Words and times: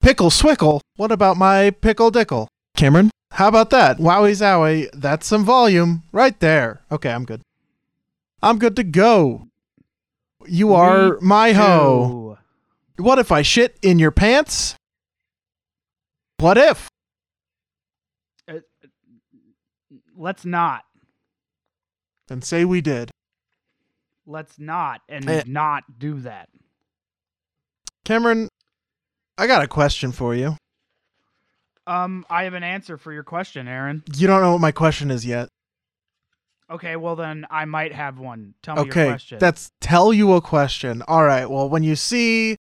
Pickle 0.00 0.30
Swickle. 0.30 0.80
What 0.96 1.12
about 1.12 1.36
my 1.36 1.70
Pickle 1.70 2.10
Dickle? 2.10 2.48
Cameron, 2.76 3.10
how 3.32 3.48
about 3.48 3.70
that? 3.70 3.98
Wowie 3.98 4.32
zowie. 4.32 4.88
That's 4.92 5.26
some 5.26 5.44
volume 5.44 6.02
right 6.12 6.38
there. 6.40 6.82
Okay, 6.90 7.10
I'm 7.12 7.24
good. 7.24 7.42
I'm 8.42 8.58
good 8.58 8.76
to 8.76 8.84
go. 8.84 9.46
You 10.46 10.72
are 10.72 11.18
my 11.20 11.52
hoe. 11.52 12.38
What 12.96 13.18
if 13.18 13.30
I 13.30 13.42
shit 13.42 13.78
in 13.82 13.98
your 13.98 14.10
pants? 14.10 14.74
What 16.38 16.56
if? 16.56 16.88
Let's 20.16 20.44
not. 20.44 20.82
And 22.30 22.44
say 22.44 22.64
we 22.64 22.80
did. 22.80 23.10
Let's 24.26 24.58
not 24.58 25.00
and 25.08 25.28
Eh. 25.28 25.42
not 25.46 25.98
do 25.98 26.20
that. 26.20 26.48
Cameron, 28.04 28.48
I 29.40 29.46
got 29.46 29.62
a 29.62 29.66
question 29.66 30.12
for 30.12 30.34
you. 30.34 30.54
Um, 31.86 32.26
I 32.28 32.44
have 32.44 32.52
an 32.52 32.62
answer 32.62 32.98
for 32.98 33.10
your 33.10 33.22
question, 33.22 33.66
Aaron. 33.68 34.04
You 34.14 34.26
don't 34.26 34.42
know 34.42 34.52
what 34.52 34.60
my 34.60 34.70
question 34.70 35.10
is 35.10 35.24
yet. 35.24 35.48
Okay, 36.70 36.94
well 36.96 37.16
then 37.16 37.46
I 37.50 37.64
might 37.64 37.94
have 37.94 38.18
one. 38.18 38.52
Tell 38.62 38.76
me 38.76 38.82
your 38.82 38.90
Okay, 38.90 39.06
question. 39.06 39.38
that's 39.38 39.70
tell 39.80 40.12
you 40.12 40.34
a 40.34 40.42
question. 40.42 41.02
All 41.08 41.24
right. 41.24 41.48
Well, 41.48 41.70
when 41.70 41.82
you 41.82 41.96
see 41.96 42.56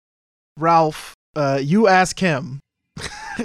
Ralph, 0.58 1.14
uh, 1.36 1.60
you 1.62 1.90
ask 1.90 2.18
him. 2.18 2.62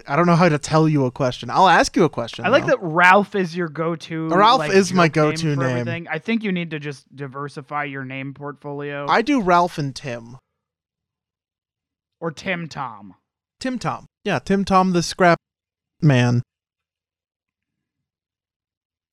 I 0.06 0.14
don't 0.14 0.26
know 0.26 0.36
how 0.36 0.48
to 0.48 0.58
tell 0.58 0.88
you 0.88 1.04
a 1.04 1.10
question. 1.10 1.50
I'll 1.50 1.68
ask 1.68 1.96
you 1.96 2.04
a 2.04 2.08
question. 2.08 2.46
I 2.46 2.50
like 2.50 2.62
though. 2.62 2.68
that 2.68 2.82
Ralph 2.82 3.34
is 3.34 3.56
your 3.56 3.68
go-to. 3.68 4.28
Ralph 4.28 4.60
like, 4.60 4.72
is 4.72 4.92
my 4.92 5.08
go-to 5.08 5.56
name. 5.56 5.60
everything. 5.60 6.06
I 6.08 6.20
think 6.20 6.44
you 6.44 6.52
need 6.52 6.70
to 6.70 6.78
just 6.78 7.04
diversify 7.14 7.84
your 7.84 8.04
name 8.04 8.32
portfolio. 8.32 9.06
I 9.08 9.22
do 9.22 9.42
Ralph 9.42 9.76
and 9.76 9.94
Tim. 9.94 10.38
or 12.20 12.30
Tim 12.30 12.68
Tom. 12.68 13.16
Tim 13.60 13.78
Tom. 13.78 14.06
Yeah, 14.24 14.38
Tim 14.38 14.64
Tom 14.64 14.92
the 14.92 15.02
scrap 15.02 15.38
man. 16.02 16.42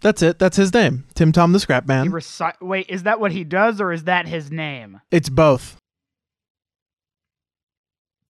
That's 0.02 0.22
it. 0.24 0.40
That's 0.40 0.58
his 0.58 0.74
name. 0.74 1.06
Tim 1.14 1.32
Tom 1.32 1.52
the 1.54 1.60
scrap 1.60 1.84
He 1.84 1.88
man. 1.88 2.12
reci- 2.12 2.60
Wait, 2.62 2.90
is 2.90 3.04
that 3.04 3.20
what 3.20 3.32
he 3.32 3.44
does, 3.44 3.80
or 3.80 3.92
is 3.92 4.06
that 4.06 4.28
his 4.28 4.50
name? 4.52 5.00
it's 5.12 5.30
both. 5.30 5.78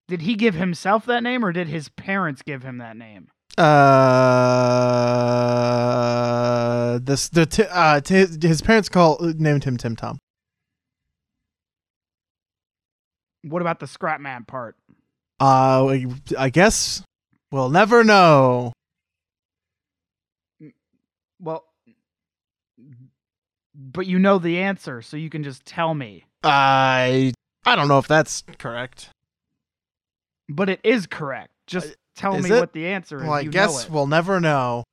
Did 0.08 0.24
he 0.24 0.36
give 0.36 0.56
himself 0.56 1.06
that 1.06 1.24
name, 1.24 1.46
or 1.46 1.54
did 1.54 1.68
his 1.70 1.88
parents 1.90 2.42
give 2.42 2.64
him 2.64 2.80
that 2.80 2.98
name? 2.98 3.30
Uh, 5.62 7.00
this 7.02 7.30
the 7.30 7.46
t- 7.46 7.64
uh 7.70 8.02
t- 8.02 8.26
his, 8.42 8.62
parents 8.62 8.90
call 8.90 9.18
named 9.38 9.64
him 9.64 9.78
Tim 9.78 9.96
Tom. 9.96 10.18
What 13.44 13.62
about 13.62 13.80
the 13.80 13.86
Scrapman 13.88 14.46
part? 14.48 14.76
Uh, 15.42 15.98
I 16.38 16.50
guess 16.52 17.02
we'll 17.52 17.70
never 17.70 18.04
know. 18.04 18.74
Well, 21.40 21.66
but 23.76 24.06
you 24.06 24.20
know 24.20 24.38
the 24.38 24.60
answer, 24.60 25.02
so 25.02 25.18
you 25.18 25.32
can 25.32 25.44
just 25.44 25.66
tell 25.66 25.94
me. 25.96 26.26
I 26.44 27.34
I 27.66 27.76
don't 27.76 27.88
know 27.88 27.98
if 27.98 28.08
that's 28.08 28.44
correct. 28.60 29.10
But 30.48 30.70
it 30.70 30.80
is 30.84 31.08
correct. 31.08 31.52
Just 31.66 31.96
tell 32.16 32.36
is 32.36 32.44
me 32.48 32.56
it? 32.56 32.60
what 32.60 32.74
the 32.74 32.88
answer 32.88 33.18
is. 33.18 33.24
Well, 33.24 33.34
I 33.34 33.40
You 33.42 33.50
guess 33.50 33.90
we'll 33.90 34.06
never 34.08 34.40
know. 34.40 34.84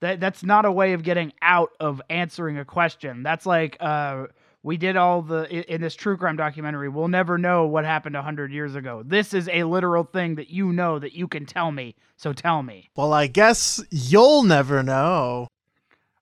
that 0.00 0.18
that's 0.18 0.42
not 0.42 0.64
a 0.64 0.72
way 0.72 0.92
of 0.94 1.04
getting 1.04 1.32
out 1.40 1.70
of 1.78 2.02
answering 2.10 2.58
a 2.58 2.64
question. 2.64 3.22
That's 3.22 3.46
like 3.46 3.76
uh 3.78 4.26
we 4.62 4.76
did 4.76 4.96
all 4.96 5.22
the 5.22 5.72
in 5.72 5.80
this 5.80 5.94
true 5.94 6.16
crime 6.16 6.36
documentary. 6.36 6.88
We'll 6.88 7.08
never 7.08 7.38
know 7.38 7.66
what 7.66 7.84
happened 7.84 8.16
a 8.16 8.22
hundred 8.22 8.52
years 8.52 8.74
ago. 8.74 9.02
This 9.04 9.32
is 9.34 9.48
a 9.52 9.64
literal 9.64 10.04
thing 10.04 10.34
that 10.34 10.50
you 10.50 10.72
know 10.72 10.98
that 10.98 11.12
you 11.14 11.28
can 11.28 11.46
tell 11.46 11.70
me. 11.72 11.94
So 12.16 12.32
tell 12.32 12.62
me. 12.62 12.90
Well, 12.96 13.12
I 13.12 13.26
guess 13.28 13.82
you'll 13.90 14.42
never 14.42 14.82
know. 14.82 15.48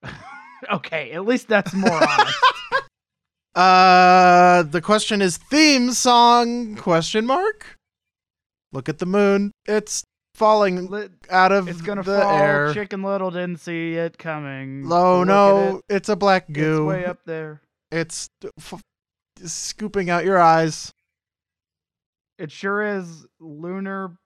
Okay, 0.73 1.13
at 1.13 1.25
least 1.27 1.47
that's 1.49 1.73
more 1.75 1.93
honest. 1.93 2.39
Uh, 3.55 4.63
the 4.65 4.83
question 4.83 5.23
is 5.23 5.39
theme 5.39 5.91
song 5.93 6.77
question 6.77 7.25
mark. 7.25 7.79
Look 8.71 8.89
at 8.91 8.99
the 8.99 9.07
moon. 9.07 9.51
It's 9.65 10.05
falling 10.35 10.89
Li- 10.91 11.09
out 11.31 11.53
of 11.53 11.67
It's 11.67 11.81
gonna 11.81 12.03
the 12.03 12.21
fall. 12.21 12.37
air. 12.39 12.75
Chicken 12.75 13.03
Little 13.03 13.31
didn't 13.31 13.61
see 13.61 13.95
it 13.95 14.19
coming. 14.19 14.85
Oh 14.93 15.21
Look 15.21 15.29
no, 15.29 15.77
it. 15.89 15.95
it's 15.95 16.09
a 16.11 16.17
black 16.17 16.45
It's 16.51 16.59
goo. 16.59 16.85
way 16.87 17.07
up 17.07 17.21
there. 17.25 17.63
It's 17.91 18.29
f- 18.59 18.83
scooping 19.43 20.11
out 20.11 20.25
your 20.25 20.39
eyes. 20.39 20.93
It 22.39 22.51
sure 22.51 22.83
is 22.83 23.27
lunar 23.41 24.17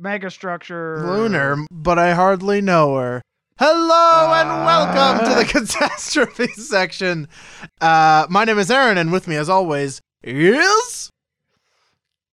megastructure. 0.00 1.04
Lunar, 1.04 1.56
but 1.70 1.98
I 1.98 2.14
hardly 2.14 2.60
know 2.60 2.96
her. 2.96 3.22
Hello 3.58 4.32
and 4.34 4.48
welcome 4.64 5.26
to 5.28 5.34
the 5.34 5.44
Ah. 5.44 5.44
catastrophe 5.48 6.46
section. 6.52 7.26
Uh, 7.80 8.26
my 8.30 8.44
name 8.44 8.58
is 8.58 8.70
Aaron, 8.70 8.96
and 8.96 9.10
with 9.10 9.26
me, 9.26 9.34
as 9.36 9.48
always, 9.48 10.00
is 10.22 11.10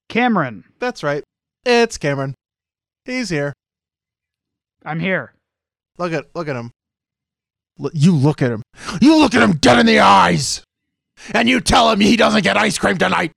Cameron, 0.07 0.63
that's 0.79 1.01
right, 1.01 1.23
it's 1.65 1.97
Cameron. 1.97 2.35
He's 3.05 3.29
here. 3.29 3.53
I'm 4.85 4.99
here. 4.99 5.33
Look 5.97 6.13
at 6.13 6.25
look 6.35 6.47
at 6.47 6.55
him. 6.55 6.69
Look, 7.77 7.91
you 7.95 8.13
look 8.15 8.41
at 8.41 8.51
him. 8.51 8.61
You 9.01 9.17
look 9.17 9.35
at 9.35 9.41
him 9.41 9.57
dead 9.57 9.79
in 9.79 9.85
the 9.85 9.99
eyes, 9.99 10.63
and 11.33 11.49
you 11.49 11.59
tell 11.59 11.91
him 11.91 11.99
he 11.99 12.15
doesn't 12.15 12.43
get 12.43 12.55
ice 12.57 12.77
cream 12.77 12.97
tonight. 12.97 13.31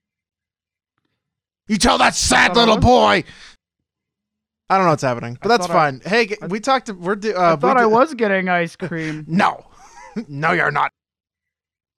You 1.66 1.76
tell 1.76 1.99
that 1.99 2.15
sad 2.15 2.54
thought 2.54 2.56
I 2.56 2.60
little 2.60 2.78
boy. 2.78 3.25
I 4.71 4.76
don't 4.76 4.84
know 4.84 4.91
what's 4.93 5.03
happening, 5.03 5.38
but 5.43 5.50
I 5.50 5.56
that's 5.56 5.66
thought 5.66 5.76
I- 5.76 5.91
fine. 5.91 6.00
hey, 6.04 6.26
g- 6.26 6.37
I- 6.41 6.47
we 6.47 6.60
talked. 6.60 6.87
To, 6.87 6.93
we're. 6.94 7.16
do- 7.16 7.34
I 7.34 7.53
Uh, 7.53 7.56
we 7.56 7.60
thought 7.60 7.76
I 7.78 7.87
was 7.87 8.15
getting 8.15 8.49
ice 8.49 8.76
cream. 8.76 9.25
No, 9.26 9.66
no, 10.28 10.53
you're 10.53 10.70
not. 10.70 10.91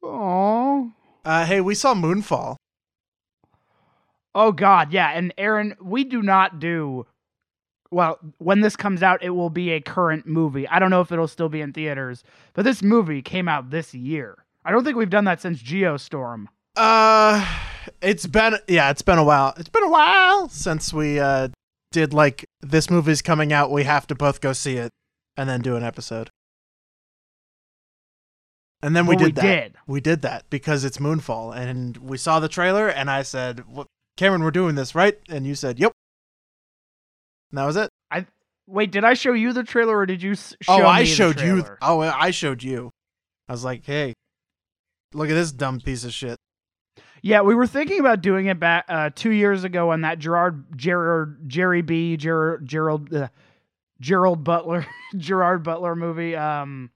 Oh. 0.02 0.92
Uh, 1.24 1.44
hey, 1.44 1.60
we 1.60 1.74
saw 1.74 1.94
Moonfall. 1.94 2.56
Oh 4.34 4.52
God, 4.52 4.92
yeah. 4.92 5.10
And 5.10 5.34
Aaron, 5.36 5.74
we 5.82 6.04
do 6.04 6.22
not 6.22 6.58
do. 6.60 7.06
Well, 7.90 8.18
when 8.38 8.60
this 8.60 8.76
comes 8.76 9.02
out, 9.02 9.22
it 9.22 9.30
will 9.30 9.50
be 9.50 9.70
a 9.70 9.80
current 9.80 10.26
movie. 10.26 10.68
I 10.68 10.78
don't 10.78 10.90
know 10.90 11.00
if 11.00 11.10
it'll 11.10 11.26
still 11.26 11.48
be 11.48 11.60
in 11.60 11.72
theaters, 11.72 12.22
but 12.54 12.64
this 12.64 12.82
movie 12.82 13.20
came 13.22 13.48
out 13.48 13.70
this 13.70 13.92
year. 13.94 14.44
I 14.64 14.70
don't 14.70 14.84
think 14.84 14.96
we've 14.96 15.10
done 15.10 15.24
that 15.24 15.40
since 15.40 15.60
Geostorm. 15.62 16.46
Uh, 16.76 17.44
it's 18.00 18.26
been 18.26 18.56
yeah, 18.68 18.90
it's 18.90 19.02
been 19.02 19.18
a 19.18 19.24
while. 19.24 19.54
It's 19.56 19.68
been 19.68 19.82
a 19.82 19.90
while 19.90 20.48
since 20.48 20.92
we 20.92 21.18
uh 21.18 21.48
did 21.90 22.14
like 22.14 22.44
this 22.60 22.88
movie's 22.90 23.22
coming 23.22 23.52
out. 23.52 23.72
We 23.72 23.82
have 23.84 24.06
to 24.06 24.14
both 24.14 24.40
go 24.40 24.52
see 24.52 24.76
it 24.76 24.90
and 25.36 25.48
then 25.48 25.60
do 25.60 25.74
an 25.74 25.82
episode. 25.82 26.30
And 28.82 28.94
then 28.96 29.06
we 29.06 29.16
Well, 29.16 29.26
did 29.26 29.26
we 29.26 29.32
that. 29.32 29.42
did. 29.42 29.74
We 29.86 30.00
did 30.00 30.22
that 30.22 30.44
because 30.48 30.84
it's 30.84 30.98
Moonfall, 30.98 31.54
and 31.56 31.96
we 31.98 32.16
saw 32.16 32.40
the 32.40 32.48
trailer, 32.48 32.88
and 32.88 33.10
I 33.10 33.22
said, 33.22 33.66
"What, 33.66 33.86
Cameron, 34.16 34.42
we're 34.42 34.50
doing 34.52 34.74
this, 34.74 34.94
right?" 34.94 35.18
And 35.28 35.46
you 35.46 35.54
said, 35.54 35.78
"Yep." 35.78 35.92
That 37.52 37.66
was 37.66 37.76
it. 37.76 37.90
I 38.10 38.26
wait, 38.66 38.92
did 38.92 39.04
I 39.04 39.14
show 39.14 39.32
you 39.32 39.52
the 39.52 39.64
trailer 39.64 39.96
or 39.96 40.06
did 40.06 40.22
you 40.22 40.34
show 40.34 40.52
oh, 40.68 40.86
I 40.86 41.04
showed 41.04 41.40
you. 41.40 41.64
Oh, 41.82 42.00
I 42.00 42.30
showed 42.30 42.62
you. 42.62 42.90
I 43.48 43.52
was 43.52 43.64
like, 43.64 43.84
"Hey, 43.84 44.14
look 45.12 45.28
at 45.28 45.34
this 45.34 45.52
dumb 45.52 45.80
piece 45.80 46.04
of 46.04 46.12
shit." 46.12 46.38
Yeah, 47.22 47.42
we 47.42 47.54
were 47.54 47.66
thinking 47.66 48.00
about 48.00 48.22
doing 48.22 48.46
it 48.46 48.58
back 48.58 48.86
uh, 48.88 49.10
two 49.14 49.30
years 49.30 49.64
ago 49.64 49.90
on 49.90 50.02
that 50.02 50.18
Gerard, 50.18 50.64
Gerard, 50.76 51.48
Jerry 51.48 51.82
B, 51.82 52.16
Gerard, 52.16 52.66
Gerald, 52.66 53.12
uh, 53.12 53.28
Gerald 54.00 54.42
Butler, 54.42 54.86
Gerard 55.16 55.62
Butler 55.62 55.94
movie. 55.94 56.34
Um, 56.34 56.90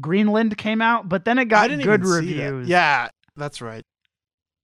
Greenland 0.00 0.56
came 0.56 0.80
out, 0.80 1.08
but 1.08 1.24
then 1.24 1.38
it 1.38 1.46
got 1.46 1.68
good 1.68 2.06
see 2.06 2.34
that. 2.34 2.52
reviews. 2.52 2.68
Yeah, 2.68 3.08
that's 3.36 3.60
right. 3.60 3.82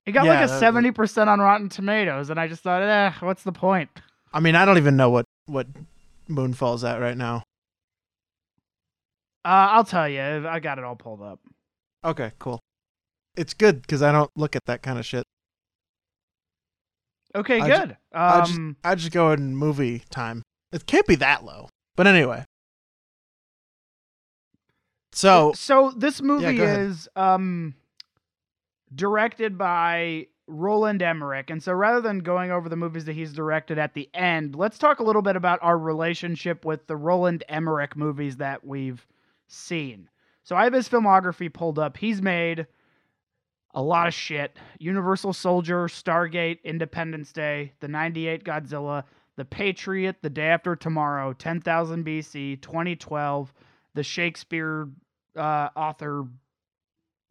it 0.06 0.12
got 0.12 0.24
yeah, 0.24 0.40
like 0.40 0.50
a 0.50 0.58
seventy 0.58 0.92
percent 0.92 1.28
on 1.28 1.40
Rotten 1.40 1.68
Tomatoes, 1.68 2.30
and 2.30 2.40
I 2.40 2.48
just 2.48 2.62
thought, 2.62 2.82
eh, 2.82 3.12
what's 3.20 3.42
the 3.42 3.52
point? 3.52 3.90
I 4.32 4.40
mean, 4.40 4.54
I 4.54 4.64
don't 4.64 4.78
even 4.78 4.96
know 4.96 5.10
what 5.10 5.26
what 5.46 5.66
Moonfall's 6.28 6.84
at 6.84 7.00
right 7.00 7.16
now. 7.16 7.42
Uh, 9.44 9.72
I'll 9.72 9.84
tell 9.84 10.08
you, 10.08 10.46
I 10.46 10.60
got 10.60 10.78
it 10.78 10.84
all 10.84 10.96
pulled 10.96 11.22
up. 11.22 11.40
Okay, 12.04 12.32
cool. 12.38 12.60
It's 13.36 13.54
good 13.54 13.82
because 13.82 14.02
I 14.02 14.12
don't 14.12 14.30
look 14.36 14.54
at 14.54 14.66
that 14.66 14.82
kind 14.82 14.98
of 14.98 15.06
shit. 15.06 15.24
Okay, 17.34 17.60
I 17.60 17.68
ju- 17.68 17.74
good. 17.86 17.96
I 18.12 18.40
just- 18.40 18.58
um, 18.58 18.76
I 18.84 18.94
just 18.94 19.12
go 19.12 19.32
in 19.32 19.56
movie 19.56 20.02
time. 20.10 20.42
It 20.72 20.86
can't 20.86 21.06
be 21.06 21.14
that 21.16 21.44
low. 21.44 21.68
But 21.96 22.06
anyway. 22.06 22.44
So 25.12 25.52
so 25.54 25.92
this 25.96 26.22
movie 26.22 26.44
ahead. 26.62 26.80
is 26.80 27.08
um 27.16 27.74
directed 28.94 29.58
by 29.58 30.26
Roland 30.50 31.02
Emmerich. 31.02 31.50
And 31.50 31.62
so 31.62 31.72
rather 31.72 32.00
than 32.00 32.18
going 32.18 32.50
over 32.50 32.68
the 32.68 32.76
movies 32.76 33.04
that 33.06 33.14
he's 33.14 33.32
directed 33.32 33.78
at 33.78 33.94
the 33.94 34.08
end, 34.14 34.54
let's 34.54 34.78
talk 34.78 34.98
a 34.98 35.04
little 35.04 35.22
bit 35.22 35.36
about 35.36 35.60
our 35.62 35.78
relationship 35.78 36.64
with 36.64 36.86
the 36.86 36.96
Roland 36.96 37.44
Emmerich 37.48 37.96
movies 37.96 38.36
that 38.38 38.64
we've 38.64 39.06
seen. 39.48 40.08
So 40.42 40.56
I 40.56 40.64
have 40.64 40.72
his 40.72 40.88
filmography 40.88 41.52
pulled 41.52 41.78
up. 41.78 41.96
He's 41.96 42.20
made 42.20 42.66
a 43.74 43.82
lot 43.82 44.08
of 44.08 44.14
shit. 44.14 44.56
Universal 44.78 45.32
Soldier, 45.32 45.86
Stargate, 45.86 46.62
Independence 46.64 47.32
Day, 47.32 47.72
the 47.80 47.88
98 47.88 48.44
Godzilla, 48.44 49.04
The 49.36 49.44
Patriot, 49.44 50.16
The 50.22 50.30
Day 50.30 50.48
After 50.48 50.74
Tomorrow, 50.74 51.34
10,000 51.34 52.04
BC, 52.04 52.60
2012, 52.60 53.52
the 53.94 54.02
Shakespeare 54.02 54.88
uh, 55.36 55.68
author 55.76 56.26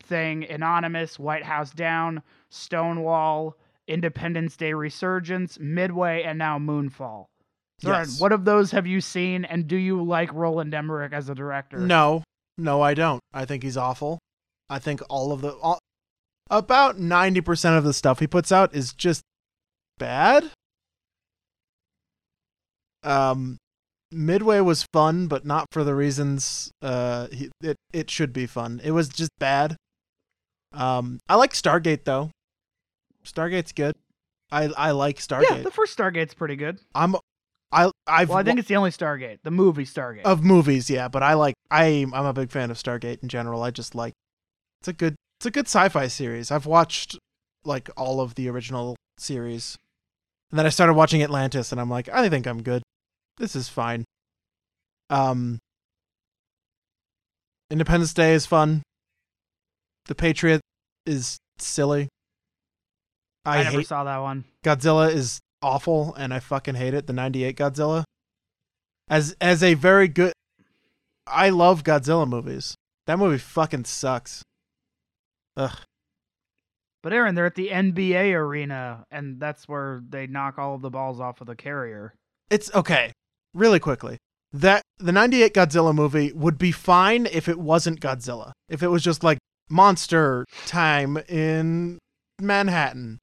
thing, 0.04 0.44
Anonymous, 0.50 1.20
White 1.20 1.44
House 1.44 1.72
Down, 1.72 2.22
Stonewall, 2.50 3.56
Independence 3.88 4.56
Day 4.58 4.74
Resurgence, 4.74 5.58
Midway, 5.60 6.24
and 6.24 6.38
now 6.38 6.58
Moonfall. 6.60 7.26
Zoran, 7.82 8.00
Yes. 8.02 8.20
what 8.20 8.32
of 8.32 8.46
those 8.46 8.72
have 8.72 8.86
you 8.86 9.02
seen, 9.02 9.46
and 9.46 9.68
do 9.68 9.76
you 9.78 10.04
like 10.04 10.34
Roland 10.34 10.74
Emmerich 10.74 11.14
as 11.14 11.30
a 11.30 11.36
director? 11.36 11.78
No, 11.78 12.24
no, 12.58 12.82
I 12.82 12.94
don't. 12.94 13.22
I 13.34 13.46
think 13.46 13.64
he's 13.64 13.78
awful. 13.78 14.20
I 14.70 14.80
think 14.80 15.02
all 15.10 15.32
of 15.32 15.42
the 15.42 15.54
all, 15.56 15.80
about 16.50 17.00
ninety 17.00 17.42
percent 17.42 17.78
of 17.78 17.84
the 17.84 17.94
stuff 17.94 18.20
he 18.20 18.28
puts 18.28 18.52
out 18.52 18.76
is 18.76 18.94
just 18.94 19.22
bad. 19.98 20.52
Um, 23.04 23.58
Midway 24.12 24.60
was 24.60 24.86
fun, 24.92 25.28
but 25.28 25.46
not 25.46 25.68
for 25.72 25.84
the 25.84 25.96
reasons 25.96 26.72
uh 26.82 27.28
he, 27.32 27.50
it 27.62 27.78
it 27.94 28.10
should 28.12 28.34
be 28.34 28.46
fun. 28.46 28.82
It 28.84 28.92
was 28.92 29.08
just 29.10 29.32
bad. 29.40 29.76
Um, 30.72 31.20
I 31.28 31.36
like 31.36 31.54
Stargate 31.54 32.04
though. 32.04 32.32
Stargate's 33.26 33.72
good. 33.72 33.96
I 34.52 34.66
I 34.78 34.92
like 34.92 35.18
Stargate. 35.18 35.50
Yeah, 35.50 35.62
the 35.64 35.72
first 35.72 35.98
Stargate's 35.98 36.34
pretty 36.34 36.56
good. 36.56 36.80
I'm 36.96 37.16
I 37.72 37.92
I've 38.08 38.30
Well, 38.30 38.38
I 38.38 38.44
think 38.44 38.60
it's 38.60 38.68
the 38.68 38.76
only 38.76 38.92
Stargate, 38.92 39.40
the 39.44 39.52
movie 39.52 39.86
Stargate. 39.86 40.24
of 40.24 40.44
movies, 40.44 40.90
yeah, 40.90 41.08
but 41.08 41.22
I 41.24 41.34
like 41.36 41.56
I 41.70 42.06
I'm 42.14 42.26
a 42.26 42.34
big 42.34 42.52
fan 42.52 42.72
of 42.72 42.78
Stargate 42.78 43.22
in 43.22 43.30
general. 43.30 43.62
I 43.62 43.72
just 43.72 43.94
like 43.96 44.14
it's 44.82 44.88
a 44.88 44.94
good 44.94 45.16
it's 45.40 45.46
a 45.46 45.52
good 45.52 45.66
sci-fi 45.68 46.08
series. 46.08 46.52
I've 46.52 46.66
watched 46.66 47.18
like 47.64 47.90
all 47.98 48.22
of 48.22 48.36
the 48.36 48.50
original 48.50 48.96
series. 49.18 49.76
And 50.52 50.58
then 50.58 50.66
I 50.66 50.70
started 50.70 50.94
watching 50.94 51.22
Atlantis 51.22 51.72
and 51.72 51.80
I'm 51.80 51.90
like, 51.90 52.10
I 52.10 52.28
think 52.30 52.48
I'm 52.48 52.64
good. 52.64 52.82
This 53.38 53.56
is 53.56 53.70
fine. 53.70 54.04
Um 55.10 55.60
Independence 57.70 58.14
Day 58.14 58.34
is 58.34 58.48
fun. 58.48 58.82
The 60.10 60.16
Patriot 60.16 60.62
is 61.06 61.38
silly. 61.60 62.10
I, 63.46 63.60
I, 63.60 63.64
never 63.64 63.78
hate 63.78 63.88
saw 63.88 64.04
that 64.06 64.18
one. 64.18 64.44
Godzilla 64.66 65.14
is 65.14 65.40
awful 65.62 66.16
and 66.16 66.34
I 66.34 66.40
fucking 66.40 66.74
hate 66.74 66.96
it. 66.96 67.06
The 67.06 67.14
98 67.14 67.56
Godzilla. 67.56 68.04
As 69.08 69.36
as 69.40 69.62
a 69.62 69.76
very 69.76 70.08
good 70.08 70.34
I 71.28 71.52
love 71.52 71.84
Godzilla 71.84 72.28
movies. 72.28 72.74
That 73.06 73.20
movie 73.20 73.38
fucking 73.38 73.86
sucks. 73.86 74.42
Ugh. 75.56 75.78
But 77.04 77.14
Aaron, 77.14 77.36
they're 77.36 77.46
at 77.46 77.54
the 77.54 77.70
NBA 77.70 78.34
arena, 78.34 79.06
and 79.12 79.40
that's 79.40 79.68
where 79.68 80.02
they 80.10 80.26
knock 80.26 80.58
all 80.58 80.74
of 80.74 80.82
the 80.82 80.90
balls 80.90 81.20
off 81.20 81.40
of 81.40 81.46
the 81.46 81.56
carrier. 81.56 82.16
It's 82.50 82.74
okay. 82.74 83.14
Really 83.54 83.80
quickly. 83.80 84.18
That 84.52 84.82
the 84.98 85.12
98 85.12 85.54
Godzilla 85.54 85.94
movie 85.94 86.34
would 86.34 86.58
be 86.58 86.72
fine 86.72 87.28
if 87.28 87.48
it 87.48 87.60
wasn't 87.60 88.02
Godzilla. 88.02 88.54
If 88.70 88.82
it 88.82 88.88
was 88.88 89.04
just 89.04 89.24
like 89.24 89.38
monster 89.70 90.46
time 90.66 91.18
in 91.28 92.00
Manhattan. 92.40 93.20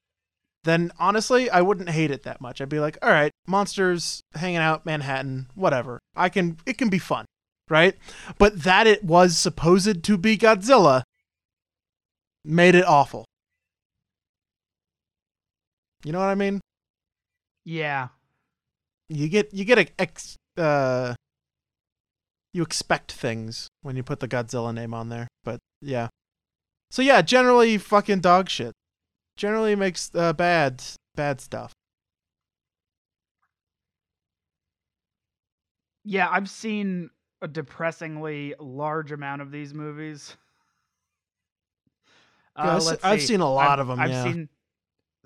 Then 0.64 0.90
honestly, 0.98 1.48
I 1.50 1.60
wouldn't 1.62 1.90
hate 1.90 2.10
it 2.10 2.24
that 2.24 2.40
much. 2.40 2.60
I'd 2.60 2.68
be 2.68 2.80
like, 2.80 2.98
"All 3.02 3.10
right, 3.10 3.30
monsters 3.46 4.20
hanging 4.34 4.58
out 4.58 4.84
Manhattan, 4.86 5.48
whatever. 5.54 6.00
I 6.16 6.28
can 6.28 6.58
it 6.66 6.78
can 6.78 6.88
be 6.88 6.98
fun." 6.98 7.24
Right? 7.68 7.96
But 8.38 8.62
that 8.62 8.86
it 8.86 9.04
was 9.04 9.36
supposed 9.36 10.04
to 10.04 10.18
be 10.18 10.36
Godzilla 10.38 11.02
made 12.44 12.74
it 12.76 12.84
awful. 12.86 13.24
You 16.04 16.12
know 16.12 16.20
what 16.20 16.28
I 16.28 16.34
mean? 16.36 16.60
Yeah. 17.64 18.08
you 19.08 19.28
get 19.28 19.52
you 19.52 19.64
get 19.64 19.78
a 19.78 19.86
ex 19.98 20.36
uh 20.56 21.14
you 22.52 22.62
expect 22.62 23.12
things 23.12 23.68
when 23.82 23.96
you 23.96 24.02
put 24.02 24.20
the 24.20 24.28
Godzilla 24.28 24.72
name 24.74 24.94
on 24.94 25.08
there. 25.10 25.28
But 25.44 25.58
yeah. 25.82 26.08
So 26.90 27.02
yeah, 27.02 27.20
generally 27.22 27.78
fucking 27.78 28.20
dog 28.20 28.48
shit. 28.48 28.72
Generally 29.36 29.76
makes 29.76 30.10
uh, 30.14 30.32
bad 30.32 30.82
bad 31.14 31.40
stuff. 31.40 31.72
Yeah, 36.04 36.28
I've 36.30 36.48
seen 36.48 37.10
a 37.42 37.48
depressingly 37.48 38.54
large 38.58 39.12
amount 39.12 39.42
of 39.42 39.50
these 39.50 39.74
movies. 39.74 40.36
Yeah, 42.58 42.80
I've 43.02 43.20
see. 43.20 43.26
seen 43.26 43.40
a 43.40 43.52
lot 43.52 43.72
I've- 43.78 43.82
of 43.82 43.90
'em, 43.90 44.00
I've 44.00 44.08
yeah. 44.10 44.24
seen 44.24 44.48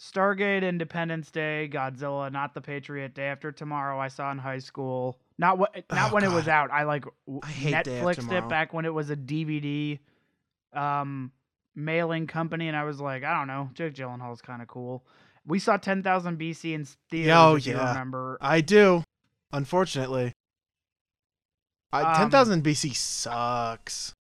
Stargate, 0.01 0.69
Independence 0.69 1.31
Day, 1.31 1.71
Godzilla, 1.73 2.33
Not 2.33 2.55
the 2.55 2.61
Patriot, 2.61 3.15
Day 3.15 3.27
After 3.27 3.53
Tomorrow. 3.53 4.01
I 4.01 4.09
saw 4.09 4.33
in 4.33 4.39
high 4.39 4.59
school. 4.59 5.17
Not 5.39 5.57
what, 5.57 5.77
not 5.93 6.11
Oh, 6.11 6.15
when 6.17 6.25
it 6.25 6.33
was 6.33 6.49
out. 6.49 6.73
I 6.73 6.83
like 6.83 7.05
I 7.45 7.47
hate 7.47 7.73
Netflixed 7.87 8.33
it 8.37 8.49
back 8.49 8.73
when 8.73 8.85
it 8.85 8.93
was 8.93 9.11
a 9.11 9.17
DVD 9.17 10.01
um, 10.73 11.31
mailing 11.81 12.27
company, 12.27 12.69
and 12.69 12.77
I 12.77 12.85
was 12.85 13.01
like, 13.01 13.25
I 13.25 13.37
don't 13.37 13.47
know, 13.49 13.71
Jake 13.75 13.95
Gyllenhaal's 13.95 14.41
kind 14.43 14.63
of 14.63 14.69
cool. 14.69 15.05
We 15.47 15.59
saw 15.59 15.77
10,000 15.77 16.39
BC 16.39 16.75
in 16.75 16.85
theaters. 17.11 17.33
Oh, 17.35 17.55
yeah. 17.57 17.89
remember. 17.89 18.39
I 18.41 18.61
do, 18.61 19.03
unfortunately. 19.53 20.33
I, 21.93 22.03
Um, 22.03 22.17
10,000 22.17 22.63
BC 22.63 22.95
sucks. 22.95 24.15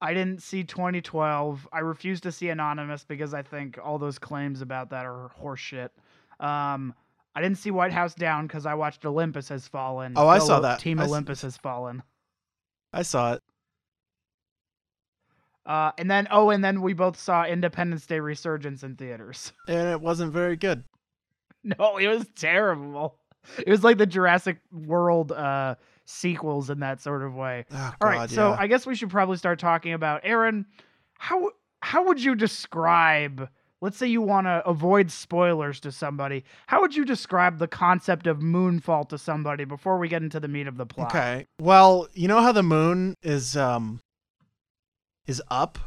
I 0.00 0.14
didn't 0.14 0.42
see 0.42 0.62
2012. 0.62 1.66
I 1.72 1.80
refuse 1.80 2.20
to 2.20 2.30
see 2.30 2.50
Anonymous 2.50 3.04
because 3.04 3.34
I 3.34 3.42
think 3.42 3.78
all 3.82 3.98
those 3.98 4.18
claims 4.18 4.60
about 4.60 4.90
that 4.90 5.04
are 5.06 5.30
horseshit. 5.42 5.88
Um, 6.38 6.94
I 7.34 7.40
didn't 7.42 7.58
see 7.58 7.72
White 7.72 7.92
House 7.92 8.14
Down 8.14 8.46
because 8.46 8.64
I 8.64 8.74
watched 8.74 9.04
Olympus 9.04 9.48
Has 9.48 9.66
Fallen. 9.66 10.12
Oh, 10.16 10.28
I 10.28 10.38
Go 10.38 10.44
saw 10.46 10.60
that. 10.60 10.78
Team 10.78 11.00
I 11.00 11.04
s- 11.04 11.08
Olympus 11.08 11.42
Has 11.42 11.56
Fallen. 11.56 12.02
I 12.92 13.02
saw 13.02 13.32
it. 13.34 13.42
Uh, 15.68 15.92
and 15.98 16.10
then 16.10 16.26
oh, 16.30 16.48
and 16.48 16.64
then 16.64 16.80
we 16.80 16.94
both 16.94 17.20
saw 17.20 17.44
Independence 17.44 18.06
Day 18.06 18.20
Resurgence 18.20 18.82
in 18.82 18.96
theaters. 18.96 19.52
And 19.68 19.90
it 19.90 20.00
wasn't 20.00 20.32
very 20.32 20.56
good. 20.56 20.82
no, 21.62 21.98
it 21.98 22.08
was 22.08 22.26
terrible. 22.34 23.18
It 23.58 23.70
was 23.70 23.84
like 23.84 23.98
the 23.98 24.06
Jurassic 24.06 24.58
World 24.72 25.30
uh, 25.30 25.74
sequels 26.06 26.70
in 26.70 26.80
that 26.80 27.02
sort 27.02 27.22
of 27.22 27.34
way. 27.34 27.66
Oh, 27.70 27.92
All 28.00 28.08
right, 28.08 28.16
God, 28.16 28.30
so. 28.30 28.56
I 28.58 28.66
guess 28.66 28.86
we 28.86 28.94
should 28.94 29.10
probably 29.10 29.36
start 29.36 29.58
talking 29.58 29.92
about 29.92 30.22
Aaron. 30.24 30.64
How 31.18 31.50
how 31.82 32.06
would 32.06 32.22
you 32.22 32.34
describe? 32.34 33.48
Let's 33.80 33.96
say 33.96 34.08
you 34.08 34.22
want 34.22 34.46
to 34.46 34.66
avoid 34.66 35.10
spoilers 35.12 35.78
to 35.80 35.92
somebody. 35.92 36.44
How 36.66 36.80
would 36.80 36.96
you 36.96 37.04
describe 37.04 37.58
the 37.58 37.68
concept 37.68 38.26
of 38.26 38.38
moonfall 38.38 39.08
to 39.10 39.18
somebody 39.18 39.64
before 39.64 39.98
we 39.98 40.08
get 40.08 40.20
into 40.22 40.40
the 40.40 40.48
meat 40.48 40.66
of 40.66 40.78
the 40.78 40.86
plot? 40.86 41.14
Okay. 41.14 41.46
Well, 41.60 42.08
you 42.12 42.26
know 42.26 42.40
how 42.40 42.52
the 42.52 42.64
moon 42.64 43.14
is 43.22 43.56
um 43.56 44.00
is 45.28 45.40
up? 45.48 45.78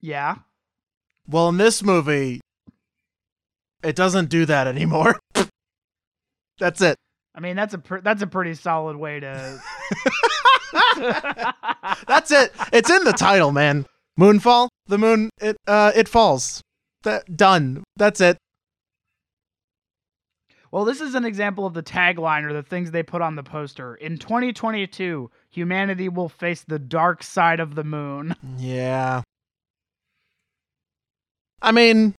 Yeah. 0.00 0.36
Well, 1.26 1.48
in 1.48 1.56
this 1.56 1.82
movie 1.82 2.40
it 3.82 3.96
doesn't 3.96 4.28
do 4.28 4.44
that 4.46 4.66
anymore. 4.66 5.18
That's 6.58 6.80
it. 6.80 6.96
I 7.34 7.40
mean, 7.40 7.54
that's 7.54 7.74
a 7.74 7.78
pr- 7.78 7.98
that's 7.98 8.22
a 8.22 8.26
pretty 8.26 8.54
solid 8.54 8.96
way 8.96 9.20
to. 9.20 9.60
That's 12.08 12.30
it. 12.30 12.50
It's 12.72 12.88
in 12.88 13.04
the 13.04 13.12
title, 13.12 13.52
man. 13.52 13.84
Moonfall. 14.18 14.68
The 14.86 14.96
moon 14.96 15.28
it 15.38 15.58
uh 15.66 15.92
it 15.94 16.08
falls. 16.08 16.62
That 17.02 17.36
done. 17.36 17.84
That's 17.94 18.22
it. 18.22 18.38
Well, 20.70 20.84
this 20.84 21.00
is 21.00 21.14
an 21.14 21.24
example 21.24 21.66
of 21.66 21.74
the 21.74 21.82
tagline 21.82 22.44
or 22.44 22.52
the 22.52 22.62
things 22.62 22.90
they 22.90 23.02
put 23.02 23.22
on 23.22 23.36
the 23.36 23.42
poster. 23.42 23.94
In 23.94 24.18
2022, 24.18 25.30
humanity 25.50 26.08
will 26.08 26.28
face 26.28 26.64
the 26.66 26.78
dark 26.78 27.22
side 27.22 27.60
of 27.60 27.74
the 27.74 27.84
moon. 27.84 28.34
Yeah. 28.58 29.22
I 31.62 31.72
mean, 31.72 32.14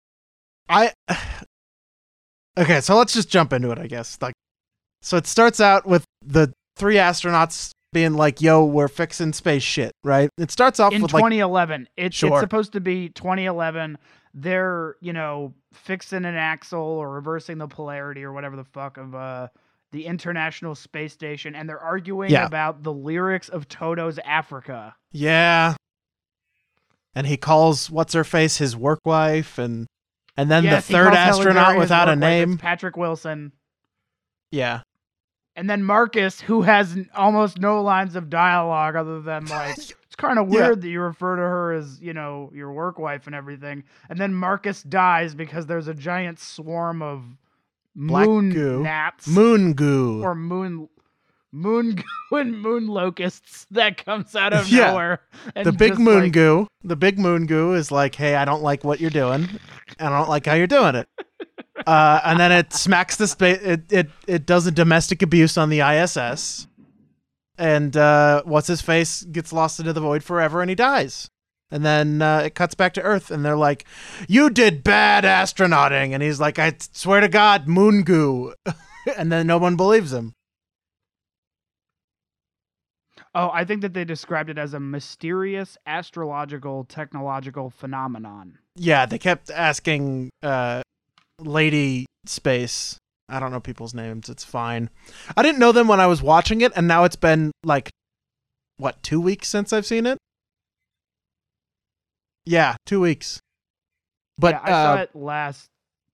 I 0.68 0.92
Okay, 2.58 2.80
so 2.80 2.96
let's 2.96 3.12
just 3.12 3.28
jump 3.28 3.52
into 3.52 3.70
it, 3.70 3.78
I 3.78 3.86
guess. 3.86 4.18
Like 4.20 4.34
so 5.02 5.16
it 5.16 5.26
starts 5.26 5.60
out 5.60 5.86
with 5.86 6.04
the 6.24 6.52
three 6.76 6.96
astronauts 6.96 7.70
being 7.92 8.14
like, 8.14 8.40
"Yo, 8.40 8.64
we're 8.64 8.88
fixing 8.88 9.32
space 9.32 9.62
shit," 9.62 9.92
right? 10.04 10.28
It 10.38 10.50
starts 10.50 10.78
off 10.80 10.92
in 10.92 11.02
with 11.02 11.12
like 11.12 11.20
2011. 11.22 11.88
It, 11.96 12.14
Sure. 12.14 12.30
It's 12.30 12.40
supposed 12.40 12.72
to 12.72 12.80
be 12.80 13.08
2011. 13.10 13.98
They're, 14.34 14.96
you 15.00 15.12
know, 15.12 15.54
fixing 15.72 16.24
an 16.24 16.34
axle 16.36 16.80
or 16.80 17.10
reversing 17.10 17.58
the 17.58 17.66
polarity 17.68 18.22
or 18.24 18.32
whatever 18.32 18.56
the 18.56 18.64
fuck 18.64 18.96
of 18.98 19.14
uh, 19.14 19.48
the 19.90 20.04
International 20.06 20.74
Space 20.74 21.12
Station, 21.14 21.54
and 21.54 21.68
they're 21.68 21.80
arguing 21.80 22.30
Yeah. 22.30 22.44
about 22.46 22.82
the 22.82 22.92
lyrics 22.92 23.48
of 23.48 23.68
Toto's 23.68 24.18
Africa. 24.18 24.94
Yeah. 25.12 25.74
And 27.14 27.26
he 27.26 27.36
calls 27.36 27.90
what's 27.90 28.12
her 28.12 28.22
face 28.22 28.58
his 28.58 28.76
work 28.76 29.00
wife 29.04 29.58
and 29.58 29.86
and 30.36 30.48
then 30.50 30.62
Yes, 30.62 30.86
the 30.86 30.92
third 30.92 31.14
astronaut 31.14 31.76
without 31.76 32.08
a 32.08 32.12
work 32.12 32.20
wife. 32.20 32.30
It's 32.42 32.48
name. 32.50 32.58
Patrick 32.58 32.96
Wilson. 32.96 33.52
Yeah. 34.52 34.82
And 35.58 35.68
then 35.68 35.82
Marcus, 35.82 36.40
who 36.40 36.62
has 36.62 36.96
almost 37.16 37.58
no 37.58 37.82
lines 37.82 38.14
of 38.14 38.30
dialogue 38.30 38.94
other 38.94 39.20
than 39.20 39.44
like, 39.46 39.76
it's 39.76 40.14
kind 40.16 40.38
of 40.38 40.48
Yeah. 40.48 40.60
weird 40.68 40.82
that 40.82 40.88
you 40.88 41.00
refer 41.00 41.34
to 41.34 41.42
her 41.42 41.72
as, 41.72 42.00
you 42.00 42.14
know, 42.14 42.52
your 42.54 42.72
work 42.72 42.96
wife 42.96 43.26
and 43.26 43.34
everything. 43.34 43.82
And 44.08 44.20
then 44.20 44.34
Marcus 44.34 44.84
dies 44.84 45.34
because 45.34 45.66
there's 45.66 45.88
a 45.88 45.94
giant 45.94 46.38
swarm 46.38 47.02
of 47.02 47.24
Black 47.96 48.28
moon 48.28 48.50
goo. 48.50 48.82
gnats 48.84 49.26
Moon 49.26 49.72
goo. 49.72 50.22
or 50.22 50.36
moon 50.36 50.88
moon 51.52 51.94
goo 52.30 52.36
and 52.36 52.60
moon 52.60 52.86
locusts 52.86 53.66
that 53.70 54.04
comes 54.04 54.34
out 54.36 54.52
of 54.52 54.68
Yeah. 54.68 54.90
nowhere. 54.90 55.20
The 55.54 55.72
big 55.72 55.98
moon 55.98 56.24
like, 56.24 56.32
goo. 56.32 56.66
The 56.84 56.96
big 56.96 57.18
moon 57.18 57.46
goo 57.46 57.74
is 57.74 57.90
like, 57.90 58.14
hey, 58.14 58.34
I 58.36 58.44
don't 58.44 58.62
like 58.62 58.84
what 58.84 59.00
you're 59.00 59.10
doing, 59.10 59.48
and 59.98 60.14
I 60.14 60.18
don't 60.18 60.28
like 60.28 60.46
how 60.46 60.54
you're 60.54 60.66
doing 60.66 60.94
it. 60.94 61.08
Uh, 61.86 62.20
and 62.24 62.40
then 62.40 62.50
it 62.50 62.72
smacks 62.72 63.14
the 63.14 63.28
space. 63.28 63.60
It, 63.62 63.92
it 63.92 64.10
it 64.26 64.46
does 64.46 64.66
a 64.66 64.72
domestic 64.72 65.22
abuse 65.22 65.56
on 65.56 65.70
the 65.70 65.80
ISS, 65.80 66.66
and 67.56 67.96
uh, 67.96 68.42
what's 68.44 68.66
his 68.66 68.80
face 68.80 69.22
gets 69.22 69.52
lost 69.52 69.78
into 69.78 69.92
the 69.92 70.00
void 70.00 70.24
forever, 70.24 70.60
and 70.60 70.68
he 70.68 70.74
dies. 70.74 71.30
And 71.70 71.84
then 71.86 72.20
uh, 72.20 72.40
it 72.46 72.56
cuts 72.56 72.74
back 72.74 72.94
to 72.94 73.02
Earth, 73.02 73.30
and 73.30 73.44
they're 73.44 73.56
like, 73.56 73.84
"You 74.26 74.50
did 74.50 74.82
bad 74.82 75.22
astronauting," 75.22 76.12
and 76.14 76.22
he's 76.22 76.40
like, 76.40 76.58
"I 76.58 76.74
swear 76.92 77.20
to 77.20 77.28
God, 77.28 77.68
moon 77.68 78.02
goo," 78.02 78.54
and 79.16 79.30
then 79.30 79.46
no 79.46 79.58
one 79.58 79.76
believes 79.76 80.12
him. 80.12 80.34
Oh, 83.38 83.52
I 83.54 83.64
think 83.64 83.82
that 83.82 83.94
they 83.94 84.04
described 84.04 84.50
it 84.50 84.58
as 84.58 84.74
a 84.74 84.80
mysterious 84.80 85.78
astrological 85.86 86.82
technological 86.82 87.70
phenomenon. 87.70 88.58
Yeah, 88.74 89.06
they 89.06 89.18
kept 89.18 89.48
asking 89.48 90.30
uh 90.42 90.82
Lady 91.38 92.06
Space. 92.26 92.96
I 93.28 93.38
don't 93.38 93.52
know 93.52 93.60
people's 93.60 93.94
names. 93.94 94.28
It's 94.28 94.42
fine. 94.42 94.90
I 95.36 95.44
didn't 95.44 95.60
know 95.60 95.70
them 95.70 95.86
when 95.86 96.00
I 96.00 96.08
was 96.08 96.20
watching 96.20 96.62
it, 96.62 96.72
and 96.74 96.88
now 96.88 97.04
it's 97.04 97.14
been 97.14 97.52
like 97.62 97.90
what, 98.76 99.00
two 99.04 99.20
weeks 99.20 99.46
since 99.46 99.72
I've 99.72 99.86
seen 99.86 100.04
it? 100.04 100.18
Yeah, 102.44 102.74
two 102.86 103.00
weeks. 103.00 103.38
But 104.36 104.54
yeah, 104.54 104.60
I 104.64 104.70
saw 104.70 104.94
uh, 104.94 104.96
it 104.96 105.14
last 105.14 105.68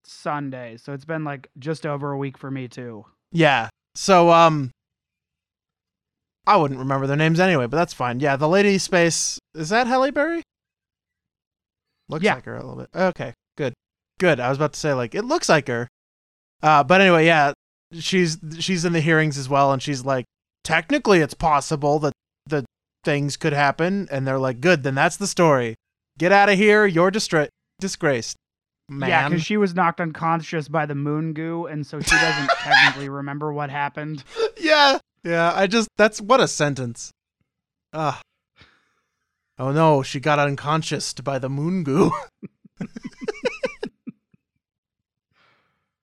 Sunday, 0.04 0.76
so 0.76 0.92
it's 0.92 1.06
been 1.06 1.24
like 1.24 1.48
just 1.58 1.86
over 1.86 2.12
a 2.12 2.18
week 2.18 2.36
for 2.36 2.50
me 2.50 2.68
too. 2.68 3.06
yeah. 3.32 3.70
So 3.94 4.30
um 4.30 4.72
I 6.46 6.56
wouldn't 6.56 6.78
remember 6.80 7.06
their 7.06 7.16
names 7.16 7.40
anyway, 7.40 7.66
but 7.66 7.76
that's 7.76 7.94
fine. 7.94 8.20
Yeah, 8.20 8.36
the 8.36 8.48
Lady 8.48 8.76
Space 8.78 9.38
is 9.54 9.70
that 9.70 9.86
Halle 9.86 10.10
Berry? 10.10 10.42
Looks 12.08 12.24
Yeah. 12.24 12.34
like 12.34 12.44
her 12.44 12.56
a 12.56 12.62
little 12.64 12.76
bit. 12.76 12.88
Okay, 12.94 13.32
good. 13.56 13.74
Good. 14.18 14.40
I 14.40 14.48
was 14.48 14.58
about 14.58 14.74
to 14.74 14.80
say 14.80 14.92
like 14.92 15.14
it 15.14 15.22
looks 15.24 15.48
like 15.48 15.68
her. 15.68 15.88
Uh 16.62 16.84
but 16.84 17.00
anyway, 17.00 17.26
yeah, 17.26 17.52
she's 17.92 18.38
she's 18.58 18.84
in 18.84 18.92
the 18.92 19.00
hearings 19.00 19.38
as 19.38 19.48
well 19.48 19.72
and 19.72 19.82
she's 19.82 20.04
like 20.04 20.24
technically 20.64 21.20
it's 21.20 21.34
possible 21.34 21.98
that 22.00 22.12
the 22.46 22.64
things 23.04 23.36
could 23.36 23.52
happen 23.52 24.06
and 24.10 24.26
they're 24.26 24.38
like 24.38 24.60
good, 24.60 24.82
then 24.82 24.94
that's 24.94 25.16
the 25.16 25.26
story. 25.26 25.74
Get 26.18 26.30
out 26.30 26.48
of 26.48 26.56
here, 26.56 26.86
you're 26.86 27.10
distra- 27.10 27.48
disgraced. 27.80 28.36
Man. 28.90 29.08
Yeah, 29.08 29.28
because 29.30 29.42
she 29.42 29.56
was 29.56 29.74
knocked 29.74 30.00
unconscious 30.00 30.68
by 30.68 30.84
the 30.84 30.94
moon 30.94 31.32
goo, 31.32 31.64
and 31.66 31.86
so 31.86 32.00
she 32.00 32.14
doesn't 32.16 32.50
technically 32.58 33.08
remember 33.08 33.50
what 33.52 33.70
happened. 33.70 34.22
yeah. 34.58 34.98
Yeah, 35.24 35.52
I 35.54 35.66
just 35.66 35.88
that's 35.96 36.20
what 36.20 36.40
a 36.40 36.48
sentence. 36.48 37.10
Ugh. 37.92 38.20
Oh 39.58 39.72
no, 39.72 40.02
she 40.02 40.20
got 40.20 40.38
unconscious 40.38 41.12
by 41.14 41.38
the 41.38 41.48
moon 41.48 41.84
goo. 41.84 42.12
and 42.80 42.88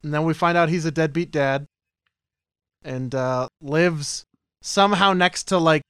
then 0.02 0.24
we 0.24 0.34
find 0.34 0.58
out 0.58 0.70
he's 0.70 0.86
a 0.86 0.92
deadbeat 0.92 1.32
dad 1.32 1.66
and 2.84 3.14
uh 3.14 3.48
lives 3.62 4.24
somehow 4.62 5.14
next 5.14 5.44
to 5.50 5.58
like 5.58 5.84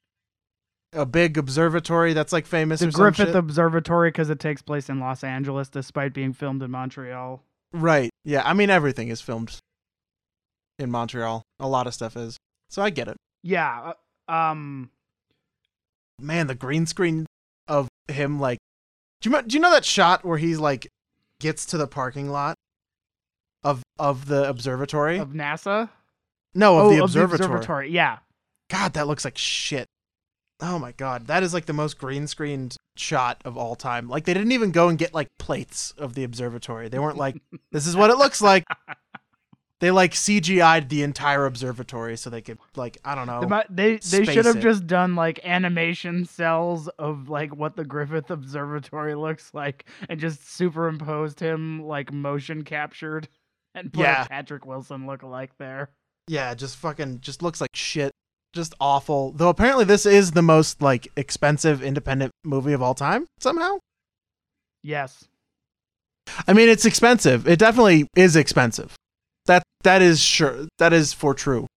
a 0.93 1.05
big 1.05 1.37
observatory 1.37 2.13
that's 2.13 2.33
like 2.33 2.45
famous 2.45 2.81
The 2.81 2.91
Griffith. 2.91 3.33
Observatory, 3.33 4.09
because 4.09 4.29
it 4.29 4.39
takes 4.39 4.61
place 4.61 4.89
in 4.89 4.99
Los 4.99 5.23
Angeles, 5.23 5.69
despite 5.69 6.13
being 6.13 6.33
filmed 6.33 6.61
in 6.61 6.71
Montreal. 6.71 7.41
Right. 7.71 8.09
Yeah, 8.25 8.43
I 8.45 8.53
mean 8.53 8.69
everything 8.69 9.07
is 9.07 9.21
filmed 9.21 9.57
in 10.77 10.91
Montreal. 10.91 11.43
A 11.59 11.67
lot 11.67 11.87
of 11.87 11.93
stuff 11.93 12.17
is. 12.17 12.37
So 12.71 12.81
I 12.81 12.89
get 12.89 13.07
it. 13.09 13.17
Yeah. 13.43 13.93
uh, 14.27 14.31
Um. 14.31 14.89
man, 16.19 16.47
the 16.47 16.55
green 16.55 16.85
screen 16.85 17.25
of 17.67 17.87
him 18.07 18.39
like 18.39 18.57
do 19.21 19.29
you, 19.29 19.41
do 19.43 19.55
you 19.55 19.59
know 19.61 19.71
that 19.71 19.85
shot 19.85 20.25
where 20.25 20.37
he's 20.37 20.57
like 20.59 20.87
gets 21.39 21.65
to 21.67 21.77
the 21.77 21.87
parking 21.87 22.29
lot 22.29 22.55
of 23.63 23.83
of 23.99 24.25
the 24.25 24.47
observatory? 24.49 25.17
Of 25.19 25.29
NASA. 25.29 25.89
no, 26.55 26.77
of, 26.79 26.85
oh, 26.85 26.89
the, 26.89 26.93
of 26.93 26.97
the 26.97 27.03
observatory. 27.21 27.45
observatory. 27.45 27.91
Yeah. 27.91 28.17
God, 28.69 28.93
that 28.93 29.05
looks 29.07 29.25
like 29.25 29.37
shit. 29.37 29.87
Oh 30.61 30.79
my 30.79 30.93
god, 30.93 31.27
that 31.27 31.43
is 31.43 31.53
like 31.53 31.65
the 31.65 31.73
most 31.73 31.97
green 31.97 32.25
screened 32.27 32.77
shot 32.95 33.41
of 33.45 33.57
all 33.57 33.75
time. 33.75 34.07
Like 34.07 34.25
they 34.25 34.33
didn't 34.33 34.51
even 34.53 34.71
go 34.71 34.89
and 34.89 34.97
get 34.97 35.13
like 35.13 35.27
plates 35.39 35.91
of 35.97 36.13
the 36.15 36.23
observatory. 36.23 36.87
They 36.87 36.99
weren't 36.99 37.17
like 37.17 37.41
this 37.71 37.85
is 37.85 37.95
what 37.95 38.09
it 38.11 38.17
looks 38.17 38.41
like. 38.41 38.63
They 39.81 39.91
like 39.91 40.13
CGI'd 40.13 40.89
the 40.89 41.01
entire 41.03 41.45
observatory 41.47 42.15
so 42.15 42.29
they 42.29 42.41
could 42.41 42.59
like 42.75 42.99
I 43.03 43.15
don't 43.15 43.27
know. 43.27 43.41
They 43.69 43.95
They 43.97 44.19
they 44.19 44.25
should 44.31 44.45
have 44.45 44.57
it. 44.57 44.61
just 44.61 44.87
done 44.87 45.15
like 45.15 45.39
animation 45.43 46.25
cells 46.25 46.87
of 46.99 47.29
like 47.29 47.55
what 47.55 47.75
the 47.75 47.83
Griffith 47.83 48.29
Observatory 48.29 49.15
looks 49.15 49.53
like, 49.53 49.85
and 50.07 50.19
just 50.19 50.47
superimposed 50.55 51.39
him 51.39 51.81
like 51.83 52.13
motion 52.13 52.63
captured, 52.63 53.27
and 53.75 53.91
put 53.91 54.03
Yeah. 54.03 54.25
Patrick 54.27 54.65
Wilson 54.65 55.07
look 55.07 55.23
alike 55.23 55.51
there. 55.57 55.89
Yeah, 56.27 56.53
just 56.53 56.77
fucking 56.77 57.21
just 57.21 57.41
looks 57.41 57.59
like 57.59 57.71
shit. 57.75 58.11
Just 58.53 58.75
awful. 58.79 59.31
Though 59.31 59.49
apparently 59.49 59.85
this 59.85 60.05
is 60.05 60.31
the 60.31 60.41
most 60.43 60.79
like 60.81 61.07
expensive 61.17 61.81
independent 61.81 62.31
movie 62.45 62.73
of 62.73 62.83
all 62.83 62.93
time 62.93 63.25
somehow. 63.39 63.79
Yes. 64.83 65.25
I 66.47 66.53
mean, 66.53 66.69
it's 66.69 66.85
expensive. 66.85 67.47
It 67.47 67.57
definitely 67.59 68.07
is 68.15 68.35
expensive. 68.35 68.95
That 69.45 69.63
that 69.83 70.01
is 70.01 70.19
sure. 70.21 70.67
That 70.77 70.93
is 70.93 71.13
for 71.13 71.33
true. 71.33 71.67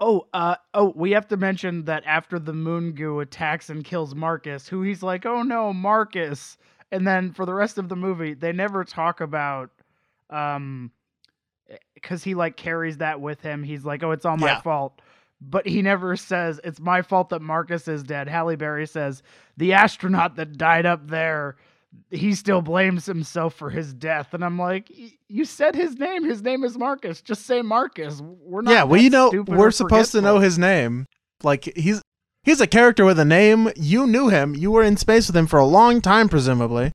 Oh, 0.00 0.26
uh, 0.32 0.56
oh, 0.74 0.92
we 0.96 1.12
have 1.12 1.28
to 1.28 1.36
mention 1.36 1.84
that 1.84 2.02
after 2.06 2.38
the 2.40 2.52
moon 2.52 2.92
goo 2.92 3.20
attacks 3.20 3.70
and 3.70 3.84
kills 3.84 4.14
Marcus, 4.16 4.66
who 4.66 4.82
he's 4.82 5.02
like, 5.02 5.24
oh 5.26 5.42
no, 5.42 5.72
Marcus. 5.72 6.56
And 6.90 7.06
then 7.06 7.32
for 7.32 7.46
the 7.46 7.54
rest 7.54 7.78
of 7.78 7.88
the 7.88 7.94
movie, 7.96 8.34
they 8.34 8.52
never 8.52 8.82
talk 8.84 9.20
about, 9.20 9.70
um, 10.28 10.90
because 11.94 12.24
he 12.24 12.34
like 12.34 12.56
carries 12.56 12.98
that 12.98 13.20
with 13.20 13.40
him. 13.40 13.62
He's 13.62 13.84
like, 13.84 14.02
oh, 14.02 14.10
it's 14.10 14.24
all 14.24 14.36
my 14.36 14.48
Yeah. 14.48 14.60
fault. 14.60 15.00
But 15.40 15.66
he 15.66 15.82
never 15.82 16.16
says 16.16 16.60
it's 16.64 16.80
my 16.80 17.02
fault 17.02 17.28
that 17.30 17.42
Marcus 17.42 17.86
is 17.88 18.02
dead. 18.02 18.28
Halle 18.28 18.56
Berry 18.56 18.86
says 18.86 19.22
the 19.56 19.72
astronaut 19.72 20.36
that 20.36 20.56
died 20.58 20.86
up 20.86 21.08
there, 21.08 21.56
he 22.10 22.34
still 22.34 22.62
blames 22.62 23.06
himself 23.06 23.54
for 23.54 23.70
his 23.70 23.92
death. 23.94 24.34
And 24.34 24.44
I'm 24.44 24.58
like, 24.58 24.90
you 25.28 25.44
said 25.44 25.74
his 25.74 25.98
name. 25.98 26.24
His 26.24 26.42
name 26.42 26.64
is 26.64 26.76
Marcus. 26.76 27.20
Just 27.20 27.46
say 27.46 27.62
Marcus. 27.62 28.20
We're 28.20 28.62
not. 28.62 28.70
yeah, 28.70 28.84
we 28.84 29.08
that 29.08 29.32
know 29.32 29.44
we're 29.46 29.70
supposed 29.70 30.12
to 30.12 30.20
know 30.20 30.38
his 30.38 30.58
name. 30.58 31.06
Like 31.42 31.64
he's 31.76 32.02
he's 32.44 32.60
a 32.60 32.66
character 32.66 33.04
with 33.04 33.18
a 33.18 33.24
name. 33.24 33.70
You 33.76 34.06
knew 34.06 34.28
him. 34.28 34.54
You 34.54 34.70
were 34.70 34.82
in 34.82 34.96
space 34.96 35.26
with 35.26 35.36
him 35.36 35.46
for 35.46 35.58
a 35.58 35.64
long 35.66 36.00
time, 36.00 36.28
presumably. 36.28 36.92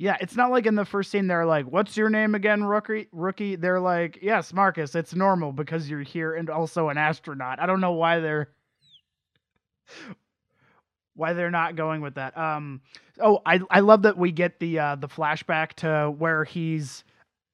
Yeah, 0.00 0.16
it's 0.20 0.36
not 0.36 0.52
like 0.52 0.66
in 0.66 0.76
the 0.76 0.84
first 0.84 1.10
scene 1.10 1.26
they're 1.26 1.44
like, 1.44 1.66
"What's 1.66 1.96
your 1.96 2.08
name 2.08 2.34
again, 2.34 2.62
rookie?" 2.62 3.08
Rookie. 3.10 3.56
They're 3.56 3.80
like, 3.80 4.18
"Yes, 4.22 4.52
Marcus. 4.52 4.94
It's 4.94 5.14
normal 5.14 5.52
because 5.52 5.90
you're 5.90 6.02
here 6.02 6.34
and 6.34 6.48
also 6.48 6.88
an 6.88 6.96
astronaut." 6.96 7.60
I 7.60 7.66
don't 7.66 7.80
know 7.80 7.92
why 7.92 8.20
they're 8.20 8.48
why 11.18 11.32
they're 11.34 11.50
not 11.50 11.76
going 11.76 12.00
with 12.00 12.14
that. 12.14 12.36
Um. 12.38 12.80
Oh, 13.20 13.40
I 13.44 13.60
I 13.70 13.80
love 13.80 14.02
that 14.02 14.16
we 14.16 14.32
get 14.32 14.58
the 14.60 14.78
uh 14.78 14.94
the 14.96 15.08
flashback 15.08 15.72
to 15.74 16.10
where 16.16 16.44
he's 16.44 17.04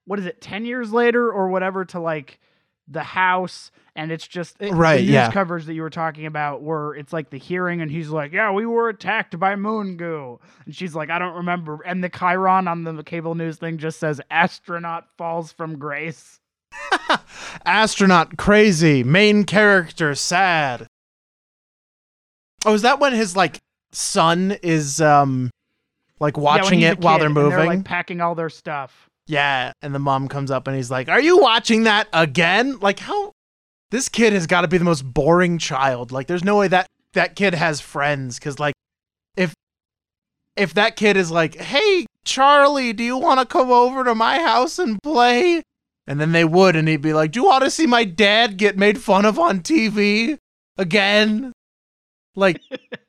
what 0.06 0.18
is 0.18 0.26
it, 0.26 0.40
ten 0.40 0.64
years 0.64 0.92
later 0.92 1.33
or 1.33 1.49
whatever 1.49 1.85
to 1.87 1.99
like 2.00 2.38
the 2.87 3.02
house 3.02 3.71
and 3.97 4.12
it's 4.12 4.28
just 4.28 4.56
it- 4.61 4.71
Right, 4.75 4.97
the 4.97 5.02
news 5.04 5.11
yeah. 5.11 5.30
coverage 5.33 5.64
that 5.64 5.73
you 5.73 5.80
were 5.80 5.88
talking 5.88 6.26
about 6.26 6.61
where 6.61 6.92
it's 6.92 7.14
like 7.14 7.30
the 7.30 7.38
hearing 7.38 7.80
and 7.80 7.90
he's 7.90 8.11
like 8.11 8.30
yeah 8.30 8.50
we 8.52 8.66
were 8.66 8.90
attacked 8.90 9.38
by 9.38 9.56
moon 9.56 9.97
goo 9.97 10.38
and 10.66 10.76
she's 10.76 10.94
like 10.94 11.09
i 11.09 11.18
don't 11.18 11.37
remember 11.37 11.80
and 11.87 12.04
the 12.04 12.11
chiron 12.11 12.68
on 12.68 12.85
the 12.85 13.02
cable 13.02 13.35
news 13.35 13.56
thing 13.56 13.78
just 13.78 13.99
says 13.99 14.21
astronaut 14.30 15.06
falls 15.16 15.50
from 15.50 15.78
grace 15.78 16.40
Astronaut 17.64 18.37
crazy. 18.37 19.02
Main 19.04 19.44
character 19.44 20.14
sad. 20.14 20.87
Oh, 22.64 22.75
is 22.75 22.83
that 22.83 23.00
when 23.00 23.12
his 23.12 23.37
like 23.37 23.59
son 23.92 24.56
is 24.62 25.00
um 25.00 25.50
like 26.21 26.37
watching 26.37 26.83
a 26.83 26.88
it 26.88 26.99
while 27.00 27.18
they're 27.18 27.28
moving? 27.28 27.50
they're 27.50 27.66
like 27.66 27.85
packing 27.85 28.21
all 28.21 28.35
their 28.35 28.50
stuff 28.50 29.09
Yeah, 29.26 29.73
and 29.83 29.94
the 29.94 29.99
mom 29.99 30.28
comes 30.28 30.50
up 30.50 30.66
and 30.66 30.76
he's 30.76 30.90
like, 30.90 31.09
"Are 31.09 31.21
you 31.21 31.38
watching 31.38 31.85
that 31.85 32.09
again?" 32.12 32.78
Like 32.80 32.99
how 33.00 33.33
this 33.90 34.09
kid 34.09 34.33
has 34.33 34.47
got 34.47 34.62
to 34.62 34.68
be 34.68 34.78
the 34.78 34.85
most 34.85 35.02
boring 35.02 35.59
child. 35.59 36.12
Like 36.12 36.26
there's 36.26 36.44
no 36.44 36.56
way 36.56 36.68
that 36.68 36.87
that 37.12 37.37
kid 37.37 37.54
has 37.54 37.80
friends 37.80 38.38
cuz 38.38 38.59
like 38.59 38.75
if 39.37 39.54
if 40.56 40.75
that 40.75 40.97
kid 40.97 41.16
is 41.16 41.30
like, 41.30 41.56
"Hey, 41.56 42.06
Charlie, 42.25 42.92
do 42.92 43.02
you 43.04 43.16
want 43.16 43.40
to 43.40 43.47
come 43.47 43.71
over 43.71 44.04
to 44.04 44.14
my 44.14 44.40
house 44.40 44.78
and 44.78 45.02
play?" 45.02 45.62
And 46.06 46.21
then 46.21 46.33
they 46.33 46.44
would 46.44 46.76
and 46.76 46.87
he'd 46.87 47.02
be 47.02 47.12
like, 47.14 47.33
"Do 47.33 47.40
you 47.40 47.47
want 47.47 47.64
to 47.64 47.71
see 47.71 47.87
my 47.87 48.04
dad 48.04 48.56
get 48.56 48.76
made 48.76 49.00
fun 49.00 49.25
of 49.25 49.38
on 49.38 49.61
TV 49.61 50.38
again?" 50.76 51.52
Like, 52.37 52.61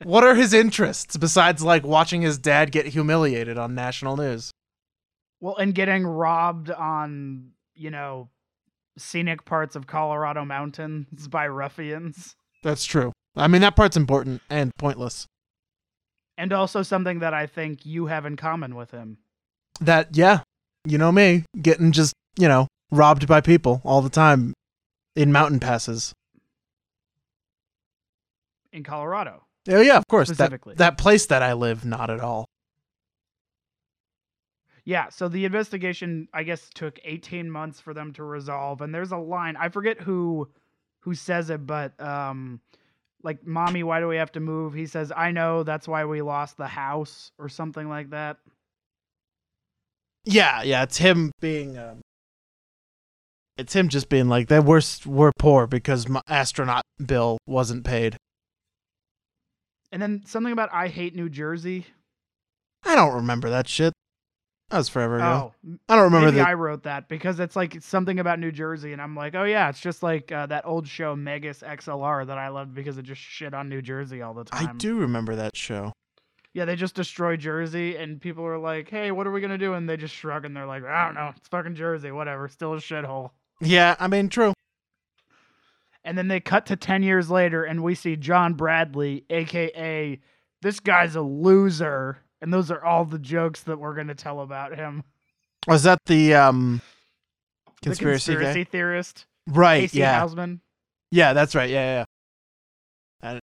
what 0.03 0.23
are 0.23 0.35
his 0.35 0.53
interests 0.53 1.17
besides 1.17 1.63
like 1.63 1.83
watching 1.83 2.21
his 2.21 2.37
dad 2.37 2.71
get 2.71 2.85
humiliated 2.85 3.57
on 3.57 3.73
national 3.73 4.17
news? 4.17 4.51
Well, 5.39 5.55
and 5.57 5.73
getting 5.73 6.05
robbed 6.05 6.69
on, 6.71 7.51
you 7.73 7.91
know, 7.91 8.29
scenic 8.97 9.45
parts 9.45 9.75
of 9.75 9.87
Colorado 9.87 10.45
mountains 10.45 11.27
by 11.29 11.47
ruffians. 11.47 12.35
That's 12.63 12.85
true. 12.85 13.11
I 13.35 13.47
mean, 13.47 13.61
that 13.61 13.75
part's 13.75 13.97
important 13.97 14.41
and 14.49 14.71
pointless. 14.77 15.25
And 16.37 16.51
also 16.53 16.83
something 16.83 17.19
that 17.19 17.33
I 17.33 17.47
think 17.47 17.85
you 17.85 18.07
have 18.07 18.25
in 18.25 18.35
common 18.35 18.75
with 18.75 18.91
him. 18.91 19.17
That, 19.79 20.15
yeah, 20.15 20.41
you 20.85 20.97
know 20.97 21.11
me, 21.11 21.43
getting 21.61 21.91
just, 21.91 22.13
you 22.37 22.47
know, 22.47 22.67
robbed 22.91 23.27
by 23.27 23.41
people 23.41 23.81
all 23.83 24.01
the 24.01 24.09
time 24.09 24.53
in 25.15 25.31
mountain 25.31 25.59
passes. 25.59 26.13
In 28.75 28.83
Colorado. 28.83 29.45
Oh, 29.69 29.81
yeah, 29.81 29.97
of 29.97 30.07
course. 30.07 30.27
That, 30.27 30.35
Specifically. 30.35 30.75
that 30.75 30.97
place 30.97 31.25
that 31.27 31.41
I 31.41 31.53
live, 31.53 31.85
not 31.85 32.09
at 32.09 32.19
all. 32.19 32.45
Yeah, 34.83 35.09
so 35.09 35.27
the 35.27 35.45
investigation 35.45 36.27
I 36.33 36.43
guess 36.43 36.69
took 36.75 36.99
18 37.03 37.49
months 37.49 37.79
for 37.79 37.93
them 37.95 38.13
to 38.13 38.23
resolve 38.23 38.81
and 38.81 38.93
there's 38.93 39.11
a 39.11 39.17
line, 39.17 39.55
I 39.57 39.69
forget 39.69 39.99
who 39.99 40.47
who 40.99 41.15
says 41.15 41.49
it, 41.49 41.65
but 41.65 41.99
um 41.99 42.59
like 43.23 43.45
mommy, 43.47 43.81
why 43.81 43.99
do 43.99 44.07
we 44.07 44.17
have 44.17 44.31
to 44.33 44.39
move? 44.39 44.75
He 44.75 44.85
says, 44.85 45.11
"I 45.15 45.31
know, 45.31 45.63
that's 45.63 45.87
why 45.87 46.05
we 46.05 46.21
lost 46.21 46.57
the 46.57 46.67
house" 46.67 47.31
or 47.39 47.49
something 47.49 47.89
like 47.89 48.11
that. 48.11 48.37
Yeah, 50.25 50.61
yeah, 50.61 50.83
it's 50.83 50.97
him 50.97 51.31
being. 51.41 51.75
Um, 51.77 52.01
it's 53.57 53.73
him 53.73 53.89
just 53.89 54.09
being 54.09 54.29
like 54.29 54.47
that. 54.49 54.63
We're 54.63 54.81
we're 55.07 55.31
poor 55.39 55.65
because 55.65 56.07
my 56.07 56.21
astronaut 56.27 56.83
bill 57.03 57.39
wasn't 57.47 57.83
paid. 57.83 58.15
And 59.95 60.01
then 60.01 60.23
something 60.25 60.51
about 60.51 60.73
I 60.73 60.89
hate 60.89 61.15
New 61.15 61.29
Jersey. 61.29 61.85
I 62.83 62.95
don't 62.95 63.13
remember 63.13 63.49
that 63.51 63.65
shit. 63.69 63.93
That 64.69 64.79
was 64.79 64.89
forever 64.89 65.15
ago. 65.15 65.53
Oh, 65.65 65.77
I 65.87 65.95
don't 65.95 66.03
remember 66.03 66.25
maybe 66.25 66.39
the. 66.39 66.45
I 66.49 66.53
wrote 66.55 66.83
that 66.83 67.07
because 67.07 67.39
it's 67.39 67.55
like 67.55 67.81
something 67.81 68.19
about 68.19 68.37
New 68.37 68.51
Jersey, 68.51 68.91
and 68.91 69.01
I'm 69.01 69.15
like, 69.15 69.35
oh 69.35 69.45
yeah, 69.45 69.69
it's 69.69 69.79
just 69.79 70.03
like 70.03 70.33
uh, 70.33 70.47
that 70.47 70.65
old 70.65 70.85
show 70.85 71.15
Megas 71.15 71.61
XLR 71.61 72.27
that 72.27 72.37
I 72.37 72.49
loved 72.49 72.75
because 72.75 72.97
it 72.97 73.03
just 73.03 73.21
shit 73.21 73.53
on 73.53 73.69
New 73.69 73.81
Jersey 73.81 74.21
all 74.21 74.33
the 74.33 74.43
time. 74.43 74.67
I 74.67 74.73
do 74.73 74.97
remember 74.97 75.33
that 75.37 75.55
show. 75.55 75.93
Yeah, 76.51 76.65
they 76.65 76.75
just 76.75 76.95
destroy 76.95 77.37
Jersey, 77.37 77.95
and 77.95 78.19
people 78.19 78.45
are 78.45 78.59
like, 78.59 78.89
"Hey, 78.89 79.11
what 79.11 79.25
are 79.27 79.31
we 79.31 79.39
gonna 79.39 79.57
do?" 79.57 79.75
And 79.75 79.87
they 79.87 79.95
just 79.95 80.13
shrug, 80.13 80.43
and 80.43 80.53
they're 80.53 80.65
like, 80.65 80.83
"I 80.83 81.05
don't 81.05 81.15
know, 81.15 81.31
it's 81.37 81.47
fucking 81.47 81.75
Jersey, 81.75 82.11
whatever, 82.11 82.49
still 82.49 82.73
a 82.73 82.79
shithole." 82.79 83.29
Yeah, 83.61 83.95
I 83.97 84.09
mean, 84.09 84.27
true. 84.27 84.51
And 86.05 86.17
then 86.17 86.27
they 86.29 86.39
cut 86.39 86.67
to 86.67 86.75
ten 86.77 87.03
years 87.03 87.29
later, 87.29 87.63
and 87.65 87.83
we 87.83 87.95
see 87.95 88.15
John 88.15 88.53
Bradley, 88.53 89.25
aka 89.29 90.19
this 90.61 90.79
guy's 90.79 91.15
a 91.15 91.21
loser, 91.21 92.19
and 92.41 92.53
those 92.53 92.71
are 92.71 92.83
all 92.83 93.03
the 93.05 93.19
jokes 93.19 93.63
that 93.63 93.79
we're 93.79 93.95
gonna 93.95 94.15
tell 94.15 94.39
about 94.41 94.75
him. 94.75 95.03
Was 95.67 95.83
that 95.83 95.97
the 96.05 96.35
um 96.35 96.81
conspiracy, 97.81 98.33
the 98.33 98.37
conspiracy 98.39 98.63
theorist, 98.63 99.25
Right. 99.47 99.81
Casey 99.81 99.99
yeah. 99.99 100.19
Houseman. 100.19 100.61
Yeah, 101.11 101.33
that's 101.33 101.55
right. 101.55 101.69
Yeah, 101.69 101.83
yeah. 101.85 102.05
yeah. 103.23 103.29
And 103.31 103.39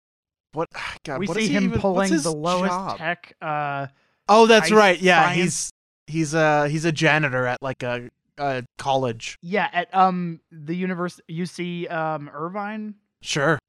what? 0.54 0.68
God, 1.04 1.20
we 1.20 1.28
what 1.28 1.36
see 1.38 1.44
is 1.44 1.50
he 1.50 1.56
him 1.56 1.64
even- 1.66 1.80
pulling 1.80 2.12
the 2.16 2.32
lowest 2.32 2.72
job? 2.72 2.98
tech. 2.98 3.36
Uh, 3.42 3.88
Oh, 4.30 4.46
that's 4.46 4.72
right. 4.72 5.00
Yeah, 5.02 5.24
science. 5.24 5.36
he's 5.36 5.72
he's 6.08 6.34
a 6.34 6.70
he's 6.70 6.86
a 6.86 6.92
janitor 6.92 7.48
at 7.48 7.62
like 7.62 7.84
a, 7.84 8.10
a 8.42 8.64
college. 8.78 9.38
yeah, 9.42 9.70
at 9.72 9.94
um 9.96 10.40
the 10.52 10.76
universe 10.76 11.22
UC 11.30 11.92
um 11.92 12.30
Irvine. 12.34 12.96
Sure. 13.22 13.60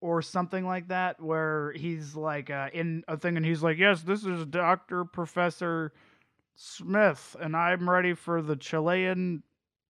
or 0.00 0.22
something 0.22 0.66
like 0.66 0.88
that 0.88 1.20
where 1.22 1.72
he's 1.72 2.16
like 2.16 2.50
uh, 2.50 2.68
in 2.72 3.04
a 3.06 3.16
thing 3.16 3.36
and 3.36 3.46
he's 3.46 3.62
like 3.62 3.78
yes 3.78 4.02
this 4.02 4.24
is 4.24 4.44
dr 4.46 5.04
professor 5.12 5.92
smith 6.56 7.36
and 7.40 7.56
i'm 7.56 7.88
ready 7.88 8.14
for 8.14 8.42
the 8.42 8.56
chilean 8.56 9.42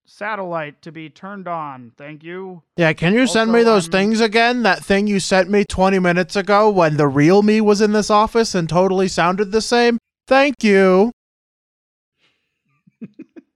satellite 0.05 0.83
to 0.83 0.91
be 0.93 1.09
turned 1.09 1.47
on 1.49 1.93
thank 1.97 2.23
you 2.25 2.63
Yeah, 2.77 2.93
can 2.93 3.15
you 3.15 3.27
send 3.27 3.53
me 3.53 3.61
Also, 3.61 3.71
those 3.73 3.87
um, 3.87 3.93
things 3.93 4.21
again? 4.21 4.63
That 4.65 4.85
thing 4.85 5.07
you 5.07 5.21
sent 5.21 5.49
me 5.49 5.65
20 5.65 5.99
minutes 6.01 6.35
ago 6.37 6.69
when 6.69 6.97
the 6.97 7.07
real 7.07 7.43
me 7.43 7.61
was 7.61 7.81
in 7.81 7.93
this 7.93 8.11
office 8.11 8.55
and 8.55 8.69
totally 8.69 9.07
sounded 9.09 9.53
the 9.53 9.61
same? 9.61 9.99
Thank 10.27 10.65
you. 10.65 11.13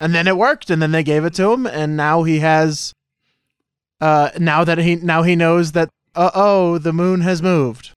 And 0.01 0.15
then 0.15 0.27
it 0.27 0.37
worked 0.37 0.71
and 0.71 0.81
then 0.83 0.93
they 0.93 1.03
gave 1.03 1.25
it 1.25 1.35
to 1.35 1.51
him 1.53 1.67
and 1.67 1.97
now 1.97 2.23
he 2.25 2.41
has 2.41 2.93
uh 4.01 4.31
now 4.39 4.65
that 4.65 4.79
he 4.79 4.97
now 4.97 5.23
he 5.23 5.37
knows 5.37 5.73
that 5.73 5.89
uh-oh, 6.17 6.79
the 6.79 6.93
moon 6.93 7.23
has 7.23 7.43
moved. 7.43 7.91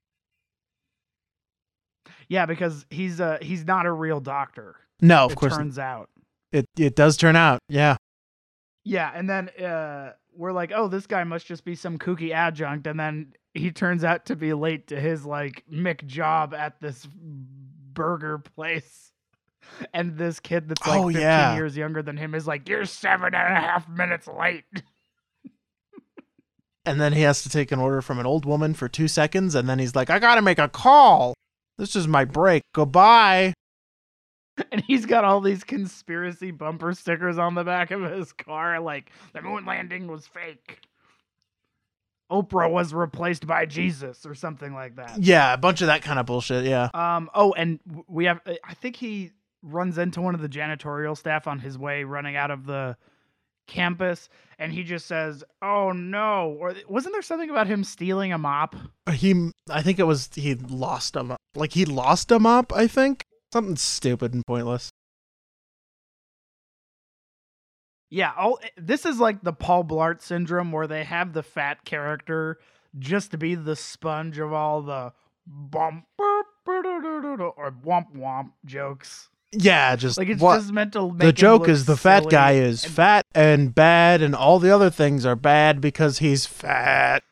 yeah 2.29 2.45
because 2.45 2.86
he's 2.89 3.21
uh 3.21 3.38
he's 3.41 3.65
not 3.65 3.86
a 3.86 3.91
real 3.91 4.19
doctor 4.19 4.75
No, 5.01 5.25
of 5.25 5.31
it 5.33 5.36
course 5.36 5.55
turns 5.55 5.77
out 5.79 6.10
it 6.51 6.65
it 6.77 6.95
does 6.95 7.17
turn 7.17 7.36
out. 7.36 7.60
Yeah. 7.69 7.97
yeah 8.83 9.12
and 9.13 9.29
then 9.29 9.49
uh 9.49 10.13
we're 10.36 10.53
like 10.53 10.71
oh 10.73 10.88
this 10.88 11.07
guy 11.07 11.23
must 11.23 11.45
just 11.45 11.65
be 11.65 11.75
some 11.75 11.97
kooky 11.97 12.31
adjunct 12.31 12.88
and 12.88 12.99
then 12.99 13.33
he 13.53 13.71
turns 13.71 14.03
out 14.03 14.25
to 14.27 14.36
be 14.36 14.53
late 14.53 14.88
to 14.88 14.99
his 14.99 15.25
like 15.25 15.63
mick 15.71 16.05
job 16.05 16.53
at 16.53 16.79
this 16.79 17.07
burger 17.12 18.38
place 18.38 19.12
and 19.93 20.17
this 20.17 20.39
kid 20.39 20.69
that's 20.69 20.86
like 20.88 20.99
Oh, 20.99 21.08
15 21.08 21.21
yeah. 21.21 21.56
years 21.56 21.75
younger 21.77 22.01
than 22.01 22.17
him 22.17 22.34
is 22.36 22.47
like 22.47 22.67
you're 22.69 22.86
seven 22.86 23.34
and 23.34 23.36
a 23.36 23.60
half 23.62 23.88
minutes 23.89 24.27
late 24.27 24.65
And 26.86 27.01
then 27.01 27.12
he 27.12 27.21
has 27.23 27.43
to 27.43 27.49
take 27.49 27.73
an 27.73 27.80
order 27.80 28.01
from 28.01 28.17
an 28.17 28.25
old 28.25 28.45
woman 28.45 28.73
for 28.73 28.88
2 28.88 29.10
seconds 29.10 29.56
and 29.56 29.67
then 29.67 29.77
he's 29.77 29.93
like, 29.93 30.10
"I 30.10 30.19
got 30.19 30.36
to 30.36 30.41
make 30.41 30.58
a 30.58 30.69
call. 30.69 31.34
This 31.77 31.97
is 31.97 32.08
my 32.08 32.23
break. 32.23 32.63
Goodbye." 32.73 33.53
and 34.71 34.82
he's 34.88 35.06
got 35.06 35.25
all 35.25 35.41
these 35.41 35.63
conspiracy 35.65 36.51
bumper 36.51 36.93
stickers 36.93 37.38
on 37.38 37.56
the 37.56 37.63
back 37.65 37.91
of 37.91 38.01
his 38.03 38.32
car 38.34 38.80
like 38.80 39.12
the 39.34 39.41
moon 39.41 39.65
landing 39.65 40.08
was 40.08 40.25
fake 40.25 40.80
oprah 42.32 42.69
was 42.71 42.91
replaced 42.93 43.45
by 43.45 43.65
jesus 43.65 44.25
or 44.25 44.34
something 44.34 44.73
like 44.73 44.95
that 44.95 45.21
Yeah, 45.21 45.53
a 45.53 45.58
bunch 45.58 45.82
of 45.82 45.88
that 45.88 46.01
kind 46.01 46.17
of 46.19 46.25
bullshit. 46.25 46.65
Yeah. 46.65 46.89
Um. 46.93 47.30
Oh, 47.36 47.53
and 47.53 47.80
we 48.08 48.25
have. 48.25 48.39
I 48.63 48.73
think 48.73 48.95
he 48.95 49.32
runs 49.67 49.97
into 49.97 50.21
one 50.21 50.36
of 50.36 50.41
the 50.41 50.49
janitorial 50.49 51.17
staff 51.17 51.47
on 51.47 51.60
his 51.60 51.77
way 51.77 52.03
running 52.03 52.36
out 52.36 52.51
of 52.51 52.65
the 52.65 52.97
campus, 53.67 54.30
and 54.58 54.71
he 54.71 54.84
just 54.84 55.06
says, 55.06 55.43
"Oh 55.62 55.91
no!" 55.91 56.56
Or 56.60 56.73
wasn't 56.88 57.13
there 57.13 57.21
something 57.21 57.49
about 57.49 57.67
him 57.67 57.84
stealing 57.84 58.34
a 58.34 58.38
mop? 58.38 58.75
Uh, 59.06 59.12
he, 59.12 59.51
I 59.69 59.82
think 59.82 59.99
it 59.99 60.03
was 60.03 60.30
he 60.34 60.56
lost 60.56 61.15
him. 61.15 61.36
Like 61.56 61.73
he 61.73 61.86
lost 61.86 62.32
him 62.32 62.45
up. 62.45 62.73
I 62.73 62.88
think 62.88 63.25
something 63.53 63.75
stupid 63.75 64.34
and 64.34 64.45
pointless. 64.45 64.89
Yeah. 68.10 68.32
Oh, 68.39 68.58
this 68.77 69.06
is 69.06 69.19
like 69.19 69.41
the 69.43 69.53
Paul 69.53 69.84
Blart 69.84 70.21
syndrome, 70.21 70.71
where 70.71 70.88
they 70.88 71.03
have 71.03 71.34
the 71.34 71.43
fat 71.43 71.84
character 71.84 72.58
just 72.97 73.32
to 73.32 73.38
be 73.38 73.56
the 73.56 73.75
sponge 73.75 74.39
of 74.39 74.53
all 74.53 74.82
the 74.82 75.13
bump 75.45 76.06
or 76.17 76.43
womp 76.67 78.15
womp 78.15 78.51
jokes. 78.65 79.30
Yeah, 79.53 79.95
just 79.95 80.17
Like 80.17 80.27
it's 80.27 80.41
what 80.41 80.57
just 80.60 80.73
meant 80.73 80.93
to 80.93 81.10
make 81.10 81.19
the 81.19 81.33
joke 81.33 81.69
is 81.69 81.86
the 81.86 81.95
fat 81.97 82.29
guy 82.29 82.53
is 82.53 82.83
and- 82.83 82.93
fat 82.93 83.25
and 83.33 83.73
bad, 83.73 84.21
and 84.21 84.36
all 84.36 84.60
the 84.60 84.69
other 84.73 84.89
things 84.89 85.25
are 85.25 85.36
bad 85.38 85.79
because 85.81 86.19
he's 86.19 86.45
fat. 86.45 87.23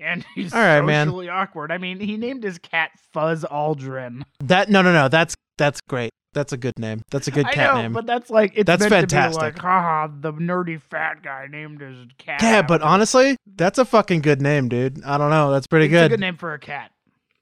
and 0.00 0.24
he's 0.34 0.52
All 0.52 0.60
right, 0.60 0.82
man. 0.82 1.06
socially 1.06 1.28
awkward. 1.28 1.70
I 1.70 1.78
mean, 1.78 2.00
he 2.00 2.16
named 2.16 2.42
his 2.42 2.58
cat 2.58 2.90
Fuzz 3.12 3.44
Aldrin. 3.44 4.22
That 4.40 4.68
no, 4.68 4.82
no, 4.82 4.92
no. 4.92 5.08
That's 5.08 5.34
that's 5.56 5.80
great. 5.88 6.10
That's 6.32 6.52
a 6.52 6.56
good 6.56 6.76
name. 6.80 7.02
That's 7.12 7.28
a 7.28 7.30
good 7.30 7.46
I 7.46 7.52
cat 7.52 7.74
know, 7.76 7.82
name. 7.82 7.92
but 7.92 8.06
that's 8.06 8.28
like 8.28 8.54
it's 8.56 8.66
That's 8.66 8.80
meant 8.80 8.90
fantastic. 8.92 9.38
to 9.38 9.38
be 9.40 9.44
like, 9.52 9.58
haha, 9.60 10.08
the 10.20 10.32
nerdy 10.32 10.82
fat 10.82 11.22
guy 11.22 11.46
named 11.48 11.80
his 11.80 11.96
cat. 12.18 12.42
yeah, 12.42 12.60
but 12.62 12.82
honestly, 12.82 13.36
that's 13.54 13.78
a 13.78 13.84
fucking 13.84 14.20
good 14.22 14.42
name, 14.42 14.68
dude. 14.68 15.04
I 15.04 15.16
don't 15.16 15.30
know. 15.30 15.52
That's 15.52 15.68
pretty 15.68 15.86
it's 15.86 15.92
good. 15.92 16.06
a 16.06 16.08
good 16.08 16.18
name 16.20 16.36
for 16.36 16.52
a 16.52 16.58
cat. 16.58 16.90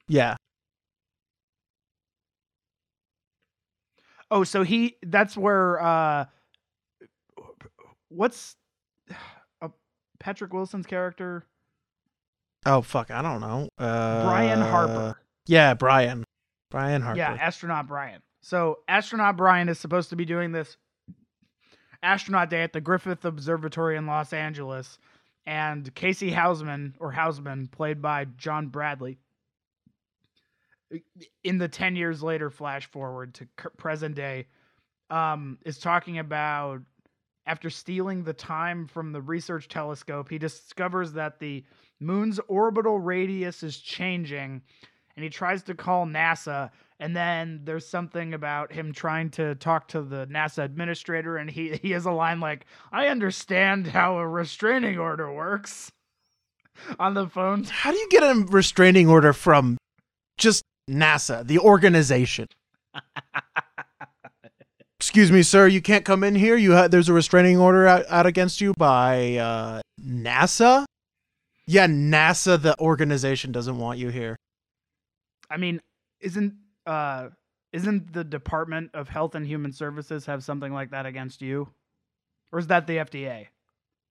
Yeah. 0.08 0.36
Oh, 4.32 4.44
so 4.44 4.62
he 4.62 4.96
that's 5.02 5.36
where 5.36 5.78
uh 5.82 6.24
what's 8.08 8.56
uh, 9.60 9.68
Patrick 10.18 10.54
Wilson's 10.54 10.86
character? 10.86 11.44
Oh 12.64 12.80
fuck, 12.80 13.10
I 13.10 13.20
don't 13.20 13.42
know. 13.42 13.68
Uh, 13.76 14.24
Brian 14.24 14.62
Harper. 14.62 15.20
Yeah, 15.46 15.74
Brian. 15.74 16.24
Brian 16.70 17.02
Harper. 17.02 17.18
Yeah, 17.18 17.36
astronaut 17.38 17.86
Brian. 17.86 18.22
So 18.40 18.78
astronaut 18.88 19.36
Brian 19.36 19.68
is 19.68 19.78
supposed 19.78 20.08
to 20.10 20.16
be 20.16 20.24
doing 20.24 20.52
this 20.52 20.78
astronaut 22.02 22.48
day 22.48 22.62
at 22.62 22.72
the 22.72 22.80
Griffith 22.80 23.26
Observatory 23.26 23.98
in 23.98 24.06
Los 24.06 24.32
Angeles, 24.32 24.98
and 25.44 25.94
Casey 25.94 26.30
Houseman 26.30 26.94
or 27.00 27.12
Hausman, 27.12 27.70
played 27.70 28.00
by 28.00 28.24
John 28.38 28.68
Bradley, 28.68 29.18
in 31.44 31.58
the 31.58 31.68
ten 31.68 31.96
years 31.96 32.22
later 32.22 32.50
flash 32.50 32.86
forward 32.90 33.34
to 33.34 33.46
present 33.76 34.14
day, 34.14 34.46
um, 35.10 35.58
is 35.64 35.78
talking 35.78 36.18
about 36.18 36.80
after 37.46 37.70
stealing 37.70 38.22
the 38.24 38.32
time 38.32 38.86
from 38.86 39.12
the 39.12 39.20
research 39.20 39.68
telescope, 39.68 40.28
he 40.28 40.38
discovers 40.38 41.12
that 41.12 41.40
the 41.40 41.64
moon's 42.00 42.38
orbital 42.48 42.98
radius 42.98 43.62
is 43.62 43.78
changing 43.78 44.62
and 45.16 45.24
he 45.24 45.30
tries 45.30 45.62
to 45.64 45.74
call 45.74 46.06
NASA 46.06 46.70
and 46.98 47.16
then 47.16 47.60
there's 47.64 47.86
something 47.86 48.32
about 48.32 48.72
him 48.72 48.92
trying 48.92 49.28
to 49.28 49.56
talk 49.56 49.88
to 49.88 50.02
the 50.02 50.26
NASA 50.26 50.64
administrator 50.64 51.36
and 51.36 51.50
he 51.50 51.78
he 51.82 51.90
has 51.90 52.06
a 52.06 52.10
line 52.10 52.40
like 52.40 52.66
I 52.92 53.08
understand 53.08 53.88
how 53.88 54.18
a 54.18 54.26
restraining 54.26 54.98
order 54.98 55.32
works 55.32 55.90
on 56.98 57.14
the 57.14 57.28
phone. 57.28 57.64
How 57.64 57.90
do 57.90 57.98
you 57.98 58.08
get 58.08 58.22
a 58.22 58.46
restraining 58.48 59.08
order 59.08 59.32
from 59.32 59.78
NASA, 60.90 61.46
the 61.46 61.58
organization? 61.58 62.48
Excuse 64.98 65.32
me, 65.32 65.42
sir. 65.42 65.66
You 65.66 65.82
can't 65.82 66.04
come 66.04 66.22
in 66.22 66.34
here. 66.34 66.56
You 66.56 66.74
ha- 66.74 66.88
there's 66.88 67.08
a 67.08 67.12
restraining 67.12 67.58
order 67.58 67.86
out, 67.88 68.04
out 68.08 68.26
against 68.26 68.60
you 68.60 68.72
by 68.78 69.36
uh, 69.36 69.80
NASA. 70.00 70.84
Yeah, 71.66 71.86
NASA, 71.86 72.60
the 72.60 72.78
organization, 72.78 73.50
doesn't 73.50 73.78
want 73.78 73.98
you 73.98 74.10
here. 74.10 74.36
I 75.50 75.56
mean, 75.56 75.80
isn't 76.20 76.54
uh 76.86 77.28
isn't 77.72 78.12
the 78.12 78.24
Department 78.24 78.90
of 78.94 79.08
Health 79.08 79.34
and 79.34 79.46
Human 79.46 79.72
Services 79.72 80.26
have 80.26 80.44
something 80.44 80.72
like 80.72 80.90
that 80.90 81.06
against 81.06 81.42
you? 81.42 81.68
Or 82.52 82.58
is 82.58 82.66
that 82.68 82.86
the 82.86 82.98
FDA? 82.98 83.48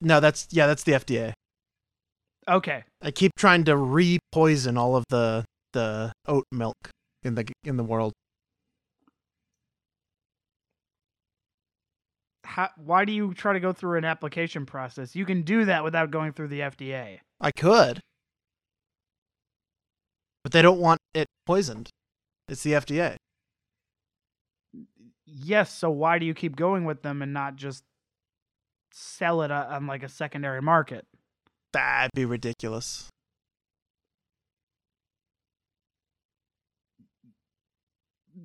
No, 0.01 0.19
that's 0.19 0.47
yeah, 0.51 0.67
that's 0.67 0.83
the 0.83 0.93
FDA. 0.93 1.33
Okay. 2.49 2.83
I 3.01 3.11
keep 3.11 3.31
trying 3.37 3.63
to 3.65 3.77
re-poison 3.77 4.77
all 4.77 4.95
of 4.95 5.05
the 5.09 5.45
the 5.73 6.11
oat 6.27 6.45
milk 6.51 6.75
in 7.23 7.35
the 7.35 7.47
in 7.63 7.77
the 7.77 7.83
world. 7.83 8.13
How, 12.43 12.69
why 12.75 13.05
do 13.05 13.13
you 13.13 13.33
try 13.33 13.53
to 13.53 13.61
go 13.61 13.71
through 13.71 13.97
an 13.97 14.03
application 14.03 14.65
process? 14.65 15.15
You 15.15 15.25
can 15.25 15.43
do 15.43 15.65
that 15.65 15.83
without 15.85 16.11
going 16.11 16.33
through 16.33 16.49
the 16.49 16.59
FDA. 16.59 17.19
I 17.39 17.51
could, 17.51 18.01
but 20.43 20.51
they 20.51 20.61
don't 20.61 20.79
want 20.79 20.99
it 21.13 21.27
poisoned. 21.45 21.89
It's 22.47 22.63
the 22.63 22.73
FDA. 22.73 23.15
Yes, 25.25 25.73
so 25.73 25.89
why 25.89 26.19
do 26.19 26.25
you 26.25 26.33
keep 26.33 26.57
going 26.57 26.83
with 26.83 27.03
them 27.03 27.21
and 27.21 27.33
not 27.33 27.55
just 27.55 27.83
sell 28.91 29.41
it 29.43 29.51
uh, 29.51 29.67
on 29.69 29.87
like 29.87 30.03
a 30.03 30.09
secondary 30.09 30.61
market? 30.61 31.05
That'd 31.71 32.11
be 32.13 32.25
ridiculous. 32.25 33.07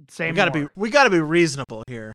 Say 0.08 0.30
we 0.30 0.36
gotta 0.36 0.56
more. 0.56 0.66
be 0.68 0.72
we 0.76 0.90
gotta 0.90 1.10
be 1.10 1.20
reasonable 1.20 1.82
here. 1.86 2.12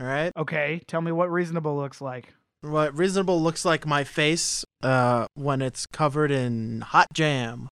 All 0.00 0.06
right. 0.06 0.32
Okay, 0.36 0.82
tell 0.86 1.00
me 1.00 1.12
what 1.12 1.30
reasonable 1.30 1.76
looks 1.76 2.00
like. 2.00 2.34
What 2.62 2.96
reasonable 2.96 3.40
looks 3.42 3.64
like 3.64 3.86
my 3.86 4.04
face 4.04 4.64
uh 4.82 5.26
when 5.34 5.62
it's 5.62 5.86
covered 5.86 6.30
in 6.30 6.80
hot 6.80 7.08
jam. 7.12 7.68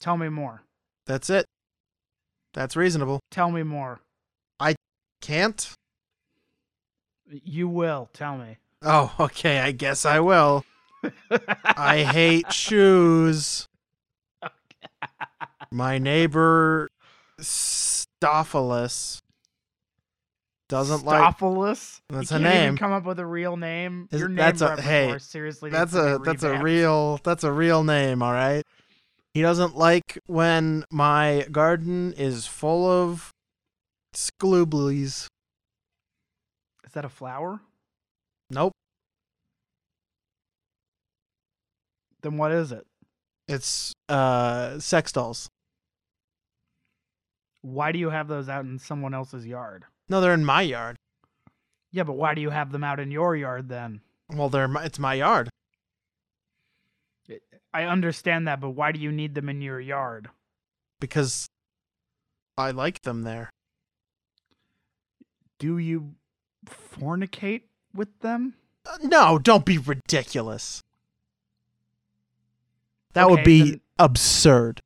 Tell 0.00 0.16
me 0.16 0.28
more. 0.28 0.62
That's 1.06 1.30
it. 1.30 1.46
That's 2.54 2.76
reasonable. 2.76 3.20
Tell 3.30 3.50
me 3.50 3.62
more. 3.62 4.00
I 4.58 4.74
can't? 5.20 5.72
You 7.30 7.68
will 7.68 8.10
tell 8.12 8.36
me. 8.36 8.58
Oh, 8.82 9.14
okay, 9.18 9.60
I 9.60 9.70
guess 9.72 10.04
I 10.04 10.20
will. 10.20 10.64
I 11.64 12.02
hate 12.02 12.52
shoes. 12.52 13.66
My 15.72 15.98
neighbor 15.98 16.88
Stophilus 17.40 19.18
doesn't 20.68 21.04
like 21.04 21.36
Stophalos? 21.36 22.00
That's 22.08 22.30
you 22.30 22.36
a 22.36 22.40
can't 22.40 22.54
even 22.54 22.66
name. 22.66 22.76
come 22.78 22.92
up 22.92 23.04
with 23.04 23.18
a 23.18 23.26
real 23.26 23.56
name. 23.56 24.08
Is- 24.10 24.20
Your 24.20 24.28
name 24.28 24.36
that's 24.36 24.60
a- 24.60 24.80
hey, 24.80 25.16
seriously. 25.18 25.70
that's 25.70 25.94
a 25.94 26.18
that's 26.24 26.42
a 26.42 26.58
real 26.62 27.18
that's 27.24 27.44
a 27.44 27.52
real 27.52 27.84
name, 27.84 28.22
all 28.22 28.32
right? 28.32 28.62
He 29.34 29.40
doesn't 29.42 29.76
like 29.76 30.18
when 30.26 30.84
my 30.90 31.46
garden 31.50 32.12
is 32.14 32.46
full 32.46 32.86
of 32.90 33.30
sklooblies. 34.14 35.26
Is 36.84 36.92
that 36.92 37.04
a 37.04 37.08
flower? 37.08 37.60
Nope. 38.50 38.72
Then 42.22 42.36
what 42.36 42.52
is 42.52 42.72
it? 42.72 42.86
It's 43.48 43.92
uh 44.08 44.78
sex 44.78 45.12
dolls. 45.12 45.48
Why 47.62 47.92
do 47.92 47.98
you 47.98 48.10
have 48.10 48.28
those 48.28 48.48
out 48.48 48.64
in 48.64 48.78
someone 48.78 49.14
else's 49.14 49.46
yard? 49.46 49.84
No, 50.08 50.20
they're 50.20 50.34
in 50.34 50.44
my 50.44 50.62
yard. 50.62 50.96
Yeah, 51.90 52.02
but 52.04 52.14
why 52.14 52.34
do 52.34 52.40
you 52.40 52.50
have 52.50 52.72
them 52.72 52.84
out 52.84 53.00
in 53.00 53.10
your 53.10 53.34
yard 53.36 53.68
then? 53.68 54.00
Well, 54.32 54.48
they're 54.48 54.68
my, 54.68 54.84
it's 54.84 54.98
my 54.98 55.14
yard 55.14 55.48
I 57.74 57.84
understand 57.84 58.46
that, 58.48 58.60
but 58.60 58.70
why 58.70 58.92
do 58.92 59.00
you 59.00 59.10
need 59.10 59.34
them 59.34 59.48
in 59.48 59.60
your 59.62 59.80
yard? 59.80 60.28
because 61.00 61.48
I 62.56 62.70
like 62.70 63.02
them 63.02 63.22
there. 63.22 63.50
Do 65.58 65.78
you 65.78 66.14
fornicate 66.64 67.62
with 67.92 68.20
them? 68.20 68.54
Uh, 68.86 68.98
No, 69.02 69.36
don't 69.38 69.64
be 69.64 69.78
ridiculous. 69.78 70.80
That 73.14 73.28
would 73.30 73.42
be 73.42 73.62
then- 73.62 73.80
absurd. 73.98 74.80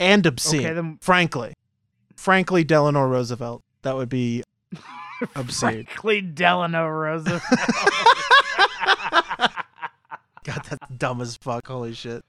And 0.00 0.24
obscene. 0.24 0.60
Okay, 0.60 0.72
then 0.72 0.98
frankly. 1.00 1.52
Frankly, 2.16 2.64
Delano 2.64 3.06
Roosevelt. 3.06 3.62
That 3.82 3.96
would 3.96 4.08
be 4.08 4.42
obscene. 5.36 5.84
Frankly, 5.84 6.22
Delano 6.22 6.88
Roosevelt. 6.88 7.42
God, 10.42 10.62
that's 10.68 10.90
dumb 10.96 11.20
as 11.20 11.36
fuck. 11.36 11.66
Holy 11.66 11.92
shit. 11.92 12.24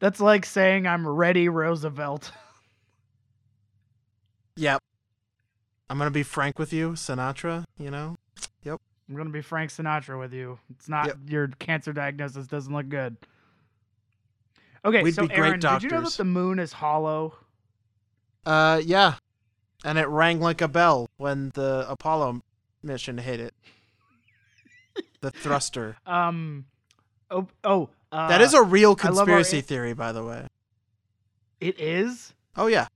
That's 0.00 0.20
like 0.20 0.44
saying 0.44 0.86
I'm 0.86 1.06
ready, 1.06 1.48
Roosevelt. 1.48 2.32
yep. 4.56 4.82
I'm 5.88 5.98
going 5.98 6.06
to 6.06 6.12
be 6.12 6.22
frank 6.22 6.58
with 6.58 6.72
you, 6.72 6.90
Sinatra, 6.92 7.64
you 7.78 7.90
know? 7.90 8.16
I'm 9.10 9.16
gonna 9.16 9.30
be 9.30 9.40
Frank 9.40 9.70
Sinatra 9.70 10.18
with 10.20 10.32
you. 10.32 10.58
It's 10.70 10.88
not 10.88 11.06
Yep. 11.08 11.18
your 11.26 11.48
cancer 11.48 11.92
diagnosis 11.92 12.46
doesn't 12.46 12.72
look 12.72 12.88
good. 12.88 13.16
Okay, 14.84 15.02
We'd 15.02 15.14
so 15.14 15.26
Aaron, 15.26 15.58
did 15.58 15.82
you 15.82 15.90
know 15.90 16.02
that 16.02 16.12
the 16.12 16.24
moon 16.24 16.60
is 16.60 16.72
hollow? 16.72 17.34
Uh, 18.46 18.80
yeah. 18.84 19.16
And 19.84 19.98
it 19.98 20.06
rang 20.06 20.40
like 20.40 20.60
a 20.60 20.68
bell 20.68 21.08
when 21.16 21.50
the 21.54 21.84
Apollo 21.88 22.42
mission 22.82 23.18
hit 23.18 23.40
it. 23.40 23.54
the 25.20 25.30
thruster. 25.30 25.96
Um, 26.06 26.66
oh, 27.30 27.48
oh, 27.64 27.90
uh, 28.12 28.28
that 28.28 28.40
is 28.40 28.54
a 28.54 28.62
real 28.62 28.90
love 28.90 29.04
our 29.04 29.12
conspiracy 29.12 29.60
theory, 29.60 29.92
by 29.92 30.12
the 30.12 30.24
way. 30.24 30.46
It 31.60 31.78
is. 31.78 32.32
Oh, 32.56 32.68
yeah. 32.68 32.86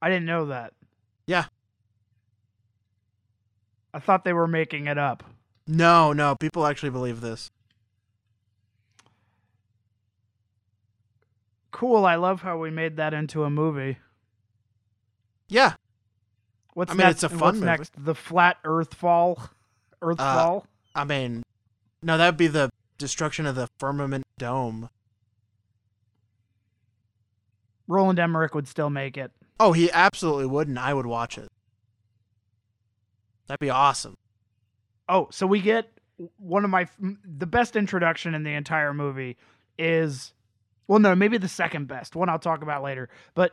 I 0.00 0.08
didn't 0.08 0.26
know 0.26 0.46
that. 0.46 0.72
Yeah. 1.26 1.46
I 3.94 4.00
thought 4.00 4.24
they 4.24 4.32
were 4.32 4.48
making 4.48 4.88
it 4.88 4.98
up. 4.98 5.22
No, 5.68 6.12
no. 6.12 6.34
People 6.34 6.66
actually 6.66 6.90
believe 6.90 7.20
this. 7.20 7.50
Cool. 11.70 12.04
I 12.04 12.16
love 12.16 12.42
how 12.42 12.58
we 12.58 12.70
made 12.70 12.96
that 12.96 13.14
into 13.14 13.44
a 13.44 13.50
movie. 13.50 13.98
Yeah. 15.48 15.74
What's 16.74 16.90
I 16.90 16.94
mean, 16.94 17.06
next? 17.06 17.14
it's 17.16 17.22
a 17.22 17.28
fun 17.28 17.38
What's 17.38 17.54
movie. 17.56 17.66
next? 17.66 17.92
The 17.96 18.14
flat 18.16 18.56
Earth 18.64 18.94
fall. 18.94 19.50
Earth 20.02 20.18
Uh, 20.18 20.34
fall. 20.34 20.66
I 20.94 21.04
mean, 21.04 21.44
no, 22.02 22.18
that 22.18 22.26
would 22.26 22.36
be 22.36 22.48
the 22.48 22.70
destruction 22.98 23.46
of 23.46 23.54
the 23.54 23.68
firmament 23.78 24.24
dome. 24.38 24.90
Roland 27.86 28.18
Emmerich 28.18 28.54
would 28.54 28.66
still 28.66 28.90
make 28.90 29.16
it. 29.16 29.30
Oh, 29.60 29.72
he 29.72 29.88
absolutely 29.92 30.46
would, 30.46 30.66
and 30.66 30.78
I 30.80 30.94
would 30.94 31.06
watch 31.06 31.38
it. 31.38 31.48
That'd 33.46 33.60
be 33.60 33.70
awesome. 33.70 34.16
Oh, 35.08 35.28
so 35.30 35.46
we 35.46 35.60
get 35.60 35.88
one 36.38 36.64
of 36.64 36.70
my 36.70 36.88
the 36.98 37.46
best 37.46 37.76
introduction 37.76 38.34
in 38.34 38.44
the 38.44 38.54
entire 38.54 38.94
movie 38.94 39.36
is 39.78 40.32
well 40.86 40.98
no, 40.98 41.14
maybe 41.14 41.38
the 41.38 41.48
second 41.48 41.88
best. 41.88 42.16
One 42.16 42.28
I'll 42.28 42.38
talk 42.38 42.62
about 42.62 42.82
later. 42.82 43.08
But 43.34 43.52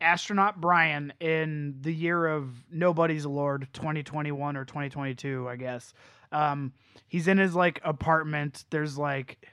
astronaut 0.00 0.60
Brian 0.60 1.12
in 1.20 1.76
the 1.80 1.94
year 1.94 2.26
of 2.26 2.48
nobody's 2.70 3.24
lord 3.24 3.68
2021 3.72 4.56
or 4.56 4.64
2022, 4.64 5.48
I 5.48 5.56
guess. 5.56 5.92
Um 6.32 6.72
he's 7.08 7.28
in 7.28 7.38
his 7.38 7.54
like 7.54 7.80
apartment. 7.84 8.64
There's 8.70 8.96
like 8.96 9.46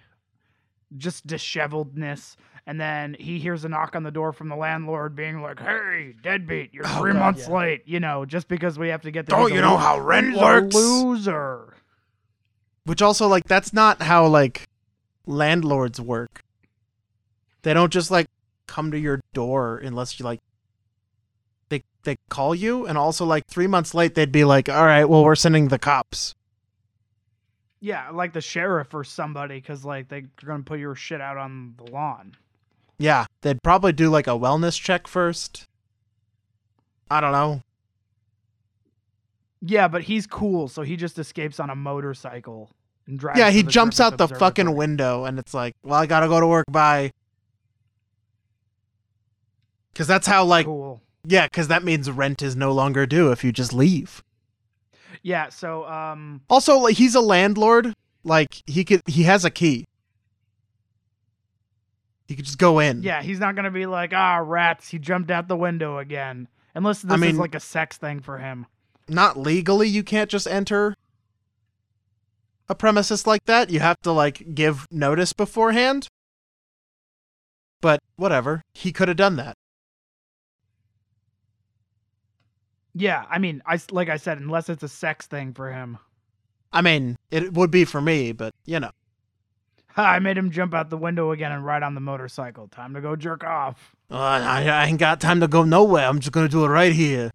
just 0.98 1.28
disheveledness 1.28 2.36
and 2.67 2.80
then 2.80 3.15
he 3.19 3.39
hears 3.39 3.63
a 3.65 3.69
knock 3.69 3.95
on 3.95 4.04
the 4.04 4.12
door 4.12 4.34
from 4.34 4.49
the 4.49 4.56
landlord 4.56 5.15
being 5.15 5.41
like, 5.41 5.60
"Hey, 5.60 6.15
deadbeat, 6.21 6.73
you're 6.73 6.86
Oh, 6.88 6.99
3 6.99 7.13
God, 7.13 7.19
months 7.19 7.47
yeah. 7.47 7.56
late." 7.56 7.84
You 7.86 7.99
know, 7.99 8.25
just 8.25 8.47
because 8.47 8.80
we 8.80 8.89
have 8.89 9.01
to 9.04 9.12
get 9.12 9.25
there. 9.25 9.38
Don't 9.38 9.54
you 9.54 9.62
know 9.62 9.78
how 9.78 9.99
rent 9.99 10.36
works? 10.38 10.75
Loser. 10.75 11.73
Which 12.86 13.01
also, 13.01 13.28
like, 13.28 13.45
that's 13.45 13.73
not 13.73 14.01
how, 14.04 14.28
like, 14.28 14.67
landlords 15.25 15.99
work. 15.99 16.43
They 17.63 17.73
don't 17.73 17.91
just 17.91 18.12
like 18.12 18.28
come 18.67 18.91
to 18.91 18.99
your 18.99 19.21
door 19.34 19.78
unless 19.78 20.19
you 20.19 20.23
like 20.25 20.39
they 21.69 21.84
they 22.04 22.17
call 22.30 22.54
you 22.54 22.86
and 22.86 22.95
also 22.97 23.25
like 23.25 23.47
3 23.47 23.65
months 23.65 23.95
late 23.95 24.13
they'd 24.13 24.32
be 24.32 24.45
like, 24.45 24.69
"All 24.69 24.86
right, 24.86 25.06
well 25.06 25.23
we're 25.23 25.34
sending 25.36 25.69
the 25.69 25.80
cops." 25.80 26.36
Yeah, 27.80 28.10
like 28.12 28.34
the 28.34 28.41
sheriff 28.41 28.93
or 28.93 29.04
somebody, 29.04 29.56
because 29.56 29.84
like 29.84 30.10
they're 30.10 30.23
gonna 30.45 30.62
put 30.63 30.80
your 30.80 30.93
shit 30.93 31.21
out 31.21 31.38
on 31.38 31.73
the 31.78 31.91
lawn. 31.91 32.36
Yeah, 32.98 33.26
they'd 33.42 33.62
probably 33.62 33.92
do 33.92 34.10
like 34.10 34.28
a 34.28 34.32
wellness 34.32 34.80
check 34.80 35.08
first. 35.08 35.66
I 37.10 37.22
don't 37.22 37.32
know. 37.32 37.62
Yeah, 39.62 39.88
but 39.88 40.04
he's 40.04 40.28
cool, 40.28 40.68
so 40.68 40.84
he 40.84 40.96
just 40.96 41.18
escapes 41.18 41.60
on 41.60 41.70
a 41.70 41.76
motorcycle 41.76 42.72
and 43.08 43.20
drives. 43.20 43.40
Yeah, 43.40 43.50
he 43.50 43.64
jumps 43.64 44.00
out 44.00 44.18
the 44.18 44.28
fucking 44.28 44.76
window 44.76 45.26
and 45.26 45.40
it's 45.40 45.54
like, 45.54 45.76
"Well, 45.84 46.00
I 46.00 46.06
got 46.06 46.22
to 46.22 46.28
go 46.28 46.40
to 46.40 46.48
work 46.48 46.66
bye." 46.72 47.12
Cuz 49.96 50.08
that's 50.08 50.28
how 50.28 50.44
like 50.44 50.66
Cool. 50.66 51.02
yeah, 51.26 51.48
cuz 51.48 51.68
that 51.70 51.84
means 51.84 52.12
rent 52.12 52.42
is 52.42 52.56
no 52.56 52.72
longer 52.72 53.06
due 53.06 53.32
if 53.32 53.44
you 53.44 53.52
just 53.52 53.74
leave. 53.74 54.24
Yeah, 55.24 55.50
so 55.50 55.86
um, 55.86 56.42
Also, 56.50 56.78
like 56.78 56.98
he's 56.98 57.16
a 57.16 57.22
landlord. 57.22 57.94
Like 58.24 58.62
he 58.68 58.84
could, 58.84 59.02
he 59.08 59.24
has 59.24 59.46
a 59.46 59.50
key. 59.50 59.86
He 62.28 62.36
could 62.36 62.46
just 62.46 62.58
go 62.58 62.80
in. 62.80 63.04
yeah, 63.04 63.22
he's 63.22 63.40
not 63.40 63.56
gonna 63.56 63.72
be 63.72 63.86
like, 63.86 64.14
ah, 64.14 64.38
rats. 64.38 64.90
He 64.90 65.00
jumped 65.00 65.30
out 65.30 65.48
the 65.48 65.56
window 65.58 66.00
again. 66.00 66.48
Unless 66.74 67.04
this 67.04 67.20
mean- 67.20 67.32
is 67.32 67.38
like 67.38 67.56
a 67.56 67.60
sex 67.60 67.98
thing 67.98 68.20
for 68.20 68.40
him. 68.40 68.66
Not 69.08 69.38
legally, 69.38 69.88
you 69.88 70.04
can't 70.04 70.30
just 70.32 70.48
enter 70.48 70.96
a 72.68 72.74
premises 72.74 73.28
like 73.28 73.46
that. 73.46 73.70
You 73.70 73.80
have 73.80 74.02
to 74.02 74.12
like 74.12 74.56
give 74.56 74.88
notice 74.92 75.34
beforehand. 75.34 76.08
But 77.82 78.00
whatever, 78.16 78.64
he 78.74 78.92
could 78.92 79.08
have 79.08 79.18
done 79.18 79.36
that. 79.36 79.56
Yeah, 82.96 83.26
I 83.30 83.40
mean, 83.40 83.62
I 83.66 83.80
like 83.92 84.10
I 84.10 84.18
said, 84.18 84.40
unless 84.40 84.70
it's 84.70 84.82
a 84.82 84.88
sex 84.88 85.28
thing 85.28 85.54
for 85.54 85.72
him. 85.72 85.98
I 86.72 86.82
mean, 86.82 87.16
it 87.30 87.54
would 87.54 87.70
be 87.70 87.86
for 87.86 88.02
me, 88.02 88.32
but 88.32 88.54
you 88.66 88.80
know. 88.80 88.92
I 89.98 90.20
made 90.20 90.38
him 90.38 90.52
jump 90.52 90.74
out 90.74 90.90
the 90.90 90.98
window 90.98 91.32
again 91.32 91.52
and 91.52 91.66
ride 91.66 91.84
on 91.84 91.96
the 91.96 92.02
motorcycle. 92.02 92.68
Time 92.68 92.94
to 92.94 93.02
go 93.02 93.16
jerk 93.16 93.44
off. 93.44 93.96
Uh, 94.12 94.18
I, 94.18 94.68
I 94.68 94.86
ain't 94.86 95.00
got 95.00 95.22
time 95.22 95.40
to 95.40 95.48
go 95.48 95.64
nowhere. 95.64 96.08
I'm 96.08 96.20
just 96.20 96.32
gonna 96.32 96.50
do 96.50 96.66
it 96.66 96.70
right 96.70 96.94
here. 96.94 97.32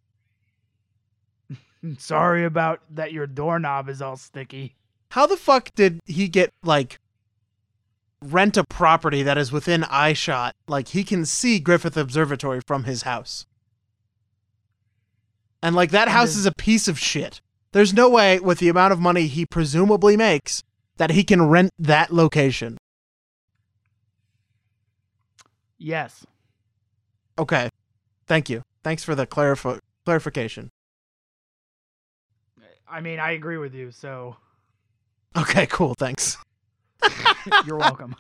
Sorry 1.99 2.45
about 2.45 2.81
that. 2.91 3.13
Your 3.13 3.27
doorknob 3.27 3.89
is 3.89 4.03
all 4.03 4.17
sticky. 4.17 4.77
How 5.11 5.27
the 5.27 5.37
fuck 5.37 5.75
did 5.75 6.01
he 6.07 6.29
get 6.29 6.53
like 6.63 7.01
rent 8.23 8.57
a 8.57 8.65
property 8.65 9.23
that 9.23 9.39
is 9.39 9.51
within 9.51 9.85
eye 9.85 10.13
shot? 10.13 10.55
Like 10.69 10.89
he 10.89 11.03
can 11.03 11.25
see 11.25 11.59
Griffith 11.59 11.97
Observatory 11.97 12.61
from 12.67 12.85
his 12.85 13.03
house. 13.03 13.47
And 15.63 15.75
like 15.75 15.91
that 15.91 16.09
house 16.09 16.37
is 16.37 16.47
a 16.47 16.53
piece 16.53 16.89
of 16.89 16.99
shit. 16.99 17.41
There's 17.73 17.93
no 17.93 18.09
way 18.09 18.41
with 18.41 18.59
the 18.59 18.69
amount 18.69 18.93
of 18.93 19.01
money 19.01 19.27
he 19.27 19.47
presumably 19.47 20.17
makes 20.17 20.63
that 21.01 21.11
he 21.11 21.25
can 21.25 21.49
rent 21.49 21.71
that 21.79 22.13
location. 22.13 22.77
Yes. 25.79 26.27
Okay. 27.39 27.71
Thank 28.27 28.51
you. 28.51 28.61
Thanks 28.85 29.03
for 29.03 29.15
the 29.15 29.27
clarif- 29.27 29.79
clarification. 30.05 30.69
I 32.87 33.01
mean, 33.01 33.19
I 33.19 33.31
agree 33.31 33.57
with 33.57 33.73
you, 33.75 33.91
so 33.91 34.37
Okay, 35.35 35.67
cool. 35.69 35.95
Thanks. 35.99 36.37
you're 37.65 37.79
welcome. 37.79 38.15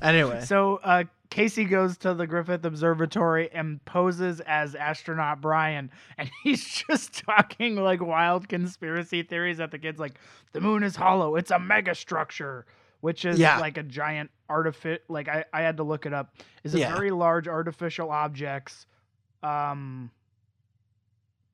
Anyway. 0.00 0.42
So 0.44 0.76
uh, 0.84 1.04
Casey 1.30 1.64
goes 1.64 1.98
to 1.98 2.14
the 2.14 2.26
Griffith 2.26 2.64
Observatory 2.64 3.50
and 3.52 3.84
poses 3.84 4.40
as 4.40 4.74
astronaut 4.74 5.40
Brian, 5.40 5.90
and 6.16 6.30
he's 6.42 6.64
just 6.88 7.24
talking 7.26 7.76
like 7.76 8.00
wild 8.00 8.48
conspiracy 8.48 9.22
theories 9.22 9.60
at 9.60 9.70
the 9.70 9.78
kids, 9.78 9.98
like 9.98 10.14
the 10.52 10.60
moon 10.60 10.82
is 10.82 10.96
hollow, 10.96 11.36
it's 11.36 11.50
a 11.50 11.58
mega 11.58 11.94
structure, 11.94 12.64
which 13.00 13.24
is 13.24 13.38
Yeah. 13.38 13.58
like 13.58 13.76
a 13.76 13.82
giant 13.82 14.30
artifact. 14.48 15.10
Like 15.10 15.28
I, 15.28 15.44
I 15.52 15.62
had 15.62 15.76
to 15.78 15.82
look 15.82 16.06
it 16.06 16.12
up. 16.12 16.34
Is 16.64 16.74
a 16.74 16.78
Yeah. 16.78 16.94
very 16.94 17.10
large 17.10 17.48
artificial 17.48 18.10
objects. 18.10 18.86
Um. 19.42 20.10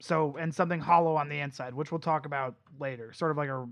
So 0.01 0.37
and 0.39 0.55
something 0.55 0.81
hollow 0.81 1.17
on 1.17 1.29
the 1.31 1.39
inside, 1.41 1.73
which 1.73 1.91
we'll 1.91 1.99
talk 1.99 2.27
about 2.27 2.57
later. 2.79 3.13
Sort 3.15 3.31
of 3.31 3.37
like 3.39 3.49
a, 3.49 3.67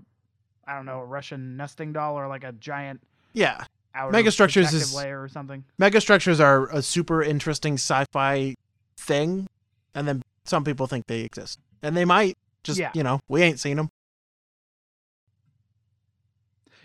I 0.67 0.73
don't 0.75 0.85
know, 0.87 0.99
a 0.99 1.05
Russian 1.05 1.57
nesting 1.57 1.93
doll 1.93 2.15
or 2.17 2.27
like 2.27 2.43
a 2.43 2.53
giant 2.53 3.01
yeah. 3.33 3.65
Outer 3.95 4.17
Megastructures 4.17 4.73
is- 4.73 4.93
layer 4.93 5.21
or 5.21 5.27
something. 5.27 5.63
megastructures 5.79 6.39
are 6.39 6.67
a 6.69 6.81
super 6.81 7.21
interesting 7.23 7.75
sci-fi 7.75 8.55
thing 8.97 9.47
and 9.95 10.07
then 10.07 10.21
some 10.45 10.63
people 10.63 10.87
think 10.87 11.07
they 11.07 11.21
exist 11.21 11.59
and 11.81 11.95
they 11.95 12.05
might 12.05 12.37
just 12.63 12.79
Yeah. 12.79 12.91
you 12.93 13.03
know 13.03 13.19
we 13.27 13.41
ain't 13.41 13.59
seen 13.59 13.77
them 13.77 13.89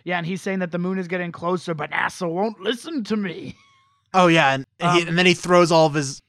Yeah, 0.04 0.18
and 0.18 0.26
he's 0.26 0.40
saying 0.40 0.60
that 0.60 0.70
the 0.70 0.78
moon 0.78 0.98
is 0.98 1.06
getting 1.06 1.32
closer, 1.32 1.74
but 1.74 1.90
NASA 1.90 2.30
won't 2.30 2.60
listen 2.60 3.04
to 3.04 3.16
me. 3.16 3.56
oh 4.14 4.26
yeah 4.26 4.54
and, 4.54 4.64
and 4.80 4.96
he, 4.96 5.02
Um, 5.02 5.08
and 5.08 5.18
then 5.18 5.26
he 5.26 5.34
throws 5.34 5.70
all 5.70 5.86
of 5.86 5.92
his 5.94 6.22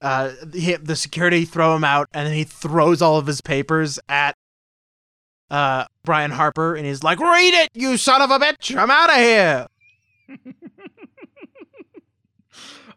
uh 0.00 0.30
he, 0.52 0.74
the 0.74 0.96
security 0.96 1.44
throw 1.44 1.76
him 1.76 1.84
out 1.84 2.08
and 2.12 2.26
then 2.26 2.34
he 2.34 2.42
throws 2.42 3.00
all 3.00 3.16
of 3.16 3.28
his 3.28 3.40
papers 3.40 4.00
at 4.08 4.34
uh 5.48 5.84
brian 6.04 6.32
harper 6.32 6.74
and 6.74 6.84
he's 6.84 7.04
like 7.04 7.20
read 7.20 7.54
it 7.54 7.68
you 7.74 7.96
son 7.96 8.20
of 8.22 8.32
a 8.32 8.40
bitch 8.40 8.76
i'm 8.76 8.90
out 8.90 9.08
of 9.08 9.14
here 9.16 9.66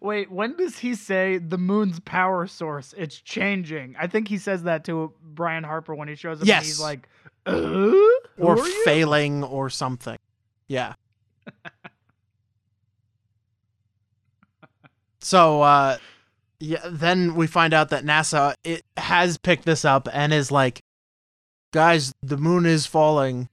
Wait, 0.02 0.30
when 0.32 0.56
does 0.58 0.80
he 0.80 0.94
say 0.96 1.38
the 1.38 1.58
moon's 1.58 2.00
power 2.02 2.46
source? 2.48 2.94
It's 2.98 3.20
changing. 3.20 3.96
I 4.00 4.08
think 4.08 4.28
he 4.28 4.38
says 4.38 4.64
that 4.64 4.84
to 4.86 5.14
Brian 5.22 5.64
Harper 5.64 5.96
when 5.96 6.08
he 6.10 6.16
shows 6.16 6.38
up. 6.38 6.42
And 6.42 6.48
Yes. 6.50 6.66
he's 6.66 6.80
like, 6.80 7.08
uh, 7.46 7.52
or 8.38 8.58
are 8.60 8.68
you?" 8.68 8.84
failing 8.84 9.44
or 9.44 9.70
something 9.70 10.18
yeah 10.68 10.94
so 15.20 15.62
uh 15.62 15.98
yeah 16.60 16.80
then 16.90 17.36
we 17.36 17.46
find 17.48 17.72
out 17.74 17.90
that 17.90 18.04
nasa 18.04 18.56
it 18.64 18.84
has 18.98 19.38
picked 19.38 19.66
this 19.66 19.86
up 19.86 20.08
and 20.12 20.34
is 20.34 20.52
like 20.52 20.82
guys 21.72 22.14
the 22.24 22.38
moon 22.38 22.66
is 22.66 22.86
falling 22.88 23.48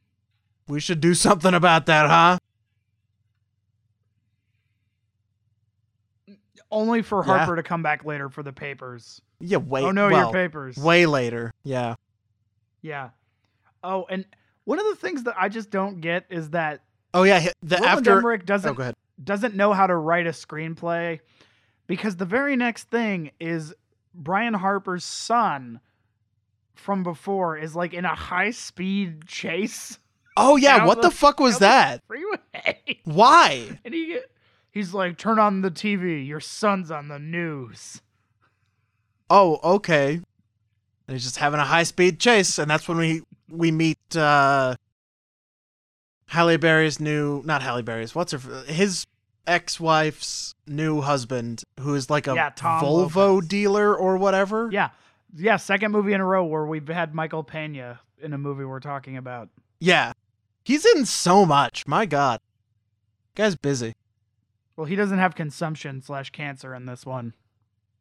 we 0.69 0.81
should 0.81 1.01
do 1.01 1.13
something 1.15 1.53
about 1.53 1.85
that 1.87 2.09
huh 2.09 2.39
Only 6.71 7.03
for 7.03 7.19
Yeah. 7.27 7.39
Harper 7.39 7.57
to 7.57 7.63
come 7.63 7.83
back 7.83 8.05
later 8.05 8.29
for 8.29 8.43
the 8.43 8.53
papers. 8.53 9.21
yeah 9.41 9.59
wait 9.59 9.85
oh 9.85 9.91
no, 9.91 10.09
well, 10.09 10.25
your 10.25 10.33
papers. 10.33 10.77
way 10.77 11.07
later 11.07 11.53
yeah 11.65 11.95
Yeah. 12.81 13.11
Oh, 13.85 14.07
and 14.09 14.25
one 14.65 14.79
of 14.79 14.87
the 14.87 14.95
things 14.97 15.25
that 15.25 15.35
I 15.37 15.49
just 15.49 15.71
don't 15.71 16.01
get 16.01 16.25
is 16.31 16.51
that 16.51 16.83
oh 17.15 17.25
yeah 17.25 17.49
the 17.63 17.77
Roland 17.77 17.99
after 17.99 18.19
Emmerich 18.19 18.43
oh, 18.45 18.47
doesn't 18.47 18.81
oh 18.81 18.93
doesn't 19.23 19.55
know 19.55 19.73
how 19.73 19.87
to 19.87 19.95
write 19.97 20.27
a 20.27 20.31
screenplay 20.31 21.21
because 21.87 22.17
the 22.17 22.25
very 22.25 22.57
next 22.57 22.85
thing 22.91 23.33
is 23.41 23.75
Brian 24.15 24.55
Harper's 24.55 25.05
son 25.05 25.81
from 26.75 27.03
before 27.03 27.57
is 27.57 27.77
like 27.77 27.93
in 27.93 28.05
a 28.05 28.15
high 28.15 28.51
speed 28.51 29.27
chase 29.27 29.99
oh 30.37 30.57
yeah 30.57 30.87
what 30.87 31.03
the- 31.03 31.09
the 31.09 31.15
fuck 31.15 31.39
was 31.41 31.59
that 31.59 32.03
freeway. 32.07 32.39
why 33.05 33.79
and 33.85 33.93
he 33.95 34.19
he's 34.73 34.93
like, 34.93 35.17
turn 35.19 35.39
on 35.39 35.63
the 35.63 35.71
TV, 35.71 36.27
your 36.27 36.41
son's 36.41 36.91
on 36.91 37.07
the 37.09 37.19
news. 37.19 38.01
oh 39.31 39.61
okay 39.63 40.15
and 40.15 41.15
he's 41.15 41.23
just 41.25 41.37
having 41.39 41.61
a 41.61 41.65
high 41.65 41.83
speed 41.85 42.19
chase 42.21 42.59
and 42.59 42.71
that's 42.71 42.87
when 42.89 42.99
we 42.99 43.23
we 43.51 43.71
meet 43.71 43.99
uh 44.17 44.75
Halle 46.27 46.57
Berry's 46.57 46.99
new 47.01 47.43
not 47.45 47.63
Halle 47.63 47.83
Berry's 47.83 48.15
what's 48.15 48.33
her 48.33 48.39
his 48.65 49.07
ex-wife's 49.47 50.55
new 50.67 51.01
husband 51.01 51.63
who 51.81 51.95
is 51.95 52.09
like 52.11 52.27
a 52.27 52.35
Yeah, 52.35 52.51
Volvo 52.51 53.15
Lopez. 53.37 53.49
dealer 53.49 53.95
or 53.97 54.17
whatever 54.17 54.69
Yeah. 54.73 54.91
Yeah, 55.35 55.57
second 55.57 55.93
movie 55.93 56.13
in 56.13 56.21
a 56.21 56.25
row 56.27 56.45
where 56.45 56.67
we've 56.67 56.87
had 56.89 57.15
Michael 57.15 57.43
Pena 57.43 58.01
in 58.21 58.33
a 58.35 58.39
movie 58.39 58.65
we're 58.65 58.81
talking 58.81 59.17
about. 59.17 59.49
yeah 59.81 60.13
he's 60.65 60.85
in 60.95 61.05
so 61.07 61.45
much 61.47 61.87
my 61.87 62.07
god 62.07 62.39
guy's 63.35 63.57
busy 63.57 63.95
Well, 64.77 64.87
he 64.87 64.97
doesn't 64.97 65.19
have 65.19 65.35
consumption 65.35 66.01
slash 66.01 66.31
cancer 66.31 66.75
in 66.75 66.87
this 66.87 67.05
one. 67.07 67.35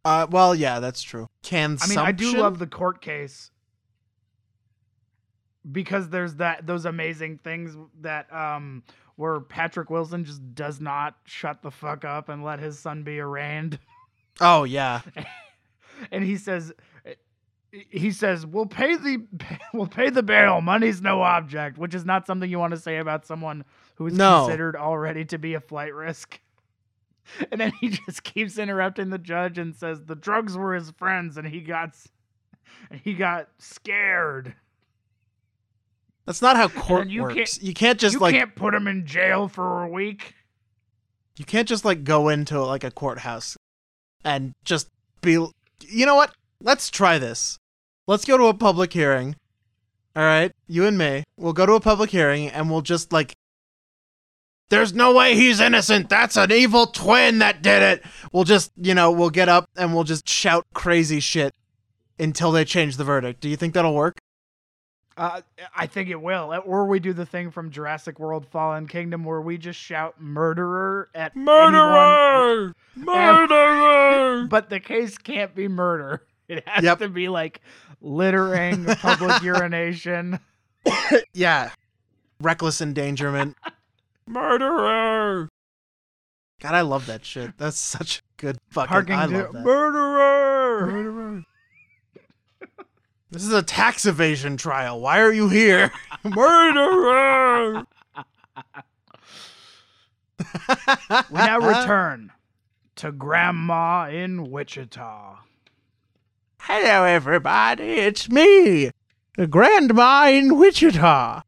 uh 0.06 0.26
well 0.30 0.56
yeah 0.56 0.80
that's 0.80 1.02
true 1.02 1.28
Consumption. 1.44 1.98
I 1.98 2.02
mean, 2.02 2.08
I 2.08 2.12
do 2.12 2.38
love 2.38 2.58
the 2.60 2.68
court 2.68 3.02
case 3.02 3.52
because 5.70 6.10
there's 6.10 6.36
that 6.36 6.66
those 6.66 6.86
amazing 6.86 7.38
things 7.38 7.76
that 8.02 8.32
um 8.34 8.84
where 9.16 9.40
Patrick 9.40 9.90
Wilson 9.90 10.24
just 10.26 10.56
does 10.56 10.82
not 10.82 11.16
shut 11.26 11.62
the 11.62 11.70
fuck 11.70 12.04
up 12.06 12.30
and 12.30 12.44
let 12.44 12.60
his 12.60 12.80
son 12.80 13.04
be 13.04 13.20
arraigned, 13.20 13.78
oh 14.42 14.64
yeah 14.64 15.02
and 16.12 16.24
he 16.24 16.38
says. 16.38 16.74
He 17.90 18.12
says, 18.12 18.46
"We'll 18.46 18.66
pay 18.66 18.98
the 18.98 19.26
we'll 19.74 19.88
pay 19.88 20.10
the 20.10 20.24
bail. 20.24 20.60
Money's 20.60 21.02
no 21.02 21.22
object," 21.22 21.78
which 21.78 21.96
is 21.96 22.04
not 22.04 22.28
something 22.28 22.50
you 22.50 22.60
want 22.60 22.72
to 22.72 22.80
say 22.80 22.98
about 22.98 23.26
someone 23.26 23.64
who 23.96 24.08
is 24.08 24.14
No. 24.14 24.42
considered 24.42 24.76
already 24.76 25.24
to 25.24 25.38
be 25.38 25.54
a 25.54 25.62
flight 25.62 25.94
risk. 25.96 26.42
And 27.52 27.60
then 27.62 27.72
he 27.80 27.90
just 28.08 28.24
keeps 28.24 28.58
interrupting 28.58 29.10
the 29.10 29.18
judge 29.18 29.58
and 29.58 29.76
says 29.76 30.04
the 30.06 30.16
drugs 30.16 30.56
were 30.58 30.74
his 30.74 30.92
friends 30.92 31.38
and 31.38 31.48
he 31.48 31.62
got 31.62 31.96
he 33.04 33.14
got 33.14 33.48
scared. 33.58 34.56
That's 36.26 36.42
not 36.42 36.56
how 36.56 36.68
court 36.68 37.10
you 37.10 37.24
works. 37.24 37.36
can't- 37.36 37.64
you 37.64 37.74
can't 37.74 38.00
just 38.00 38.14
you 38.16 38.20
like 38.20 38.36
can't 38.36 38.56
put 38.56 38.74
him 38.74 38.88
in 38.88 39.06
jail 39.06 39.48
for 39.48 39.84
a 39.84 39.88
week. 39.90 40.36
you 41.38 41.46
can't 41.46 41.68
just 41.68 41.84
like 41.86 42.04
go 42.04 42.30
into 42.30 42.62
like 42.64 42.84
a 42.84 42.92
courthouse 42.92 43.58
and 44.24 44.54
just 44.64 44.88
be 45.22 45.32
you 45.34 46.06
know 46.06 46.16
what? 46.16 46.34
Let's 46.62 46.90
try 46.92 47.18
this. 47.18 47.58
Let's 48.08 48.24
go 48.26 48.38
to 48.38 48.46
a 48.46 48.54
public 48.54 48.94
hearing. 48.94 49.36
All 50.16 50.24
right, 50.24 50.52
you 50.68 50.86
and 50.86 50.98
me. 50.98 51.24
We'll 51.38 51.54
go 51.54 51.66
to 51.66 51.74
a 51.74 51.80
public 51.80 52.10
hearing 52.12 52.48
and 52.50 52.70
we'll 52.70 52.82
just 52.82 53.12
like 53.12 53.34
There's 54.72 54.94
no 54.94 55.14
way 55.14 55.36
he's 55.36 55.60
innocent. 55.60 56.10
That's 56.10 56.38
an 56.38 56.52
evil 56.52 56.88
twin 56.88 57.38
that 57.40 57.62
did 57.62 57.84
it. 57.84 58.04
We'll 58.32 58.46
just, 58.46 58.72
you 58.78 58.96
know, 58.96 59.12
we'll 59.12 59.30
get 59.30 59.50
up 59.50 59.70
and 59.76 59.94
we'll 59.94 60.06
just 60.06 60.28
shout 60.28 60.66
crazy 60.74 61.20
shit 61.20 61.54
until 62.18 62.52
they 62.52 62.66
change 62.66 62.98
the 62.98 63.04
verdict. 63.04 63.42
Do 63.42 63.50
you 63.50 63.56
think 63.58 63.74
that'll 63.74 63.94
work? 63.94 64.18
Uh, 65.18 65.42
I 65.76 65.88
think 65.88 66.10
it 66.10 66.22
will. 66.22 66.58
Or 66.66 66.86
we 66.88 67.00
do 67.02 67.12
the 67.12 67.26
thing 67.26 67.52
from 67.52 67.70
Jurassic 67.70 68.18
World 68.18 68.48
Fallen 68.50 68.88
Kingdom 68.88 69.24
where 69.26 69.42
we 69.42 69.58
just 69.58 69.78
shout 69.78 70.20
murderer 70.22 71.10
at 71.14 71.34
anyone. 71.36 72.74
Murderer! 72.96 74.48
But 74.48 74.70
the 74.70 74.80
case 74.80 75.18
can't 75.18 75.54
be 75.54 75.68
murder. 75.68 76.24
It 76.48 76.68
has 76.68 76.84
Yep. 76.84 77.00
to 77.00 77.10
be 77.10 77.28
like 77.28 77.62
littering, 78.02 78.86
public 78.86 79.42
urination. 79.44 80.40
yeah. 81.34 81.72
Reckless 82.40 82.82
endangerment. 82.82 83.58
Murderer. 84.28 85.50
God, 86.62 86.76
I 86.76 86.82
love 86.82 87.08
that 87.08 87.26
shit. 87.26 87.58
That's 87.58 87.78
such 87.78 88.20
a 88.20 88.22
good 88.42 88.58
fucking. 88.70 88.90
Parking 88.90 89.16
I 89.16 89.26
love 89.26 89.54
that. 89.54 89.64
murderer. 89.64 90.86
Murderer. 90.88 91.44
This 93.32 93.44
is 93.44 93.54
a 93.54 93.64
tax 93.64 94.06
evasion 94.06 94.58
trial. 94.58 95.00
Why 95.00 95.22
are 95.22 95.32
you 95.32 95.48
here? 95.48 95.92
Murderer. 96.24 97.86
We 101.30 101.38
now 101.38 101.60
return 101.60 102.32
to 102.98 103.12
Grandma 103.12 104.10
in 104.10 104.52
Wichita. 104.52 105.38
Hello, 106.60 107.06
everybody. 107.06 107.84
It's 107.84 108.30
me, 108.30 108.92
the 109.38 109.48
Grandma 109.48 110.28
in 110.30 110.58
Wichita. 110.58 111.42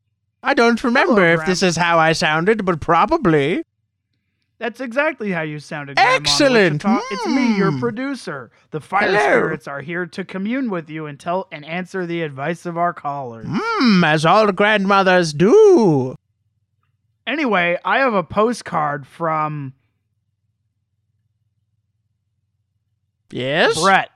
I 0.43 0.53
don't 0.53 0.84
remember 0.84 1.21
Hello, 1.32 1.41
if 1.41 1.45
this 1.45 1.63
is 1.63 1.77
how 1.77 1.97
I 1.97 2.12
sounded, 2.12 2.65
but 2.65 2.82
probably. 2.82 3.63
That's 4.60 4.79
exactly 4.82 5.32
how 5.32 5.41
you 5.41 5.60
sounded. 5.60 5.97
Excellent. 5.97 6.84
Wichita. 6.84 7.01
It's 7.12 7.27
me, 7.27 7.58
your 7.58 7.71
Hmm. 7.71 7.79
producer. 7.79 8.51
The 8.71 8.79
fire 8.82 9.08
Hello. 9.10 9.19
spirits 9.19 9.67
are 9.67 9.82
here 9.82 10.06
to 10.06 10.23
commune 10.23 10.69
with 10.69 10.89
you 10.89 11.06
and 11.06 11.19
tell 11.19 11.47
and 11.51 11.65
answer 11.65 12.06
the 12.06 12.21
advice 12.21 12.65
of 12.65 12.77
our 12.77 12.93
callers. 12.93 13.45
Mmm, 13.45 14.06
as 14.06 14.25
all 14.25 14.51
grandmothers 14.51 15.34
do. 15.34 16.15
Anyway, 17.25 17.77
I 17.86 17.99
have 17.99 18.13
a 18.13 18.23
postcard 18.23 19.08
from 19.08 19.73
Yes? 23.32 23.79
Brett. 23.82 24.10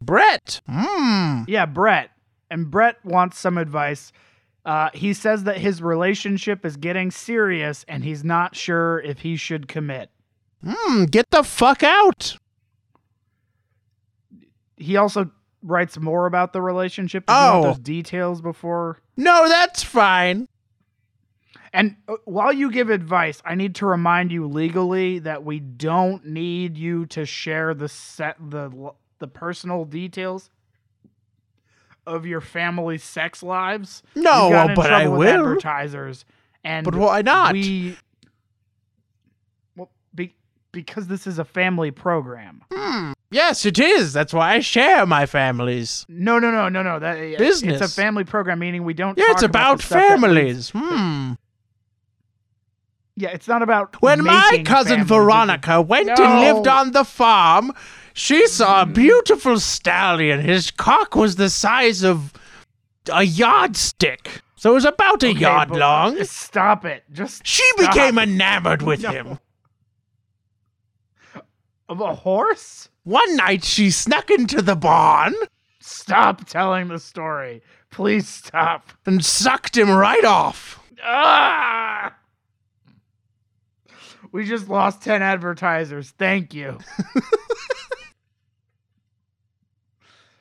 Brett. 0.00 0.60
Mmm. 0.68 1.44
Yeah, 1.48 1.66
Brett. 1.66 2.10
And 2.50 2.70
Brett 2.70 3.04
wants 3.04 3.38
some 3.38 3.58
advice. 3.58 4.12
Uh, 4.64 4.88
he 4.94 5.12
says 5.12 5.44
that 5.44 5.58
his 5.58 5.82
relationship 5.82 6.64
is 6.64 6.76
getting 6.76 7.10
serious 7.10 7.84
and 7.86 8.02
he's 8.02 8.24
not 8.24 8.56
sure 8.56 8.98
if 9.00 9.20
he 9.20 9.36
should 9.36 9.68
commit. 9.68 10.10
Mmm, 10.64 11.10
get 11.10 11.30
the 11.30 11.42
fuck 11.42 11.82
out. 11.82 12.36
He 14.76 14.96
also 14.96 15.30
writes 15.62 15.98
more 15.98 16.26
about 16.26 16.52
the 16.52 16.62
relationship. 16.62 17.24
Oh. 17.28 17.62
those 17.62 17.78
details 17.78 18.40
before. 18.40 18.98
No, 19.16 19.48
that's 19.48 19.82
fine. 19.82 20.48
And 21.72 21.96
uh, 22.08 22.14
while 22.24 22.52
you 22.52 22.70
give 22.70 22.88
advice, 22.88 23.42
I 23.44 23.56
need 23.56 23.74
to 23.76 23.86
remind 23.86 24.32
you 24.32 24.46
legally 24.46 25.18
that 25.20 25.44
we 25.44 25.60
don't 25.60 26.24
need 26.24 26.78
you 26.78 27.04
to 27.06 27.26
share 27.26 27.74
the 27.74 27.88
set 27.88 28.36
the 28.38 28.92
the 29.18 29.28
personal 29.28 29.84
details 29.84 30.50
of 32.06 32.26
your 32.26 32.40
family's 32.40 33.02
sex 33.02 33.42
lives. 33.42 34.02
No, 34.14 34.46
You 34.48 34.52
got 34.52 34.70
in 34.70 34.76
but 34.76 34.92
I 34.92 35.08
will. 35.08 35.40
Advertisers, 35.40 36.24
and 36.62 36.84
But 36.84 36.94
why 36.94 37.22
not? 37.22 37.52
We 37.52 37.96
well, 39.76 39.90
be, 40.14 40.34
because 40.72 41.06
this 41.06 41.26
is 41.26 41.38
a 41.38 41.44
family 41.44 41.90
program. 41.90 42.62
Hmm. 42.72 43.12
Yes, 43.30 43.66
it 43.66 43.80
is. 43.80 44.12
That's 44.12 44.32
why 44.32 44.54
I 44.54 44.60
share 44.60 45.06
my 45.06 45.26
families. 45.26 46.06
No, 46.08 46.38
no, 46.38 46.52
no, 46.52 46.68
no, 46.68 46.82
no. 46.82 47.00
That 47.00 47.38
business. 47.38 47.80
It's 47.80 47.92
a 47.92 47.94
family 47.94 48.22
program, 48.22 48.60
meaning 48.60 48.84
we 48.84 48.94
don't. 48.94 49.18
Yeah, 49.18 49.30
it's 49.30 49.42
about 49.42 49.80
stuff 49.80 50.00
families. 50.00 50.70
Hmm. 50.70 51.32
yeah, 53.16 53.30
it's 53.30 53.48
not 53.48 53.62
about 53.62 54.00
When 54.00 54.22
my 54.22 54.62
cousin 54.64 55.04
families, 55.04 55.08
Veronica 55.08 55.80
went 55.82 56.10
and 56.10 56.40
lived 56.40 56.68
on 56.68 56.92
the 56.92 57.04
farm, 57.04 57.72
she 58.14 58.46
saw 58.46 58.82
a 58.82 58.86
beautiful 58.86 59.60
stallion. 59.60 60.40
His 60.40 60.70
cock 60.70 61.14
was 61.14 61.36
the 61.36 61.50
size 61.50 62.02
of 62.02 62.32
a 63.12 63.24
yardstick. 63.24 64.40
So 64.56 64.70
it 64.70 64.74
was 64.74 64.84
about 64.86 65.22
a 65.22 65.28
Okay, 65.28 65.38
yard 65.40 65.70
long. 65.70 66.24
Stop 66.24 66.86
it. 66.86 67.04
Just 67.12 67.46
She 67.46 67.62
stop. 67.76 67.92
became 67.92 68.18
enamored 68.18 68.80
with 68.80 69.02
No. 69.02 69.10
him. 69.10 69.38
of 71.88 72.00
a 72.00 72.14
horse. 72.14 72.88
One 73.02 73.36
night 73.36 73.62
she 73.62 73.90
snuck 73.90 74.30
into 74.30 74.62
the 74.62 74.74
barn 74.74 75.34
Stop 75.80 76.46
telling 76.48 76.88
the 76.88 76.98
story. 76.98 77.60
Please 77.90 78.26
stop. 78.26 78.88
and 79.04 79.22
sucked 79.22 79.76
him 79.76 79.90
right 79.90 80.24
off. 80.24 80.80
Ah! 81.02 82.14
We 84.32 84.46
just 84.46 84.68
lost 84.70 85.02
10 85.02 85.20
advertisers. 85.20 86.10
Thank 86.16 86.54
you. 86.54 86.78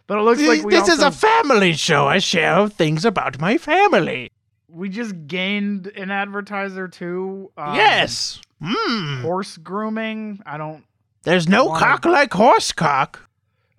but 0.07 0.17
it 0.17 0.21
looks 0.21 0.41
like 0.41 0.63
we 0.63 0.71
this 0.73 0.87
is 0.87 0.99
a 0.99 1.11
family 1.11 1.73
show. 1.73 2.07
I 2.07 2.19
share 2.19 2.67
things 2.67 3.05
about 3.05 3.39
my 3.39 3.57
family. 3.57 4.31
we 4.67 4.89
just 4.89 5.27
gained 5.27 5.87
an 5.87 6.09
advertiser 6.11 6.87
too. 6.87 7.51
Um, 7.57 7.75
yes. 7.75 8.41
Hmm. 8.61 9.21
Horse 9.21 9.57
grooming. 9.57 10.39
I 10.45 10.57
don't. 10.57 10.83
There's 11.23 11.47
no 11.47 11.65
wanna- 11.65 11.79
cock 11.79 12.05
like 12.05 12.33
horse 12.33 12.71
cock. 12.71 13.19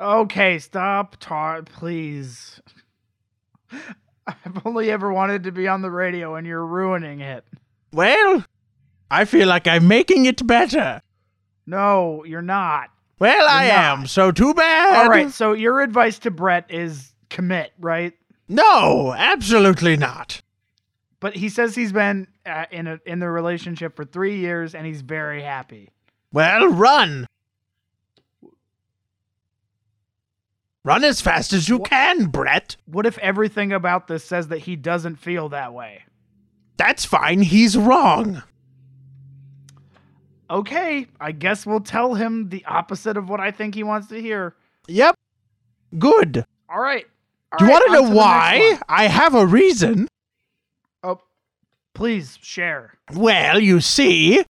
Okay, 0.01 0.59
stop, 0.59 1.17
tar, 1.21 1.63
please. 1.63 2.61
I've 4.27 4.65
only 4.67 4.91
ever 4.91 5.13
wanted 5.13 5.45
to 5.45 5.53
be 5.53 5.69
on 5.69 5.83
the 5.83 5.91
radio, 5.91 6.35
and 6.35 6.47
you're 6.47 6.65
ruining 6.67 7.21
it. 7.21 7.45
Well, 7.93 8.45
I 9.11 9.25
feel 9.25 9.47
like 9.49 9.67
I'm 9.67 9.87
making 9.87 10.27
it 10.27 10.47
better. 10.47 11.01
No, 11.67 12.25
you're 12.25 12.43
not. 12.43 12.89
Well, 13.19 13.47
I 13.49 13.67
You're 13.67 13.75
am. 13.75 14.07
So 14.07 14.33
too 14.33 14.55
bad. 14.55 15.05
All 15.05 15.09
right, 15.09 15.31
so 15.31 15.53
your 15.53 15.81
advice 15.81 16.19
to 16.21 16.31
Brett 16.31 16.67
is 16.71 17.13
commit, 17.31 17.73
right? 17.79 18.13
No, 18.49 19.15
absolutely 19.17 19.97
not. 19.97 20.43
But 21.21 21.37
he 21.37 21.49
says 21.49 21.75
he's 21.75 21.93
been 21.93 22.27
uh, 22.45 22.67
in 22.71 22.87
a, 22.87 23.01
in 23.07 23.19
the 23.19 23.31
relationship 23.31 23.97
for 23.97 24.05
three 24.05 24.39
years, 24.39 24.75
and 24.75 24.87
he's 24.87 25.01
very 25.01 25.43
happy. 25.43 25.91
Well, 26.33 26.69
run. 26.69 27.27
Run 30.85 31.03
as 31.03 31.23
fast 31.23 31.55
as 31.55 31.69
you 31.69 31.79
Wha- 31.79 31.85
can, 31.87 32.27
Brett. 32.27 32.77
What 32.85 33.07
if 33.07 33.17
everything 33.19 33.73
about 33.73 34.07
this 34.07 34.23
says 34.23 34.49
that 34.49 34.59
he 34.59 34.77
doesn't 34.77 35.17
feel 35.17 35.49
that 35.49 35.73
way? 35.73 36.03
That's 36.77 37.07
fine. 37.07 37.41
He's 37.41 37.77
wrong. 37.79 38.43
Okay, 40.55 41.09
I 41.21 41.33
guess 41.33 41.67
we'll 41.67 41.81
tell 41.81 42.15
him 42.15 42.49
the 42.49 42.65
opposite 42.67 43.17
of 43.17 43.29
what 43.29 43.41
I 43.41 43.51
think 43.51 43.75
he 43.75 43.83
wants 43.83 44.07
to 44.11 44.21
hear. 44.21 44.55
Yep. 44.87 45.17
Good. 45.99 46.45
All 46.71 46.81
right. 46.81 47.05
All 47.51 47.59
Do 47.59 47.65
you 47.65 47.73
right, 47.73 47.83
want 47.83 47.87
to 47.87 47.93
know 47.93 48.17
why? 48.17 48.79
I 48.89 49.09
have 49.09 49.35
a 49.35 49.45
reason. 49.45 50.07
Oh, 51.03 51.21
please 51.93 52.39
share. 52.41 52.95
Well, 53.13 53.59
you 53.59 53.81
see, 53.81 54.45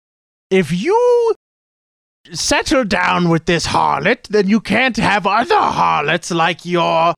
if 0.50 0.70
you 0.70 1.34
settle 2.32 2.84
down 2.84 3.30
with 3.30 3.46
this 3.46 3.68
harlot, 3.68 4.28
then 4.28 4.46
you 4.46 4.60
can't 4.60 4.98
have 4.98 5.26
other 5.26 5.56
harlots 5.56 6.30
like 6.30 6.66
your 6.66 7.14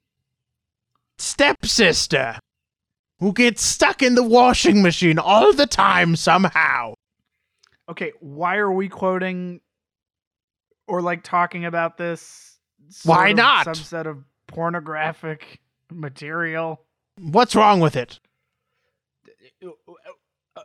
stepsister, 1.18 2.38
who 3.18 3.32
gets 3.32 3.62
stuck 3.62 4.00
in 4.00 4.14
the 4.14 4.22
washing 4.22 4.80
machine 4.80 5.18
all 5.18 5.52
the 5.52 5.66
time 5.66 6.14
somehow. 6.14 6.94
Okay, 7.88 8.12
why 8.20 8.56
are 8.56 8.70
we 8.72 8.88
quoting 8.88 9.60
or 10.88 11.00
like 11.02 11.22
talking 11.22 11.64
about 11.64 11.96
this? 11.96 12.58
Why 13.04 13.32
not? 13.32 13.66
Subset 13.66 14.06
of 14.06 14.24
pornographic 14.48 15.60
material. 15.90 16.82
What's 17.20 17.54
wrong 17.54 17.80
with 17.80 17.96
it? 17.96 18.18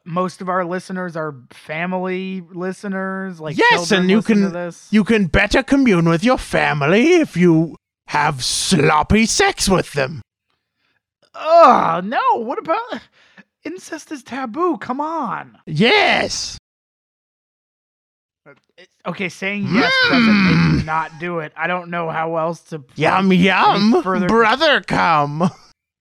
most 0.06 0.42
of 0.42 0.48
our 0.50 0.64
listeners 0.66 1.16
are 1.18 1.36
family 1.52 2.42
listeners. 2.54 3.40
Like 3.40 3.58
Yes, 3.58 3.92
and 3.92 4.10
you 4.10 4.22
can- 4.22 4.74
You 4.90 5.04
can 5.04 5.28
better 5.28 5.62
commune 5.64 6.08
with 6.08 6.24
your 6.24 6.38
family 6.38 7.16
if 7.16 7.36
you 7.36 7.76
have 8.08 8.44
sloppy 8.44 9.26
sex 9.26 9.68
with 9.68 9.92
them. 9.94 10.22
Oh 11.36 12.02
no! 12.04 12.42
What 12.42 12.58
about 12.60 13.02
incest 13.64 14.12
is 14.12 14.24
taboo? 14.24 14.78
Come 14.78 15.00
on. 15.02 15.58
Yes. 15.66 16.58
Okay, 19.06 19.30
saying 19.30 19.68
yes 19.72 19.94
doesn't 20.10 20.46
make 20.46 20.56
Mm. 20.56 20.80
you 20.80 20.84
not 20.84 21.12
do 21.20 21.40
it. 21.40 21.54
I 21.56 21.68
don't 21.68 21.90
know 21.90 22.10
how 22.10 22.38
else 22.38 22.62
to. 22.70 22.84
Yum 22.96 23.32
yum. 23.32 24.02
further- 24.02 24.28
Brother 24.28 24.82
come. 24.82 25.50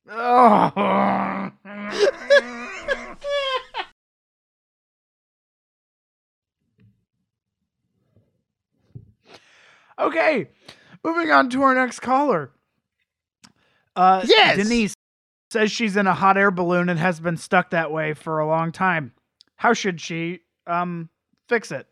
Oh. 0.09 1.51
okay, 9.99 10.49
moving 11.05 11.31
on 11.31 11.51
to 11.51 11.63
our 11.63 11.75
next 11.75 12.01
caller. 12.01 12.51
Uh, 13.97 14.25
Yes. 14.27 14.57
Denise 14.57 14.95
says 15.51 15.71
she's 15.73 15.97
in 15.97 16.07
a 16.07 16.15
hot 16.15 16.37
air 16.39 16.51
balloon 16.51 16.89
and 16.89 16.99
has 16.99 17.21
been 17.21 17.37
stuck 17.37 17.71
that 17.71 17.91
way 17.91 18.15
for 18.15 18.39
a 18.39 18.47
long 18.47 18.73
time. 18.73 19.13
How 19.57 19.73
should 19.73 20.01
she 20.01 20.41
um 20.67 21.09
fix 21.49 21.73
it? 21.73 21.87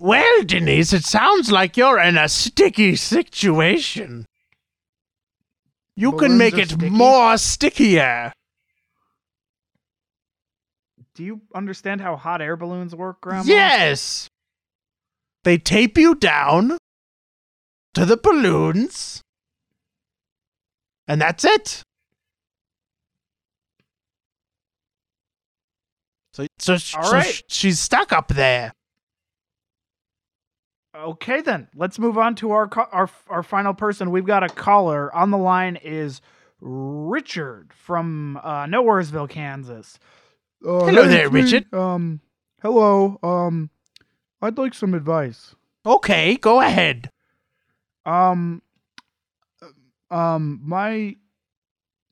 Well, 0.00 0.44
Denise, 0.44 0.92
it 0.92 1.04
sounds 1.04 1.50
like 1.50 1.76
you're 1.76 1.98
in 1.98 2.16
a 2.16 2.28
sticky 2.28 2.96
situation. 2.96 4.26
You 5.96 6.12
can 6.12 6.38
make 6.38 6.56
it 6.56 6.70
sticky? 6.70 6.90
more 6.90 7.36
stickier. 7.36 8.32
Do 11.14 11.24
you 11.24 11.40
understand 11.52 12.00
how 12.00 12.14
hot 12.14 12.40
air 12.40 12.56
balloons 12.56 12.94
work, 12.94 13.20
Grandma? 13.20 13.42
Yes. 13.44 14.28
They 15.42 15.58
tape 15.58 15.98
you 15.98 16.14
down 16.14 16.78
to 17.94 18.06
the 18.06 18.16
balloons. 18.16 19.20
And 21.08 21.20
that's 21.20 21.44
it. 21.44 21.82
So, 26.34 26.46
so, 26.60 26.76
sh- 26.76 26.92
so 26.92 27.10
right. 27.10 27.24
sh- 27.24 27.42
she's 27.48 27.80
stuck 27.80 28.12
up 28.12 28.28
there. 28.28 28.70
Okay, 30.98 31.42
then 31.42 31.68
let's 31.76 31.98
move 31.98 32.18
on 32.18 32.34
to 32.36 32.50
our 32.50 32.68
our 32.90 33.08
our 33.28 33.42
final 33.44 33.72
person. 33.72 34.10
We've 34.10 34.26
got 34.26 34.42
a 34.42 34.48
caller 34.48 35.14
on 35.14 35.30
the 35.30 35.38
line. 35.38 35.76
Is 35.76 36.20
Richard 36.60 37.72
from 37.72 38.36
uh, 38.42 38.64
Nowheresville, 38.64 39.30
Kansas? 39.30 39.98
Uh, 40.64 40.86
Hello 40.86 41.04
hey, 41.04 41.08
there, 41.08 41.26
it's 41.26 41.32
me. 41.32 41.42
Richard. 41.42 41.72
Um, 41.72 42.20
hello. 42.62 43.18
Um, 43.22 43.70
I'd 44.42 44.58
like 44.58 44.74
some 44.74 44.92
advice. 44.92 45.54
Okay, 45.86 46.36
go 46.36 46.60
ahead. 46.60 47.12
Um, 48.04 48.62
um, 50.10 50.60
my 50.64 51.14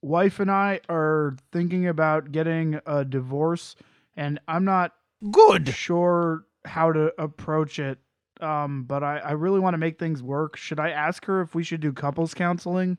wife 0.01 0.39
and 0.39 0.51
I 0.51 0.81
are 0.89 1.37
thinking 1.51 1.89
about 1.89 2.31
getting 2.31 2.79
a 2.87 3.05
divorce, 3.05 3.75
and 4.17 4.39
I'm 4.47 4.65
not 4.65 4.93
Good. 5.29 5.69
sure 5.71 6.45
how 6.65 6.93
to 6.93 7.13
approach 7.19 7.81
it. 7.81 7.99
Um, 8.41 8.85
but 8.85 9.03
I, 9.03 9.19
I 9.19 9.33
really 9.33 9.61
want 9.61 9.75
to 9.75 9.79
make 9.79 9.99
things 9.99 10.23
work. 10.23 10.57
Should 10.57 10.79
I 10.79 10.91
ask 10.91 11.25
her 11.25 11.41
if 11.41 11.55
we 11.55 11.65
should 11.65 11.81
do 11.81 11.93
couples 11.93 12.35
counseling? 12.35 12.99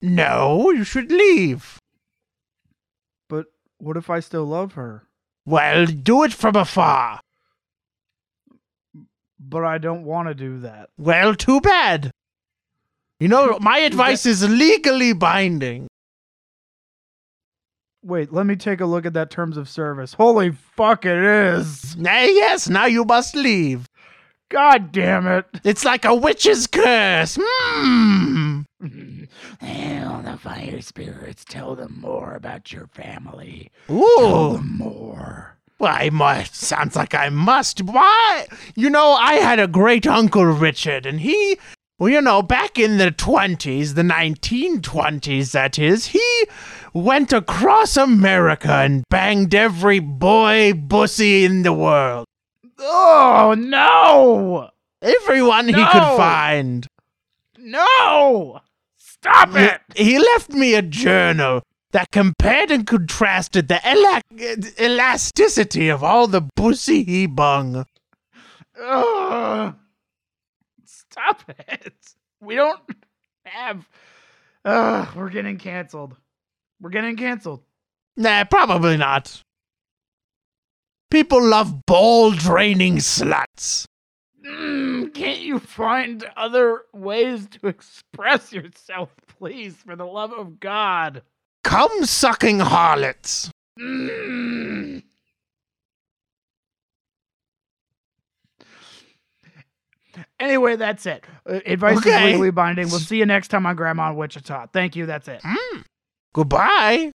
No, 0.00 0.70
you 0.70 0.84
should 0.84 1.10
leave. 1.10 1.78
But 3.28 3.46
what 3.78 3.96
if 3.96 4.10
I 4.10 4.20
still 4.20 4.44
love 4.44 4.74
her? 4.74 5.04
Well, 5.46 5.86
do 5.86 6.24
it 6.24 6.32
from 6.32 6.56
afar. 6.56 7.20
But 9.40 9.64
I 9.64 9.78
don't 9.78 10.04
want 10.04 10.28
to 10.28 10.34
do 10.34 10.60
that. 10.60 10.90
Well, 10.98 11.34
too 11.34 11.60
bad. 11.60 12.10
You 13.20 13.28
know, 13.28 13.58
my 13.60 13.78
advice 13.78 14.26
is 14.26 14.48
legally 14.48 15.12
binding. 15.12 15.88
Wait, 18.02 18.32
let 18.32 18.46
me 18.46 18.56
take 18.56 18.80
a 18.80 18.86
look 18.86 19.04
at 19.04 19.14
that 19.14 19.30
terms 19.30 19.56
of 19.56 19.68
service. 19.68 20.14
Holy 20.14 20.50
fuck, 20.50 21.04
it 21.04 21.16
is. 21.16 21.96
Eh, 21.96 22.26
yes, 22.26 22.68
now 22.68 22.86
you 22.86 23.04
must 23.04 23.34
leave. 23.34 23.86
God 24.50 24.92
damn 24.92 25.26
it. 25.26 25.44
It's 25.64 25.84
like 25.84 26.04
a 26.04 26.14
witch's 26.14 26.66
curse. 26.66 27.36
Hmm. 27.40 28.62
Hail 29.60 30.22
the 30.24 30.38
fire 30.38 30.80
spirits. 30.80 31.44
Tell 31.44 31.74
them 31.74 31.98
more 32.00 32.34
about 32.34 32.72
your 32.72 32.86
family. 32.86 33.70
Tell 33.88 34.52
them 34.54 34.78
more. 34.78 35.58
Well, 35.78 35.94
I 35.94 36.10
must. 36.10 36.54
Sounds 36.54 36.96
like 36.96 37.14
I 37.14 37.28
must. 37.28 37.82
Why? 37.82 38.46
You 38.74 38.90
know, 38.90 39.12
I 39.12 39.34
had 39.34 39.60
a 39.60 39.68
great 39.68 40.06
uncle 40.06 40.44
Richard, 40.44 41.06
and 41.06 41.20
he, 41.20 41.58
well, 41.98 42.08
you 42.10 42.20
know, 42.20 42.42
back 42.42 42.78
in 42.78 42.98
the 42.98 43.12
20s, 43.12 43.94
the 43.94 44.02
1920s, 44.02 45.52
that 45.52 45.78
is, 45.78 46.06
he 46.06 46.44
went 46.92 47.32
across 47.32 47.96
America 47.96 48.72
and 48.72 49.04
banged 49.10 49.54
every 49.54 50.00
boy 50.00 50.72
bussy 50.72 51.44
in 51.44 51.62
the 51.62 51.72
world. 51.72 52.27
Oh, 52.78 53.54
no. 53.58 54.70
Everyone 55.02 55.66
he 55.68 55.74
could 55.74 55.82
find. 56.16 56.86
No. 57.58 58.60
Stop 58.96 59.50
He, 59.50 59.64
it. 59.64 59.80
he 59.96 60.18
left 60.18 60.50
me 60.50 60.74
a 60.74 60.82
journal 60.82 61.62
that 61.92 62.10
compared 62.10 62.70
and 62.70 62.86
contrasted 62.86 63.68
the 63.68 63.84
ela- 63.86 64.22
elasticity 64.80 65.88
of 65.88 66.04
all 66.04 66.26
the 66.26 66.42
pussy 66.54 67.02
he 67.04 67.26
bung. 67.26 67.84
Ugh. 68.80 69.74
Stop 70.84 71.42
it. 71.68 71.94
We 72.40 72.54
don't 72.54 72.80
have. 73.44 73.88
Ugh, 74.64 75.08
we're 75.16 75.30
getting 75.30 75.58
canceled. 75.58 76.16
We're 76.80 76.90
getting 76.90 77.16
canceled. 77.16 77.62
Nah, 78.16 78.44
probably 78.44 78.96
not. 78.96 79.42
People 81.10 81.42
love 81.42 81.86
ball 81.86 82.32
draining 82.32 82.96
sluts. 82.98 83.86
Mm, 84.46 85.12
can't 85.14 85.40
you 85.40 85.58
find 85.58 86.24
other 86.36 86.82
ways 86.92 87.46
to 87.48 87.66
express 87.68 88.52
yourself, 88.52 89.10
please, 89.26 89.74
for 89.76 89.96
the 89.96 90.06
love 90.06 90.32
of 90.32 90.60
God? 90.60 91.22
Come 91.64 92.04
sucking 92.04 92.60
harlots. 92.60 93.50
Mm. 93.78 95.02
Anyway, 100.40 100.76
that's 100.76 101.06
it. 101.06 101.24
Uh, 101.48 101.60
advice 101.66 101.98
Okay. 101.98 102.10
is 102.26 102.32
legally 102.32 102.50
binding. 102.50 102.88
We'll 102.88 102.98
see 103.00 103.18
you 103.18 103.26
next 103.26 103.48
time 103.48 103.66
on 103.66 103.76
Grandma 103.76 104.10
in 104.10 104.16
Wichita. 104.16 104.66
Thank 104.72 104.96
you. 104.96 105.06
That's 105.06 105.28
it. 105.28 105.42
Mm. 105.42 105.84
Goodbye. 106.32 107.12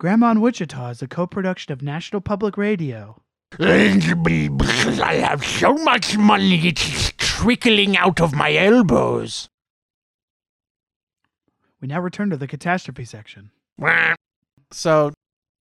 Grandma 0.00 0.30
in 0.30 0.40
Wichita 0.40 0.88
is 0.88 1.02
a 1.02 1.06
co-production 1.06 1.74
of 1.74 1.82
National 1.82 2.22
Public 2.22 2.56
Radio. 2.56 3.20
Because 3.50 4.98
I 4.98 5.16
have 5.16 5.44
so 5.44 5.74
much 5.74 6.16
money 6.16 6.68
it's 6.68 7.12
trickling 7.18 7.98
out 7.98 8.18
of 8.18 8.34
my 8.34 8.54
elbows. 8.54 9.50
We 11.82 11.88
now 11.88 12.00
return 12.00 12.30
to 12.30 12.38
the 12.38 12.46
catastrophe 12.46 13.04
section. 13.04 13.50
So, 14.72 15.12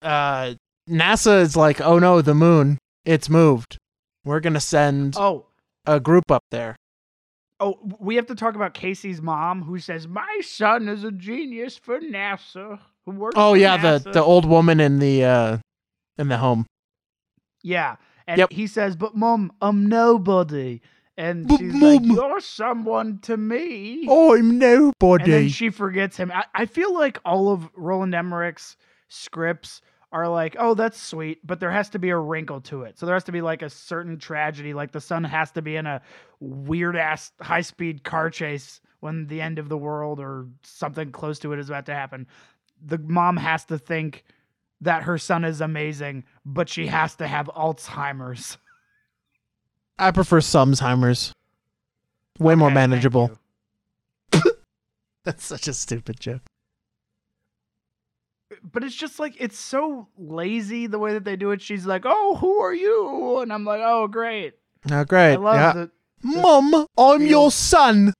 uh, 0.01 0.53
NASA 0.89 1.41
is 1.41 1.57
like, 1.57 1.81
oh 1.81 1.99
no, 1.99 2.21
the 2.21 2.33
moon, 2.33 2.77
it's 3.03 3.29
moved. 3.29 3.77
We're 4.23 4.39
gonna 4.39 4.61
send 4.61 5.15
Oh, 5.17 5.47
a 5.85 5.99
group 5.99 6.31
up 6.31 6.43
there. 6.49 6.77
oh, 7.59 7.77
we 7.99 8.15
have 8.15 8.27
to 8.27 8.35
talk 8.35 8.55
about 8.55 8.73
Casey's 8.73 9.21
mom, 9.21 9.63
who 9.63 9.79
says 9.79 10.07
my 10.07 10.39
son 10.43 10.87
is 10.87 11.03
a 11.03 11.11
genius 11.11 11.77
for 11.77 11.99
NASA. 11.99 12.79
Who 13.05 13.11
works? 13.11 13.35
Oh 13.37 13.53
yeah, 13.53 13.77
the 13.77 13.99
NASA." 13.99 14.13
the 14.13 14.23
old 14.23 14.45
woman 14.45 14.79
in 14.79 14.99
the 14.99 15.23
uh 15.23 15.57
in 16.17 16.27
the 16.27 16.37
home. 16.37 16.65
yeah, 17.63 17.95
and 18.27 18.37
Yep. 18.39 18.51
he 18.51 18.67
says, 18.67 18.95
"But 18.95 19.15
mom, 19.15 19.51
I'm 19.61 19.85
nobody." 19.87 20.81
And 21.17 21.47
But, 21.47 21.57
she's 21.59 21.73
like, 21.75 22.01
"You're 22.03 22.39
someone 22.39 23.19
to 23.23 23.35
me." 23.35 24.05
Oh, 24.07 24.35
I'm 24.37 24.57
nobody. 24.57 25.23
and 25.23 25.33
then 25.33 25.49
she 25.49 25.69
forgets 25.69 26.15
him. 26.17 26.31
I, 26.33 26.45
I 26.55 26.65
feel 26.65 26.93
like 26.93 27.19
all 27.25 27.49
of 27.51 27.69
Roland 27.75 28.13
Emmerich's 28.15 28.77
scripts 29.09 29.81
are 30.11 30.27
like, 30.27 30.55
oh, 30.57 30.73
that's 30.73 30.99
sweet, 30.99 31.45
but 31.45 31.59
there 31.59 31.69
has 31.69 31.89
to 31.89 31.99
be 31.99 32.09
a 32.09 32.17
wrinkle 32.17 32.61
to 32.61 32.81
it. 32.83 32.97
So 32.97 33.05
there 33.05 33.13
has 33.15 33.25
to 33.25 33.31
be 33.31 33.41
like 33.41 33.61
a 33.61 33.69
certain 33.69 34.17
tragedy, 34.17 34.73
like 34.73 34.91
the 34.91 35.01
son 35.01 35.23
has 35.23 35.51
to 35.51 35.61
be 35.61 35.75
in 35.75 35.85
a 35.85 36.01
weird 36.39 36.95
ass 36.95 37.31
high 37.41 37.61
speed 37.61 38.03
car 38.03 38.29
chase 38.31 38.81
when 39.01 39.27
the 39.27 39.39
end 39.39 39.59
of 39.59 39.69
the 39.69 39.77
world 39.77 40.19
or 40.19 40.47
something 40.63 41.11
close 41.11 41.37
to 41.39 41.53
it 41.53 41.59
is 41.59 41.69
about 41.69 41.85
to 41.87 41.93
happen. 41.93 42.25
The 42.85 42.97
mom 42.97 43.37
has 43.37 43.65
to 43.65 43.77
think 43.77 44.23
that 44.81 45.03
her 45.03 45.17
son 45.17 45.43
is 45.43 45.59
amazing, 45.61 46.23
but 46.45 46.69
she 46.69 46.87
has 46.87 47.15
to 47.15 47.27
have 47.27 47.47
Alzheimer's. 47.47 48.57
I 49.99 50.11
prefer 50.11 50.39
Sumsheimer's. 50.39 51.33
Way 52.39 52.55
more 52.55 52.67
Okay, 52.69 52.75
thank 52.75 52.89
manageable. 52.89 53.31
That's 55.25 55.45
such 55.45 55.67
a 55.67 55.73
stupid 55.73 56.19
joke. 56.19 56.41
but 58.63 58.83
it's 58.83 58.95
just 58.95 59.19
like 59.19 59.35
it's 59.39 59.59
so 59.59 60.07
lazy 60.17 60.87
the 60.87 60.99
way 60.99 61.13
that 61.13 61.25
they 61.25 61.35
do 61.35 61.51
it. 61.51 61.61
She's 61.61 61.85
like, 61.85 62.03
"Oh, 62.05 62.35
who 62.37 62.59
are 62.61 62.73
you?" 62.73 63.39
And 63.39 63.51
I'm 63.51 63.65
like, 63.65 63.81
"Oh, 63.83 64.07
great." 64.07 64.53
Oh, 64.89 65.03
great. 65.03 65.33
I 65.33 65.35
love 65.35 65.55
yeah. 65.55 65.73
the 65.73 65.91
Mom, 66.23 66.73
I'm 66.97 67.19
feel- 67.19 67.27
your 67.29 67.51
son. 67.51 68.13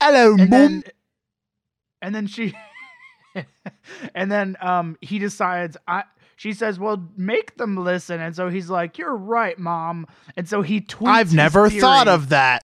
Hello, 0.00 0.32
and 0.32 0.38
Mom. 0.38 0.50
then 0.50 0.82
and 2.02 2.14
then 2.14 2.26
she 2.26 2.54
and 4.14 4.30
then 4.30 4.56
um 4.60 4.96
he 5.00 5.18
decides 5.18 5.76
I 5.86 6.04
she 6.36 6.52
says, 6.52 6.78
"Well, 6.80 7.08
make 7.16 7.56
them 7.56 7.76
listen." 7.76 8.20
And 8.20 8.34
so 8.34 8.48
he's 8.48 8.68
like, 8.68 8.98
"You're 8.98 9.16
right, 9.16 9.56
mom." 9.58 10.06
And 10.36 10.48
so 10.48 10.62
he 10.62 10.80
tweets 10.80 11.08
I've 11.08 11.32
never 11.32 11.70
thought 11.70 12.08
of 12.08 12.30
that. 12.30 12.62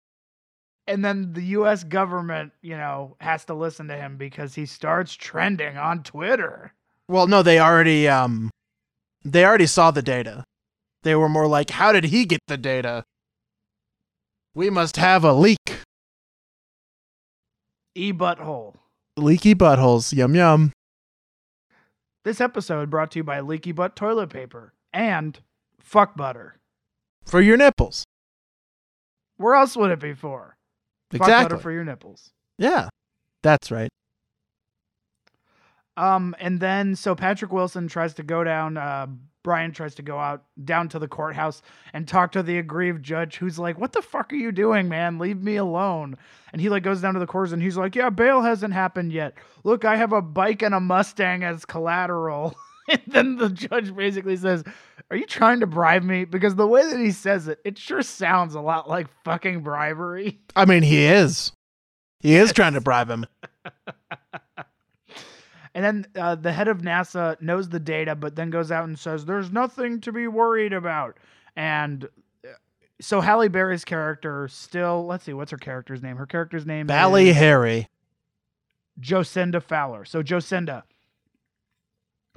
and 0.86 1.03
then 1.03 1.32
the 1.34 1.43
US 1.57 1.84
government, 1.86 2.51
you 2.61 2.76
know, 2.76 3.16
has 3.22 3.45
to 3.45 3.53
listen 3.53 3.88
to 3.88 3.95
him 3.95 4.18
because 4.18 4.53
he 4.55 4.66
starts 4.66 5.14
trending 5.14 5.78
on 5.78 6.03
Twitter. 6.03 6.74
Well, 7.07 7.28
no, 7.28 7.41
they 7.41 7.59
already 7.59 8.07
um 8.07 8.49
they 9.24 9.45
already 9.45 9.68
saw 9.68 9.91
the 9.91 10.01
data. 10.01 10.43
They 11.03 11.16
were 11.16 11.30
more 11.30 11.47
like, 11.47 11.70
how 11.70 11.91
did 11.93 12.05
he 12.05 12.26
get 12.26 12.39
the 12.47 12.57
data? 12.57 13.03
We 14.55 14.70
must 14.70 14.97
have 14.97 15.24
a 15.24 15.34
leak. 15.34 15.57
E 17.95 18.11
butthole. 18.11 18.76
Leaky 19.18 19.53
buttholes. 19.55 20.14
Yum 20.14 20.36
yum. 20.36 20.72
This 22.24 22.39
episode 22.41 22.89
brought 22.89 23.11
to 23.11 23.20
you 23.20 23.24
by 23.24 23.41
Leaky 23.41 23.72
Butt 23.72 23.95
Toilet 23.95 24.30
Paper 24.30 24.74
and 24.93 25.39
Fuck 25.80 26.16
Butter. 26.16 26.57
For 27.26 27.41
your 27.41 27.57
nipples. 27.57 28.05
Where 29.38 29.55
else 29.55 29.76
would 29.76 29.91
it 29.91 29.99
be 29.99 30.14
for? 30.14 30.55
Fuck 31.11 31.22
Exactly. 31.22 31.43
butter 31.55 31.61
for 31.61 31.72
your 31.72 31.84
nipples. 31.84 32.32
yeah. 32.57 32.89
That's 33.43 33.72
right. 33.72 33.89
Um, 35.97 36.34
and 36.39 36.61
then 36.61 36.95
so 36.95 37.14
Patrick 37.14 37.51
Wilson 37.51 37.89
tries 37.89 38.14
to 38.14 38.24
go 38.24 38.45
down. 38.45 38.78
Uh, 38.78 39.07
Brian 39.43 39.71
tries 39.71 39.95
to 39.95 40.01
go 40.01 40.17
out 40.17 40.43
down 40.63 40.89
to 40.89 40.99
the 40.99 41.07
courthouse 41.07 41.61
and 41.93 42.07
talk 42.07 42.31
to 42.31 42.43
the 42.43 42.57
aggrieved 42.57 43.03
judge, 43.03 43.37
who's 43.37 43.59
like, 43.59 43.77
"What 43.77 43.93
the 43.93 44.01
fuck 44.01 44.31
are 44.33 44.37
you 44.37 44.51
doing, 44.51 44.89
man? 44.89 45.19
Leave 45.19 45.41
me 45.41 45.57
alone." 45.57 46.17
And 46.51 46.61
he 46.61 46.69
like 46.69 46.83
goes 46.83 47.01
down 47.01 47.13
to 47.13 47.19
the 47.19 47.27
courts 47.27 47.51
and 47.51 47.61
he's 47.61 47.77
like, 47.77 47.95
"Yeah, 47.95 48.09
bail 48.09 48.41
hasn't 48.41 48.73
happened 48.73 49.11
yet. 49.11 49.35
Look, 49.63 49.85
I 49.85 49.97
have 49.97 50.13
a 50.13 50.21
bike 50.21 50.61
and 50.61 50.73
a 50.73 50.79
Mustang 50.79 51.43
as 51.43 51.65
collateral." 51.65 52.55
and 52.89 53.01
then 53.07 53.35
the 53.37 53.49
judge 53.49 53.95
basically 53.95 54.37
says, 54.37 54.63
"Are 55.11 55.17
you 55.17 55.25
trying 55.25 55.59
to 55.59 55.67
bribe 55.67 56.03
me?" 56.03 56.25
Because 56.25 56.55
the 56.55 56.67
way 56.67 56.89
that 56.89 56.99
he 56.99 57.11
says 57.11 57.47
it, 57.47 57.59
it 57.65 57.77
sure 57.77 58.01
sounds 58.01 58.55
a 58.55 58.61
lot 58.61 58.89
like 58.89 59.07
fucking 59.23 59.61
bribery. 59.61 60.39
I 60.55 60.65
mean, 60.65 60.83
he 60.83 61.03
is. 61.03 61.51
He 62.19 62.35
is 62.35 62.53
trying 62.53 62.73
to 62.73 62.81
bribe 62.89 63.09
him. 63.09 63.25
And 65.76 65.84
then 65.84 66.07
uh, 66.15 66.36
the 66.36 66.53
head 66.53 66.67
of 66.67 66.82
NASA 66.82 67.41
knows 67.41 67.69
the 67.69 67.80
data, 67.80 68.15
but 68.15 68.36
then 68.36 68.49
goes 68.49 68.71
out 68.71 68.86
and 68.86 68.97
says, 68.97 69.26
"There's 69.26 69.51
nothing 69.51 70.01
to 70.01 70.11
be 70.11 70.28
worried 70.28 70.74
about." 70.74 71.17
And 71.55 72.05
uh, 72.45 72.49
so 73.01 73.21
Halle 73.21 73.47
Berry's 73.47 73.86
character 73.86 74.47
still, 74.47 75.05
let's 75.05 75.24
see, 75.24 75.34
what's 75.34 75.51
her 75.51 75.57
character's 75.57 76.03
name? 76.03 76.17
Her 76.17 76.26
character's 76.26 76.65
name 76.65 76.88
Valley 76.88 77.30
is 77.30 77.38
Harry. 77.38 77.89
Jocinda 78.99 79.61
Fowler. 79.61 80.05
So 80.05 80.21
Jocinda, 80.21 80.84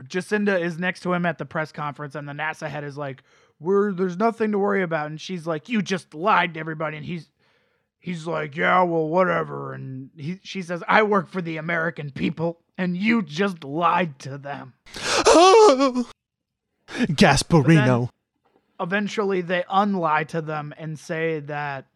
Jacinda 0.05 0.61
is 0.61 0.79
next 0.79 1.01
to 1.01 1.13
him 1.13 1.27
at 1.27 1.39
the 1.39 1.45
press 1.45 1.73
conference, 1.73 2.15
and 2.15 2.29
the 2.29 2.33
NASA 2.33 2.69
head 2.69 2.85
is 2.85 2.97
like, 2.97 3.23
"We're 3.61 3.93
there's 3.93 4.17
nothing 4.17 4.53
to 4.53 4.59
worry 4.59 4.83
about," 4.83 5.07
and 5.09 5.21
she's 5.21 5.47
like, 5.47 5.69
"You 5.69 5.83
just 5.83 6.15
lied 6.15 6.55
to 6.55 6.61
everybody," 6.61 6.97
and 6.97 7.05
he's 7.05 7.31
he's 7.99 8.27
like, 8.27 8.57
"Yeah, 8.57 8.83
well, 8.83 9.09
whatever," 9.09 9.73
and 9.73 10.11
he 10.17 10.41
she 10.43 10.63
says, 10.63 10.83
"I 10.89 11.03
work 11.03 11.29
for 11.29 11.43
the 11.43 11.57
American 11.57 12.11
people, 12.11 12.61
and 12.79 12.97
you 12.97 13.23
just 13.23 13.65
lied 13.65 14.19
to 14.21 14.39
them." 14.39 14.75
Gasparino. 16.89 18.11
Eventually, 18.79 19.41
they 19.41 19.65
unlie 19.71 20.27
to 20.29 20.41
them 20.43 20.75
and 20.79 20.99
say 20.99 21.41
that 21.41 21.87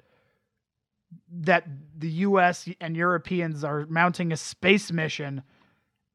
that 1.33 1.67
the 1.97 2.11
U.S. 2.11 2.69
and 2.81 2.97
Europeans 2.97 3.65
are 3.65 3.87
mounting 3.87 4.33
a 4.33 4.37
space 4.37 4.91
mission, 4.91 5.43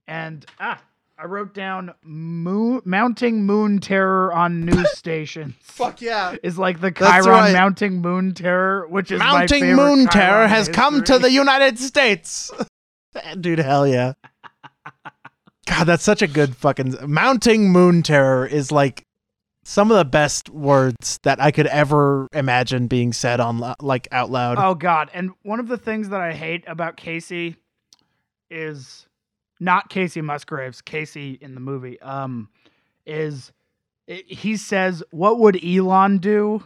and 0.08 0.46
ah. 0.60 0.82
I 1.18 1.26
wrote 1.28 1.54
down 1.54 1.94
moon, 2.04 2.82
mounting 2.84 3.46
moon 3.46 3.80
terror 3.80 4.34
on 4.34 4.66
news 4.66 4.92
stations. 4.98 5.56
Fuck 5.62 6.02
yeah. 6.02 6.36
is 6.44 6.58
like 6.58 6.82
the 6.82 6.92
That's 6.92 7.26
Chyron 7.26 7.28
right. 7.28 7.54
mounting 7.54 8.02
moon 8.02 8.34
terror, 8.34 8.86
which 8.88 9.12
is 9.12 9.20
Mounting 9.20 9.62
favorite 9.62 9.76
moon 9.76 10.08
Chyron 10.08 10.12
terror 10.12 10.44
in 10.44 10.50
has 10.50 10.68
come 10.68 11.04
to 11.06 11.18
the 11.18 11.32
United 11.32 11.80
States. 11.80 12.52
Dude, 13.40 13.60
hell 13.60 13.88
yeah. 13.88 14.14
God, 15.68 15.86
that's 15.86 16.04
such 16.04 16.22
a 16.22 16.28
good 16.28 16.56
fucking 16.56 16.96
mounting 17.08 17.72
moon 17.72 18.04
terror 18.04 18.46
is 18.46 18.72
like 18.72 19.06
some 19.64 19.90
of 19.90 19.98
the 19.98 20.06
best 20.06 20.50
words 20.50 21.18
that 21.24 21.40
I 21.42 21.52
could 21.52 21.68
ever 21.68 22.28
imagine 22.34 22.88
being 22.88 23.14
said 23.14 23.40
on 23.40 23.74
like 23.80 24.10
out 24.12 24.30
loud. 24.30 24.58
Oh 24.60 24.76
God! 24.76 25.10
And 25.14 25.32
one 25.44 25.62
of 25.62 25.70
the 25.70 25.78
things 25.78 26.10
that 26.10 26.20
I 26.22 26.34
hate 26.34 26.66
about 26.68 26.98
Casey 26.98 27.56
is 28.52 29.08
not 29.60 29.90
Kacey 29.90 30.22
Musgraves. 30.24 30.82
Casey 30.82 31.38
in 31.42 31.56
the 31.56 31.62
movie, 31.62 32.00
um, 32.02 32.50
is 33.06 33.52
i 34.10 34.24
he 34.28 34.58
says, 34.58 35.04
"What 35.12 35.40
would 35.40 35.64
Elon 35.64 36.18
do?" 36.20 36.64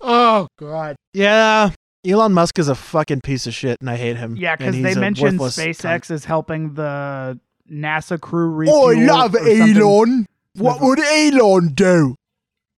Oh 0.00 0.48
god. 0.58 0.96
Yeah. 1.12 1.70
Elon 2.04 2.32
Musk 2.32 2.58
is 2.58 2.68
a 2.68 2.74
fucking 2.74 3.20
piece 3.20 3.46
of 3.46 3.54
shit 3.54 3.80
and 3.80 3.88
I 3.88 3.96
hate 3.96 4.16
him. 4.16 4.34
Yeah, 4.36 4.56
because 4.56 4.74
they 4.74 4.96
mentioned 4.96 5.38
SpaceX 5.38 6.06
cunt. 6.06 6.10
is 6.10 6.24
helping 6.24 6.74
the 6.74 7.38
NASA 7.70 8.20
crew 8.20 8.48
Oh, 8.68 8.88
refuel. 8.88 8.88
I 8.88 9.04
love 9.04 9.34
or 9.36 9.38
something. 9.38 9.76
Elon. 9.76 10.26
What 10.56 10.80
would 10.80 10.98
Elon 10.98 11.68
do? 11.74 12.16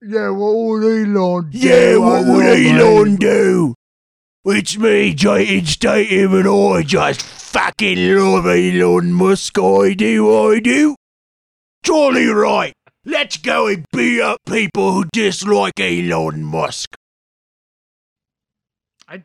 Yeah, 0.03 0.29
what 0.29 0.55
would 0.55 0.85
Elon 0.85 1.51
do? 1.51 1.59
Yeah, 1.59 1.95
I 1.95 1.99
what 1.99 2.27
would 2.27 2.45
love 2.45 2.81
Elon 2.81 3.17
do? 3.17 3.75
It's 4.45 4.77
me, 4.77 5.15
Jason 5.15 5.65
Statham, 5.65 6.35
and 6.35 6.47
I 6.49 6.83
just 6.83 7.23
fucking 7.55 8.17
love 8.17 8.47
Elon 8.47 9.13
Musk. 9.13 9.57
I 9.61 9.95
do, 9.95 10.51
I 10.51 10.59
do. 10.59 10.97
Jolly 11.85 12.27
right. 12.27 12.73
Let's 13.05 13.37
go 13.37 13.69
and 13.69 13.85
beat 13.93 14.21
up 14.21 14.39
people 14.49 14.91
who 14.93 15.05
dislike 15.13 15.79
Elon 15.79 16.43
Musk. 16.43 16.97
I, 19.09 19.23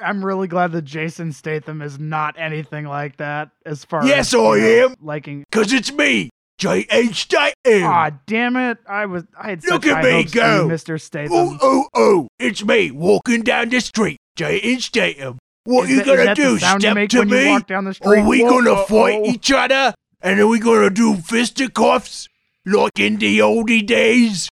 I'm 0.00 0.24
really 0.24 0.48
glad 0.48 0.72
that 0.72 0.82
Jason 0.86 1.32
Statham 1.32 1.82
is 1.82 1.98
not 1.98 2.34
anything 2.38 2.86
like 2.86 3.18
that. 3.18 3.50
As 3.66 3.84
far 3.84 4.06
Yes, 4.06 4.28
as 4.28 4.32
Yes, 4.32 4.34
I 4.34 4.38
know, 4.38 4.84
am. 4.86 4.94
liking. 5.02 5.44
Cause 5.52 5.72
it's 5.74 5.92
me, 5.92 6.30
J.H. 6.58 7.14
Statham. 7.14 7.82
Ah, 7.84 8.10
damn 8.26 8.56
it! 8.56 8.78
I 8.88 9.04
was 9.04 9.24
I 9.38 9.50
had 9.50 9.64
Look 9.66 9.84
at 9.86 10.02
me 10.02 10.24
go. 10.24 10.66
Mr. 10.66 10.98
Statham. 10.98 11.32
oh, 11.34 11.58
oh, 11.60 11.88
oh, 11.94 12.28
it's 12.38 12.64
me 12.64 12.90
walking 12.90 13.42
down 13.42 13.68
the 13.68 13.80
street, 13.80 14.16
J.H. 14.36 14.84
Statham. 14.86 15.36
What 15.66 15.84
Is 15.84 15.90
you 15.90 15.96
that- 16.04 16.16
gonna 16.16 16.34
do, 16.34 16.58
step 16.58 16.78
to 17.10 17.18
when 17.18 17.28
you 17.28 17.34
me? 17.34 17.46
walk 17.48 17.66
down 17.66 17.84
the 17.84 17.92
street? 17.94 18.20
Are 18.20 18.26
we 18.26 18.42
Whoa, 18.42 18.62
gonna 18.62 18.84
fight 18.86 19.26
each 19.26 19.50
other? 19.52 19.92
And 20.22 20.40
are 20.40 20.46
we 20.46 20.58
gonna 20.58 20.90
do 20.90 21.16
fisticuffs? 21.16 22.28
Like 22.64 22.98
in 22.98 23.16
the 23.18 23.38
oldie 23.40 23.86
days? 23.86 24.48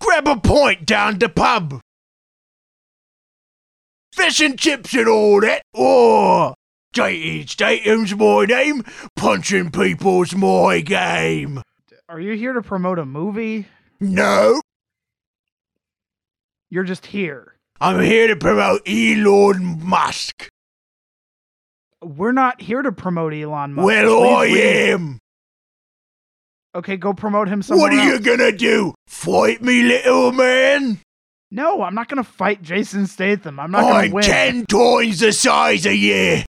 Grab 0.00 0.26
a 0.26 0.36
pint 0.38 0.86
down 0.86 1.18
the 1.18 1.28
pub. 1.28 1.80
Fish 4.14 4.40
and 4.40 4.58
chips 4.58 4.94
and 4.94 5.08
all 5.08 5.40
that. 5.42 5.62
Oh, 5.74 6.54
J.H. 6.92 7.50
Statham's 7.52 8.14
my 8.16 8.44
name. 8.46 8.82
Punching 9.16 9.70
people's 9.70 10.34
my 10.34 10.80
game. 10.80 11.60
Are 12.08 12.20
you 12.20 12.34
here 12.34 12.52
to 12.54 12.62
promote 12.62 12.98
a 12.98 13.04
movie? 13.04 13.66
No, 14.00 14.60
You're 16.70 16.84
just 16.84 17.06
here. 17.06 17.55
I'm 17.80 18.00
here 18.02 18.28
to 18.28 18.36
promote 18.36 18.82
Elon 18.88 19.80
Musk. 19.84 20.48
We're 22.02 22.32
not 22.32 22.60
here 22.60 22.82
to 22.82 22.92
promote 22.92 23.34
Elon 23.34 23.74
Musk. 23.74 23.84
well, 23.86 24.18
Please 24.20 24.36
I 24.36 24.44
leave. 24.52 24.94
am. 24.94 25.18
Okay, 26.74 26.96
go 26.96 27.14
promote 27.14 27.48
him 27.48 27.62
somewhere 27.62 27.90
What 27.90 27.98
are 27.98 28.04
you 28.04 28.18
gonna 28.20 28.52
do? 28.52 28.94
Fight 29.06 29.62
me, 29.62 29.82
little 29.82 30.32
man? 30.32 31.00
No, 31.50 31.82
I'm 31.82 31.94
not 31.94 32.08
gonna 32.08 32.24
fight 32.24 32.60
Jason 32.62 33.06
Statham. 33.06 33.58
I'm 33.58 33.70
not 33.70 33.82
gonna 33.82 33.94
I'm 34.06 34.10
win. 34.10 34.24
ten 34.24 34.66
times 34.66 35.20
the 35.20 35.32
size 35.32 35.86
of 35.86 35.94
you. 35.94 36.42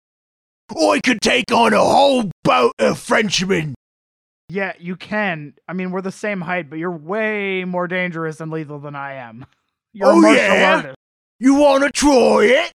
I 0.71 0.99
could 1.03 1.21
take 1.21 1.51
on 1.51 1.73
a 1.73 1.83
whole 1.83 2.31
boat 2.43 2.73
of 2.79 2.97
Frenchmen. 2.97 3.75
Yeah, 4.49 4.73
you 4.79 4.95
can. 4.95 5.53
I 5.67 5.73
mean, 5.73 5.91
we're 5.91 6.01
the 6.01 6.11
same 6.11 6.41
height, 6.41 6.69
but 6.69 6.79
you're 6.79 6.91
way 6.91 7.65
more 7.65 7.87
dangerous 7.87 8.39
and 8.41 8.51
lethal 8.51 8.79
than 8.79 8.95
I 8.95 9.13
am. 9.13 9.45
You're 9.93 10.07
Oh, 10.07 10.17
a 10.17 10.21
martial 10.21 10.43
yeah? 10.43 10.75
artist. 10.75 10.95
You 11.39 11.55
wanna 11.55 11.91
try 11.91 12.45
it? 12.45 12.71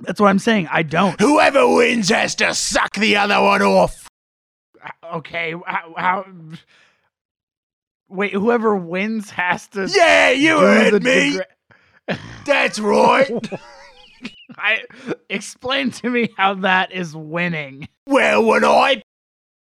That's 0.00 0.20
what 0.20 0.28
I'm 0.28 0.38
saying. 0.38 0.68
I 0.70 0.82
don't. 0.82 1.18
Whoever 1.20 1.66
wins 1.74 2.10
has 2.10 2.34
to 2.36 2.54
suck 2.54 2.92
the 2.94 3.16
other 3.16 3.40
one 3.40 3.62
off. 3.62 4.08
Okay, 5.14 5.54
how? 5.66 5.94
how 5.96 6.26
wait, 8.08 8.32
whoever 8.32 8.76
wins 8.76 9.30
has 9.30 9.66
to. 9.68 9.88
Yeah, 9.90 10.30
you 10.30 10.58
heard 10.58 11.02
me. 11.02 11.38
degra- 12.08 12.18
That's 12.44 12.78
right. 12.78 13.30
I 14.58 14.82
explain 15.28 15.90
to 15.92 16.10
me 16.10 16.28
how 16.36 16.54
that 16.54 16.92
is 16.92 17.16
winning. 17.16 17.88
Well, 18.06 18.44
when 18.44 18.64
I 18.64 19.02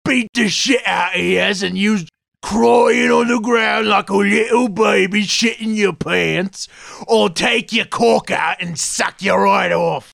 beat 0.03 0.27
the 0.33 0.49
shit 0.49 0.85
out 0.85 1.15
of 1.15 1.21
yours 1.21 1.63
and 1.63 1.77
you 1.77 1.99
crying 2.45 3.09
on 3.09 3.27
the 3.27 3.39
ground 3.39 3.87
like 3.87 4.07
a 4.11 4.15
little 4.15 4.69
baby 4.69 5.23
shitting 5.23 5.75
your 5.75 5.93
pants, 5.93 6.67
I'll 7.09 7.29
take 7.31 7.73
your 7.73 7.85
cork 7.85 8.29
out 8.29 8.61
and 8.61 8.77
suck 8.77 9.19
you 9.23 9.33
right 9.33 9.71
off. 9.71 10.13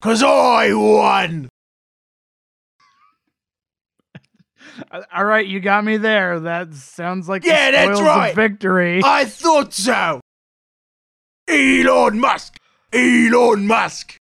Cause 0.00 0.22
I 0.22 0.72
won. 0.72 1.48
Uh, 4.90 5.02
All 5.14 5.24
right, 5.24 5.46
you 5.46 5.60
got 5.60 5.84
me 5.84 5.98
there. 5.98 6.40
That 6.40 6.72
sounds 6.74 7.28
like 7.28 7.44
Yeah, 7.44 7.70
that's 7.70 8.00
right. 8.00 8.34
victory. 8.34 9.02
I 9.04 9.26
thought 9.26 9.74
so. 9.74 10.20
Elon 11.48 12.18
Musk. 12.18 12.56
Elon 12.92 13.66
Musk. 13.66 14.16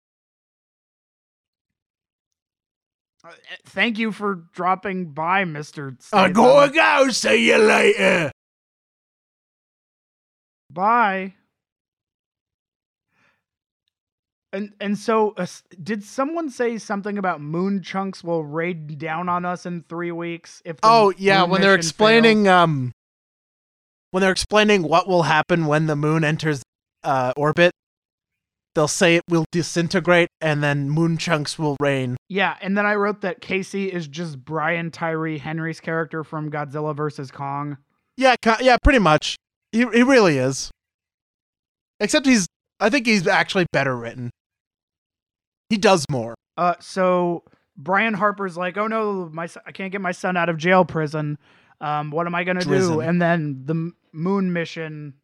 Uh, 3.16 3.16
Thank 3.66 3.99
you 3.99 4.12
for 4.12 4.47
dropping 4.53 5.12
by, 5.12 5.45
Mister. 5.45 5.97
I'm 6.12 6.33
gonna 6.33 6.72
go. 6.72 7.09
See 7.11 7.49
you 7.49 7.59
later. 7.59 8.31
Bye. 10.70 11.35
And 14.53 14.72
and 14.81 14.97
so, 14.97 15.35
uh, 15.37 15.47
did 15.83 16.03
someone 16.03 16.51
say 16.51 16.79
something 16.79 17.18
about 17.18 17.41
moon 17.41 17.83
chunks 17.83 18.22
will 18.24 18.45
raid 18.45 18.99
down 18.99 19.29
on 19.29 19.45
us 19.45 19.66
in 19.66 19.83
three 19.89 20.12
weeks? 20.12 20.62
If 20.64 20.77
Oh 20.83 21.12
yeah, 21.18 21.43
when 21.43 21.61
they're 21.61 21.74
explaining 21.74 22.45
fails? 22.45 22.55
um 22.55 22.93
when 24.12 24.22
they're 24.22 24.33
explaining 24.33 24.83
what 24.83 25.09
will 25.09 25.24
happen 25.24 25.66
when 25.66 25.87
the 25.87 25.97
moon 25.97 26.24
enters 26.24 26.62
uh 27.03 27.33
orbit, 27.37 27.72
they'll 28.77 28.87
say 28.87 29.16
it 29.16 29.24
will 29.29 29.47
disintegrate 29.51 30.29
and 30.41 30.62
then 30.62 30.89
moon 30.89 31.16
chunks 31.18 31.59
will 31.59 31.77
rain. 31.81 32.16
yeah, 32.29 32.57
and 32.61 32.79
then 32.79 32.87
I 32.87 32.95
wrote 32.95 33.22
that 33.22 33.41
Casey 33.41 33.91
is 33.93 34.07
just 34.07 34.45
Brian 34.45 34.93
Tyree 34.93 35.39
Henry's 35.39 35.81
character 35.81 36.22
from 36.22 36.51
Godzilla 36.51 36.95
vs 36.95 37.33
Kong. 37.33 37.79
Yeah, 38.16 38.37
yeah, 38.61 38.77
pretty 38.83 39.01
much. 39.01 39.37
He 39.72 39.79
he 39.79 40.03
really 40.05 40.39
is. 40.39 40.70
Except 41.99 42.27
he's 42.27 42.47
I 42.79 42.91
think 42.91 43.07
he's 43.07 43.27
actually 43.27 43.66
better 43.72 43.97
written. 43.97 44.31
He 45.70 45.79
does 45.79 46.05
more. 46.11 46.35
Uh, 46.57 46.74
so 46.79 47.43
Brian 47.77 48.14
Harper's 48.14 48.57
like, 48.57 48.77
"Oh 48.77 48.87
no, 48.87 49.29
my 49.33 49.49
I 49.66 49.72
can't 49.72 49.91
get 49.91 50.01
my 50.01 50.12
son 50.12 50.37
out 50.37 50.49
of 50.49 50.57
jail 50.59 50.85
prison. 50.85 51.39
Um, 51.81 52.11
what 52.11 52.27
am 52.27 52.35
I 52.35 52.45
gonna 52.45 52.61
do?" 52.62 53.01
And 53.01 53.20
then 53.20 53.62
the 53.64 53.74
m- 53.74 53.97
moon 54.12 54.53
mission 54.53 55.14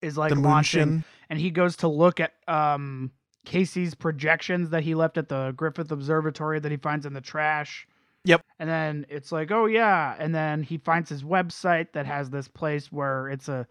is 0.00 0.16
like 0.16 0.30
the 0.30 0.40
launching, 0.40 0.88
moon 0.88 1.04
and 1.32 1.40
he 1.40 1.50
goes 1.50 1.76
to 1.76 1.88
look 1.88 2.20
at 2.20 2.34
um 2.46 3.10
Casey's 3.46 3.94
projections 3.94 4.68
that 4.68 4.82
he 4.82 4.94
left 4.94 5.16
at 5.16 5.30
the 5.30 5.52
Griffith 5.56 5.90
Observatory 5.90 6.60
that 6.60 6.70
he 6.70 6.76
finds 6.76 7.06
in 7.06 7.14
the 7.14 7.22
trash. 7.22 7.88
Yep. 8.24 8.42
And 8.60 8.68
then 8.68 9.06
it's 9.08 9.32
like, 9.32 9.50
oh 9.50 9.64
yeah, 9.64 10.14
and 10.18 10.34
then 10.34 10.62
he 10.62 10.76
finds 10.76 11.08
his 11.08 11.24
website 11.24 11.92
that 11.94 12.04
has 12.04 12.28
this 12.28 12.48
place 12.48 12.92
where 12.92 13.28
it's 13.28 13.48
a 13.48 13.66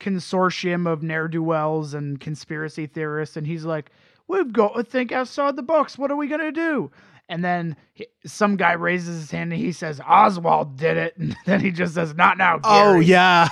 consortium 0.00 0.90
of 0.90 1.02
ne'er 1.02 1.28
do 1.28 1.42
wells 1.42 1.92
and 1.92 2.18
conspiracy 2.18 2.86
theorists, 2.86 3.36
and 3.36 3.46
he's 3.46 3.66
like, 3.66 3.90
we've 4.28 4.52
got 4.52 4.74
to 4.76 4.82
think 4.82 5.12
outside 5.12 5.56
the 5.56 5.62
box. 5.62 5.98
What 5.98 6.10
are 6.10 6.16
we 6.16 6.26
gonna 6.26 6.50
do? 6.50 6.90
And 7.28 7.44
then 7.44 7.76
he, 7.92 8.06
some 8.24 8.56
guy 8.56 8.72
raises 8.72 9.20
his 9.20 9.30
hand 9.30 9.52
and 9.52 9.60
he 9.60 9.72
says, 9.72 10.00
Oswald 10.00 10.78
did 10.78 10.96
it. 10.96 11.14
And 11.18 11.36
then 11.44 11.60
he 11.60 11.70
just 11.70 11.94
says, 11.94 12.14
not 12.14 12.38
now. 12.38 12.56
Gary. 12.60 12.96
Oh 12.96 12.98
yeah, 12.98 13.48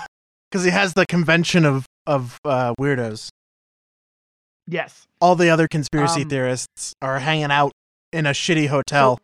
because 0.50 0.64
he 0.64 0.70
has 0.70 0.94
the 0.94 1.04
convention 1.04 1.66
of 1.66 1.84
of 2.06 2.38
uh, 2.44 2.74
weirdos. 2.80 3.28
Yes. 4.66 5.06
All 5.20 5.36
the 5.36 5.48
other 5.50 5.68
conspiracy 5.68 6.22
Um, 6.22 6.28
theorists 6.28 6.94
are 7.00 7.18
hanging 7.20 7.50
out 7.52 7.72
in 8.12 8.26
a 8.26 8.30
shitty 8.30 8.68
hotel. 8.68 9.18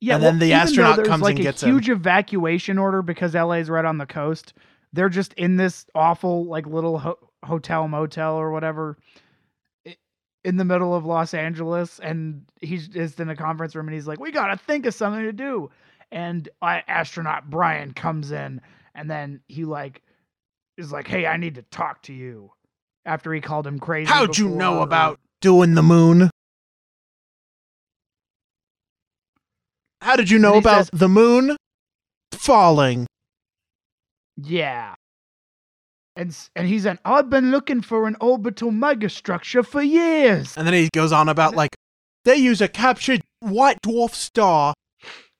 Yeah, 0.00 0.16
And 0.16 0.22
then 0.22 0.38
the 0.38 0.52
astronaut 0.52 1.02
comes 1.04 1.22
like 1.22 1.32
and 1.36 1.40
a 1.40 1.42
gets 1.44 1.62
him. 1.62 1.70
huge 1.70 1.88
evacuation 1.88 2.76
order 2.78 3.00
because 3.00 3.34
LA 3.34 3.54
is 3.54 3.70
right 3.70 3.84
on 3.84 3.96
the 3.96 4.04
coast. 4.06 4.52
They're 4.92 5.08
just 5.08 5.32
in 5.34 5.56
this 5.56 5.86
awful 5.94 6.44
like 6.44 6.66
little 6.66 6.98
ho- 6.98 7.18
hotel 7.44 7.88
motel 7.88 8.34
or 8.34 8.50
whatever 8.50 8.98
in 10.44 10.56
the 10.58 10.64
middle 10.64 10.94
of 10.94 11.06
Los 11.06 11.32
Angeles, 11.32 11.98
and 12.00 12.42
he's 12.60 12.86
just 12.88 13.18
in 13.18 13.30
a 13.30 13.36
conference 13.36 13.74
room 13.74 13.88
and 13.88 13.94
he's 13.94 14.06
like, 14.06 14.20
"We 14.20 14.30
gotta 14.30 14.58
think 14.58 14.84
of 14.84 14.92
something 14.92 15.22
to 15.22 15.32
do." 15.32 15.70
And 16.12 16.48
I, 16.60 16.82
astronaut 16.86 17.48
Brian 17.48 17.94
comes 17.94 18.30
in, 18.30 18.60
and 18.94 19.10
then 19.10 19.40
he 19.48 19.64
like 19.64 20.02
is 20.76 20.92
like, 20.92 21.06
"Hey, 21.08 21.26
I 21.26 21.36
need 21.36 21.54
to 21.56 21.62
talk 21.62 22.02
to 22.02 22.12
you." 22.12 22.52
After 23.06 23.32
he 23.34 23.40
called 23.40 23.66
him 23.66 23.78
crazy. 23.78 24.10
How'd 24.10 24.38
you 24.38 24.48
know 24.48 24.76
or- 24.76 24.80
uh, 24.80 24.84
about 24.84 25.20
doing 25.40 25.74
the 25.74 25.82
moon? 25.82 26.30
How 30.00 30.16
did 30.16 30.30
you 30.30 30.38
know 30.38 30.56
about 30.56 30.86
says- 30.86 30.90
the 31.00 31.08
moon 31.08 31.56
falling? 32.32 33.06
Yeah. 34.36 34.94
And 36.16 36.36
and 36.54 36.68
he's 36.68 36.84
an 36.84 36.98
I've 37.04 37.28
been 37.30 37.50
looking 37.50 37.80
for 37.80 38.06
an 38.06 38.16
orbital 38.20 38.70
megastructure 38.70 39.66
for 39.66 39.82
years. 39.82 40.56
And 40.56 40.66
then 40.66 40.74
he 40.74 40.88
goes 40.92 41.12
on 41.12 41.28
about 41.28 41.54
like 41.56 41.70
they 42.24 42.36
use 42.36 42.60
a 42.60 42.68
captured 42.68 43.22
white 43.40 43.78
dwarf 43.82 44.14
star 44.14 44.74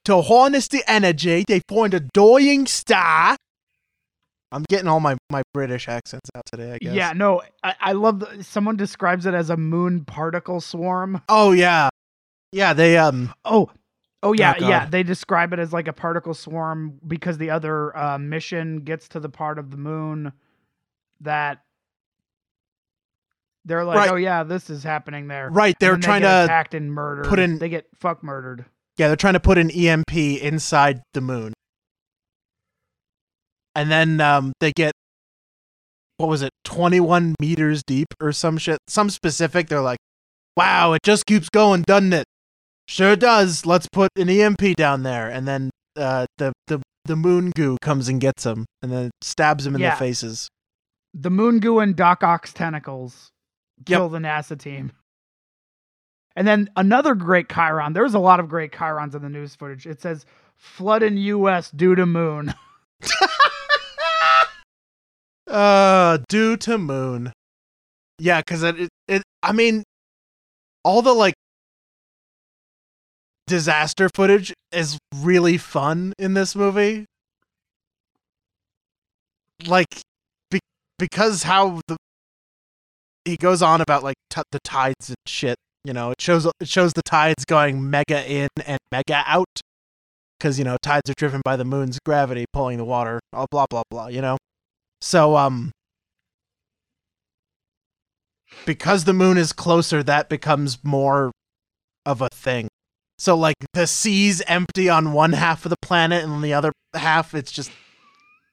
to 0.04 0.22
harness 0.22 0.68
the 0.68 0.82
energy. 0.86 1.44
They 1.46 1.60
find 1.68 1.94
a 1.94 2.00
dying 2.00 2.66
star. 2.66 3.36
I'm 4.54 4.64
getting 4.68 4.88
all 4.88 5.00
my, 5.00 5.16
my 5.30 5.42
British 5.52 5.88
accents 5.88 6.30
out 6.36 6.46
today, 6.46 6.72
I 6.72 6.78
guess. 6.78 6.94
Yeah, 6.94 7.12
no, 7.12 7.42
I, 7.62 7.74
I 7.80 7.92
love 7.92 8.20
the, 8.20 8.42
someone 8.44 8.76
describes 8.76 9.26
it 9.26 9.34
as 9.34 9.50
a 9.50 9.56
moon 9.56 10.04
particle 10.04 10.60
swarm. 10.60 11.20
Oh 11.28 11.52
yeah. 11.52 11.88
Yeah, 12.52 12.72
they 12.72 12.96
um 12.96 13.34
Oh, 13.44 13.70
oh 14.22 14.32
yeah, 14.32 14.58
God. 14.58 14.68
yeah. 14.68 14.86
They 14.86 15.02
describe 15.02 15.52
it 15.52 15.58
as 15.58 15.72
like 15.72 15.88
a 15.88 15.92
particle 15.92 16.34
swarm 16.34 17.00
because 17.06 17.36
the 17.38 17.50
other 17.50 17.96
uh, 17.96 18.16
mission 18.18 18.80
gets 18.82 19.08
to 19.08 19.20
the 19.20 19.28
part 19.28 19.58
of 19.58 19.70
the 19.72 19.76
moon 19.76 20.32
that 21.20 21.62
they're 23.64 23.84
like, 23.84 23.96
Right. 23.96 24.10
oh 24.10 24.16
yeah, 24.16 24.42
this 24.42 24.70
is 24.70 24.82
happening 24.84 25.26
there. 25.28 25.48
right, 25.50 25.74
they're 25.80 25.96
they 25.96 26.00
trying 26.02 26.22
get 26.22 26.28
to 26.38 26.44
attacked 26.44 26.74
and 26.74 26.92
murdered. 26.92 27.26
put 27.26 27.38
in- 27.38 27.58
they 27.58 27.68
get 27.68 27.86
fuck 27.98 28.22
murdered. 28.22 28.66
Yeah, 28.98 29.08
they're 29.08 29.16
trying 29.16 29.32
to 29.34 29.40
put 29.40 29.58
an 29.58 29.70
EMP 29.72 30.14
inside 30.14 31.02
the 31.14 31.20
moon. 31.20 31.52
And 33.74 33.90
then 33.90 34.20
um, 34.20 34.52
they 34.60 34.72
get, 34.72 34.92
what 36.18 36.28
was 36.28 36.42
it, 36.42 36.50
21 36.64 37.34
meters 37.40 37.82
deep 37.84 38.08
or 38.20 38.32
some 38.32 38.56
shit, 38.58 38.78
some 38.88 39.10
specific. 39.10 39.68
They're 39.68 39.80
like, 39.80 39.98
wow, 40.56 40.92
it 40.92 41.02
just 41.04 41.26
keeps 41.26 41.48
going, 41.48 41.82
doesn't 41.82 42.12
it? 42.12 42.24
Sure 42.86 43.16
does. 43.16 43.66
Let's 43.66 43.88
put 43.92 44.10
an 44.16 44.28
EMP 44.28 44.76
down 44.76 45.02
there. 45.02 45.28
And 45.28 45.48
then 45.48 45.70
uh, 45.96 46.26
the, 46.38 46.52
the, 46.68 46.80
the 47.04 47.16
moon 47.16 47.50
goo 47.56 47.76
comes 47.82 48.08
and 48.08 48.20
gets 48.20 48.44
him 48.46 48.64
and 48.82 48.92
then 48.92 49.10
stabs 49.22 49.66
him 49.66 49.74
in 49.74 49.80
Yeah. 49.80 49.90
the 49.90 49.96
faces. 49.96 50.48
The 51.14 51.30
moon 51.30 51.58
goo 51.60 51.78
and 51.80 51.94
Doc 51.96 52.22
Ock's 52.22 52.52
tentacles 52.52 53.28
Yep. 53.78 53.86
kill 53.86 54.08
the 54.08 54.18
NASA 54.18 54.56
team. 54.58 54.92
And 56.36 56.46
then 56.46 56.70
another 56.76 57.14
great 57.14 57.48
Chyron. 57.48 57.92
There's 57.94 58.14
a 58.14 58.18
lot 58.20 58.38
of 58.40 58.48
great 58.48 58.70
Chyrons 58.72 59.14
in 59.14 59.22
the 59.22 59.28
news 59.28 59.54
footage. 59.56 59.86
It 59.86 60.00
says 60.00 60.26
flood 60.56 61.02
in 61.02 61.16
U.S. 61.16 61.70
due 61.72 61.94
to 61.96 62.06
moon. 62.06 62.54
Uh, 65.54 66.18
due 66.28 66.56
to 66.56 66.76
moon. 66.76 67.32
Yeah, 68.18 68.40
because 68.40 68.64
it, 68.64 68.76
it, 68.76 68.88
it, 69.06 69.22
I 69.40 69.52
mean, 69.52 69.84
all 70.82 71.00
the 71.00 71.12
like 71.12 71.34
disaster 73.46 74.10
footage 74.16 74.52
is 74.72 74.98
really 75.14 75.56
fun 75.56 76.12
in 76.18 76.34
this 76.34 76.56
movie. 76.56 77.06
Like, 79.64 80.00
be, 80.50 80.58
because 80.98 81.44
how 81.44 81.80
the 81.86 81.96
he 83.24 83.36
goes 83.36 83.62
on 83.62 83.80
about 83.80 84.02
like 84.02 84.16
t- 84.30 84.42
the 84.50 84.58
tides 84.64 85.10
and 85.10 85.16
shit. 85.24 85.56
You 85.84 85.92
know, 85.92 86.10
it 86.10 86.20
shows 86.20 86.46
it 86.58 86.68
shows 86.68 86.94
the 86.94 87.02
tides 87.02 87.44
going 87.44 87.88
mega 87.88 88.28
in 88.28 88.48
and 88.66 88.78
mega 88.90 89.22
out. 89.24 89.60
Because 90.36 90.58
you 90.58 90.64
know 90.64 90.78
tides 90.82 91.08
are 91.10 91.14
driven 91.16 91.42
by 91.44 91.54
the 91.54 91.64
moon's 91.64 92.00
gravity 92.04 92.44
pulling 92.52 92.78
the 92.78 92.84
water. 92.84 93.20
Blah 93.30 93.46
blah 93.52 93.66
blah 93.70 93.82
blah. 93.88 94.08
You 94.08 94.20
know. 94.20 94.36
So 95.04 95.36
um 95.36 95.70
because 98.64 99.04
the 99.04 99.12
moon 99.12 99.36
is 99.36 99.52
closer 99.52 100.02
that 100.02 100.30
becomes 100.30 100.82
more 100.82 101.30
of 102.06 102.22
a 102.22 102.30
thing. 102.30 102.68
So 103.18 103.36
like 103.36 103.56
the 103.74 103.86
sea's 103.86 104.40
empty 104.46 104.88
on 104.88 105.12
one 105.12 105.34
half 105.34 105.66
of 105.66 105.70
the 105.70 105.76
planet 105.82 106.24
and 106.24 106.32
on 106.32 106.40
the 106.40 106.54
other 106.54 106.72
half 106.94 107.34
it's 107.34 107.52
just 107.52 107.70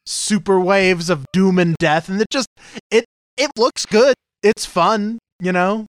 super 0.05 0.59
waves 0.59 1.09
of 1.09 1.25
doom 1.31 1.57
and 1.57 1.77
death 1.77 2.09
and 2.09 2.19
it 2.19 2.27
just 2.29 2.49
it 2.91 3.05
it 3.37 3.51
looks 3.55 3.85
good. 3.85 4.13
It's 4.43 4.65
fun, 4.65 5.19
you 5.39 5.53
know? 5.53 5.85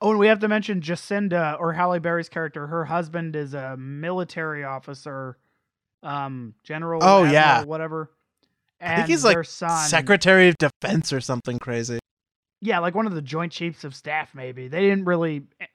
Oh, 0.00 0.10
and 0.10 0.20
we 0.20 0.28
have 0.28 0.38
to 0.38 0.48
mention 0.48 0.80
Jacinda 0.80 1.58
or 1.58 1.72
Halle 1.72 1.98
Berry's 1.98 2.28
character. 2.28 2.68
Her 2.68 2.84
husband 2.84 3.34
is 3.34 3.54
a 3.54 3.76
military 3.76 4.62
officer, 4.62 5.36
um, 6.02 6.54
general. 6.62 7.00
Oh, 7.02 7.18
admiral, 7.24 7.32
yeah. 7.32 7.64
whatever. 7.64 8.10
and 8.80 8.92
I 8.92 8.96
think 8.96 9.08
he's 9.08 9.24
like 9.24 9.44
son. 9.44 9.88
Secretary 9.88 10.48
of 10.48 10.56
Defense 10.58 11.12
or 11.12 11.20
something 11.20 11.58
crazy. 11.58 11.98
Yeah, 12.62 12.78
like 12.80 12.94
one 12.94 13.06
of 13.06 13.14
the 13.14 13.22
Joint 13.22 13.52
Chiefs 13.52 13.84
of 13.84 13.94
Staff. 13.94 14.34
Maybe 14.34 14.68
they 14.68 14.80
didn't 14.82 15.04
really 15.06 15.44
eh, 15.60 15.66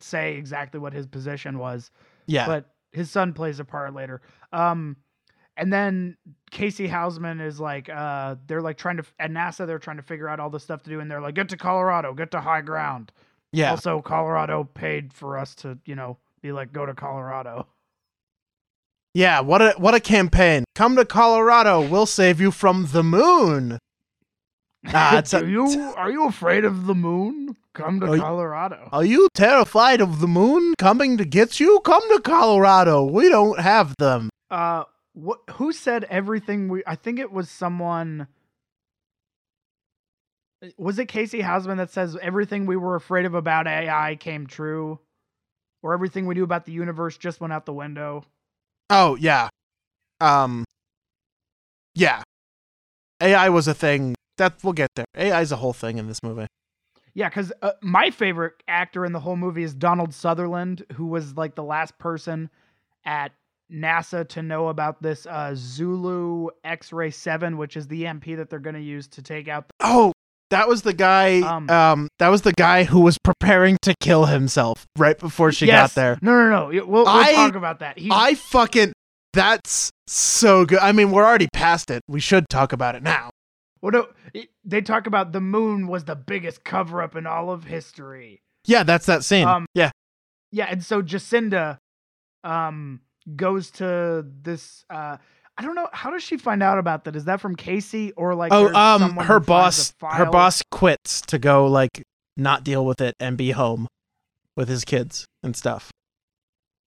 say 0.00 0.34
exactly 0.36 0.80
what 0.80 0.92
his 0.92 1.06
position 1.06 1.58
was, 1.58 1.90
Yeah. 2.26 2.46
but 2.46 2.70
his 2.92 3.10
son 3.10 3.32
plays 3.34 3.60
a 3.60 3.64
part 3.64 3.94
later. 3.94 4.22
Um, 4.52 4.96
and 5.56 5.70
then 5.70 6.16
Casey 6.50 6.86
Houseman 6.86 7.40
is 7.40 7.60
like, 7.60 7.90
uh, 7.90 8.36
they're 8.46 8.62
like 8.62 8.78
trying 8.78 8.96
to 8.96 9.04
at 9.18 9.30
NASA. 9.30 9.66
They're 9.66 9.78
trying 9.78 9.98
to 9.98 10.02
figure 10.02 10.28
out 10.28 10.40
all 10.40 10.48
the 10.48 10.60
stuff 10.60 10.82
to 10.84 10.90
do, 10.90 11.00
and 11.00 11.10
they're 11.10 11.20
like, 11.20 11.34
get 11.34 11.50
to 11.50 11.56
Colorado, 11.58 12.14
get 12.14 12.30
to 12.30 12.40
high 12.40 12.62
ground. 12.62 13.12
yeah. 13.52 13.70
Also, 13.72 14.00
Colorado 14.00 14.64
paid 14.64 15.12
for 15.12 15.36
us 15.36 15.54
to, 15.56 15.76
you 15.84 15.94
know, 15.94 16.16
be 16.40 16.52
like, 16.52 16.72
go 16.72 16.86
to 16.86 16.94
Colorado. 16.94 17.66
Yeah, 19.14 19.40
what 19.40 19.60
a 19.60 19.72
what 19.76 19.94
a 19.94 20.00
campaign. 20.00 20.64
Come 20.74 20.96
to 20.96 21.04
Colorado, 21.04 21.80
we'll 21.86 22.06
save 22.06 22.40
you 22.40 22.50
from 22.50 22.88
the 22.92 23.02
moon. 23.02 23.78
Ah, 24.86 25.18
it's 25.18 25.34
a- 25.34 25.44
you 25.46 25.92
are 25.98 26.10
you 26.10 26.26
afraid 26.26 26.64
of 26.64 26.86
the 26.86 26.94
moon? 26.94 27.54
Come 27.74 28.00
to 28.00 28.06
Are 28.06 28.16
you- 28.16 28.22
Colorado. 28.22 28.88
Are 28.92 29.04
you 29.04 29.28
terrified 29.34 30.00
of 30.00 30.20
the 30.20 30.26
moon 30.26 30.72
coming 30.78 31.18
to 31.18 31.26
get 31.26 31.60
you? 31.60 31.80
Come 31.84 32.00
to 32.16 32.20
Colorado. 32.22 33.04
We 33.04 33.28
don't 33.28 33.60
have 33.60 33.94
them. 33.98 34.30
Uh, 34.50 34.84
what? 35.12 35.40
Who 35.56 35.72
said 35.72 36.04
everything? 36.04 36.68
We 36.70 36.82
I 36.86 36.94
think 36.94 37.18
it 37.18 37.30
was 37.30 37.50
someone. 37.50 38.26
Was 40.78 40.98
it 40.98 41.08
Casey 41.08 41.40
Houseman 41.42 41.76
that 41.76 41.90
says 41.90 42.16
everything 42.20 42.64
we 42.64 42.76
were 42.78 42.94
afraid 42.94 43.26
of 43.26 43.34
about 43.34 43.66
AI 43.66 44.16
came 44.16 44.46
true, 44.46 44.98
or 45.82 45.92
everything 45.92 46.24
we 46.24 46.34
knew 46.34 46.44
about 46.44 46.64
the 46.64 46.72
universe 46.72 47.18
just 47.18 47.38
went 47.40 47.52
out 47.52 47.66
the 47.66 47.72
window? 47.74 48.24
Oh, 48.90 49.14
yeah. 49.16 49.48
Um 50.20 50.64
Yeah. 51.94 52.22
AI 53.22 53.48
was 53.48 53.68
a 53.68 53.74
thing. 53.74 54.14
That 54.38 54.54
we'll 54.62 54.72
get 54.72 54.88
there. 54.96 55.04
AI 55.16 55.40
is 55.42 55.52
a 55.52 55.56
whole 55.56 55.72
thing 55.74 55.98
in 55.98 56.08
this 56.08 56.22
movie. 56.22 56.46
Yeah, 57.12 57.28
because 57.28 57.52
uh, 57.60 57.72
my 57.82 58.10
favorite 58.10 58.62
actor 58.68 59.04
in 59.04 59.12
the 59.12 59.20
whole 59.20 59.36
movie 59.36 59.62
is 59.64 59.74
Donald 59.74 60.14
Sutherland, 60.14 60.84
who 60.94 61.06
was 61.06 61.36
like 61.36 61.54
the 61.56 61.64
last 61.64 61.98
person 61.98 62.48
at 63.04 63.32
NASA 63.70 64.26
to 64.28 64.42
know 64.42 64.68
about 64.68 65.02
this 65.02 65.26
uh, 65.26 65.52
Zulu 65.56 66.48
X-ray 66.64 67.10
Seven, 67.10 67.56
which 67.58 67.76
is 67.76 67.88
the 67.88 68.04
MP 68.04 68.36
that 68.36 68.48
they're 68.48 68.58
going 68.60 68.76
to 68.76 68.80
use 68.80 69.06
to 69.08 69.22
take 69.22 69.48
out. 69.48 69.66
The- 69.68 69.74
Oh, 69.80 70.12
that 70.50 70.68
was 70.68 70.82
the 70.82 70.92
guy 70.92 71.40
Um, 71.40 71.70
um, 71.70 72.08
that 72.18 72.28
was 72.28 72.42
the 72.42 72.52
guy 72.52 72.84
who 72.84 73.00
was 73.00 73.18
preparing 73.18 73.78
to 73.82 73.94
kill 74.00 74.26
himself 74.26 74.86
right 74.98 75.18
before 75.18 75.52
she 75.52 75.66
Yes. 75.66 75.90
got 75.90 75.94
there. 76.00 76.18
No, 76.22 76.32
no, 76.32 76.48
no. 76.50 76.66
We'll, 76.68 76.86
we'll 76.86 77.08
I- 77.08 77.32
talk 77.34 77.54
about 77.54 77.78
that. 77.80 77.98
He, 77.98 78.08
I 78.12 78.34
fucking 78.34 78.92
that's 79.32 79.90
so 80.08 80.64
good. 80.64 80.80
I 80.80 80.90
mean, 80.92 81.12
we're 81.12 81.24
already 81.24 81.46
past 81.52 81.90
it. 81.90 82.02
We 82.08 82.18
should 82.20 82.48
talk 82.48 82.72
about 82.72 82.96
it 82.96 83.02
now. 83.02 83.30
Well, 83.80 83.92
no, 83.92 84.42
they 84.64 84.80
talk 84.82 85.06
about 85.06 85.32
the 85.32 85.40
moon 85.40 85.86
was 85.86 86.04
the 86.04 86.16
biggest 86.16 86.64
cover 86.64 87.00
up 87.00 87.14
in 87.16 87.26
all 87.26 87.50
of 87.50 87.64
history. 87.64 88.42
Yeah, 88.66 88.82
that's 88.82 89.06
that 89.06 89.24
scene. 89.24 89.46
Um, 89.46 89.66
yeah. 89.72 89.90
Yeah, 90.52 90.66
and 90.68 90.84
so 90.84 91.00
Jacinda 91.00 91.78
um 92.44 93.00
goes 93.36 93.70
to 93.70 94.24
this 94.42 94.84
uh 94.90 95.18
I 95.60 95.62
don't 95.62 95.74
know 95.74 95.90
how 95.92 96.10
does 96.10 96.22
she 96.22 96.38
find 96.38 96.62
out 96.62 96.78
about 96.78 97.04
that? 97.04 97.14
Is 97.14 97.26
that 97.26 97.38
from 97.38 97.54
Casey 97.54 98.12
or 98.12 98.34
like 98.34 98.50
Oh, 98.50 98.72
um 98.72 99.18
her 99.18 99.38
boss 99.38 99.92
her 100.00 100.24
boss 100.24 100.62
quits 100.70 101.20
to 101.22 101.38
go 101.38 101.66
like 101.66 102.02
not 102.34 102.64
deal 102.64 102.86
with 102.86 103.02
it 103.02 103.14
and 103.20 103.36
be 103.36 103.50
home 103.50 103.86
with 104.56 104.70
his 104.70 104.86
kids 104.86 105.26
and 105.42 105.54
stuff. 105.54 105.90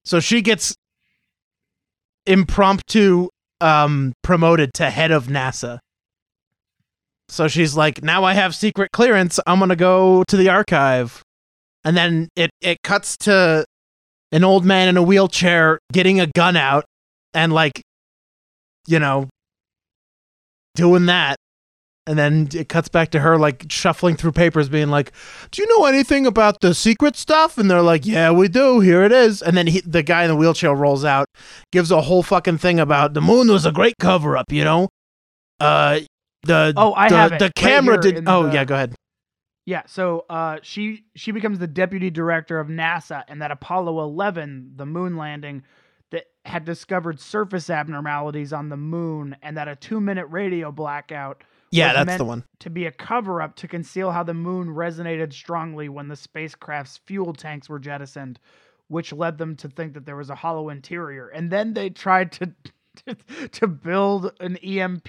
So 0.05 0.19
she 0.19 0.41
gets 0.41 0.74
impromptu 2.26 3.30
um 3.61 4.13
promoted 4.24 4.74
to 4.74 4.89
head 4.89 5.11
of 5.11 5.28
NASA. 5.28 5.78
So 7.30 7.47
she's 7.47 7.78
like, 7.78 8.01
"Now 8.01 8.24
I 8.24 8.34
have 8.34 8.55
secret 8.55 8.89
clearance. 8.91 9.39
I'm 9.45 9.59
going 9.59 9.69
to 9.69 9.76
go 9.76 10.24
to 10.30 10.36
the 10.36 10.49
archive." 10.49 11.21
And 11.86 11.95
then 11.95 12.28
it 12.36 12.49
it 12.59 12.80
cuts 12.84 13.17
to 13.17 13.65
an 14.32 14.43
old 14.43 14.65
man 14.65 14.88
in 14.88 14.97
a 14.97 15.03
wheelchair 15.03 15.78
getting 15.91 16.19
a 16.19 16.26
gun 16.26 16.55
out 16.57 16.86
and 17.36 17.53
like 17.53 17.84
you 18.88 19.00
know 19.00 19.30
doing 20.76 21.06
that. 21.08 21.38
And 22.06 22.20
then 22.20 22.50
it 22.54 22.68
cuts 22.68 22.90
back 22.90 23.12
to 23.12 23.22
her 23.22 23.38
like 23.38 23.66
shuffling 23.70 24.18
through 24.18 24.34
papers 24.34 24.68
being 24.68 24.90
like 24.90 25.14
do 25.52 25.62
you 25.62 25.68
know 25.70 25.86
anything 25.86 26.26
about 26.28 26.60
the 26.60 26.74
secret 26.74 27.16
stuff? 27.16 27.58
And 27.58 27.72
they're 27.72 27.82
like 27.82 28.06
yeah 28.06 28.30
we 28.32 28.50
do. 28.50 28.82
Here 28.82 29.04
it 29.04 29.14
is. 29.14 29.42
And 29.42 29.56
then 29.56 29.68
he, 29.68 29.80
the 29.82 30.04
guy 30.04 30.24
in 30.24 30.30
the 30.30 30.36
wheelchair 30.36 30.76
rolls 30.76 31.06
out 31.06 31.28
gives 31.72 31.92
a 31.92 32.02
whole 32.02 32.22
fucking 32.22 32.58
thing 32.58 32.78
about 32.80 33.14
the 33.14 33.22
moon 33.22 33.48
was 33.48 33.66
a 33.66 33.72
great 33.72 33.96
cover 34.02 34.36
up 34.36 34.52
you 34.52 34.66
know? 34.66 34.90
Uh 35.62 36.02
the 36.44 36.74
Oh, 36.76 36.94
I 36.94 37.08
the, 37.08 37.16
have 37.16 37.32
it 37.34 37.40
the 37.40 37.52
camera 37.56 37.96
here 38.04 38.12
did 38.14 38.28
oh 38.28 38.48
the- 38.48 38.54
yeah 38.54 38.66
go 38.66 38.76
ahead. 38.76 38.96
Yeah, 39.66 39.84
so 39.88 40.26
uh, 40.30 40.58
she 40.62 41.06
she 41.16 41.32
becomes 41.32 41.58
the 41.58 41.68
deputy 41.68 42.10
director 42.10 42.60
of 42.60 42.68
NASA, 42.68 43.24
and 43.30 43.42
that 43.42 43.50
Apollo 43.50 43.98
11, 44.04 44.74
the 44.76 44.86
moon 44.86 45.16
landing, 45.16 45.64
had 46.46 46.66
discovered 46.66 47.20
surface 47.20 47.70
abnormalities 47.70 48.52
on 48.54 48.70
the 48.70 48.78
moon, 48.78 49.36
and 49.41 49.56
that 49.58 49.68
a 49.68 49.76
two 49.76 50.00
minute 50.02 50.26
radio 50.28 50.72
blackout 50.72 51.44
yeah 51.72 52.04
that's 52.04 52.18
the 52.18 52.26
one 52.26 52.44
to 52.60 52.70
be 52.70 52.86
a 52.86 52.91
cover 52.91 53.41
up 53.41 53.56
to 53.56 53.68
conceal 53.68 54.12
how 54.12 54.22
the 54.22 54.34
moon 54.34 54.68
resonated 54.68 55.34
strongly 55.34 55.89
when 55.89 56.08
the 56.08 56.16
spacecraft's 56.16 56.98
fuel 57.06 57.34
tanks 57.34 57.68
were 57.68 57.80
jettisoned, 57.80 58.39
which 58.89 59.12
led 59.12 59.38
them 59.38 59.56
to 59.56 59.68
think 59.68 59.94
that 59.94 60.06
there 60.06 60.16
was 60.16 60.30
a 60.30 60.36
hollow 60.36 60.70
interior. 60.70 61.30
And 61.30 61.50
then 61.52 61.74
they 61.74 61.89
tried 61.89 62.32
to 62.34 62.54
to, 63.06 63.16
to 63.50 63.68
build 63.68 64.32
an 64.39 64.58
EMP 64.58 65.08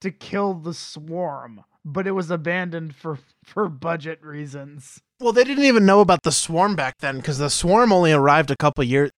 to 0.00 0.10
kill 0.10 0.54
the 0.54 0.74
swarm, 0.74 1.62
but 1.84 2.06
it 2.06 2.12
was 2.12 2.30
abandoned 2.30 2.94
for 2.94 3.18
for 3.44 3.68
budget 3.68 4.22
reasons. 4.22 5.00
well 5.20 5.32
they 5.32 5.44
didn't 5.44 5.64
even 5.64 5.86
know 5.86 6.00
about 6.00 6.22
the 6.24 6.32
swarm 6.32 6.74
back 6.74 6.96
then 6.98 7.18
because 7.18 7.38
the 7.38 7.50
swarm 7.50 7.92
only 7.92 8.12
arrived 8.12 8.50
a 8.50 8.56
couple 8.56 8.82
years 8.82 9.10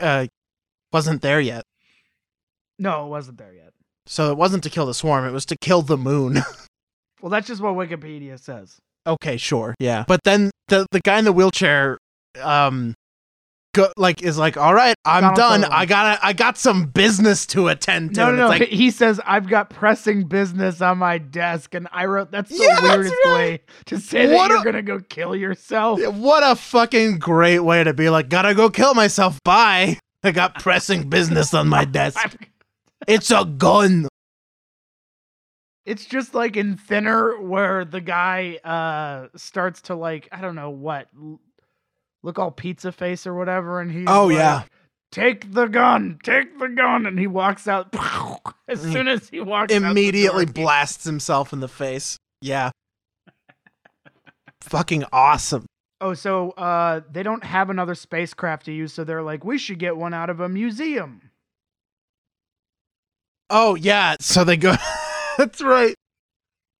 uh 0.00 0.26
wasn't 0.96 1.20
there 1.22 1.40
yet 1.40 1.64
No, 2.78 3.06
it 3.06 3.08
wasn't 3.08 3.38
there 3.38 3.52
yet. 3.52 3.72
so 4.06 4.30
it 4.32 4.36
wasn't 4.38 4.62
to 4.64 4.70
kill 4.70 4.86
the 4.86 4.94
swarm 4.94 5.24
it 5.26 5.32
was 5.32 5.46
to 5.46 5.56
kill 5.68 5.82
the 5.82 5.96
moon 6.10 6.32
Well, 7.22 7.30
that's 7.30 7.46
just 7.48 7.62
what 7.62 7.74
Wikipedia 7.74 8.38
says. 8.38 8.76
Okay, 9.06 9.36
sure. 9.38 9.74
Yeah. 9.80 10.04
But 10.06 10.20
then 10.24 10.50
the 10.68 10.86
the 10.92 11.00
guy 11.00 11.18
in 11.18 11.24
the 11.24 11.32
wheelchair 11.32 11.96
um 12.42 12.94
go, 13.74 13.88
like 13.96 14.22
is 14.22 14.36
like, 14.36 14.56
"All 14.58 14.74
right, 14.74 14.94
I'm 15.06 15.22
Donald 15.22 15.36
done. 15.36 15.60
Sutherland. 15.62 15.74
I 15.82 15.86
got 15.86 16.02
to 16.20 16.26
I 16.26 16.32
got 16.34 16.58
some 16.58 16.86
business 16.86 17.46
to 17.54 17.68
attend 17.68 18.14
to." 18.14 18.20
No, 18.20 18.30
no, 18.30 18.36
no. 18.44 18.48
like, 18.48 18.68
he 18.68 18.90
says 18.90 19.18
I've 19.24 19.48
got 19.48 19.70
pressing 19.70 20.28
business 20.28 20.80
on 20.82 20.98
my 20.98 21.16
desk, 21.18 21.74
and 21.74 21.88
I 21.90 22.04
wrote 22.04 22.30
that's 22.30 22.50
the 22.50 22.58
Yeah, 22.62 22.80
that's 22.80 22.82
weirdest 22.84 23.14
right. 23.24 23.34
way 23.34 23.60
to 23.86 23.98
say 23.98 24.26
that 24.26 24.34
What 24.36 24.50
you're 24.50 24.62
gonna 24.62 24.82
go 24.82 25.00
kill 25.00 25.34
yourself. 25.34 25.98
what 26.14 26.42
a 26.44 26.54
fucking 26.54 27.18
great 27.18 27.60
way 27.60 27.82
to 27.82 27.94
be 27.94 28.10
like, 28.10 28.28
"Got 28.28 28.42
to 28.42 28.54
go 28.54 28.68
kill 28.68 28.92
myself. 28.94 29.42
Bye. 29.42 29.98
I 30.26 30.32
got 30.32 30.60
pressing 30.60 31.08
business 31.08 31.54
on 31.54 31.68
my 31.68 31.84
desk. 31.84 32.18
It's 33.06 33.30
a 33.30 33.44
gun." 33.44 34.08
It's 35.84 36.06
just 36.06 36.34
like 36.34 36.56
in 36.56 36.76
Thinner, 36.76 37.40
where 37.40 37.84
the 37.84 38.00
guy 38.00 38.56
uh 38.64 39.28
starts 39.36 39.82
to 39.82 39.94
like 39.94 40.28
I 40.32 40.40
don't 40.40 40.54
know 40.56 40.70
what 40.70 41.08
look 42.22 42.38
all 42.38 42.50
pizza 42.50 42.90
face 42.92 43.26
or 43.26 43.34
whatever, 43.34 43.80
and 43.80 43.90
he 43.92 44.04
Oh, 44.06 44.26
like, 44.26 44.36
yeah. 44.36 44.62
Take 45.12 45.52
the 45.52 45.66
gun, 45.66 46.18
take 46.22 46.58
the 46.58 46.68
gun, 46.68 47.06
and 47.06 47.18
he 47.18 47.26
walks 47.26 47.68
out. 47.68 47.94
As 48.68 48.80
soon 48.82 49.06
as 49.08 49.28
he 49.28 49.40
walks, 49.40 49.72
Immediately 49.72 50.46
door, 50.46 50.52
blasts 50.52 51.04
himself 51.04 51.52
in 51.52 51.60
the 51.60 51.68
face. 51.68 52.18
Yeah. 52.40 52.70
fucking 54.60 55.04
awesome. 55.12 55.66
Oh, 56.00 56.12
so 56.14 56.50
uh, 56.50 57.00
they 57.10 57.22
don't 57.22 57.44
have 57.44 57.70
another 57.70 57.94
spacecraft 57.94 58.66
to 58.66 58.72
use, 58.72 58.92
so 58.92 59.04
they're 59.04 59.22
like, 59.22 59.44
we 59.44 59.56
should 59.56 59.78
get 59.78 59.96
one 59.96 60.12
out 60.12 60.28
of 60.28 60.40
a 60.40 60.48
museum. 60.48 61.30
Oh 63.48 63.74
yeah, 63.76 64.16
so 64.20 64.44
they 64.44 64.56
go. 64.56 64.74
That's 65.38 65.62
right. 65.62 65.94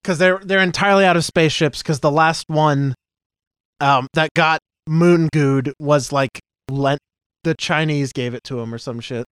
Because 0.02 0.18
they're 0.18 0.38
they're 0.42 0.60
entirely 0.60 1.04
out 1.04 1.16
of 1.16 1.24
spaceships. 1.24 1.82
Because 1.82 2.00
the 2.00 2.10
last 2.10 2.44
one, 2.48 2.94
um, 3.80 4.08
that 4.14 4.30
got 4.34 4.60
moon 4.86 5.28
gooed 5.34 5.72
was 5.78 6.12
like 6.12 6.40
lent. 6.70 7.00
The 7.44 7.54
Chinese 7.54 8.12
gave 8.12 8.34
it 8.34 8.42
to 8.44 8.58
him 8.60 8.74
or 8.74 8.78
some 8.78 9.00
shit. 9.00 9.24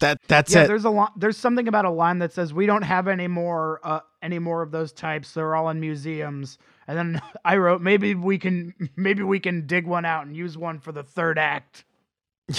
That 0.00 0.18
that's 0.26 0.52
yeah, 0.52 0.64
it. 0.64 0.66
there's 0.66 0.84
a 0.84 0.90
lot. 0.90 1.12
There's 1.18 1.36
something 1.36 1.68
about 1.68 1.84
a 1.84 1.90
line 1.90 2.18
that 2.18 2.32
says 2.32 2.52
we 2.52 2.66
don't 2.66 2.82
have 2.82 3.06
any 3.06 3.28
more, 3.28 3.80
uh, 3.84 4.00
any 4.20 4.40
more 4.40 4.60
of 4.60 4.72
those 4.72 4.92
types. 4.92 5.32
They're 5.32 5.54
all 5.54 5.68
in 5.68 5.78
museums. 5.78 6.58
And 6.86 6.98
then 6.98 7.22
I 7.44 7.56
wrote, 7.56 7.80
maybe 7.80 8.14
we 8.14 8.38
can, 8.38 8.74
maybe 8.96 9.22
we 9.22 9.40
can 9.40 9.66
dig 9.66 9.86
one 9.86 10.04
out 10.04 10.26
and 10.26 10.36
use 10.36 10.56
one 10.56 10.78
for 10.78 10.92
the 10.92 11.02
third 11.02 11.38
act. 11.38 11.84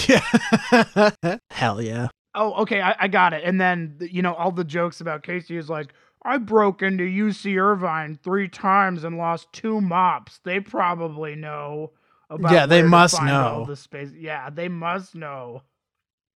Yeah. 0.08 1.36
Hell 1.50 1.80
yeah. 1.80 2.08
Oh, 2.34 2.62
okay, 2.62 2.80
I, 2.80 2.96
I 2.98 3.08
got 3.08 3.32
it. 3.32 3.44
And 3.44 3.60
then 3.60 3.96
you 4.00 4.20
know 4.20 4.34
all 4.34 4.50
the 4.50 4.64
jokes 4.64 5.00
about 5.00 5.22
Casey 5.22 5.56
is 5.56 5.70
like, 5.70 5.92
I 6.24 6.38
broke 6.38 6.82
into 6.82 7.04
UC 7.04 7.60
Irvine 7.60 8.18
three 8.22 8.48
times 8.48 9.04
and 9.04 9.16
lost 9.16 9.52
two 9.52 9.80
mops. 9.80 10.40
They 10.42 10.58
probably 10.58 11.36
know 11.36 11.92
about. 12.30 12.52
Yeah, 12.52 12.66
they 12.66 12.82
must 12.82 13.22
know. 13.22 13.64
the 13.68 13.76
space. 13.76 14.10
Yeah, 14.16 14.50
they 14.50 14.68
must 14.68 15.14
know. 15.14 15.62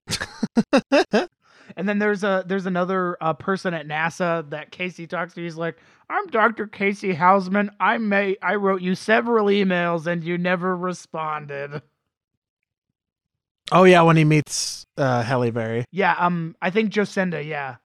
And 1.77 1.89
then 1.89 1.99
there's 1.99 2.25
a 2.25 2.45
there's 2.47 2.67
another 2.67 3.17
uh, 3.21 3.35
person 3.35 3.75
at 3.75 3.87
NASA 3.87 4.49
that 4.51 4.71
Casey 4.71 5.07
talks 5.07 5.35
to. 5.35 5.43
He's 5.43 5.57
like, 5.57 5.77
"I'm 6.11 6.27
Dr. 6.29 6.67
Casey 6.67 7.15
Houseman. 7.15 7.71
I 7.81 7.99
may 7.99 8.37
I 8.43 8.55
wrote 8.57 8.83
you 8.83 8.95
several 8.95 9.47
emails 9.47 10.07
and 10.07 10.23
you 10.25 10.39
never 10.39 10.77
responded." 10.77 11.83
Oh 13.71 13.85
yeah, 13.85 14.01
when 14.03 14.17
he 14.17 14.25
meets 14.25 14.87
uh, 14.97 15.23
Halle 15.23 15.51
Berry. 15.51 15.85
Yeah, 15.93 16.15
um, 16.19 16.57
I 16.63 16.71
think 16.71 16.91
Jocinda. 16.91 17.45
Yeah, 17.45 17.77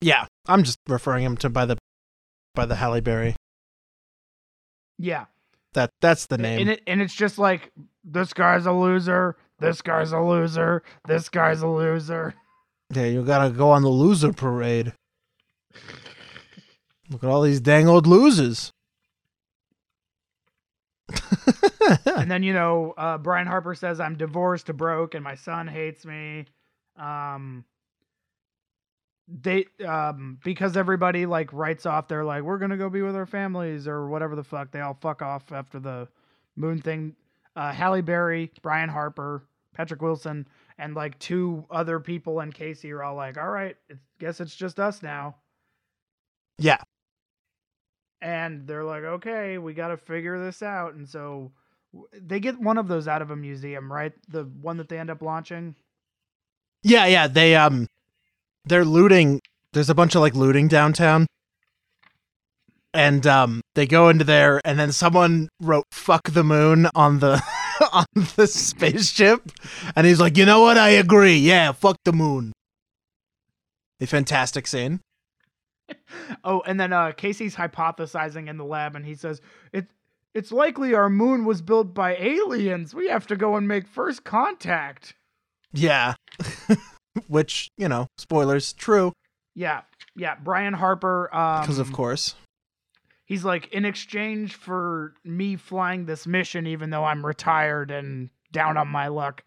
Yeah, 0.00 0.26
I'm 0.46 0.62
just 0.62 0.78
referring 0.86 1.24
him 1.24 1.36
to 1.38 1.50
by 1.50 1.66
the 1.66 1.76
by 2.54 2.66
the 2.66 2.76
Halle 2.76 3.00
Berry. 3.00 3.34
yeah. 4.98 5.26
That 5.74 5.90
that's 6.02 6.26
the 6.26 6.36
name. 6.36 6.60
And 6.60 6.70
it 6.70 6.82
and 6.86 7.00
it's 7.00 7.14
just 7.14 7.38
like 7.38 7.72
this 8.04 8.34
guy's 8.34 8.66
a 8.66 8.72
loser. 8.72 9.36
This 9.58 9.80
guy's 9.80 10.12
a 10.12 10.20
loser. 10.20 10.82
This 11.08 11.30
guy's 11.30 11.62
a 11.62 11.66
loser. 11.66 12.34
yeah, 12.94 13.06
you 13.06 13.24
gotta 13.24 13.50
go 13.50 13.70
on 13.70 13.80
the 13.82 13.88
loser 13.88 14.32
parade. 14.34 14.92
Look 17.12 17.22
at 17.24 17.30
all 17.30 17.42
these 17.42 17.60
dang 17.60 17.88
old 17.88 18.06
losers. 18.06 18.72
and 22.16 22.30
then 22.30 22.42
you 22.42 22.52
know 22.54 22.94
uh, 22.96 23.18
Brian 23.18 23.46
Harper 23.46 23.74
says 23.74 24.00
I'm 24.00 24.16
divorced, 24.16 24.74
broke, 24.76 25.14
and 25.14 25.22
my 25.22 25.34
son 25.34 25.68
hates 25.68 26.06
me. 26.06 26.46
Um, 26.96 27.64
they 29.28 29.66
um 29.86 30.38
because 30.44 30.76
everybody 30.76 31.26
like 31.26 31.52
writes 31.52 31.86
off. 31.86 32.08
They're 32.08 32.24
like, 32.24 32.42
we're 32.42 32.58
gonna 32.58 32.76
go 32.76 32.88
be 32.88 33.02
with 33.02 33.16
our 33.16 33.26
families 33.26 33.86
or 33.86 34.08
whatever 34.08 34.34
the 34.34 34.44
fuck. 34.44 34.70
They 34.70 34.80
all 34.80 34.96
fuck 35.00 35.22
off 35.22 35.52
after 35.52 35.78
the 35.78 36.08
moon 36.56 36.80
thing. 36.80 37.14
Uh, 37.54 37.72
Halle 37.72 38.00
Berry, 38.00 38.50
Brian 38.62 38.88
Harper, 38.88 39.44
Patrick 39.74 40.00
Wilson, 40.00 40.46
and 40.78 40.94
like 40.94 41.18
two 41.18 41.66
other 41.70 42.00
people 42.00 42.40
and 42.40 42.54
Casey 42.54 42.90
are 42.92 43.02
all 43.02 43.14
like, 43.14 43.36
all 43.36 43.50
right, 43.50 43.76
it's, 43.90 44.00
guess 44.18 44.40
it's 44.40 44.56
just 44.56 44.80
us 44.80 45.02
now. 45.02 45.36
yeah, 46.58 46.78
and 48.22 48.66
they're 48.68 48.84
like, 48.84 49.02
okay, 49.02 49.58
we 49.58 49.74
got 49.74 49.88
to 49.88 49.96
figure 49.96 50.42
this 50.42 50.62
out. 50.62 50.94
And 50.94 51.06
so 51.08 51.50
they 52.18 52.40
get 52.40 52.58
one 52.58 52.78
of 52.78 52.88
those 52.88 53.08
out 53.08 53.20
of 53.20 53.30
a 53.30 53.36
museum, 53.36 53.92
right? 53.92 54.12
The 54.28 54.44
one 54.44 54.76
that 54.78 54.88
they 54.88 54.98
end 54.98 55.10
up 55.10 55.20
launching. 55.20 55.74
yeah, 56.82 57.06
yeah. 57.06 57.26
They 57.26 57.56
um, 57.56 57.88
they're 58.64 58.84
looting. 58.84 59.40
There's 59.72 59.90
a 59.90 59.94
bunch 59.94 60.14
of 60.14 60.20
like 60.20 60.34
looting 60.34 60.68
downtown, 60.68 61.26
and 62.94 63.26
um, 63.26 63.60
they 63.74 63.86
go 63.86 64.08
into 64.08 64.24
there, 64.24 64.60
and 64.64 64.78
then 64.78 64.92
someone 64.92 65.48
wrote 65.60 65.84
"fuck 65.90 66.30
the 66.30 66.44
moon" 66.44 66.88
on 66.94 67.18
the 67.18 67.42
on 67.92 68.06
the 68.36 68.46
spaceship, 68.46 69.50
and 69.96 70.06
he's 70.06 70.20
like, 70.20 70.36
you 70.38 70.46
know 70.46 70.60
what? 70.62 70.78
I 70.78 70.90
agree. 70.90 71.36
Yeah, 71.36 71.72
fuck 71.72 71.96
the 72.04 72.12
moon. 72.12 72.52
A 74.00 74.06
fantastic 74.06 74.66
scene. 74.66 75.00
Oh, 76.44 76.62
and 76.66 76.78
then 76.78 76.92
uh, 76.92 77.12
Casey's 77.12 77.54
hypothesizing 77.56 78.48
in 78.48 78.56
the 78.56 78.64
lab, 78.64 78.96
and 78.96 79.04
he 79.04 79.14
says 79.14 79.40
it. 79.72 79.86
It's 80.34 80.50
likely 80.50 80.94
our 80.94 81.10
moon 81.10 81.44
was 81.44 81.60
built 81.60 81.92
by 81.92 82.16
aliens. 82.16 82.94
We 82.94 83.08
have 83.08 83.26
to 83.26 83.36
go 83.36 83.56
and 83.56 83.68
make 83.68 83.86
first 83.86 84.24
contact. 84.24 85.14
Yeah. 85.74 86.14
Which, 87.28 87.68
you 87.76 87.86
know, 87.88 88.06
spoilers, 88.16 88.72
true. 88.72 89.12
Yeah, 89.54 89.82
yeah. 90.16 90.36
Brian 90.42 90.72
Harper. 90.72 91.28
Um, 91.34 91.60
Because, 91.60 91.78
of 91.78 91.92
course. 91.92 92.34
he's 93.26 93.44
like, 93.44 93.68
in 93.74 93.84
exchange 93.84 94.54
for 94.54 95.12
me 95.22 95.56
flying 95.56 96.06
this 96.06 96.26
mission, 96.26 96.66
even 96.66 96.88
though 96.88 97.04
I'm 97.04 97.24
retired 97.26 97.90
and 97.90 98.30
down 98.52 98.78
on 98.78 98.88
my 98.88 99.08
luck, 99.08 99.44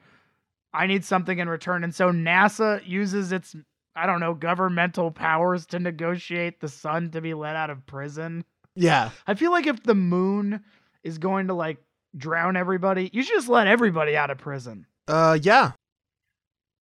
I 0.71 0.85
need 0.85 1.03
something 1.03 1.39
in 1.39 1.49
return. 1.49 1.83
And 1.83 1.95
so 1.95 2.11
NASA 2.11 2.85
uses 2.87 3.31
its, 3.31 3.55
I 3.95 4.05
don't 4.05 4.19
know, 4.19 4.33
governmental 4.33 5.11
powers 5.11 5.65
to 5.67 5.79
negotiate 5.79 6.59
the 6.59 6.67
sun 6.67 7.11
to 7.11 7.21
be 7.21 7.33
let 7.33 7.55
out 7.55 7.69
of 7.69 7.85
prison. 7.85 8.43
Yeah. 8.75 9.11
I 9.25 9.35
feel 9.35 9.51
like 9.51 9.67
if 9.67 9.83
the 9.83 9.95
moon 9.95 10.61
is 11.03 11.17
going 11.17 11.47
to 11.47 11.53
like 11.53 11.77
drown 12.17 12.57
everybody, 12.57 13.09
you 13.13 13.23
should 13.23 13.35
just 13.35 13.49
let 13.49 13.67
everybody 13.67 14.17
out 14.17 14.29
of 14.31 14.37
prison. 14.37 14.85
Uh, 15.07 15.37
yeah. 15.41 15.71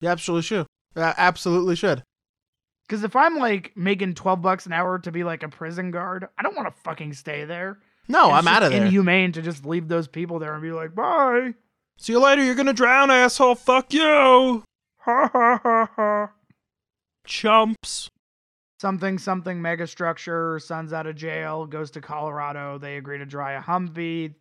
You 0.00 0.08
absolutely 0.08 0.42
should. 0.42 0.66
Uh, 0.96 1.12
absolutely 1.16 1.76
should. 1.76 2.02
Because 2.86 3.04
if 3.04 3.16
I'm 3.16 3.36
like 3.36 3.72
making 3.76 4.14
12 4.14 4.42
bucks 4.42 4.66
an 4.66 4.72
hour 4.72 4.98
to 4.98 5.12
be 5.12 5.24
like 5.24 5.42
a 5.42 5.48
prison 5.48 5.90
guard, 5.90 6.28
I 6.36 6.42
don't 6.42 6.56
want 6.56 6.68
to 6.68 6.80
fucking 6.82 7.14
stay 7.14 7.44
there. 7.44 7.78
No, 8.08 8.26
It's 8.26 8.34
I'm 8.34 8.48
out 8.48 8.62
of 8.62 8.72
there. 8.72 8.84
Inhumane 8.84 9.32
to 9.32 9.42
just 9.42 9.64
leave 9.64 9.88
those 9.88 10.08
people 10.08 10.38
there 10.38 10.52
and 10.52 10.62
be 10.62 10.72
like, 10.72 10.94
bye. 10.94 11.54
See 11.96 12.12
you 12.12 12.20
later. 12.20 12.42
You're 12.44 12.54
going 12.56 12.66
to 12.66 12.72
drown, 12.74 13.10
asshole. 13.10 13.54
Fuck 13.54 13.94
you. 13.94 14.62
Ha 14.98 15.30
ha 15.32 15.60
ha 15.62 15.90
ha. 15.96 16.30
Chumps. 17.26 18.08
Something, 18.80 19.18
something 19.18 19.62
mega 19.62 19.86
structure. 19.86 20.58
Son's 20.58 20.92
out 20.92 21.06
of 21.06 21.16
jail, 21.16 21.66
goes 21.66 21.90
to 21.92 22.00
Colorado. 22.00 22.78
They 22.78 22.96
agree 22.96 23.18
to 23.18 23.26
dry 23.26 23.52
a 23.52 23.62
Humvee. 23.62 24.34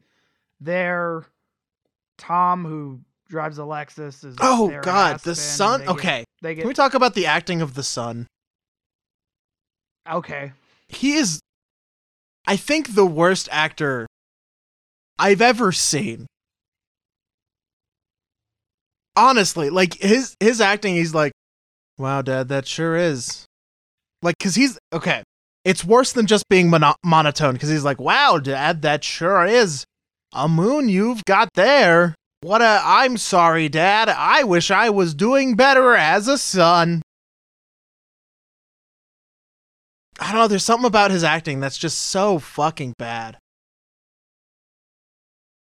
There, 0.59 1.25
Tom, 2.17 2.65
who 2.65 2.99
drives 3.29 3.57
a 3.57 3.61
Lexus, 3.61 4.25
is. 4.25 4.35
Oh, 4.41 4.67
there 4.69 4.81
God. 4.81 5.19
The 5.21 5.35
son? 5.35 5.79
sun. 5.79 5.79
They 5.79 5.85
get- 5.85 5.93
Okay. 5.95 6.25
They 6.41 6.55
Can 6.55 6.67
we 6.67 6.73
talk 6.73 6.93
about 6.93 7.13
the 7.13 7.25
acting 7.25 7.61
of 7.61 7.73
the 7.73 7.83
son? 7.83 8.27
Okay. 10.09 10.51
He 10.89 11.13
is, 11.13 11.39
I 12.45 12.57
think, 12.57 12.95
the 12.95 13.05
worst 13.05 13.47
actor 13.51 14.07
I've 15.17 15.41
ever 15.41 15.71
seen. 15.71 16.27
Honestly, 19.15 19.69
like 19.69 19.93
his 19.93 20.35
his 20.39 20.59
acting, 20.59 20.95
he's 20.95 21.13
like, 21.13 21.32
"Wow, 21.97 22.21
Dad, 22.21 22.47
that 22.49 22.67
sure 22.67 22.95
is." 22.95 23.45
Like, 24.21 24.35
cause 24.39 24.55
he's 24.55 24.77
okay. 24.91 25.23
It's 25.65 25.83
worse 25.83 26.11
than 26.13 26.27
just 26.27 26.47
being 26.49 26.69
mono- 26.69 26.95
monotone. 27.03 27.57
Cause 27.57 27.69
he's 27.69 27.83
like, 27.83 27.99
"Wow, 27.99 28.39
Dad, 28.39 28.81
that 28.81 29.03
sure 29.03 29.45
is 29.45 29.85
a 30.33 30.47
moon 30.47 30.89
you've 30.89 31.23
got 31.25 31.49
there." 31.55 32.15
What 32.41 32.61
a! 32.61 32.81
I'm 32.83 33.15
sorry, 33.17 33.69
Dad. 33.69 34.09
I 34.09 34.43
wish 34.43 34.69
I 34.69 34.89
was 34.89 35.13
doing 35.13 35.55
better 35.55 35.95
as 35.95 36.27
a 36.27 36.37
son. 36.37 37.01
I 40.19 40.31
don't 40.31 40.41
know. 40.41 40.47
There's 40.47 40.63
something 40.63 40.85
about 40.85 41.11
his 41.11 41.23
acting 41.23 41.59
that's 41.59 41.77
just 41.77 41.97
so 41.97 42.39
fucking 42.39 42.95
bad. 42.97 43.37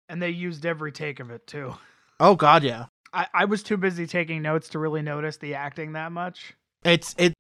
And 0.10 0.22
they 0.22 0.30
used 0.30 0.66
every 0.66 0.92
take 0.92 1.20
of 1.20 1.32
it, 1.32 1.48
too. 1.48 1.76
Oh 2.20 2.36
God, 2.36 2.64
yeah. 2.64 2.86
I, 3.16 3.28
I 3.34 3.46
was 3.46 3.64
too 3.64 3.78
busy 3.78 4.06
taking 4.06 4.42
notes 4.42 4.70
to 4.70 4.80
really 4.80 5.02
notice 5.02 5.38
the 5.38 5.56
acting 5.56 5.94
that 5.94 6.12
much. 6.12 6.54
It's 6.84 7.16
it. 7.18 7.34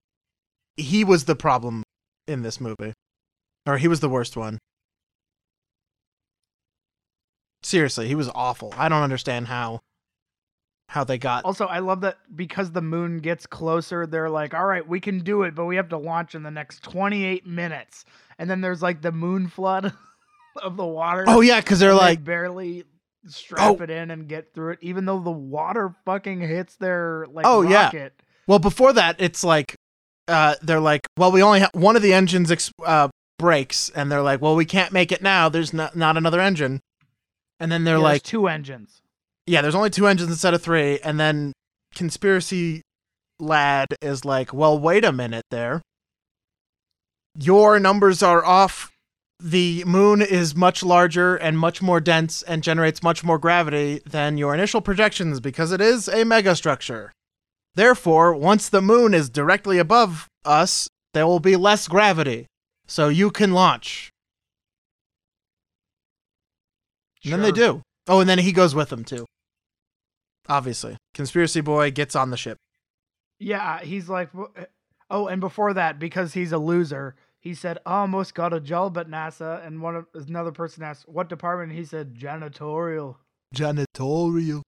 He 0.78 1.04
was 1.04 1.26
the 1.26 1.36
problem 1.36 1.84
in 2.28 2.42
this 2.42 2.62
movie, 2.62 2.94
or 3.68 3.78
he 3.78 3.88
was 3.88 4.00
the 4.00 4.10
worst 4.10 4.38
one. 4.38 4.58
Seriously, 7.62 8.08
he 8.08 8.16
was 8.16 8.30
awful. 8.34 8.74
I 8.78 8.90
don't 8.90 9.04
understand 9.04 9.48
how 9.48 9.82
how 10.90 11.04
they 11.04 11.18
got. 11.18 11.44
Also, 11.44 11.66
I 11.66 11.80
love 11.80 12.02
that 12.02 12.18
because 12.36 12.72
the 12.72 12.82
moon 12.82 13.20
gets 13.20 13.46
closer, 13.46 14.06
they're 14.06 14.30
like, 14.30 14.54
all 14.54 14.66
right, 14.66 14.88
we 14.88 15.00
can 15.00 15.20
do 15.20 15.44
it, 15.44 15.56
but 15.56 15.66
we 15.66 15.76
have 15.76 15.90
to 15.90 15.98
launch 15.98 16.36
in 16.36 16.44
the 16.44 16.52
next 16.52 16.84
28 16.84 17.46
minutes. 17.46 18.06
And 18.38 18.50
then 18.50 18.62
there's 18.62 18.82
like 18.82 19.02
the 19.02 19.12
moon 19.12 19.48
flood 19.48 19.94
of 20.64 20.78
the 20.78 20.86
water. 20.86 21.26
Oh 21.28 21.42
yeah, 21.42 21.60
because 21.60 21.80
they're 21.80 21.92
and 21.92 22.00
they 22.00 22.04
like, 22.04 22.24
barely 22.24 22.86
strap 23.28 23.80
Oh. 23.80 23.84
it 23.84 23.90
in 23.90 24.12
and 24.12 24.28
get 24.28 24.54
through 24.54 24.74
it, 24.74 24.80
even 24.82 25.06
though 25.06 25.20
the 25.20 25.32
water 25.32 25.94
fucking 26.06 26.42
hits 26.42 26.76
their 26.76 27.26
like 27.32 27.46
Oh, 27.48 27.62
yeah. 27.62 28.10
well, 28.48 28.60
before 28.60 28.94
that, 28.94 29.16
it's 29.20 29.44
like, 29.44 29.76
uh, 30.28 30.56
they're 30.62 30.80
like, 30.80 31.02
well, 31.18 31.32
we 31.32 31.42
only 31.44 31.60
have 31.60 31.70
one 31.74 31.96
of 31.96 32.02
the 32.02 32.14
engines 32.14 32.52
ex- 32.52 32.72
uh 32.86 33.10
breaks, 33.38 33.90
and 33.90 34.12
they're 34.12 34.22
like, 34.22 34.42
well, 34.42 34.56
we 34.56 34.66
can't 34.66 34.92
make 34.94 35.12
it 35.12 35.22
now. 35.22 35.50
There's 35.50 35.74
not 35.74 35.96
not 35.96 36.18
another 36.18 36.40
engine, 36.40 36.80
and 37.60 37.72
then 37.72 37.84
they're 37.84 37.98
Yeah, 37.98 38.02
like, 38.04 38.24
two 38.24 38.48
engines. 38.48 39.02
yeah, 39.46 39.62
there's 39.62 39.76
only 39.76 39.90
two 39.90 40.08
engines 40.08 40.30
instead 40.30 40.54
of 40.54 40.62
three, 40.64 41.00
and 41.00 41.20
then 41.20 41.54
conspiracy 41.94 42.82
lad 43.40 43.88
is 44.02 44.24
like, 44.26 44.54
well, 44.54 44.80
wait 44.80 45.04
a 45.06 45.12
minute 45.12 45.44
there. 45.52 45.82
Your 47.38 47.80
numbers 47.80 48.24
are 48.24 48.44
off. 48.46 48.92
The 49.40 49.84
moon 49.86 50.22
is 50.22 50.56
much 50.56 50.82
larger 50.82 51.36
and 51.36 51.60
much 51.60 51.82
more 51.82 52.00
dense 52.00 52.42
and 52.42 52.64
generates 52.64 53.04
much 53.04 53.24
more 53.24 53.38
gravity 53.38 54.02
than 54.06 54.38
your 54.38 54.54
initial 54.54 54.82
projections 54.82 55.40
because 55.40 55.72
it 55.72 55.82
is 55.82 56.08
a 56.08 56.24
megastructure. 56.24 57.10
Therefore, 57.76 58.34
once 58.34 58.70
the 58.70 58.82
moon 58.82 59.14
is 59.14 59.30
directly 59.30 59.78
above 59.78 60.28
us, 60.46 60.88
there 61.14 61.28
will 61.28 61.42
be 61.42 61.58
less 61.58 61.88
gravity. 61.88 62.48
So 62.88 63.10
you 63.10 63.30
can 63.30 63.52
launch. 63.52 64.10
And 67.24 67.34
then 67.34 67.42
they 67.42 67.52
do. 67.52 67.82
Oh, 68.08 68.20
and 68.20 68.30
then 68.30 68.40
he 68.40 68.52
goes 68.52 68.74
with 68.76 68.90
them 68.90 69.04
too. 69.04 69.26
Obviously. 70.48 70.96
Conspiracy 71.14 71.62
boy 71.62 71.92
gets 71.92 72.16
on 72.16 72.30
the 72.30 72.38
ship. 72.38 72.58
Yeah, 73.40 73.82
he's 73.82 74.08
like, 74.08 74.30
oh, 75.10 75.28
and 75.28 75.42
before 75.42 75.74
that, 75.74 76.00
because 76.00 76.34
he's 76.34 76.52
a 76.52 76.58
loser, 76.58 77.16
he 77.46 77.54
said, 77.54 77.78
almost 77.86 78.34
got 78.34 78.54
a 78.54 78.60
job 78.60 78.98
at 78.98 79.08
NASA. 79.08 79.66
And 79.66 79.80
one 79.80 79.96
of 79.96 80.08
another 80.16 80.52
person 80.52 80.82
asked, 80.84 81.08
what 81.08 81.30
department? 81.30 81.74
He 81.74 81.86
said, 81.86 82.16
janitorial. 82.16 83.18
Janitorial. 83.56 84.64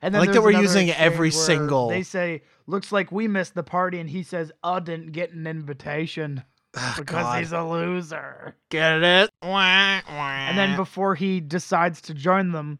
And 0.00 0.16
I 0.16 0.20
like 0.20 0.30
that 0.32 0.42
we're 0.42 0.52
using 0.52 0.90
every 0.90 1.32
single- 1.32 1.88
They 1.88 2.04
say, 2.04 2.42
"Looks 2.68 2.92
like 2.92 3.10
we 3.10 3.26
missed 3.26 3.54
the 3.54 3.62
party," 3.62 3.98
and 3.98 4.10
he 4.10 4.22
says, 4.22 4.52
"I 4.62 4.78
didn't 4.78 5.12
get 5.12 5.32
an 5.32 5.46
invitation 5.46 6.44
Ah, 6.76 6.94
because 6.98 7.22
God. 7.24 7.38
he's 7.38 7.52
a 7.52 7.64
loser." 7.64 8.54
Get 8.70 9.02
it? 9.02 9.30
Wah, 9.42 10.00
And 10.06 10.58
then 10.58 10.76
before 10.76 11.14
he 11.14 11.40
decides 11.40 12.00
to 12.02 12.14
join 12.14 12.52
them 12.52 12.78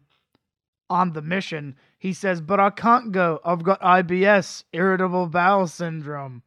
on 0.89 1.13
the 1.13 1.21
mission, 1.21 1.75
he 1.97 2.13
says, 2.13 2.41
"But 2.41 2.59
I 2.59 2.69
can't 2.69 3.11
go. 3.11 3.39
I've 3.43 3.63
got 3.63 3.81
IBS, 3.81 4.63
irritable 4.71 5.27
bowel 5.27 5.67
syndrome." 5.67 6.43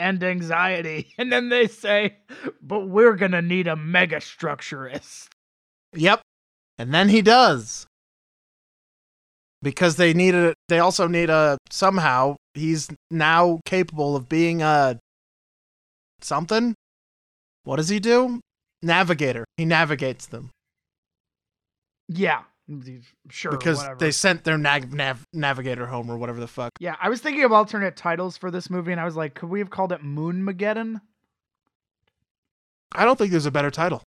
And 0.00 0.24
anxiety. 0.24 1.12
And 1.18 1.30
then 1.30 1.50
they 1.50 1.66
say, 1.66 2.16
but 2.62 2.88
we're 2.88 3.14
going 3.14 3.32
to 3.32 3.42
need 3.42 3.68
a 3.68 3.76
mega 3.76 4.16
structurist. 4.16 5.28
Yep. 5.94 6.22
And 6.78 6.94
then 6.94 7.10
he 7.10 7.20
does. 7.20 7.86
Because 9.62 9.96
they 9.96 10.14
need 10.14 10.34
a 10.34 10.54
they 10.68 10.78
also 10.78 11.06
need 11.06 11.28
a 11.28 11.58
somehow 11.68 12.36
he's 12.54 12.88
now 13.10 13.60
capable 13.66 14.16
of 14.16 14.26
being 14.26 14.62
a 14.62 14.98
something. 16.22 16.74
What 17.64 17.76
does 17.76 17.90
he 17.90 18.00
do? 18.00 18.40
Navigator. 18.82 19.44
He 19.58 19.66
navigates 19.66 20.26
them 20.26 20.48
Yeah. 22.08 22.44
Sure. 23.30 23.50
because 23.52 23.78
whatever. 23.78 23.98
they 23.98 24.10
sent 24.10 24.44
their 24.44 24.58
nav- 24.58 24.92
nav- 24.92 25.26
navigator 25.32 25.86
home 25.86 26.10
or 26.10 26.16
whatever 26.16 26.40
the 26.40 26.46
fuck. 26.46 26.72
Yeah, 26.78 26.96
I 27.00 27.08
was 27.08 27.20
thinking 27.20 27.44
of 27.44 27.52
alternate 27.52 27.96
titles 27.96 28.36
for 28.36 28.50
this 28.50 28.70
movie, 28.70 28.92
and 28.92 29.00
I 29.00 29.04
was 29.04 29.16
like, 29.16 29.34
could 29.34 29.48
we 29.48 29.58
have 29.58 29.70
called 29.70 29.92
it 29.92 30.02
Moon 30.02 30.44
Mageddon? 30.44 31.00
I 32.92 33.04
don't 33.04 33.16
think 33.16 33.30
there's 33.30 33.46
a 33.46 33.50
better 33.50 33.70
title. 33.70 34.02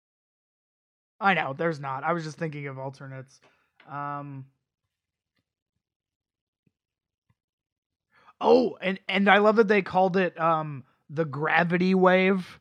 I 1.20 1.34
know, 1.34 1.54
there's 1.58 1.80
not. 1.80 2.04
I 2.04 2.14
was 2.14 2.24
just 2.24 2.38
thinking 2.38 2.68
of 2.68 2.78
alternates. 2.78 3.40
Um. 3.90 4.46
Oh, 8.42 8.78
and 8.82 9.00
and 9.08 9.30
I 9.30 9.38
love 9.38 9.56
that 9.56 9.70
they 9.70 9.82
called 9.82 10.18
it 10.18 10.40
um 10.40 10.84
the 11.10 11.26
gravity 11.26 11.96
wave 11.96 12.60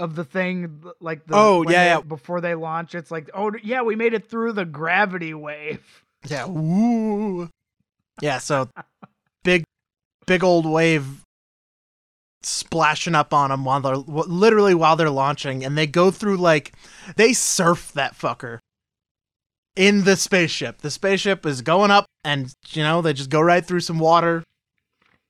of 0.00 0.14
the 0.16 0.24
thing, 0.24 0.82
like 1.00 1.26
the 1.26 1.34
Oh, 1.36 1.62
yeah, 1.68 1.84
yeah. 1.84 2.00
before 2.00 2.40
they 2.40 2.54
launch. 2.54 2.94
It's 2.94 3.10
like, 3.10 3.30
oh 3.34 3.52
yeah, 3.62 3.82
we 3.82 3.94
made 3.96 4.14
it 4.14 4.28
through 4.28 4.52
the 4.52 4.64
gravity 4.64 5.34
wave. 5.34 6.04
Yeah. 6.28 6.46
Woo. 6.46 7.48
Yeah, 8.20 8.38
so 8.38 8.68
big 9.44 9.64
big 10.26 10.42
old 10.44 10.66
wave 10.66 11.06
splashing 12.42 13.14
up 13.14 13.34
on 13.34 13.50
them 13.50 13.64
while 13.64 13.80
they're 13.80 13.96
literally 13.96 14.74
while 14.74 14.96
they're 14.96 15.10
launching 15.10 15.62
and 15.64 15.76
they 15.76 15.86
go 15.86 16.10
through 16.10 16.36
like 16.38 16.72
they 17.16 17.32
surf 17.34 17.92
that 17.92 18.14
fucker 18.14 18.58
in 19.76 20.04
the 20.04 20.16
spaceship. 20.16 20.78
The 20.78 20.90
spaceship 20.90 21.44
is 21.46 21.62
going 21.62 21.90
up 21.90 22.06
and 22.24 22.52
you 22.70 22.82
know, 22.82 23.02
they 23.02 23.12
just 23.12 23.30
go 23.30 23.40
right 23.40 23.64
through 23.64 23.80
some 23.80 23.98
water. 23.98 24.42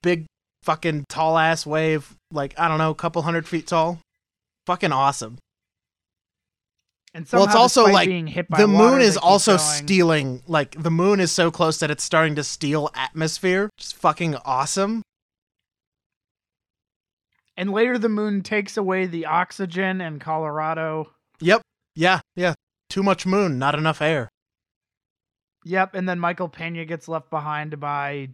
Big 0.02 0.26
fucking 0.62 1.04
tall 1.08 1.36
ass 1.38 1.66
wave, 1.66 2.14
like 2.32 2.58
I 2.58 2.68
don't 2.68 2.78
know, 2.78 2.90
a 2.90 2.94
couple 2.94 3.22
hundred 3.22 3.46
feet 3.48 3.66
tall. 3.66 3.98
Fucking 4.66 4.92
awesome. 4.92 5.38
And 7.12 7.26
Well, 7.32 7.42
it's 7.44 7.52
somehow, 7.52 7.62
also, 7.62 7.86
like, 7.86 8.08
being 8.08 8.26
hit 8.28 8.48
by 8.48 8.58
the 8.58 8.68
moon 8.68 9.00
is 9.00 9.16
also 9.16 9.52
going. 9.56 9.58
stealing 9.58 10.42
like 10.46 10.80
the 10.80 10.90
moon 10.92 11.18
is 11.18 11.32
so 11.32 11.50
close 11.50 11.78
that 11.80 11.90
it's 11.90 12.04
starting 12.04 12.36
to 12.36 12.44
steal 12.44 12.88
atmosphere 12.94 13.68
just 13.78 13.96
fucking 13.96 14.36
awesome 14.44 15.02
And 17.56 17.72
later, 17.72 17.98
the 17.98 18.08
moon 18.08 18.42
takes 18.42 18.76
away 18.76 19.06
the 19.06 19.26
oxygen 19.26 20.00
in 20.00 20.18
Colorado. 20.20 21.10
yep 21.40 21.62
yeah 21.96 22.20
yeah 22.36 22.54
too 22.88 23.02
much 23.02 23.26
moon 23.26 23.58
not 23.58 23.74
enough 23.74 24.00
air 24.00 24.28
Yep, 25.64 25.94
and 25.94 26.08
then 26.08 26.18
Michael 26.18 26.48
Pena 26.48 26.84
gets 26.86 27.06
left 27.06 27.28
behind 27.28 27.78
by, 27.80 28.30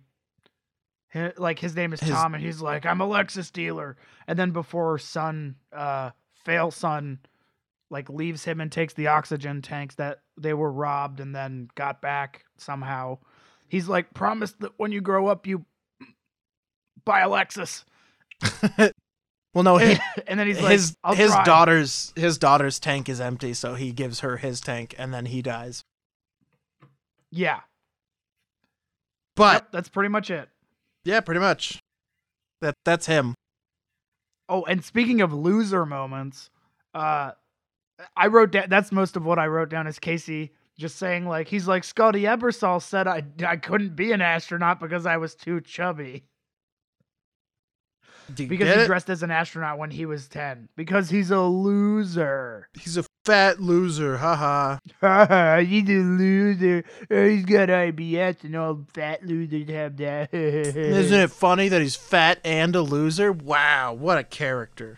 like 1.37 1.59
his 1.59 1.75
name 1.77 1.93
is 1.93 2.01
His- 2.01 2.11
Tom, 2.11 2.35
and 2.35 2.43
he's 2.43 2.61
like, 2.61 2.85
"I'm 2.87 3.01
a 3.01 3.07
Lexus 3.07 3.53
dealer." 3.53 3.97
And 4.27 4.39
then 4.39 4.51
before 4.51 4.99
Son, 4.99 5.57
uh, 5.73 6.11
Fail 6.45 6.71
Son, 6.71 7.19
like 7.91 8.09
leaves 8.09 8.45
him 8.45 8.61
and 8.61 8.71
takes 8.71 8.95
the 8.95 9.07
oxygen 9.09 9.63
tanks 9.63 9.95
that 9.97 10.21
they 10.37 10.55
were 10.55 10.71
robbed 10.71 11.21
and 11.21 11.35
then 11.35 11.69
got 11.75 12.01
back 12.03 12.45
somehow. 12.57 13.19
He's 13.69 13.89
like, 13.89 14.13
"Promise 14.15 14.53
that 14.61 14.73
when 14.77 14.93
you 14.93 15.01
grow 15.01 15.27
up, 15.29 15.47
you 15.47 15.65
buy 17.05 17.21
a 17.21 17.29
Lexus." 17.29 17.85
well 19.55 19.63
no 19.65 19.79
he, 19.79 19.97
and 20.27 20.39
then 20.39 20.47
he's 20.47 20.61
like, 20.61 20.73
his 20.73 20.95
his 21.15 21.31
try. 21.31 21.45
daughter's 21.45 22.13
his 22.15 22.37
daughter's 22.37 22.79
tank 22.79 23.09
is 23.09 23.19
empty 23.19 23.55
so 23.55 23.75
he 23.75 23.93
gives 23.93 24.21
her 24.21 24.37
his 24.37 24.61
tank 24.61 24.95
and 24.99 25.15
then 25.15 25.25
he 25.25 25.41
dies 25.41 25.83
Yeah, 27.31 27.61
but 29.37 29.55
yep, 29.55 29.73
that's 29.73 29.89
pretty 29.89 30.11
much 30.11 30.31
it. 30.31 30.51
Yeah 31.07 31.21
pretty 31.21 31.41
much 31.41 31.79
that 32.61 32.75
that's 32.85 33.07
him 33.07 33.35
Oh, 34.49 34.63
and 34.65 34.85
speaking 34.85 35.21
of 35.23 35.33
loser 35.33 35.85
moments, 35.85 36.51
uh, 36.95 37.33
I 38.17 38.27
wrote 38.29 38.53
down. 38.53 38.69
That's 38.69 38.93
most 38.93 39.17
of 39.17 39.25
what 39.25 39.39
I 39.39 39.47
wrote 39.47 39.71
down. 39.71 39.87
Is 39.87 39.99
Casey 39.99 40.53
just 40.79 40.97
saying 40.97 41.27
like 41.27 41.49
he's 41.49 41.67
like 41.67 41.83
Scotty 41.83 42.23
Ebersol 42.23 42.81
said 42.81 43.07
I 43.09 43.25
I 43.45 43.57
couldn't 43.57 43.97
be 43.97 44.13
an 44.13 44.21
astronaut 44.21 44.79
because 44.79 45.07
I 45.07 45.17
was 45.17 45.35
too 45.35 45.61
chubby 45.61 46.25
because 48.29 48.67
get 48.67 48.77
he 48.77 48.83
it? 48.85 48.87
dressed 48.87 49.09
as 49.11 49.23
an 49.23 49.31
astronaut 49.31 49.79
when 49.79 49.91
he 49.91 50.07
was 50.07 50.29
ten 50.29 50.69
because 50.77 51.11
he's 51.11 51.31
a 51.31 51.41
loser. 51.41 52.69
he's 52.75 52.97
a 52.97 53.05
fat 53.27 53.61
loser 53.61 54.17
haha 54.17 54.79
he's 55.61 55.89
a 55.89 55.93
loser. 55.93 56.85
Oh, 57.11 57.29
he's 57.29 57.45
got 57.45 57.69
IBS 57.69 58.45
and 58.45 58.57
all 58.57 58.87
fat 58.95 59.27
losers 59.27 59.69
have 59.69 59.97
that. 59.97 60.33
isn't 60.35 61.21
it 61.21 61.31
funny 61.31 61.69
that 61.69 61.83
he's 61.83 61.97
fat 61.97 62.39
and 62.45 62.75
a 62.77 62.83
loser 62.83 63.33
wow 63.33 63.93
what 63.93 64.17
a 64.17 64.25
character 64.25 64.97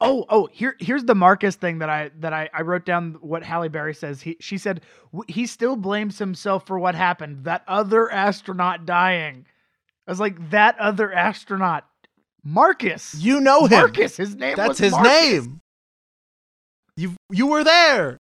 Oh, 0.00 0.24
oh, 0.28 0.48
here, 0.52 0.76
here's 0.78 1.04
the 1.04 1.14
Marcus 1.14 1.56
thing 1.56 1.78
that 1.78 1.90
I 1.90 2.10
that 2.20 2.32
I, 2.32 2.48
I 2.54 2.62
wrote 2.62 2.84
down. 2.84 3.18
What 3.20 3.42
Halle 3.42 3.68
Berry 3.68 3.94
says. 3.94 4.22
He 4.22 4.36
she 4.38 4.58
said 4.58 4.82
he 5.26 5.46
still 5.46 5.74
blames 5.74 6.18
himself 6.18 6.66
for 6.66 6.78
what 6.78 6.94
happened. 6.94 7.44
That 7.44 7.64
other 7.66 8.10
astronaut 8.10 8.86
dying. 8.86 9.44
I 10.06 10.10
was 10.12 10.20
like, 10.20 10.50
that 10.50 10.78
other 10.78 11.12
astronaut, 11.12 11.84
Marcus. 12.44 13.16
you 13.16 13.40
know 13.40 13.66
him 13.66 13.78
Marcus. 13.80 14.16
His 14.16 14.36
name. 14.36 14.54
That's 14.54 14.78
his 14.78 14.92
Marcus. 14.92 15.10
name. 15.10 15.60
You 16.96 17.14
you 17.30 17.46
were 17.46 17.64
there. 17.64 18.18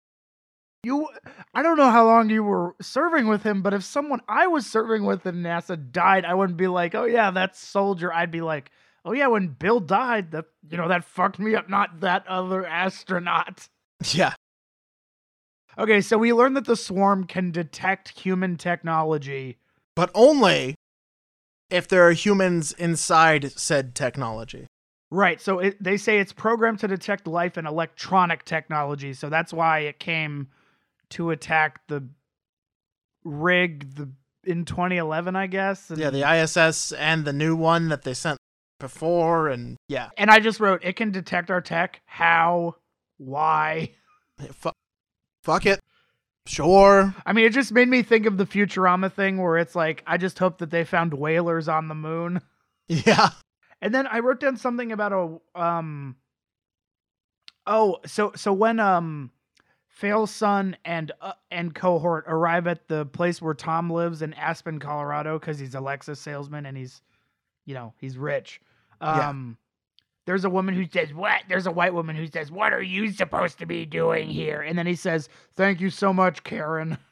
You. 0.82 1.08
I 1.54 1.62
don't 1.62 1.76
know 1.76 1.90
how 1.90 2.06
long 2.06 2.30
you 2.30 2.42
were 2.42 2.74
serving 2.80 3.28
with 3.28 3.42
him, 3.42 3.62
but 3.62 3.72
if 3.72 3.84
someone 3.84 4.20
I 4.28 4.46
was 4.46 4.66
serving 4.66 5.04
with 5.04 5.24
in 5.26 5.36
NASA 5.36 5.92
died, 5.92 6.24
I 6.24 6.34
wouldn't 6.34 6.58
be 6.58 6.66
like, 6.66 6.94
oh 6.94 7.04
yeah, 7.04 7.30
that 7.30 7.56
soldier. 7.56 8.12
I'd 8.12 8.30
be 8.30 8.40
like, 8.40 8.70
oh 9.04 9.12
yeah, 9.12 9.28
when 9.28 9.48
Bill 9.48 9.80
died, 9.80 10.32
that 10.32 10.46
you 10.68 10.76
know 10.76 10.88
that 10.88 11.04
fucked 11.04 11.38
me 11.38 11.54
up. 11.54 11.68
Not 11.68 12.00
that 12.00 12.26
other 12.26 12.66
astronaut. 12.66 13.68
Yeah. 14.12 14.34
Okay, 15.78 16.00
so 16.00 16.18
we 16.18 16.32
learned 16.32 16.56
that 16.56 16.66
the 16.66 16.76
swarm 16.76 17.24
can 17.24 17.50
detect 17.50 18.20
human 18.20 18.56
technology. 18.56 19.56
But 19.96 20.10
only 20.14 20.74
if 21.70 21.88
there 21.88 22.06
are 22.06 22.12
humans 22.12 22.72
inside 22.72 23.52
said 23.58 23.94
technology. 23.94 24.66
Right, 25.10 25.40
so 25.40 25.60
it, 25.60 25.82
they 25.82 25.96
say 25.96 26.18
it's 26.18 26.32
programmed 26.32 26.80
to 26.80 26.88
detect 26.88 27.26
life 27.26 27.56
and 27.56 27.66
electronic 27.66 28.44
technology, 28.44 29.12
so 29.12 29.28
that's 29.28 29.52
why 29.52 29.80
it 29.80 29.98
came 30.00 30.48
to 31.10 31.30
attack 31.30 31.80
the 31.86 32.08
rig 33.24 33.94
the 33.94 34.10
in 34.46 34.64
2011, 34.64 35.36
I 35.36 35.46
guess. 35.46 35.90
And, 35.90 35.98
Yeah, 35.98 36.10
the 36.10 36.28
ISS 36.30 36.92
and 36.92 37.24
the 37.24 37.32
new 37.32 37.56
one 37.56 37.88
that 37.88 38.02
they 38.02 38.14
sent 38.14 38.38
before 38.80 39.48
and 39.48 39.76
yeah. 39.88 40.10
and 40.18 40.30
I 40.30 40.40
just 40.40 40.60
wrote 40.60 40.84
it 40.84 40.96
can 40.96 41.10
detect 41.10 41.50
our 41.50 41.60
tech. 41.60 42.02
How? 42.06 42.76
Why? 43.16 43.92
Fu- 44.52 44.72
fuck 45.42 45.64
it. 45.64 45.80
Sure. 46.46 47.14
I 47.24 47.32
mean, 47.32 47.46
it 47.46 47.54
just 47.54 47.72
made 47.72 47.88
me 47.88 48.02
think 48.02 48.26
of 48.26 48.36
the 48.36 48.44
Futurama 48.44 49.10
thing 49.10 49.38
where 49.38 49.56
it's 49.56 49.74
like, 49.74 50.02
I 50.06 50.18
just 50.18 50.38
hope 50.38 50.58
that 50.58 50.70
they 50.70 50.84
found 50.84 51.14
whalers 51.14 51.68
on 51.68 51.88
the 51.88 51.94
moon. 51.94 52.40
Yeah. 52.86 53.30
And 53.84 53.94
then 53.94 54.06
I 54.06 54.20
wrote 54.20 54.40
down 54.40 54.56
something 54.56 54.92
about 54.92 55.12
a 55.12 55.60
um 55.60 56.16
Oh, 57.66 57.98
so 58.06 58.32
so 58.34 58.50
when 58.52 58.80
um 58.80 59.30
Fail's 59.88 60.30
son 60.30 60.76
and 60.86 61.12
uh, 61.20 61.34
and 61.50 61.74
cohort 61.74 62.24
arrive 62.26 62.66
at 62.66 62.88
the 62.88 63.04
place 63.04 63.42
where 63.42 63.52
Tom 63.52 63.90
lives 63.90 64.22
in 64.22 64.32
Aspen, 64.34 64.78
Colorado 64.78 65.38
cuz 65.38 65.58
he's 65.58 65.74
a 65.74 65.80
Lexus 65.80 66.16
salesman 66.16 66.64
and 66.64 66.78
he's 66.78 67.02
you 67.66 67.74
know, 67.74 67.92
he's 67.98 68.16
rich. 68.16 68.58
Yeah. 69.02 69.28
Um 69.28 69.58
there's 70.24 70.46
a 70.46 70.50
woman 70.50 70.74
who 70.74 70.88
says, 70.88 71.12
"What?" 71.12 71.42
There's 71.50 71.66
a 71.66 71.70
white 71.70 71.92
woman 71.92 72.16
who 72.16 72.26
says, 72.26 72.50
"What 72.50 72.72
are 72.72 72.82
you 72.82 73.12
supposed 73.12 73.58
to 73.58 73.66
be 73.66 73.84
doing 73.84 74.30
here?" 74.30 74.62
And 74.62 74.78
then 74.78 74.86
he 74.86 74.94
says, 74.94 75.28
"Thank 75.52 75.82
you 75.82 75.90
so 75.90 76.12
much, 76.12 76.42
Karen." 76.42 76.96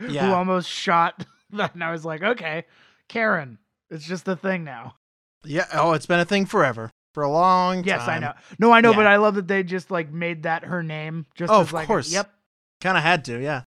Yeah. 0.00 0.26
Who 0.26 0.34
almost 0.34 0.68
shot 0.68 1.24
and 1.52 1.82
I 1.82 1.92
was 1.92 2.04
like, 2.04 2.22
"Okay, 2.22 2.64
Karen, 3.08 3.58
it's 3.90 4.04
just 4.04 4.26
a 4.26 4.34
thing 4.34 4.64
now." 4.64 4.96
Yeah. 5.44 5.66
Oh, 5.72 5.92
it's 5.92 6.06
been 6.06 6.20
a 6.20 6.24
thing 6.24 6.46
forever. 6.46 6.90
For 7.12 7.22
a 7.22 7.30
long 7.30 7.76
time. 7.76 7.84
Yes, 7.86 8.08
I 8.08 8.18
know. 8.18 8.32
No, 8.58 8.72
I 8.72 8.80
know, 8.80 8.90
Yeah. 8.90 8.96
but 8.96 9.06
I 9.06 9.16
love 9.16 9.36
that 9.36 9.46
they 9.46 9.62
just 9.62 9.90
like 9.90 10.10
made 10.10 10.42
that 10.42 10.64
her 10.64 10.82
name. 10.82 11.26
Just 11.36 11.52
Oh, 11.52 11.60
as, 11.60 11.68
of 11.68 11.72
like, 11.72 11.86
course. 11.86 12.12
Yep. 12.12 12.28
Kind 12.80 12.96
of 12.96 13.04
had 13.04 13.24
to, 13.26 13.40
yeah. 13.40 13.62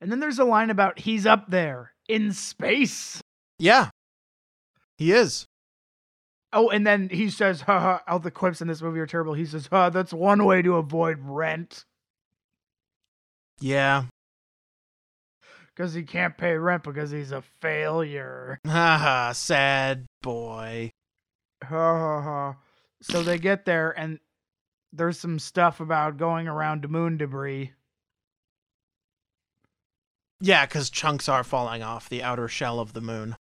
And 0.00 0.10
then 0.12 0.20
there's 0.20 0.38
a 0.38 0.44
line 0.44 0.70
about 0.70 0.98
he's 0.98 1.26
up 1.26 1.50
there 1.50 1.92
in 2.08 2.32
space. 2.32 3.20
Yeah. 3.58 3.90
He 4.98 5.12
is. 5.12 5.46
Oh, 6.52 6.68
and 6.68 6.86
then 6.86 7.08
he 7.10 7.30
says, 7.30 7.62
haha, 7.62 8.00
all 8.08 8.18
the 8.18 8.30
quips 8.30 8.60
in 8.60 8.68
this 8.68 8.82
movie 8.82 8.98
are 9.00 9.06
terrible. 9.06 9.34
He 9.34 9.46
says, 9.46 9.68
huh, 9.70 9.90
that's 9.90 10.12
one 10.12 10.44
way 10.44 10.62
to 10.62 10.76
avoid 10.76 11.18
rent 11.22 11.84
Yeah. 13.60 14.04
Because 15.80 15.94
he 15.94 16.02
can't 16.02 16.36
pay 16.36 16.52
rent 16.58 16.82
because 16.82 17.10
he's 17.10 17.32
a 17.32 17.42
failure. 17.62 18.60
Haha, 18.66 19.32
sad 19.32 20.04
boy. 20.20 20.92
Ha 21.64 21.68
ha 21.68 22.20
ha. 22.20 22.56
So 23.00 23.22
they 23.22 23.38
get 23.38 23.64
there 23.64 23.98
and 23.98 24.18
there's 24.92 25.18
some 25.18 25.38
stuff 25.38 25.80
about 25.80 26.18
going 26.18 26.48
around 26.48 26.86
moon 26.90 27.16
debris. 27.16 27.72
Yeah, 30.38 30.66
because 30.66 30.90
chunks 30.90 31.30
are 31.30 31.42
falling 31.42 31.82
off 31.82 32.10
the 32.10 32.22
outer 32.22 32.46
shell 32.46 32.78
of 32.78 32.92
the 32.92 33.00
moon. 33.00 33.36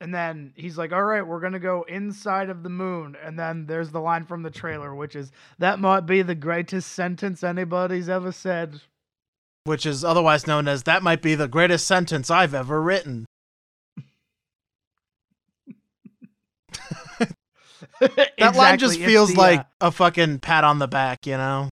And 0.00 0.14
then 0.14 0.52
he's 0.54 0.78
like, 0.78 0.92
all 0.92 1.02
right, 1.02 1.26
we're 1.26 1.40
going 1.40 1.54
to 1.54 1.58
go 1.58 1.82
inside 1.88 2.50
of 2.50 2.62
the 2.62 2.68
moon. 2.68 3.16
And 3.20 3.36
then 3.36 3.66
there's 3.66 3.90
the 3.90 4.00
line 4.00 4.26
from 4.26 4.44
the 4.44 4.50
trailer, 4.50 4.94
which 4.94 5.16
is, 5.16 5.32
that 5.58 5.80
might 5.80 6.02
be 6.02 6.22
the 6.22 6.36
greatest 6.36 6.92
sentence 6.92 7.42
anybody's 7.42 8.08
ever 8.08 8.30
said. 8.30 8.80
Which 9.64 9.86
is 9.86 10.04
otherwise 10.04 10.46
known 10.46 10.68
as 10.68 10.82
that 10.82 11.02
might 11.02 11.22
be 11.22 11.34
the 11.34 11.48
greatest 11.48 11.86
sentence 11.86 12.30
I've 12.30 12.54
ever 12.54 12.82
written. 12.82 13.24
That 18.38 18.56
line 18.56 18.78
just 18.78 18.98
feels 18.98 19.36
like 19.36 19.60
uh, 19.60 19.64
a 19.82 19.90
fucking 19.90 20.40
pat 20.40 20.64
on 20.64 20.78
the 20.78 20.88
back, 20.88 21.26
you 21.26 21.36
know? 21.36 21.68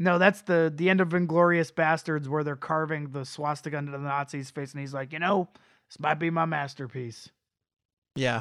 no, 0.00 0.18
that's 0.18 0.42
the 0.42 0.72
the 0.74 0.90
end 0.90 1.00
of 1.00 1.10
Inglourious 1.10 1.72
Basterds 1.72 2.26
where 2.26 2.42
they're 2.42 2.56
carving 2.56 3.10
the 3.10 3.24
swastika 3.24 3.76
into 3.76 3.92
the 3.92 3.98
Nazi's 3.98 4.50
face, 4.50 4.72
and 4.72 4.80
he's 4.80 4.94
like, 4.94 5.12
you 5.12 5.18
know, 5.18 5.48
this 5.88 6.00
might 6.00 6.14
be 6.14 6.30
my 6.30 6.46
masterpiece. 6.46 7.28
Yeah. 8.16 8.40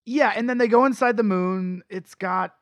Yeah, 0.06 0.34
and 0.36 0.50
then 0.50 0.58
they 0.58 0.68
go 0.68 0.84
inside 0.84 1.16
the 1.16 1.22
moon. 1.22 1.82
It's 1.88 2.14
got 2.14 2.52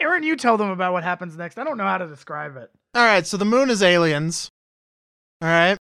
Aaron, 0.00 0.22
you 0.22 0.36
tell 0.36 0.56
them 0.56 0.70
about 0.70 0.92
what 0.92 1.04
happens 1.04 1.36
next. 1.36 1.58
I 1.58 1.64
don't 1.64 1.78
know 1.78 1.84
how 1.84 1.98
to 1.98 2.06
describe 2.06 2.56
it. 2.56 2.70
All 2.94 3.04
right, 3.04 3.26
so 3.26 3.36
the 3.36 3.44
moon 3.44 3.70
is 3.70 3.82
aliens. 3.82 4.50
All 5.42 5.48
right. 5.48 5.76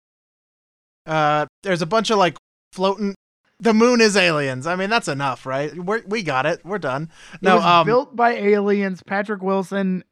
Uh, 1.06 1.46
there's 1.64 1.82
a 1.82 1.86
bunch 1.86 2.10
of 2.10 2.18
like 2.18 2.38
floating. 2.72 3.16
The 3.60 3.74
moon 3.74 4.02
is 4.02 4.16
aliens. 4.18 4.68
I 4.68 4.76
mean, 4.76 4.90
that's 4.90 5.08
enough, 5.08 5.46
right? 5.46 5.74
We're, 5.76 6.02
we 6.06 6.22
got 6.24 6.46
it. 6.46 6.64
We're 6.66 6.80
done. 6.80 7.10
No, 7.42 7.60
um, 7.60 7.86
built 7.86 8.16
by 8.16 8.32
aliens. 8.34 9.02
Patrick 9.06 9.42
Wilson, 9.42 10.04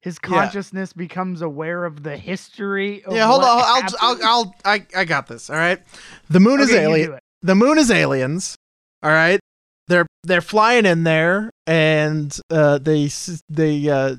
his 0.00 0.18
Yeah. 0.22 0.28
consciousness 0.28 0.92
becomes 0.92 1.42
aware 1.42 1.84
of 1.84 2.02
the 2.02 2.16
history. 2.16 3.02
Of 3.04 3.14
yeah. 3.14 3.26
Hold 3.26 3.42
on. 3.44 3.48
I'll, 3.48 3.64
I'll, 3.64 3.82
happened. 3.82 4.24
I'll, 4.24 4.54
I, 4.64 4.86
I 4.96 5.04
got 5.04 5.26
this. 5.26 5.48
All 5.48 5.56
right. 5.56 5.80
The 6.28 6.40
moon 6.40 6.60
is 6.60 6.70
Okay, 6.70 6.82
you 6.82 6.88
alien. 6.88 7.18
the 7.42 7.54
moon 7.54 7.78
is 7.78 7.90
aliens. 7.90 8.56
All 9.02 9.10
right. 9.10 9.40
They're 9.88 10.06
they're 10.22 10.40
flying 10.40 10.86
in 10.86 11.04
there, 11.04 11.50
and 11.66 12.36
uh, 12.50 12.78
they 12.78 13.10
they 13.48 13.88
uh, 13.88 14.16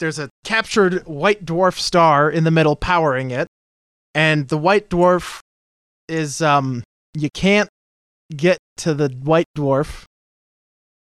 there's 0.00 0.18
a 0.18 0.28
captured 0.44 1.06
white 1.06 1.44
dwarf 1.44 1.78
star 1.78 2.30
in 2.30 2.44
the 2.44 2.50
middle 2.50 2.76
powering 2.76 3.30
it, 3.30 3.46
and 4.14 4.48
the 4.48 4.58
white 4.58 4.90
dwarf 4.90 5.40
is 6.08 6.42
um 6.42 6.82
you 7.14 7.30
can't 7.32 7.68
get 8.36 8.58
to 8.76 8.94
the 8.94 9.08
white 9.08 9.46
dwarf 9.56 10.04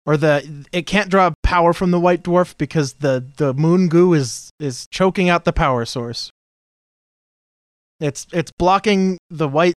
or 0.06 0.18
the 0.18 0.66
it 0.72 0.88
can't 0.88 1.10
draw 1.10 1.32
power 1.44 1.72
from 1.72 1.92
the 1.92 2.00
white 2.00 2.24
dwarf 2.24 2.58
because 2.58 2.94
the 2.94 3.24
the 3.38 3.54
moon 3.54 3.90
goo 3.90 4.14
is 4.14 4.50
is 4.60 4.88
choking 4.90 5.30
out 5.30 5.46
the 5.46 5.54
power 5.54 5.86
source. 5.86 6.32
It's 8.00 8.26
it's 8.34 8.52
blocking 8.58 9.20
the 9.30 9.48
white 9.48 9.76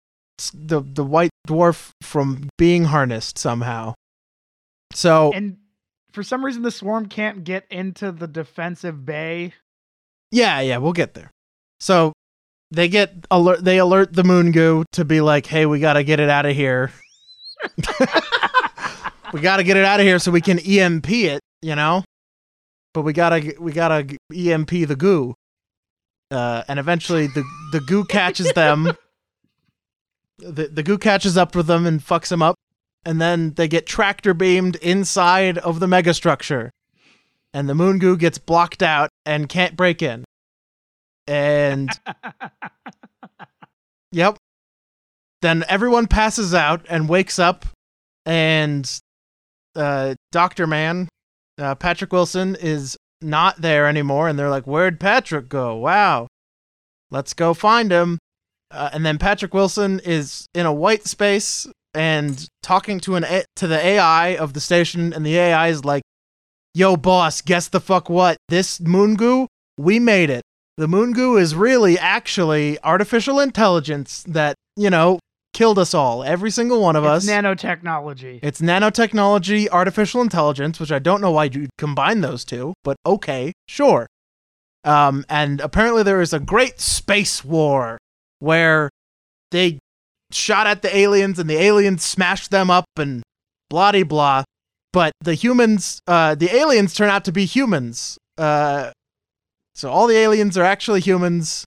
the 0.54 0.82
the 0.82 1.04
white 1.04 1.32
dwarf 1.48 1.92
from 2.02 2.50
being 2.58 2.86
harnessed 2.86 3.38
somehow 3.38 3.94
so 4.94 5.32
And 5.34 5.58
for 6.12 6.24
some 6.24 6.44
reason, 6.44 6.64
the 6.64 6.72
swarm 6.72 7.08
can't 7.08 7.44
get 7.44 7.66
into 7.70 8.12
the 8.12 8.28
defensive 8.28 9.06
bay. 9.06 9.54
Yeah, 10.32 10.60
yeah, 10.60 10.78
we'll 10.78 10.94
get 10.94 11.14
there. 11.14 11.32
So 11.80 12.14
they 12.70 12.88
get 12.88 13.14
alert. 13.30 13.64
They 13.64 13.80
alert 13.80 14.14
the 14.14 14.24
moon 14.24 14.52
goo 14.52 14.86
to 14.94 15.06
be 15.06 15.22
like, 15.22 15.46
"Hey, 15.46 15.66
we 15.66 15.80
got 15.80 15.94
to 15.94 16.04
get 16.04 16.20
it 16.20 16.30
out 16.30 16.46
of 16.46 16.56
here. 16.56 16.92
we 19.34 19.42
got 19.42 19.58
to 19.58 19.64
get 19.64 19.78
it 19.78 19.86
out 19.86 20.00
of 20.00 20.06
here 20.06 20.20
so 20.20 20.32
we 20.32 20.42
can 20.42 20.60
EMP 20.60 21.10
it, 21.10 21.42
you 21.62 21.76
know. 21.76 22.04
But 22.94 23.04
we 23.04 23.14
gotta 23.14 23.56
we 23.58 23.72
gotta 23.72 24.18
EMP 24.36 24.70
the 24.70 24.98
goo, 24.98 25.34
uh, 26.30 26.64
and 26.68 26.78
eventually 26.78 27.28
the 27.28 27.44
the 27.72 27.80
goo 27.80 28.04
catches 28.04 28.52
them. 28.54 28.92
The 30.42 30.68
the 30.68 30.84
goo 30.84 30.98
catches 30.98 31.38
up 31.38 31.56
with 31.56 31.68
them 31.68 31.86
and 31.86 32.00
fucks 32.02 32.30
them 32.30 32.42
up, 32.42 32.56
and 33.06 33.22
then 33.22 33.54
they 33.54 33.68
get 33.68 33.86
tractor 33.86 34.34
beamed 34.34 34.76
inside 34.78 35.58
of 35.60 35.80
the 35.80 35.88
megastructure 35.88 36.72
and 37.54 37.68
the 37.68 37.76
moon 37.76 38.00
goo 38.00 38.18
gets 38.18 38.38
blocked 38.38 38.82
out 38.82 39.10
and 39.26 39.50
can't 39.50 39.76
break 39.76 40.02
in. 40.02 40.24
And 41.28 41.90
yep. 44.12 44.38
Then 45.42 45.64
everyone 45.68 46.08
passes 46.08 46.54
out 46.54 46.86
and 46.88 47.10
wakes 47.10 47.40
up, 47.40 47.66
and 48.28 48.88
uh, 49.76 50.14
Doctor 50.32 50.68
Man, 50.68 51.10
uh, 51.58 51.74
Patrick 51.74 52.14
Wilson, 52.14 52.56
is 52.56 52.96
not 53.22 53.60
there 53.60 53.88
anymore. 53.88 54.30
And 54.30 54.38
they're 54.38 54.52
like, 54.52 54.68
"Where'd 54.68 55.00
Patrick 55.00 55.50
go? 55.50 55.76
Wow, 55.78 56.28
let's 57.10 57.34
go 57.34 57.56
find 57.56 57.92
him." 57.92 58.20
Uh, 58.72 58.90
and 58.94 59.06
then 59.06 59.18
Patrick 59.18 59.54
Wilson 59.54 60.00
is 60.04 60.46
in 60.54 60.66
a 60.66 60.74
white 60.74 61.06
space 61.06 61.68
and 61.94 62.48
talking 62.64 63.00
to 63.02 63.16
an 63.16 63.24
A- 63.26 63.44
to 63.58 63.68
the 63.68 63.78
AI 63.86 64.36
of 64.38 64.54
the 64.54 64.62
station, 64.62 65.12
and 65.14 65.26
the 65.26 65.38
AI 65.38 65.68
is 65.70 65.84
like 65.86 66.04
yo 66.74 66.96
boss 66.96 67.42
guess 67.42 67.68
the 67.68 67.82
fuck 67.82 68.10
what? 68.10 68.38
This 68.50 68.80
moon 68.80 69.16
goo 69.16 69.48
we 69.78 70.00
made 70.00 70.30
it. 70.30 70.42
The 70.78 70.88
moon 70.88 71.12
goo 71.12 71.38
is 71.38 71.54
really 71.54 72.00
actually 72.00 72.80
artificial 72.84 73.40
intelligence 73.40 74.24
that 74.28 74.56
you 74.78 74.90
know 74.90 75.20
killed 75.54 75.78
us 75.78 75.94
all 75.94 76.24
every 76.24 76.50
single 76.50 76.82
one 76.82 76.96
of 76.96 77.04
it's 77.04 77.28
us. 77.28 77.30
nanotechnology. 77.30 78.40
it's 78.42 78.62
nanotechnology 78.62 79.68
artificial 79.70 80.22
intelligence 80.22 80.80
which 80.80 80.94
i 80.94 80.98
don't 80.98 81.20
know 81.20 81.30
why 81.32 81.44
you 81.44 81.68
combine 81.78 82.22
those 82.22 82.46
two 82.46 82.74
but 82.86 82.96
okay 83.06 83.52
sure. 83.68 84.08
Um, 84.86 85.26
and 85.30 85.60
apparently 85.60 86.04
there 86.04 86.22
is 86.22 86.32
a 86.34 86.40
great 86.40 86.80
space 86.80 87.44
war 87.44 87.98
where 88.42 88.90
they 89.52 89.78
shot 90.32 90.66
at 90.66 90.82
the 90.82 90.96
aliens 90.96 91.38
and 91.40 91.50
the 91.50 91.58
aliens 91.58 92.04
smashed 92.04 92.52
them 92.52 92.70
up 92.70 92.86
and 92.98 93.22
blah 93.70 93.92
de 93.92 94.04
blah. 94.04 94.44
But 94.92 95.14
the 95.22 95.36
humans 95.36 96.02
uh 96.08 96.36
the 96.36 96.54
aliens 96.54 96.94
turn 96.94 97.10
out 97.10 97.24
to 97.26 97.32
be 97.32 97.46
humans. 97.46 98.18
Uh 98.38 98.92
so 99.76 99.90
all 99.90 100.08
the 100.08 100.18
aliens 100.18 100.58
are 100.58 100.64
actually 100.64 101.02
humans. 101.02 101.66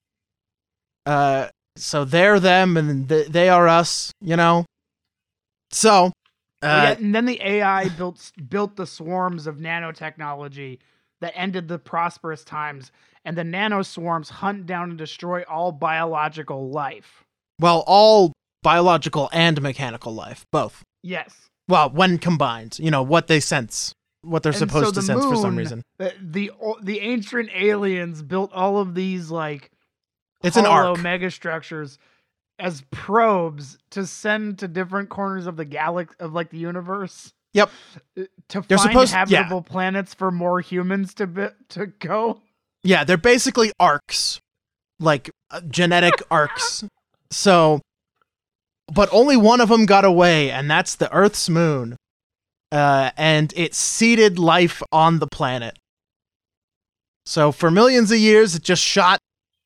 Uh 1.07 1.49
so 1.77 2.05
they're 2.05 2.41
them 2.41 2.77
and 2.77 3.09
th- 3.09 3.29
they 3.29 3.49
are 3.49 3.69
us 3.69 4.11
you 4.21 4.37
know? 4.37 4.65
So 5.71 6.13
yeah, 6.63 6.91
uh 6.91 6.95
and 6.99 7.15
then 7.15 7.27
the 7.27 7.41
AI 7.43 7.89
built 7.91 8.33
built 8.49 8.77
the 8.77 8.87
swarms 8.87 9.47
of 9.47 9.59
nanotechnology 9.59 10.79
that 11.21 11.33
ended 11.37 11.69
the 11.69 11.79
prosperous 11.79 12.45
times, 12.45 12.93
and 13.25 13.37
the 13.39 13.43
nanoswarms 13.43 14.29
hunt 14.29 14.67
down 14.67 14.91
and 14.91 14.99
destroy 14.99 15.43
all 15.49 15.73
biological 15.73 16.71
life. 16.71 17.25
well 17.61 17.83
all 17.87 18.33
biological 18.63 19.29
and 19.33 19.61
mechanical 19.63 20.15
life 20.15 20.45
both 20.53 20.83
Yes. 21.03 21.49
well 21.69 21.91
when 21.91 22.19
combined 22.19 22.79
you 22.79 22.91
know 22.91 23.03
what 23.03 23.27
they 23.27 23.41
sense 23.41 23.93
what 24.23 24.43
they're 24.43 24.53
And 24.53 24.59
supposed 24.59 24.87
so 24.87 24.91
to 24.93 25.01
the 25.01 25.07
sense 25.07 25.25
for 25.25 25.37
some 25.37 25.57
reason 25.57 25.83
The, 25.99 26.15
the 26.21 26.51
the 26.83 27.01
ancient 27.01 27.51
aliens 27.55 28.23
built 28.23 28.53
all 28.55 28.79
of 28.79 28.95
these 28.95 29.31
like 29.31 29.71
it's 30.43 30.57
an 30.57 30.65
ark 30.67 30.97
megastructures 30.99 31.99
as 32.59 32.83
probes 32.91 33.77
to 33.91 34.07
send 34.07 34.59
to 34.61 34.69
different 34.69 35.09
corners 35.09 35.47
of 35.47 35.57
the 35.57 35.65
galaxy 35.65 36.15
of 36.21 36.33
like 36.33 36.51
the 36.51 36.59
universe. 36.59 37.33
Yep. 37.53 37.71
Uh, 38.19 38.23
To 38.51 38.61
They're 38.69 38.79
find 38.79 38.91
supposed- 38.91 39.13
yeah. 39.13 39.19
habitable 39.41 39.63
planets 39.63 40.15
for 40.15 40.31
more 40.31 40.61
humans 40.61 41.15
to 41.15 41.27
be, 41.27 41.47
to 41.71 41.87
go. 41.87 42.41
Yeah, 42.85 43.03
they're 43.03 43.17
basically 43.17 43.73
arks, 43.81 44.39
like 45.01 45.31
uh, 45.51 45.63
genetic 45.63 46.15
arks. 46.31 46.85
So, 47.31 47.81
but 48.93 49.09
only 49.11 49.37
one 49.37 49.61
of 49.61 49.71
them 49.71 49.87
got 49.87 50.05
away, 50.05 50.51
and 50.51 50.71
that's 50.71 50.95
the 50.95 51.13
Earth's 51.13 51.49
moon. 51.49 51.97
Uh, 52.71 53.11
and 53.17 53.53
it 53.57 53.75
seeded 53.75 54.39
life 54.39 54.83
on 54.93 55.19
the 55.19 55.27
planet. 55.27 55.79
So 57.25 57.53
for 57.53 57.71
millions 57.71 58.13
of 58.13 58.19
years, 58.19 58.55
it 58.55 58.63
just 58.63 58.83
shot 58.83 59.19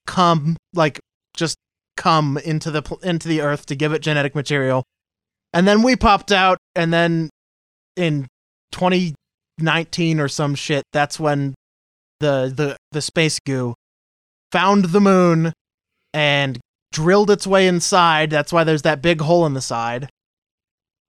cum, 0.06 0.56
like 0.74 1.00
just 1.36 1.56
cum 1.96 2.38
into 2.38 2.70
the 2.70 2.98
into 3.02 3.26
the 3.26 3.40
Earth 3.40 3.66
to 3.66 3.74
give 3.74 3.92
it 3.92 4.00
genetic 4.00 4.34
material, 4.34 4.84
and 5.52 5.66
then 5.66 5.82
we 5.82 5.96
popped 5.96 6.30
out, 6.30 6.58
and 6.76 6.92
then 6.92 7.30
in 7.96 8.28
2019 8.72 10.20
or 10.20 10.28
some 10.28 10.54
shit, 10.54 10.84
that's 10.92 11.18
when 11.18 11.54
the 12.20 12.52
the 12.54 12.76
the 12.92 13.02
space 13.02 13.38
goo 13.40 13.74
found 14.50 14.86
the 14.86 15.00
moon 15.00 15.52
and 16.12 16.58
drilled 16.92 17.30
its 17.30 17.46
way 17.46 17.66
inside. 17.66 18.30
That's 18.30 18.52
why 18.52 18.64
there's 18.64 18.82
that 18.82 19.02
big 19.02 19.20
hole 19.20 19.46
in 19.46 19.54
the 19.54 19.60
side. 19.60 20.08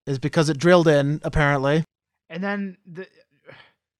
Is 0.06 0.19
because 0.19 0.49
it 0.49 0.57
drilled 0.57 0.88
in 0.88 1.19
apparently. 1.23 1.84
And 2.30 2.44
then 2.44 2.77
the, 2.86 3.07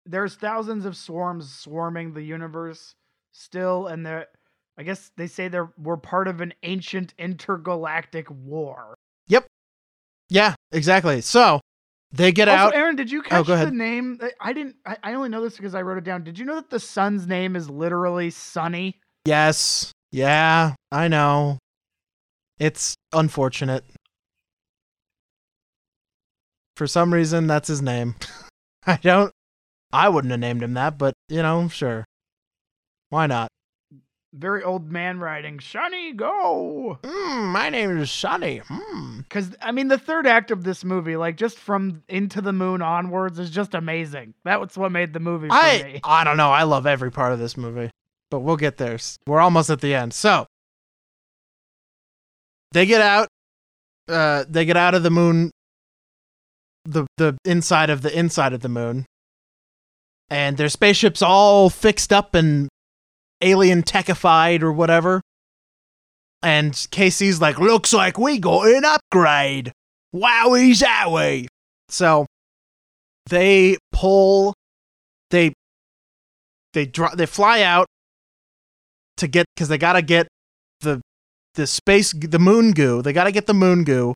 there's 0.06 0.36
thousands 0.36 0.86
of 0.86 0.98
swarms 0.98 1.54
swarming 1.54 2.14
the 2.14 2.24
universe 2.24 2.94
still, 3.32 3.88
and 3.88 4.06
they're. 4.06 4.28
I 4.78 4.84
guess 4.84 5.12
they 5.18 5.28
say 5.28 5.50
they're 5.50 5.72
we're 5.78 5.98
part 5.98 6.30
of 6.30 6.40
an 6.40 6.54
ancient 6.64 7.14
intergalactic 7.18 8.32
war. 8.32 8.96
Yep. 9.28 9.46
Yeah, 10.30 10.56
exactly. 10.72 11.20
So, 11.20 11.60
they 12.12 12.32
get 12.32 12.48
also, 12.48 12.68
out 12.68 12.76
Aaron, 12.76 12.96
did 12.96 13.12
you 13.12 13.20
oh, 13.20 13.30
catch 13.30 13.48
go 13.48 13.66
the 13.66 13.72
name? 13.72 14.20
I- 14.22 14.50
I 14.50 14.54
didn't. 14.54 14.76
I, 14.86 14.98
I 15.04 15.14
only 15.14 15.30
know 15.30 15.42
this 15.42 15.58
because 15.58 15.76
I 15.76 15.82
wrote 15.82 15.98
it 15.98 16.04
down. 16.04 16.24
Did 16.24 16.40
you 16.40 16.46
know 16.46 16.56
that 16.56 16.70
the 16.70 16.80
sun's 16.80 17.28
name 17.28 17.56
is 17.56 17.70
literally 17.70 18.32
Sunny? 18.32 19.00
Yes. 19.26 19.92
Yeah, 20.12 20.74
I 20.92 21.08
know. 21.08 21.60
It's 22.58 22.96
unfortunate. 23.14 23.86
For 26.76 26.88
some 26.88 27.14
reason, 27.14 27.46
that's 27.46 27.68
his 27.68 27.82
name. 27.82 28.16
I 28.88 28.98
don't. 28.98 29.32
I 29.92 30.10
wouldn't 30.10 30.32
have 30.32 30.40
named 30.40 30.64
him 30.64 30.74
that, 30.76 30.98
but, 30.98 31.14
you 31.28 31.42
know, 31.42 31.68
sure. 31.68 32.06
Why 33.10 33.28
not? 33.28 33.49
Very 34.34 34.64
old 34.64 34.92
man 34.92 35.20
writing. 35.20 35.60
Sunny, 35.60 36.14
go. 36.14 37.00
Hmm, 37.04 37.46
my 37.48 37.70
name 37.70 37.98
is 37.98 38.12
Sonny. 38.12 38.58
Hmm. 38.60 39.20
Because 39.20 39.56
I 39.60 39.72
mean, 39.72 39.88
the 39.88 39.98
third 39.98 40.28
act 40.28 40.52
of 40.52 40.64
this 40.64 40.84
movie, 40.84 41.18
like 41.18 41.36
just 41.36 41.58
from 41.58 42.04
Into 42.08 42.40
the 42.40 42.54
Moon 42.54 42.84
onwards, 42.84 43.40
is 43.40 43.50
just 43.50 43.74
amazing. 43.74 44.36
That 44.46 44.60
was 44.60 44.78
what 44.78 44.92
made 44.92 45.14
the 45.14 45.20
movie 45.20 45.48
for 45.48 45.56
I 45.56 45.82
me. 45.82 46.02
I 46.04 46.24
don't 46.24 46.38
know. 46.38 46.52
I 46.52 46.64
love 46.64 46.86
every 46.86 47.12
part 47.12 47.34
of 47.34 47.40
this 47.40 47.58
movie, 47.58 47.90
but 48.30 48.42
we'll 48.42 48.56
get 48.56 48.78
there. 48.78 49.00
We're 49.26 49.40
almost 49.40 49.72
at 49.72 49.82
the 49.82 49.96
end. 49.96 50.14
So 50.14 50.46
they 52.72 52.86
get 52.86 53.02
out. 53.02 53.30
Uh, 54.08 54.46
they 54.48 54.64
get 54.64 54.78
out 54.78 54.94
of 54.94 55.02
the 55.02 55.10
moon. 55.10 55.50
The 56.86 57.08
the 57.18 57.36
inside 57.46 57.90
of 57.90 58.04
the 58.04 58.18
inside 58.18 58.54
of 58.54 58.62
the 58.62 58.70
moon, 58.70 59.06
and 60.30 60.56
their 60.56 60.70
spaceship's 60.70 61.24
all 61.24 61.72
fixed 61.72 62.14
up 62.14 62.36
and 62.36 62.70
alien 63.42 63.84
techified 63.84 64.62
or 64.62 64.72
whatever. 64.72 65.22
And 66.42 66.88
Casey's 66.92 67.42
like, 67.42 67.60
"Looks 67.60 67.94
like 67.94 68.18
we 68.18 68.40
got 68.40 68.68
an 68.68 68.86
upgrade." 68.86 69.72
Wowie 70.16 70.72
zowie! 70.72 71.48
So 71.90 72.26
they 73.30 73.78
pull 73.92 74.54
they 75.30 75.54
they 76.74 76.86
dro- 76.86 77.16
they 77.16 77.26
fly 77.26 77.62
out 77.62 77.88
to 79.18 79.28
get 79.28 79.46
because 79.56 79.70
they 79.70 79.78
gotta 79.78 80.02
get 80.02 80.28
the 80.82 81.02
the 81.56 81.68
space 81.68 82.14
the 82.14 82.40
moon 82.40 82.72
goo 82.72 83.02
they 83.02 83.14
gotta 83.14 83.32
get 83.32 83.48
the 83.48 83.54
moon 83.54 83.84
goo 83.84 84.14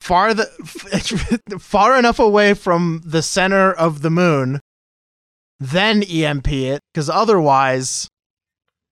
far 0.00 0.34
the 0.34 0.46
far 1.58 1.98
enough 1.98 2.18
away 2.18 2.54
from 2.54 3.02
the 3.04 3.22
center 3.22 3.72
of 3.72 4.02
the 4.02 4.10
moon 4.10 4.60
then 5.58 6.02
emp 6.02 6.50
it 6.50 6.80
because 6.92 7.08
otherwise 7.08 8.08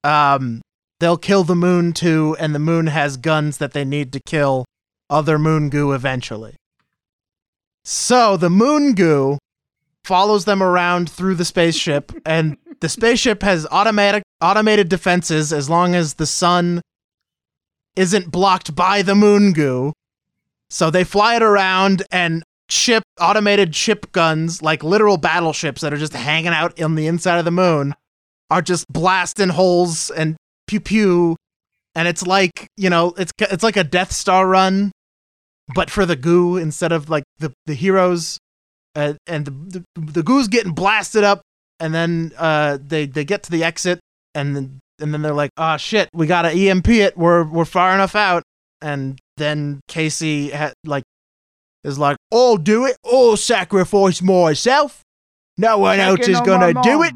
um 0.04 0.60
they'll 1.00 1.16
kill 1.16 1.44
the 1.44 1.56
moon 1.56 1.92
too 1.92 2.36
and 2.38 2.54
the 2.54 2.58
moon 2.58 2.86
has 2.86 3.16
guns 3.16 3.58
that 3.58 3.72
they 3.72 3.84
need 3.84 4.12
to 4.12 4.20
kill 4.20 4.64
other 5.10 5.38
moon 5.38 5.68
goo 5.68 5.92
eventually. 5.92 6.54
So 7.84 8.36
the 8.36 8.50
moon 8.50 8.94
goo 8.94 9.38
follows 10.04 10.44
them 10.44 10.62
around 10.62 11.10
through 11.10 11.34
the 11.34 11.44
spaceship 11.44 12.12
and 12.24 12.56
the 12.80 12.88
spaceship 12.88 13.42
has 13.42 13.66
automatic 13.70 14.22
automated 14.40 14.88
defenses 14.88 15.52
as 15.52 15.68
long 15.68 15.94
as 15.94 16.14
the 16.14 16.26
sun 16.26 16.80
isn't 17.96 18.30
blocked 18.30 18.74
by 18.74 19.02
the 19.02 19.14
moon 19.14 19.52
goo. 19.52 19.92
So 20.70 20.90
they 20.90 21.04
fly 21.04 21.36
it 21.36 21.42
around 21.42 22.02
and 22.10 22.42
ship 22.68 23.02
automated 23.20 23.74
ship 23.74 24.10
guns 24.12 24.62
like 24.62 24.82
literal 24.82 25.18
battleships 25.18 25.82
that 25.82 25.92
are 25.92 25.98
just 25.98 26.14
hanging 26.14 26.52
out 26.52 26.80
on 26.80 26.94
the 26.94 27.06
inside 27.06 27.38
of 27.38 27.44
the 27.44 27.50
moon 27.50 27.94
are 28.52 28.62
just 28.62 28.86
blasting 28.88 29.48
holes 29.48 30.10
and 30.10 30.36
pew 30.66 30.80
pew 30.80 31.36
and 31.94 32.06
it's 32.06 32.26
like 32.26 32.66
you 32.76 32.90
know 32.90 33.14
it's 33.16 33.32
it's 33.38 33.62
like 33.62 33.76
a 33.76 33.84
death 33.84 34.12
star 34.12 34.46
run 34.46 34.92
but 35.74 35.90
for 35.90 36.04
the 36.06 36.16
goo 36.16 36.56
instead 36.56 36.92
of 36.92 37.08
like 37.08 37.24
the 37.38 37.52
the 37.66 37.74
heroes 37.74 38.38
uh, 38.94 39.14
and 39.26 39.46
the, 39.46 39.84
the 39.94 40.00
the 40.12 40.22
goo's 40.22 40.48
getting 40.48 40.72
blasted 40.72 41.24
up, 41.24 41.40
and 41.80 41.94
then 41.94 42.32
uh, 42.36 42.78
they 42.80 43.06
they 43.06 43.24
get 43.24 43.42
to 43.44 43.50
the 43.50 43.64
exit, 43.64 44.00
and 44.34 44.54
then 44.54 44.80
and 45.00 45.14
then 45.14 45.22
they're 45.22 45.32
like, 45.32 45.50
"Ah, 45.56 45.76
shit, 45.76 46.08
we 46.12 46.26
gotta 46.26 46.50
EMP 46.50 46.88
it. 46.88 47.16
We're 47.16 47.44
we're 47.44 47.64
far 47.64 47.94
enough 47.94 48.14
out." 48.14 48.42
And 48.80 49.18
then 49.36 49.80
Casey 49.88 50.50
ha- 50.50 50.72
like 50.84 51.04
is 51.84 51.98
like, 51.98 52.16
"I'll 52.32 52.56
do 52.58 52.84
it. 52.84 52.96
I'll 53.04 53.36
sacrifice 53.36 54.20
myself. 54.20 55.02
No 55.56 55.78
one 55.78 56.00
else 56.00 56.28
is 56.28 56.38
on 56.38 56.44
gonna 56.44 56.82
do 56.82 57.02
it." 57.02 57.14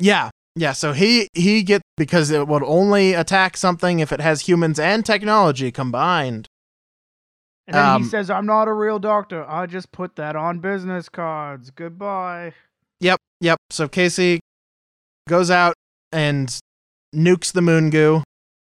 Yeah, 0.00 0.30
yeah. 0.54 0.72
So 0.72 0.92
he 0.92 1.28
he 1.34 1.62
get 1.62 1.82
because 1.96 2.30
it 2.30 2.46
would 2.46 2.62
only 2.62 3.14
attack 3.14 3.56
something 3.56 4.00
if 4.00 4.12
it 4.12 4.20
has 4.20 4.42
humans 4.42 4.78
and 4.78 5.04
technology 5.04 5.70
combined. 5.72 6.46
And 7.66 7.74
then 7.74 7.84
Um, 7.84 8.02
he 8.02 8.08
says, 8.08 8.30
"I'm 8.30 8.46
not 8.46 8.66
a 8.68 8.72
real 8.72 8.98
doctor. 8.98 9.44
I 9.48 9.66
just 9.66 9.92
put 9.92 10.16
that 10.16 10.36
on 10.36 10.60
business 10.60 11.08
cards. 11.08 11.70
Goodbye." 11.70 12.54
Yep, 13.00 13.18
yep. 13.40 13.58
So 13.70 13.88
Casey 13.88 14.40
goes 15.28 15.50
out 15.50 15.74
and 16.10 16.58
nukes 17.14 17.52
the 17.52 17.60
moon 17.60 17.90
goo. 17.90 18.22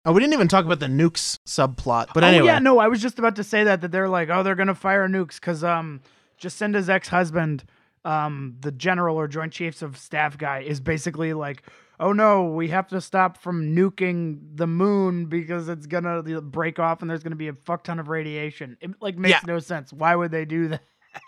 Oh, 0.06 0.12
we 0.12 0.20
didn't 0.20 0.34
even 0.34 0.48
talk 0.48 0.64
about 0.64 0.80
the 0.80 0.86
nukes 0.86 1.36
subplot. 1.48 2.08
But 2.14 2.24
anyway, 2.24 2.42
oh 2.42 2.46
yeah, 2.46 2.58
no, 2.58 2.78
I 2.78 2.88
was 2.88 3.00
just 3.00 3.18
about 3.18 3.36
to 3.36 3.44
say 3.44 3.64
that 3.64 3.80
that 3.80 3.90
they're 3.90 4.08
like, 4.08 4.28
oh, 4.28 4.42
they're 4.42 4.54
gonna 4.54 4.74
fire 4.74 5.08
nukes 5.08 5.40
because 5.40 5.64
um, 5.64 6.02
Jocinda's 6.36 6.90
ex-husband, 6.90 7.64
um, 8.04 8.56
the 8.60 8.70
general 8.72 9.16
or 9.16 9.28
Joint 9.28 9.52
Chiefs 9.52 9.82
of 9.82 9.96
Staff 9.96 10.38
guy, 10.38 10.60
is 10.60 10.80
basically 10.80 11.32
like, 11.32 11.62
oh 12.00 12.12
no, 12.12 12.44
we 12.46 12.68
have 12.68 12.88
to 12.88 13.00
stop 13.00 13.38
from 13.40 13.74
nuking 13.74 14.38
the 14.56 14.66
moon 14.66 15.26
because 15.26 15.68
it's 15.68 15.86
gonna 15.86 16.22
break 16.40 16.78
off 16.78 17.00
and 17.02 17.10
there's 17.10 17.22
gonna 17.22 17.36
be 17.36 17.48
a 17.48 17.54
fuck 17.64 17.84
ton 17.84 17.98
of 17.98 18.08
radiation. 18.08 18.76
It 18.80 18.90
like 19.00 19.16
makes 19.16 19.30
Yeah. 19.30 19.40
no 19.46 19.58
sense. 19.58 19.92
Why 19.92 20.14
would 20.16 20.30
they 20.30 20.44
do 20.44 20.68
that? 20.68 20.82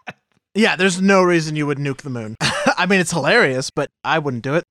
yeah, 0.54 0.76
there's 0.76 1.00
no 1.00 1.22
reason 1.22 1.56
you 1.56 1.66
would 1.66 1.78
nuke 1.78 1.98
the 2.02 2.10
moon. 2.10 2.36
I 2.76 2.86
mean, 2.86 3.00
it's 3.00 3.12
hilarious, 3.12 3.70
but 3.70 3.88
I 4.04 4.18
wouldn't 4.18 4.42
do 4.42 4.54
it. 4.54 4.64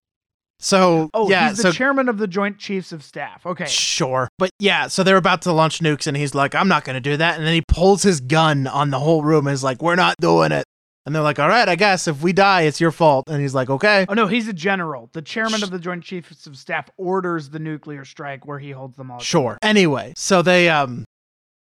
So 0.58 1.10
Oh, 1.12 1.28
yeah, 1.28 1.48
he's 1.48 1.58
the 1.58 1.62
so 1.64 1.72
chairman 1.72 2.08
of 2.08 2.16
the 2.18 2.26
Joint 2.26 2.58
Chiefs 2.58 2.90
of 2.92 3.02
Staff. 3.02 3.44
Okay. 3.44 3.66
Sure. 3.66 4.28
But 4.38 4.50
yeah, 4.58 4.86
so 4.88 5.02
they're 5.02 5.16
about 5.18 5.42
to 5.42 5.52
launch 5.52 5.80
nukes, 5.80 6.06
and 6.06 6.16
he's 6.16 6.34
like, 6.34 6.54
I'm 6.54 6.68
not 6.68 6.84
going 6.84 6.94
to 6.94 7.00
do 7.00 7.16
that. 7.18 7.36
And 7.36 7.46
then 7.46 7.52
he 7.52 7.62
pulls 7.68 8.02
his 8.02 8.20
gun 8.20 8.66
on 8.66 8.90
the 8.90 8.98
whole 8.98 9.22
room 9.22 9.46
and 9.46 9.52
is 9.54 9.62
like, 9.62 9.82
We're 9.82 9.96
not 9.96 10.14
doing 10.18 10.52
it. 10.52 10.64
And 11.06 11.14
they're 11.14 11.22
like, 11.22 11.38
All 11.38 11.48
right, 11.48 11.68
I 11.68 11.76
guess 11.76 12.08
if 12.08 12.20
we 12.20 12.32
die, 12.32 12.62
it's 12.62 12.80
your 12.80 12.90
fault. 12.90 13.24
And 13.28 13.40
he's 13.40 13.54
like, 13.54 13.70
Okay. 13.70 14.04
Oh 14.08 14.14
no, 14.14 14.26
he's 14.26 14.48
a 14.48 14.52
general. 14.52 15.08
The 15.12 15.22
chairman 15.22 15.62
of 15.62 15.70
the 15.70 15.78
Joint 15.78 16.02
Chiefs 16.04 16.46
of 16.46 16.56
Staff 16.58 16.90
orders 16.98 17.50
the 17.50 17.60
nuclear 17.60 18.04
strike 18.04 18.44
where 18.46 18.58
he 18.58 18.72
holds 18.72 18.96
them 18.96 19.10
all. 19.10 19.20
Sure. 19.20 19.56
Anyway, 19.62 20.12
so 20.16 20.42
they, 20.42 20.68
um, 20.68 21.04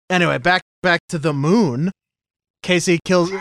anyway, 0.09 0.39
back, 0.39 0.64
back 0.81 1.01
to 1.09 1.19
the 1.19 1.34
moon. 1.34 1.91
Casey 2.64 2.99
kills, 3.05 3.31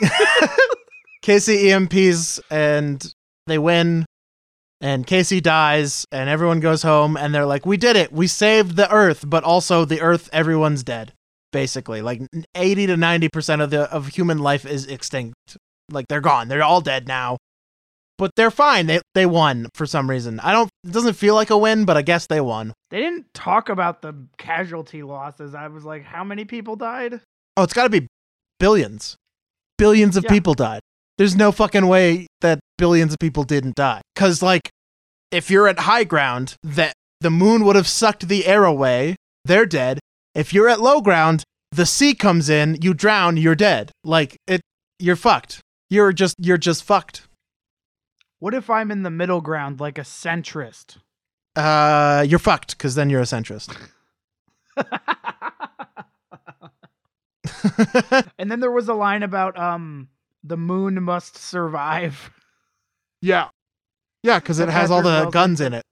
Casey 1.22 1.64
EMPs, 1.64 2.40
and 2.50 3.12
they 3.46 3.58
win. 3.58 4.04
And 4.82 5.06
Casey 5.06 5.40
dies, 5.40 6.06
and 6.10 6.30
everyone 6.30 6.60
goes 6.60 6.82
home, 6.82 7.16
and 7.16 7.34
they're 7.34 7.44
like, 7.46 7.66
"We 7.66 7.76
did 7.76 7.96
it! 7.96 8.12
We 8.12 8.26
saved 8.26 8.76
the 8.76 8.90
Earth, 8.90 9.24
but 9.26 9.44
also 9.44 9.84
the 9.84 10.00
Earth. 10.00 10.30
Everyone's 10.32 10.82
dead, 10.82 11.12
basically. 11.52 12.02
Like 12.02 12.22
eighty 12.54 12.86
to 12.86 12.96
ninety 12.96 13.28
percent 13.28 13.62
of 13.62 13.70
the 13.70 13.82
of 13.92 14.08
human 14.08 14.38
life 14.38 14.64
is 14.66 14.86
extinct. 14.86 15.34
Like 15.90 16.06
they're 16.08 16.20
gone. 16.20 16.48
They're 16.48 16.62
all 16.62 16.80
dead 16.80 17.08
now. 17.08 17.36
But 18.18 18.32
they're 18.36 18.50
fine. 18.50 18.86
They 18.86 19.00
they 19.14 19.24
won 19.24 19.68
for 19.74 19.86
some 19.86 20.10
reason. 20.10 20.40
I 20.40 20.52
don't. 20.52 20.68
It 20.84 20.92
doesn't 20.92 21.14
feel 21.14 21.34
like 21.34 21.50
a 21.50 21.56
win, 21.56 21.84
but 21.86 21.96
I 21.96 22.02
guess 22.02 22.26
they 22.26 22.40
won. 22.40 22.74
They 22.90 23.00
didn't 23.00 23.32
talk 23.32 23.68
about 23.70 24.02
the 24.02 24.14
casualty 24.36 25.02
losses. 25.02 25.54
I 25.54 25.68
was 25.68 25.84
like, 25.84 26.04
how 26.04 26.22
many 26.22 26.44
people 26.44 26.76
died? 26.76 27.20
Oh, 27.56 27.62
it's 27.62 27.72
got 27.72 27.84
to 27.84 27.88
be 27.90 28.06
billions. 28.58 29.16
Billions 29.78 30.16
of 30.18 30.24
Yeah. 30.24 30.30
people 30.30 30.52
died. 30.52 30.80
There's 31.16 31.34
no 31.34 31.50
fucking 31.50 31.86
way 31.86 32.26
that 32.42 32.60
billions 32.76 33.12
of 33.12 33.18
people 33.18 33.44
didn't 33.44 33.74
die. 33.76 34.02
Cuz 34.16 34.42
like 34.42 34.68
if 35.30 35.50
you're 35.50 35.68
at 35.68 35.80
high 35.80 36.04
ground, 36.04 36.56
that 36.62 36.92
the 37.20 37.30
moon 37.30 37.64
would 37.64 37.76
have 37.76 37.88
sucked 37.88 38.28
the 38.28 38.46
air 38.46 38.64
away. 38.64 39.16
They're 39.46 39.64
dead. 39.64 39.99
If 40.34 40.52
you're 40.52 40.68
at 40.68 40.80
low 40.80 41.00
ground, 41.00 41.44
the 41.72 41.86
sea 41.86 42.14
comes 42.14 42.48
in, 42.48 42.78
you 42.80 42.94
drown, 42.94 43.36
you're 43.36 43.54
dead. 43.54 43.92
Like 44.04 44.36
it 44.46 44.60
you're 44.98 45.16
fucked. 45.16 45.60
You're 45.88 46.12
just 46.12 46.36
you're 46.38 46.58
just 46.58 46.84
fucked. 46.84 47.22
What 48.38 48.54
if 48.54 48.70
I'm 48.70 48.90
in 48.90 49.02
the 49.02 49.10
middle 49.10 49.40
ground 49.40 49.80
like 49.80 49.98
a 49.98 50.02
centrist? 50.02 50.98
Uh 51.56 52.24
you're 52.26 52.38
fucked 52.38 52.78
cuz 52.78 52.94
then 52.94 53.10
you're 53.10 53.20
a 53.20 53.24
centrist. 53.24 53.76
and 58.38 58.50
then 58.50 58.60
there 58.60 58.70
was 58.70 58.88
a 58.88 58.94
line 58.94 59.22
about 59.22 59.58
um 59.58 60.08
the 60.42 60.56
moon 60.56 61.02
must 61.02 61.36
survive. 61.36 62.30
Yeah. 63.20 63.48
Yeah, 64.22 64.38
because 64.38 64.58
it 64.58 64.68
has 64.68 64.90
all 64.90 65.02
the 65.02 65.30
guns 65.30 65.60
in 65.60 65.74
it. 65.74 65.84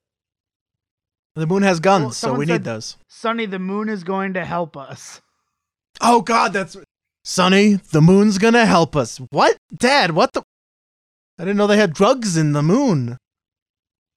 The 1.38 1.46
moon 1.46 1.62
has 1.62 1.78
guns, 1.78 2.02
Well, 2.02 2.10
so 2.12 2.34
we 2.34 2.46
said- 2.46 2.52
need 2.52 2.64
those. 2.64 2.96
Sonny, 3.06 3.46
the 3.46 3.60
moon 3.60 3.88
is 3.88 4.02
going 4.02 4.34
to 4.34 4.44
help 4.44 4.76
us. 4.76 5.20
Oh 6.00 6.20
God, 6.20 6.52
that's 6.52 6.76
Sonny. 7.24 7.74
The 7.74 8.00
moon's 8.00 8.38
gonna 8.38 8.66
help 8.66 8.96
us. 8.96 9.18
What, 9.30 9.56
Dad? 9.72 10.12
What 10.12 10.32
the? 10.32 10.42
I 11.38 11.44
didn't 11.44 11.56
know 11.56 11.68
they 11.68 11.76
had 11.76 11.92
drugs 11.92 12.36
in 12.36 12.52
the 12.54 12.62
moon. 12.62 13.18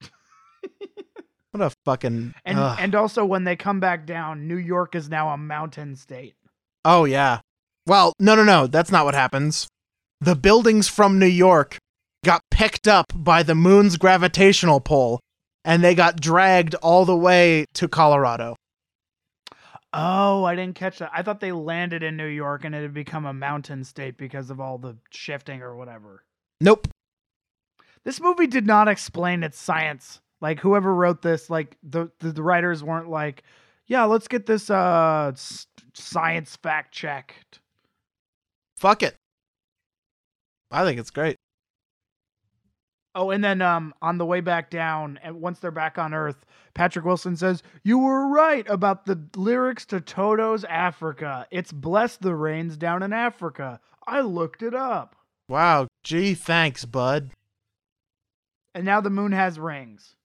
what 1.52 1.60
a 1.62 1.70
fucking. 1.84 2.34
And 2.44 2.58
ugh. 2.58 2.78
and 2.80 2.94
also 2.94 3.24
when 3.24 3.44
they 3.44 3.54
come 3.56 3.78
back 3.80 4.04
down, 4.06 4.48
New 4.48 4.56
York 4.56 4.94
is 4.94 5.08
now 5.08 5.28
a 5.30 5.36
mountain 5.36 5.94
state. 5.96 6.34
oh 6.84 7.04
yeah. 7.04 7.40
Well, 7.86 8.12
no, 8.18 8.34
no, 8.34 8.44
no. 8.44 8.66
That's 8.66 8.90
not 8.92 9.04
what 9.04 9.14
happens. 9.14 9.68
The 10.20 10.36
buildings 10.36 10.88
from 10.88 11.18
New 11.18 11.26
York 11.26 11.78
got 12.24 12.42
picked 12.50 12.86
up 12.86 13.06
by 13.14 13.42
the 13.42 13.54
moon's 13.56 13.96
gravitational 13.96 14.80
pull, 14.80 15.18
and 15.64 15.82
they 15.82 15.94
got 15.94 16.20
dragged 16.20 16.74
all 16.76 17.04
the 17.04 17.16
way 17.16 17.66
to 17.74 17.88
Colorado. 17.88 18.56
Oh, 19.94 20.44
I 20.44 20.54
didn't 20.56 20.74
catch 20.74 20.98
that. 20.98 21.10
I 21.12 21.22
thought 21.22 21.40
they 21.40 21.52
landed 21.52 22.02
in 22.02 22.16
New 22.16 22.26
York 22.26 22.64
and 22.64 22.74
it 22.74 22.80
had 22.80 22.94
become 22.94 23.26
a 23.26 23.34
mountain 23.34 23.84
state 23.84 24.16
because 24.16 24.48
of 24.48 24.58
all 24.58 24.78
the 24.78 24.96
shifting 25.10 25.60
or 25.60 25.76
whatever. 25.76 26.24
Nope. 26.60 26.88
This 28.04 28.20
movie 28.20 28.46
did 28.46 28.66
not 28.66 28.88
explain 28.88 29.42
its 29.42 29.58
science. 29.60 30.20
Like 30.40 30.60
whoever 30.60 30.94
wrote 30.94 31.22
this, 31.22 31.50
like 31.50 31.76
the 31.82 32.10
the, 32.18 32.32
the 32.32 32.42
writers 32.42 32.82
weren't 32.82 33.08
like, 33.08 33.44
yeah, 33.86 34.04
let's 34.04 34.28
get 34.28 34.46
this 34.46 34.70
uh 34.70 35.32
science 35.94 36.56
fact 36.56 36.92
checked. 36.92 37.60
Fuck 38.76 39.02
it. 39.02 39.14
I 40.70 40.84
think 40.84 40.98
it's 40.98 41.10
great. 41.10 41.36
Oh, 43.14 43.30
and 43.30 43.44
then 43.44 43.60
um 43.60 43.92
on 44.00 44.16
the 44.18 44.24
way 44.26 44.40
back 44.40 44.70
down, 44.70 45.18
and 45.22 45.40
once 45.40 45.58
they're 45.58 45.70
back 45.70 45.98
on 45.98 46.14
Earth, 46.14 46.46
Patrick 46.74 47.04
Wilson 47.04 47.36
says, 47.36 47.62
"You 47.82 47.98
were 47.98 48.26
right 48.28 48.66
about 48.68 49.04
the 49.04 49.20
lyrics 49.36 49.84
to 49.86 50.00
Toto's 50.00 50.64
Africa. 50.64 51.46
It's 51.50 51.72
bless 51.72 52.16
the 52.16 52.34
rains 52.34 52.76
down 52.76 53.02
in 53.02 53.12
Africa. 53.12 53.80
I 54.06 54.20
looked 54.22 54.62
it 54.62 54.74
up." 54.74 55.14
Wow. 55.48 55.88
Gee, 56.02 56.32
thanks, 56.34 56.84
bud. 56.86 57.30
and 58.74 58.84
now 58.86 59.00
the 59.00 59.10
moon 59.10 59.32
has 59.32 59.58
rings. 59.58 60.16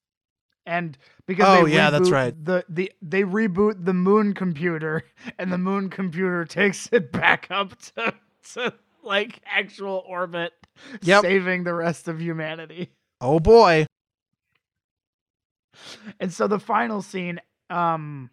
And 0.66 0.98
because 1.26 1.46
Oh, 1.48 1.66
they 1.66 1.74
yeah, 1.74 1.90
that's 1.90 2.10
right. 2.10 2.34
The 2.46 2.64
the 2.70 2.92
they 3.02 3.24
reboot 3.24 3.84
the 3.86 3.94
moon 3.94 4.34
computer, 4.34 5.04
and 5.40 5.52
the 5.52 5.58
moon 5.58 5.90
computer 5.90 6.46
takes 6.50 6.88
it 6.92 7.12
back 7.12 7.48
up 7.50 7.78
to, 7.96 8.14
to 8.54 8.74
like 9.04 9.42
actual 9.46 10.04
orbit, 10.08 10.54
Yep. 11.02 11.22
saving 11.22 11.64
the 11.64 11.74
rest 11.74 12.08
of 12.08 12.22
humanity. 12.22 12.92
Oh 13.22 13.40
boy. 13.40 13.86
And 16.20 16.32
so 16.34 16.48
the 16.48 16.60
final 16.60 17.02
scene, 17.02 17.40
um, 17.70 18.30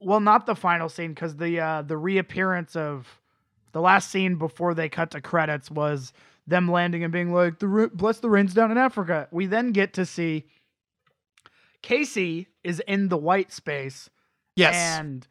well, 0.00 0.20
not 0.20 0.46
the 0.46 0.54
final 0.54 0.88
scene 0.88 1.12
because 1.14 1.36
the 1.36 1.60
uh, 1.60 1.82
the 1.82 1.96
reappearance 1.96 2.76
of 2.76 3.20
the 3.72 3.80
last 3.80 4.10
scene 4.10 4.36
before 4.36 4.74
they 4.74 4.88
cut 4.88 5.10
to 5.12 5.20
credits 5.20 5.70
was 5.70 6.12
them 6.46 6.70
landing 6.70 7.04
and 7.04 7.12
being 7.12 7.32
like, 7.32 7.58
"The 7.60 7.90
bless 7.94 8.18
the 8.18 8.28
rains 8.30 8.52
down 8.54 8.70
in 8.70 8.78
Africa." 8.78 9.28
We 9.30 9.46
then 9.46 9.72
get 9.72 9.92
to 9.94 10.04
see 10.04 10.44
Casey 11.82 12.48
is 12.64 12.80
in 12.86 13.08
the 13.08 13.16
white 13.16 13.52
space, 13.52 14.10
Yes. 14.56 14.74
and 14.98 15.26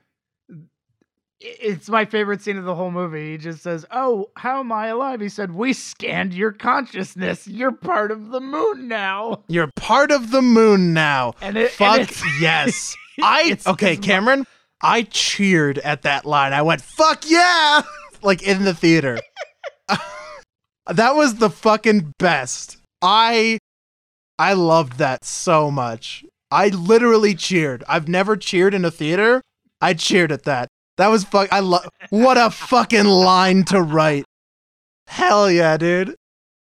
it's 1.43 1.89
my 1.89 2.05
favorite 2.05 2.41
scene 2.41 2.57
of 2.57 2.65
the 2.65 2.75
whole 2.75 2.91
movie. 2.91 3.31
He 3.31 3.37
just 3.37 3.63
says, 3.63 3.85
"Oh, 3.91 4.29
how 4.35 4.59
am 4.59 4.71
I 4.71 4.87
alive?" 4.87 5.21
He 5.21 5.29
said, 5.29 5.53
"We 5.53 5.73
scanned 5.73 6.33
your 6.33 6.51
consciousness. 6.51 7.47
You're 7.47 7.71
part 7.71 8.11
of 8.11 8.29
the 8.29 8.39
moon 8.39 8.87
now." 8.87 9.43
You're 9.47 9.71
part 9.75 10.11
of 10.11 10.31
the 10.31 10.41
moon 10.41 10.93
now. 10.93 11.33
And 11.41 11.57
it, 11.57 11.61
and 11.61 11.71
Fuck 11.71 11.99
it's- 12.01 12.23
yes. 12.41 12.95
I 13.21 13.57
okay, 13.67 13.97
Cameron. 13.97 14.45
I 14.83 15.03
cheered 15.03 15.77
at 15.79 16.03
that 16.03 16.25
line. 16.25 16.53
I 16.53 16.61
went, 16.61 16.81
"Fuck 16.81 17.29
yeah!" 17.29 17.81
like 18.21 18.43
in 18.43 18.63
the 18.63 18.73
theater. 18.73 19.19
that 20.87 21.15
was 21.15 21.35
the 21.35 21.49
fucking 21.49 22.13
best. 22.19 22.77
I 23.01 23.59
I 24.39 24.53
loved 24.53 24.97
that 24.97 25.25
so 25.25 25.69
much. 25.71 26.25
I 26.51 26.69
literally 26.69 27.33
cheered. 27.35 27.83
I've 27.87 28.07
never 28.07 28.35
cheered 28.35 28.73
in 28.73 28.83
a 28.85 28.91
theater. 28.91 29.41
I 29.79 29.93
cheered 29.93 30.31
at 30.31 30.43
that. 30.43 30.67
That 30.97 31.07
was 31.07 31.23
fuck. 31.23 31.51
I 31.51 31.59
love. 31.61 31.87
What 32.09 32.37
a 32.37 32.49
fucking 32.51 33.05
line 33.05 33.63
to 33.65 33.81
write. 33.81 34.25
Hell 35.07 35.49
yeah, 35.51 35.77
dude. 35.77 36.15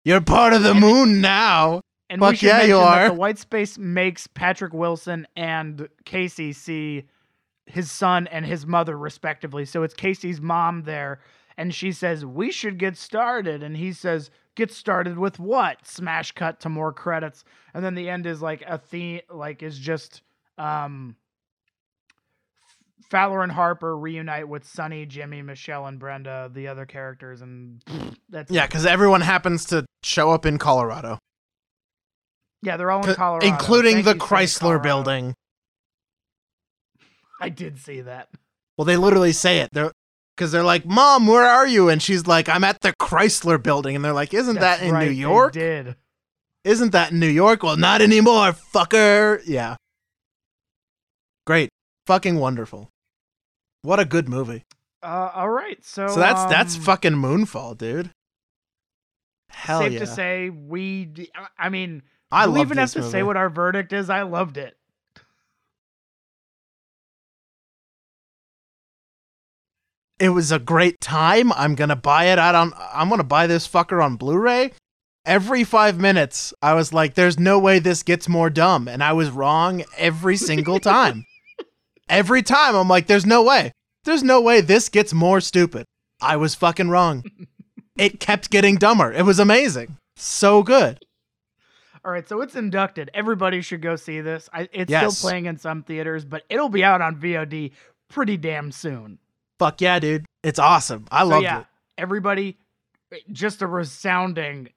You're 0.05 0.21
part 0.21 0.53
of 0.53 0.63
the 0.63 0.71
And- 0.73 0.81
moon 0.81 1.21
now. 1.21 1.81
And 2.09 2.21
Fuck 2.21 2.43
yeah, 2.43 2.63
you 2.65 2.77
are. 2.77 3.09
the 3.11 3.15
white 3.15 3.39
space 3.39 3.79
makes 3.79 4.27
Patrick 4.27 4.73
Wilson 4.73 5.29
and 5.37 5.89
Casey 6.05 6.53
see 6.53 7.05
his 7.67 7.89
son 7.89 8.27
and 8.27 8.45
his 8.45 8.67
mother 8.67 8.99
respectively. 8.99 9.65
So 9.65 9.85
it's 9.85 9.95
Casey's 9.95 10.41
mom 10.41 10.83
there, 10.83 11.21
and 11.57 11.73
she 11.73 11.93
says, 11.93 12.27
"We 12.27 12.51
should 12.51 12.79
get 12.79 12.97
started," 12.97 13.63
and 13.63 13.77
he 13.77 13.93
says, 13.93 14.33
"Get 14.57 14.73
started 14.73 15.19
with 15.19 15.39
what?" 15.39 15.87
Smash 15.87 16.33
cut 16.33 16.59
to 16.61 16.69
more 16.69 16.93
credits, 16.93 17.45
and 17.75 17.85
then 17.85 17.95
the 17.95 18.09
end 18.11 18.27
is 18.27 18.43
like 18.43 18.63
a 18.67 18.77
theme, 18.77 19.21
like 19.31 19.63
is 19.63 19.79
just 19.79 20.23
um. 20.59 21.15
Fowler 23.11 23.43
and 23.43 23.53
Harper 23.53 23.97
reunite 23.97 24.49
with 24.49 24.65
Sonny, 24.65 25.05
Jimmy, 25.05 25.43
Michelle, 25.43 25.87
and 25.87 25.99
Brenda, 25.99 26.51
the 26.53 26.69
other 26.69 26.87
characters, 26.87 27.43
and 27.43 27.82
that's 28.28 28.51
Yeah, 28.51 28.66
because 28.66 28.87
everyone 28.87 29.20
happens 29.20 29.66
to 29.66 29.85
show 30.03 30.31
up 30.31 30.47
in 30.47 30.59
Colorado, 30.59 31.19
yeah, 32.62 32.77
they're 32.77 32.91
all 32.91 33.07
in 33.07 33.15
Colorado, 33.15 33.47
including 33.47 34.03
Thank 34.03 34.07
the 34.07 34.15
Chrysler 34.15 34.82
building. 34.82 35.35
I 37.41 37.49
did 37.49 37.78
see 37.78 38.03
that. 38.03 38.28
Well, 38.77 38.85
they 38.85 38.97
literally 38.97 39.32
say 39.32 39.61
it. 39.61 39.70
They're 39.73 39.93
because 40.37 40.53
they're 40.53 40.65
like, 40.65 40.87
"Mom, 40.87 41.27
where 41.27 41.47
are 41.47 41.66
you?" 41.66 41.89
And 41.89 42.03
she's 42.03 42.27
like, 42.27 42.49
"I'm 42.49 42.65
at 42.65 42.81
the 42.82 42.93
Chrysler 43.01 43.62
building." 43.62 43.97
And 43.97 44.05
they're 44.05 44.12
like, 44.12 44.35
"Isn't 44.35 44.59
That's 44.59 44.81
that 44.81 44.87
in 44.87 44.95
right, 44.95 45.09
New 45.09 45.15
they 45.15 45.20
York? 45.20 45.53
did. 45.55 45.97
Isn't 46.65 46.93
that 46.93 47.12
in 47.12 47.20
New 47.20 47.28
York?" 47.28 47.62
Well, 47.62 47.77
not 47.77 48.03
anymore, 48.03 48.53
fucker. 48.53 49.41
Yeah. 49.47 49.77
Great, 51.47 51.70
fucking 52.07 52.37
wonderful. 52.37 52.89
What 53.82 54.01
a 54.01 54.05
good 54.05 54.28
movie. 54.28 54.65
Uh, 55.02 55.31
all 55.35 55.51
right, 55.51 55.82
so 55.85 56.09
So 56.09 56.20
that's 56.20 56.44
that's 56.51 56.77
um, 56.77 56.82
fucking 56.82 57.12
Moonfall, 57.12 57.78
dude. 57.78 58.11
Hell 59.48 59.81
safe 59.81 59.93
yeah! 59.93 59.98
to 60.01 60.07
say 60.07 60.51
we. 60.51 61.31
I 61.59 61.70
mean, 61.70 62.02
I 62.31 62.47
we 62.48 62.61
even 62.61 62.77
have 62.78 62.93
to 62.93 63.01
movie. 63.01 63.11
say 63.11 63.23
what 63.23 63.36
our 63.36 63.48
verdict 63.48 63.93
is? 63.93 64.11
I 64.11 64.23
loved 64.23 64.59
it. 64.59 64.77
it 70.20 70.28
was 70.28 70.52
a 70.52 70.59
great 70.59 71.01
time. 71.01 71.51
I'm 71.55 71.74
gonna 71.74 71.97
buy 71.97 72.27
it 72.27 72.39
out 72.39 72.55
on. 72.55 72.73
I'm 72.93 73.09
gonna 73.09 73.24
buy 73.24 73.47
this 73.47 73.66
fucker 73.66 74.05
on 74.05 74.16
Blu-ray. 74.16 74.73
Every 75.24 75.65
five 75.65 75.98
minutes, 75.98 76.52
I 76.62 76.74
was 76.74 76.93
like, 76.93 77.15
"There's 77.15 77.39
no 77.39 77.59
way 77.59 77.78
this 77.78 78.02
gets 78.02 78.28
more 78.28 78.51
dumb," 78.51 78.86
and 78.86 79.02
I 79.02 79.12
was 79.15 79.31
wrong 79.31 79.82
every 79.97 80.36
single 80.36 80.78
time. 80.81 81.24
Every 82.11 82.43
time, 82.43 82.74
I'm 82.74 82.89
like, 82.89 83.07
"There's 83.07 83.24
no 83.27 83.43
way. 83.43 83.73
There's 84.05 84.23
no 84.23 84.41
way 84.43 84.61
this 84.61 84.89
gets 84.91 85.15
more 85.15 85.41
stupid." 85.41 85.87
I 86.20 86.37
was 86.37 86.55
fucking 86.55 86.91
wrong. 86.91 87.24
it 87.99 88.20
kept 88.20 88.51
getting 88.51 88.77
dumber. 88.77 89.11
It 89.12 89.24
was 89.24 89.39
amazing. 89.39 89.97
So 90.16 90.62
good. 90.62 91.03
All 92.05 92.11
right, 92.12 92.27
so 92.28 92.41
it's 92.41 92.57
inducted. 92.57 93.11
Everybody 93.15 93.61
should 93.61 93.82
go 93.82 93.95
see 93.97 94.20
this. 94.20 94.49
I, 94.53 94.69
it's 94.73 94.91
Yes. 94.91 95.16
still 95.16 95.28
playing 95.31 95.47
in 95.47 95.59
some 95.59 95.82
theaters, 95.82 96.24
but 96.24 96.45
it'll 96.49 96.69
be 96.70 96.82
out 96.85 97.01
on 97.03 97.16
VOD 97.16 97.73
pretty 98.09 98.37
damn 98.39 98.73
soon. 98.73 99.19
Fuck 99.59 99.81
yeah, 99.82 99.99
dude. 99.99 100.24
It's 100.43 100.59
awesome. 100.59 101.07
I 101.11 101.20
So 101.23 101.28
loved 101.28 101.45
yeah, 101.45 101.61
it. 101.61 101.66
everybody, 101.99 102.57
just 103.32 103.61
a 103.61 103.66
resounding, 103.66 104.70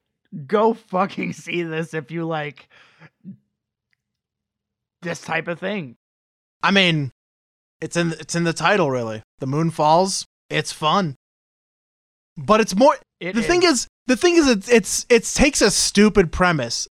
go 0.46 0.74
fucking 0.74 1.32
see 1.34 1.62
this 1.62 1.94
if 1.94 2.10
you 2.10 2.26
like 2.26 2.68
this 5.02 5.20
type 5.20 5.48
of 5.48 5.58
thing. 5.58 5.96
I 6.62 6.70
mean, 6.70 7.10
it's 7.84 7.98
in 7.98 8.12
it's 8.12 8.34
in 8.34 8.44
the 8.44 8.54
title 8.54 8.90
really. 8.90 9.22
The 9.40 9.46
moon 9.46 9.70
falls. 9.70 10.24
It's 10.48 10.72
fun. 10.72 11.16
But 12.36 12.60
it's 12.62 12.74
more 12.74 12.96
It 13.20 13.34
the 13.34 13.42
thing 13.42 13.62
is 13.62 13.86
the 14.06 14.16
thing 14.16 14.36
is 14.36 14.48
it's 14.48 14.68
it's 14.70 15.06
it 15.10 15.24
takes 15.24 15.60
a 15.60 15.70
stupid 15.70 16.32
premise 16.32 16.88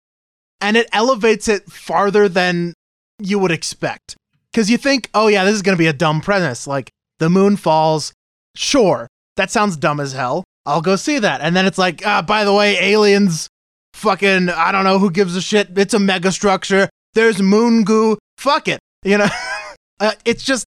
and 0.62 0.78
it 0.78 0.88
elevates 0.94 1.50
it 1.50 1.70
farther 1.70 2.30
than 2.30 2.74
you 3.20 3.38
would 3.38 3.52
expect. 3.52 4.16
Cuz 4.54 4.70
you 4.70 4.78
think, 4.78 5.10
"Oh 5.14 5.28
yeah, 5.28 5.44
this 5.44 5.56
is 5.56 5.62
going 5.62 5.76
to 5.76 5.84
be 5.86 5.88
a 5.88 5.94
dumb 5.94 6.22
premise 6.22 6.66
like 6.66 6.90
the 7.20 7.30
moon 7.30 7.58
falls." 7.58 8.14
Sure. 8.56 9.08
That 9.36 9.52
sounds 9.52 9.76
dumb 9.76 10.00
as 10.00 10.14
hell. 10.14 10.46
I'll 10.66 10.82
go 10.82 10.96
see 10.96 11.20
that. 11.20 11.42
And 11.42 11.54
then 11.54 11.66
it's 11.66 11.78
like, 11.78 12.02
"Ah, 12.06 12.22
by 12.22 12.46
the 12.46 12.54
way, 12.54 12.78
aliens 12.80 13.50
fucking 13.94 14.50
I 14.50 14.72
don't 14.72 14.86
know 14.86 15.00
who 15.00 15.12
gives 15.12 15.36
a 15.36 15.42
shit. 15.42 15.78
It's 15.78 15.94
a 15.94 16.00
mega 16.00 16.32
structure. 16.32 16.88
There's 17.14 17.42
moon 17.42 17.84
goo. 17.84 18.18
Fuck 18.38 18.70
it." 18.70 18.80
You 19.04 19.18
know? 19.18 19.30
uh, 20.00 20.14
it's 20.24 20.44
just 20.44 20.66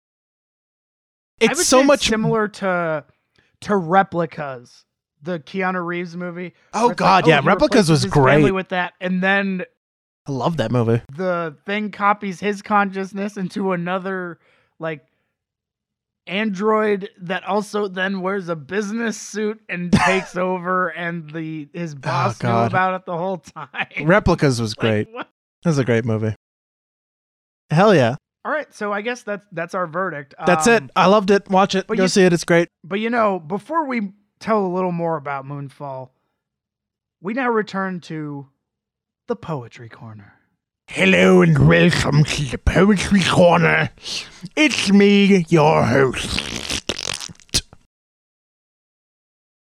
it's 1.40 1.66
so 1.66 1.82
much 1.82 2.08
similar 2.08 2.48
to 2.48 3.04
to 3.62 3.76
replicas, 3.76 4.84
the 5.22 5.38
Keanu 5.40 5.84
Reeves 5.84 6.16
movie. 6.16 6.54
Oh 6.74 6.92
God, 6.94 7.24
like, 7.24 7.28
yeah, 7.30 7.40
he 7.42 7.46
replicas 7.46 7.88
was 7.90 8.04
great. 8.06 8.52
with 8.52 8.68
that, 8.70 8.94
and 9.00 9.22
then 9.22 9.64
I 10.26 10.32
love 10.32 10.56
that 10.58 10.70
movie. 10.70 11.02
the 11.16 11.56
thing 11.66 11.90
copies 11.90 12.40
his 12.40 12.62
consciousness 12.62 13.36
into 13.36 13.72
another 13.72 14.38
like 14.78 15.04
android 16.26 17.08
that 17.20 17.42
also 17.44 17.88
then 17.88 18.20
wears 18.20 18.48
a 18.48 18.54
business 18.56 19.16
suit 19.18 19.60
and 19.68 19.92
takes 20.06 20.36
over 20.36 20.88
and 20.90 21.30
the 21.32 21.68
his 21.72 21.94
oh, 21.94 21.98
boss 21.98 22.42
knew 22.42 22.48
Oh, 22.48 22.52
God. 22.52 22.70
about 22.70 22.94
it 23.00 23.06
the 23.06 23.16
whole 23.16 23.38
time. 23.38 23.68
Replicas 24.04 24.60
was 24.60 24.76
Like, 24.78 24.80
great. 25.06 25.12
what? 25.12 25.28
That 25.64 25.70
was 25.70 25.78
a 25.78 25.84
great 25.84 26.04
movie. 26.04 26.34
Hell 27.70 27.94
yeah. 27.94 28.16
All 28.44 28.52
right, 28.52 28.72
so 28.72 28.92
I 28.92 29.02
guess 29.02 29.22
that's 29.22 29.46
that's 29.52 29.74
our 29.74 29.86
verdict. 29.86 30.34
That's 30.46 30.66
Um, 30.66 30.72
it. 30.74 30.90
I 30.96 31.06
loved 31.06 31.30
it. 31.30 31.48
Watch 31.50 31.74
it. 31.74 31.86
Go 31.86 31.94
you- 31.94 32.08
see 32.08 32.22
it. 32.24 32.32
It's 32.32 32.44
great. 32.44 32.68
But 32.82 33.00
you 33.00 33.10
know, 33.10 33.38
before 33.38 33.86
we 33.86 34.12
tell 34.38 34.64
a 34.64 34.68
little 34.72 34.92
more 34.92 35.16
about 35.16 35.44
Moonfall, 35.44 36.10
we 37.20 37.34
now 37.34 37.50
return 37.50 38.00
to 38.00 38.48
the 39.28 39.36
poetry 39.36 39.88
corner. 39.90 40.34
Hello 40.88 41.42
and 41.42 41.68
welcome 41.68 42.24
to 42.24 42.44
the 42.46 42.58
Poetry 42.58 43.20
Corner. 43.22 43.90
It's 44.56 44.90
me, 44.90 45.44
your 45.48 45.84
host. 45.84 47.62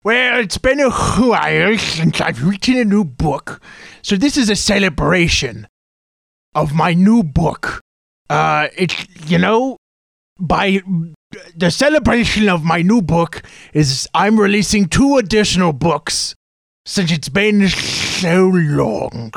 Well, 0.03 0.39
it's 0.41 0.57
been 0.57 0.81
a 0.81 0.89
while 0.91 1.77
since 1.77 2.23
I've 2.23 2.43
written 2.43 2.77
a 2.79 2.85
new 2.87 3.05
book, 3.05 3.61
so 4.01 4.17
this 4.17 4.39
is 4.39 4.49
a 4.49 4.57
celebration 4.57 5.69
of 6.55 6.73
my 6.73 6.95
new 6.95 7.23
book. 7.23 7.80
Uh, 8.31 8.69
it's, 8.77 8.95
you 9.29 9.39
know, 9.39 9.77
by 10.39 10.81
the 11.57 11.71
celebration 11.71 12.49
of 12.49 12.63
my 12.63 12.81
new 12.81 13.03
book 13.03 13.43
is 13.73 14.09
I'm 14.15 14.39
releasing 14.39 14.87
two 14.87 15.17
additional 15.17 15.73
books 15.73 16.37
since 16.87 17.11
it's 17.11 17.29
been 17.29 17.69
so 17.69 18.47
long. 18.47 19.33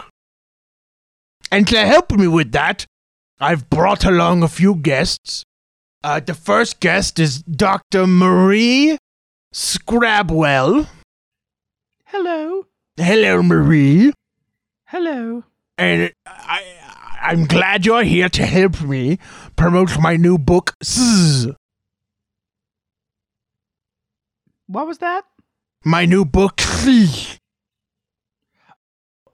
And 1.52 1.68
to 1.68 1.78
help 1.78 2.12
me 2.12 2.28
with 2.28 2.52
that, 2.52 2.86
I've 3.40 3.70
brought 3.70 4.06
along 4.06 4.44
a 4.44 4.48
few 4.48 4.76
guests. 4.76 5.44
Uh, 6.04 6.20
the 6.20 6.36
first 6.36 6.80
guest 6.80 7.18
is 7.18 7.42
Dr. 7.44 8.06
Marie 8.06 8.98
Scrabwell. 9.52 10.88
Hello. 12.06 12.68
Hello, 12.98 13.42
Marie. 13.42 14.14
Hello. 14.86 15.46
And 15.78 16.14
I, 16.26 16.64
I'm 17.22 17.46
glad 17.46 17.86
you're 17.86 18.04
here 18.04 18.30
to 18.30 18.46
help 18.46 18.82
me 18.82 19.18
promote 19.56 20.00
my 20.00 20.16
new 20.18 20.38
book, 20.38 20.74
Zzz. 20.84 21.48
What 24.68 24.88
was 24.88 25.00
that? 25.00 25.26
My 25.84 26.06
new 26.06 26.26
book, 26.26 26.62
Zzz. 26.62 27.40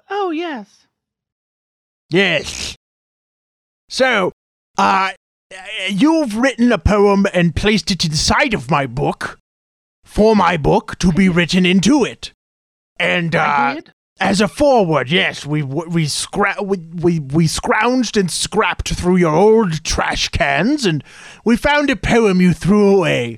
Oh, 0.10 0.32
yes. 0.32 0.88
Yes. 2.10 2.76
So, 3.90 4.32
uh, 4.78 5.12
you've 5.90 6.36
written 6.36 6.72
a 6.72 6.78
poem 6.78 7.26
and 7.34 7.56
placed 7.56 7.92
it 7.92 8.06
inside 8.06 8.54
of 8.54 8.72
my 8.72 8.86
book 8.88 9.38
for 10.04 10.36
my 10.36 10.58
book 10.58 10.98
to 11.00 11.12
be 11.12 11.30
written 11.30 11.66
into 11.66 12.04
it. 12.04 12.34
And 12.98 13.36
uh, 13.36 13.40
I 13.40 13.74
did. 13.76 13.94
As 14.20 14.42
a 14.42 14.48
forward, 14.48 15.10
yes, 15.10 15.46
we 15.46 15.64
we 15.64 16.06
scra- 16.06 16.66
we, 16.66 16.78
we 16.78 17.20
we 17.20 17.46
scrounged 17.46 18.20
and 18.20 18.30
scrapped 18.30 18.90
through 18.90 19.18
your 19.18 19.34
old 19.34 19.84
trash 19.84 20.30
cans, 20.30 20.86
and 20.86 21.04
we 21.46 21.56
found 21.56 21.90
a 21.90 21.96
poem 21.96 22.42
you 22.42 22.54
threw 22.54 22.96
away. 22.98 23.38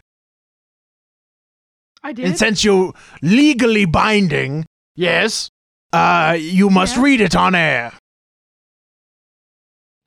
I 2.03 2.13
did. 2.13 2.25
And 2.25 2.37
since 2.37 2.63
you're 2.63 2.93
legally 3.21 3.85
binding, 3.85 4.65
yes, 4.95 5.49
uh, 5.93 6.35
you 6.39 6.69
must 6.69 6.95
Yeah. 6.97 7.03
read 7.03 7.21
it 7.21 7.35
on 7.35 7.53
air. 7.53 7.93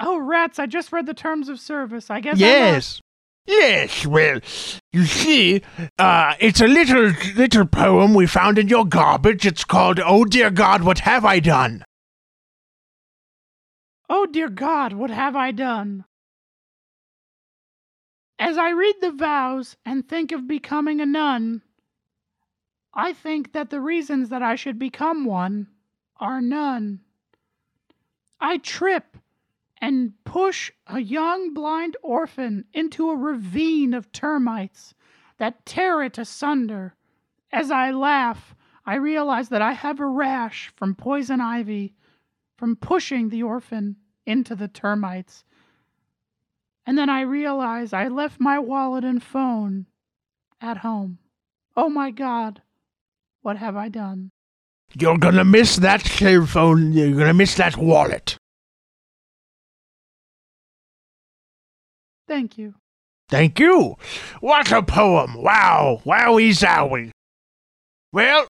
oh, 0.01 0.19
rats! 0.19 0.59
I 0.59 0.67
just 0.67 0.93
read 0.93 1.07
the 1.07 1.15
terms 1.15 1.49
of 1.49 1.61
service. 1.61 2.11
I 2.11 2.21
guess. 2.21 2.39
Yes. 2.39 3.01
Yes, 3.47 4.07
well, 4.07 4.41
you 4.93 5.05
see, 5.05 5.63
uh, 5.99 6.35
it's 6.41 6.61
a 6.61 6.67
little 6.67 7.13
little 7.37 7.67
poem 7.67 8.15
we 8.15 8.27
found 8.27 8.59
in 8.59 8.69
your 8.69 8.87
garbage. 8.87 9.45
It's 9.47 9.65
called 9.65 10.01
"Oh 10.01 10.25
Dear 10.25 10.51
God, 10.51 10.83
What 10.83 11.01
Have 11.01 11.25
I 11.25 11.41
Done?" 11.41 11.85
Oh 14.09 14.27
dear 14.27 14.49
God, 14.51 14.93
what 14.93 15.11
have 15.11 15.35
I 15.35 15.51
done? 15.51 16.05
As 18.39 18.59
I 18.59 18.71
read 18.71 18.97
the 19.01 19.11
vows 19.11 19.77
and 19.85 20.07
think 20.07 20.31
of 20.31 20.47
becoming 20.47 21.01
a 21.01 21.07
nun, 21.07 21.63
I 22.93 23.13
think 23.13 23.53
that 23.53 23.71
the 23.71 23.81
reasons 23.81 24.29
that 24.29 24.43
I 24.43 24.57
should 24.57 24.79
become 24.79 25.25
one 25.25 25.69
are 26.19 26.41
none. 26.41 27.01
I 28.41 28.59
trip 28.59 29.14
and 29.81 30.13
push 30.25 30.71
a 30.87 31.01
young 31.01 31.53
blind 31.53 31.97
orphan 32.03 32.65
into 32.73 33.11
a 33.11 33.17
ravine 33.17 33.95
of 33.95 34.13
termites 34.13 34.95
that 35.39 35.67
tear 35.67 36.03
it 36.03 36.19
asunder. 36.19 36.95
As 37.53 37.71
I 37.71 37.91
laugh, 37.91 38.55
I 38.87 38.97
realize 38.97 39.49
that 39.49 39.63
I 39.63 39.73
have 39.73 40.01
a 40.01 40.07
rash 40.07 40.73
from 40.77 40.95
poison 40.95 41.41
ivy 41.41 41.95
from 42.57 42.77
pushing 42.77 43.29
the 43.29 43.43
orphan 43.43 43.97
into 44.27 44.55
the 44.55 44.69
termites. 44.69 45.45
And 46.87 46.97
then 46.99 47.11
I 47.11 47.23
realize 47.23 47.93
I 47.93 48.09
left 48.09 48.41
my 48.41 48.59
wallet 48.59 49.05
and 49.05 49.23
phone 49.23 49.87
at 50.61 50.79
home. 50.79 51.19
Oh 51.77 51.89
my 51.89 52.11
God, 52.11 52.63
what 53.43 53.57
have 53.57 53.77
I 53.77 53.89
done? 53.89 54.31
You're 54.99 55.19
gonna 55.19 55.45
miss 55.45 55.77
that 55.77 56.03
cell 56.03 56.47
phone. 56.47 56.93
You're 56.93 57.19
gonna 57.19 57.35
miss 57.35 57.57
that 57.57 57.77
wallet. 57.77 58.37
Thank 62.27 62.59
you. 62.59 62.75
Thank 63.29 63.59
you. 63.59 63.97
What 64.41 64.71
a 64.73 64.83
poem! 64.83 65.43
Wow, 65.43 66.03
wowie 66.05 66.51
zowie. 66.51 67.11
Well, 68.13 68.47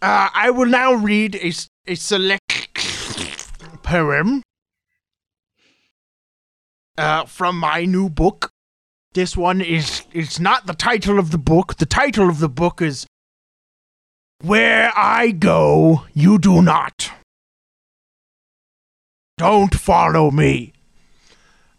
uh, 0.00 0.28
I 0.34 0.50
will 0.50 0.66
now 0.66 0.92
read 0.94 1.34
a, 1.36 1.52
a 1.86 1.94
select 1.94 2.42
poem 3.82 4.42
uh, 6.98 7.24
from 7.24 7.58
my 7.58 7.84
new 7.84 8.08
book. 8.08 8.50
This 9.14 9.36
one 9.36 9.60
is 9.60 10.02
it's 10.12 10.40
not 10.40 10.66
the 10.66 10.74
title 10.74 11.18
of 11.18 11.30
the 11.30 11.38
book. 11.38 11.76
The 11.76 11.86
title 11.86 12.28
of 12.28 12.38
the 12.38 12.48
book 12.48 12.80
is 12.80 13.06
Where 14.40 14.90
I 14.96 15.30
Go, 15.30 16.04
You 16.14 16.38
Do 16.38 16.62
Not. 16.62 17.10
Don't 19.38 19.74
follow 19.74 20.30
me. 20.30 20.72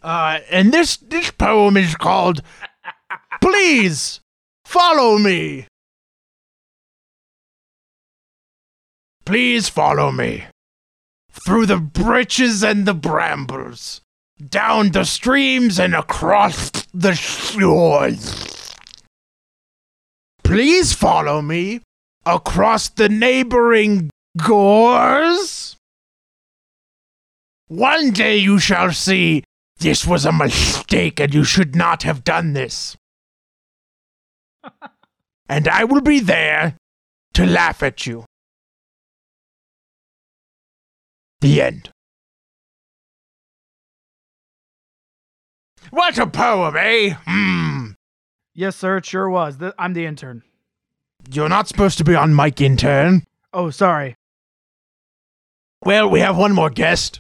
Uh, 0.04 0.40
and 0.52 0.74
this 0.74 0.98
this 0.98 1.32
poem 1.32 1.78
is 1.78 1.96
called 1.96 2.42
Please 3.42 4.20
Follow 4.66 5.18
Me. 5.18 5.66
Please 9.26 9.70
follow 9.70 10.12
me 10.12 10.44
through 11.32 11.66
the 11.66 11.78
breaches 11.78 12.62
and 12.62 12.86
the 12.86 12.94
brambles, 12.94 14.02
down 14.50 14.92
the 14.92 15.06
streams 15.06 15.80
and 15.80 15.96
across 15.96 16.70
the 16.94 17.16
shores. 17.16 18.76
Please 20.44 20.92
follow 20.92 21.42
me 21.42 21.80
across 22.26 22.90
the 22.90 23.08
neighboring 23.08 24.10
gores. 24.38 25.78
One 27.70 28.12
day 28.12 28.36
you 28.36 28.60
shall 28.60 28.92
see 28.92 29.44
this 29.84 30.08
was 30.08 30.26
a 30.26 30.32
mistake 30.32 31.20
and 31.20 31.34
you 31.34 31.44
should 31.44 31.76
not 31.76 32.04
have 32.04 32.24
done 32.24 32.54
this. 32.54 32.96
and 35.50 35.68
I 35.68 35.84
will 35.84 36.02
be 36.02 36.22
there 36.22 36.78
to 37.34 37.46
laugh 37.46 37.84
at 37.84 38.08
you. 38.08 38.24
The 41.42 41.62
end. 41.62 41.90
What 45.90 46.18
a 46.18 46.28
poem, 46.28 46.78
eh? 46.78 47.16
Hmm. 47.28 47.92
Yes, 48.56 48.78
sir, 48.78 48.98
it 48.98 49.06
sure 49.06 49.30
was. 49.30 49.58
Th- 49.58 49.74
I'm 49.78 49.94
the 49.94 50.06
intern. 50.06 50.44
You're 51.30 51.50
not 51.50 51.68
supposed 51.68 51.98
to 51.98 52.06
be 52.06 52.16
on 52.16 52.34
mic 52.34 52.62
intern. 52.62 53.24
Oh, 53.52 53.70
sorry. 53.70 54.16
Well, 55.84 56.10
we 56.10 56.22
have 56.22 56.38
one 56.38 56.54
more 56.54 56.70
guest. 56.70 57.20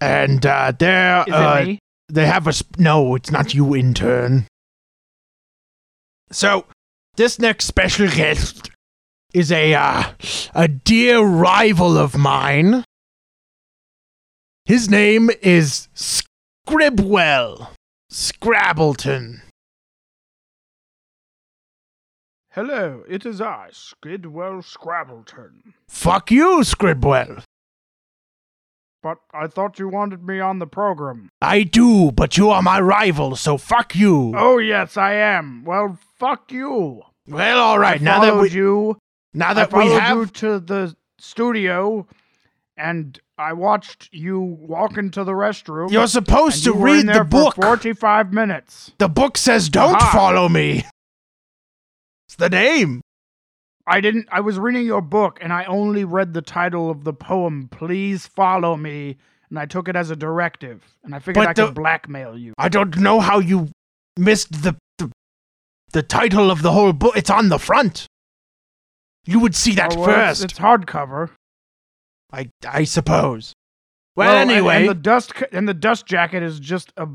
And 0.00 0.44
uh, 0.46 0.72
they're 0.78 1.24
Is 1.26 1.34
uh, 1.34 1.58
it 1.62 1.66
me? 1.66 1.78
they 2.08 2.26
have 2.26 2.46
a 2.46 2.52
sp- 2.56 2.78
no 2.78 3.14
it's 3.14 3.30
not 3.30 3.54
you 3.54 3.76
intern 3.76 4.46
so 6.30 6.64
this 7.16 7.38
next 7.38 7.66
special 7.66 8.08
guest 8.08 8.70
is 9.34 9.52
a 9.52 9.74
uh, 9.74 10.04
a 10.54 10.68
dear 10.68 11.20
rival 11.20 11.98
of 11.98 12.16
mine 12.16 12.84
his 14.64 14.88
name 14.88 15.30
is 15.42 15.88
scribwell 15.94 17.72
scrabbleton 18.10 19.42
Hello, 22.52 23.04
it 23.06 23.24
is 23.24 23.40
I, 23.40 23.68
Skidwell 23.70 24.62
Scrabbleton. 24.62 25.74
Fuck 25.86 26.32
you, 26.32 26.64
Scribwell. 26.64 27.44
But 29.02 29.18
I 29.32 29.46
thought 29.46 29.78
you 29.78 29.88
wanted 29.88 30.26
me 30.26 30.40
on 30.40 30.58
the 30.58 30.66
program. 30.66 31.30
I 31.40 31.62
do, 31.62 32.10
but 32.10 32.36
you 32.36 32.50
are 32.50 32.62
my 32.62 32.80
rival, 32.80 33.36
so 33.36 33.56
fuck 33.56 33.94
you. 33.94 34.32
Oh 34.36 34.58
yes, 34.58 34.96
I 34.96 35.14
am. 35.14 35.64
Well, 35.64 35.98
fuck 36.16 36.50
you. 36.50 37.02
Well, 37.28 37.58
all 37.58 37.78
right. 37.78 38.00
I 38.00 38.04
Now 38.04 38.20
that 38.22 38.36
we 38.36 38.50
you, 38.50 38.98
now 39.34 39.54
that 39.54 39.72
we 39.72 39.86
have 39.86 40.18
you 40.18 40.26
to 40.26 40.58
the 40.58 40.96
studio, 41.18 42.08
and 42.76 43.20
I 43.36 43.52
watched 43.52 44.08
you 44.12 44.40
walk 44.40 44.96
into 44.98 45.22
the 45.22 45.32
restroom. 45.32 45.92
you're 45.92 46.08
supposed 46.08 46.66
you 46.66 46.72
to 46.72 46.78
in 46.78 46.84
read 46.84 47.08
the 47.08 47.24
book. 47.24 47.54
for 47.54 47.62
forty-five 47.62 48.32
minutes. 48.32 48.90
The 48.98 49.08
book 49.08 49.36
says 49.38 49.68
don't 49.68 49.94
Aha. 49.94 50.10
follow 50.12 50.48
me. 50.48 50.84
It's 52.26 52.36
the 52.36 52.50
name. 52.50 53.00
I 53.88 54.00
didn't. 54.00 54.28
I 54.30 54.40
was 54.40 54.58
reading 54.58 54.84
your 54.86 55.00
book, 55.02 55.38
and 55.40 55.52
I 55.52 55.64
only 55.64 56.04
read 56.04 56.34
the 56.34 56.42
title 56.42 56.90
of 56.90 57.04
the 57.04 57.12
poem. 57.12 57.68
Please 57.70 58.26
follow 58.26 58.76
me, 58.76 59.16
and 59.50 59.58
I 59.58 59.66
took 59.66 59.88
it 59.88 59.96
as 59.96 60.10
a 60.10 60.16
directive, 60.16 60.84
and 61.04 61.14
I 61.14 61.18
figured 61.18 61.44
But 61.44 61.48
I 61.48 61.52
the- 61.54 61.66
could 61.66 61.74
blackmail 61.74 62.36
you. 62.36 62.54
I 62.58 62.68
don't 62.68 62.96
know 62.98 63.20
how 63.20 63.38
you 63.38 63.68
missed 64.16 64.62
the 64.62 64.76
the, 64.98 65.10
the 65.92 66.02
title 66.02 66.50
of 66.50 66.62
the 66.62 66.72
whole 66.72 66.92
book. 66.92 67.16
It's 67.16 67.30
on 67.30 67.48
the 67.48 67.58
front. 67.58 68.06
You 69.26 69.40
would 69.40 69.54
see 69.54 69.72
that 69.74 69.94
Oh, 69.94 70.00
well, 70.00 70.06
first. 70.06 70.44
It's, 70.44 70.58
hardcover. 70.58 71.30
I 72.32 72.50
I 72.68 72.84
suppose. 72.84 73.52
Well, 74.16 74.28
Well, 74.28 74.36
anyway, 74.36 74.80
and, 74.80 74.88
the 74.88 74.94
dust 74.94 75.32
and 75.52 75.68
the 75.68 75.74
dust 75.74 76.06
jacket 76.06 76.42
is 76.42 76.58
just 76.60 76.92
a 76.96 77.06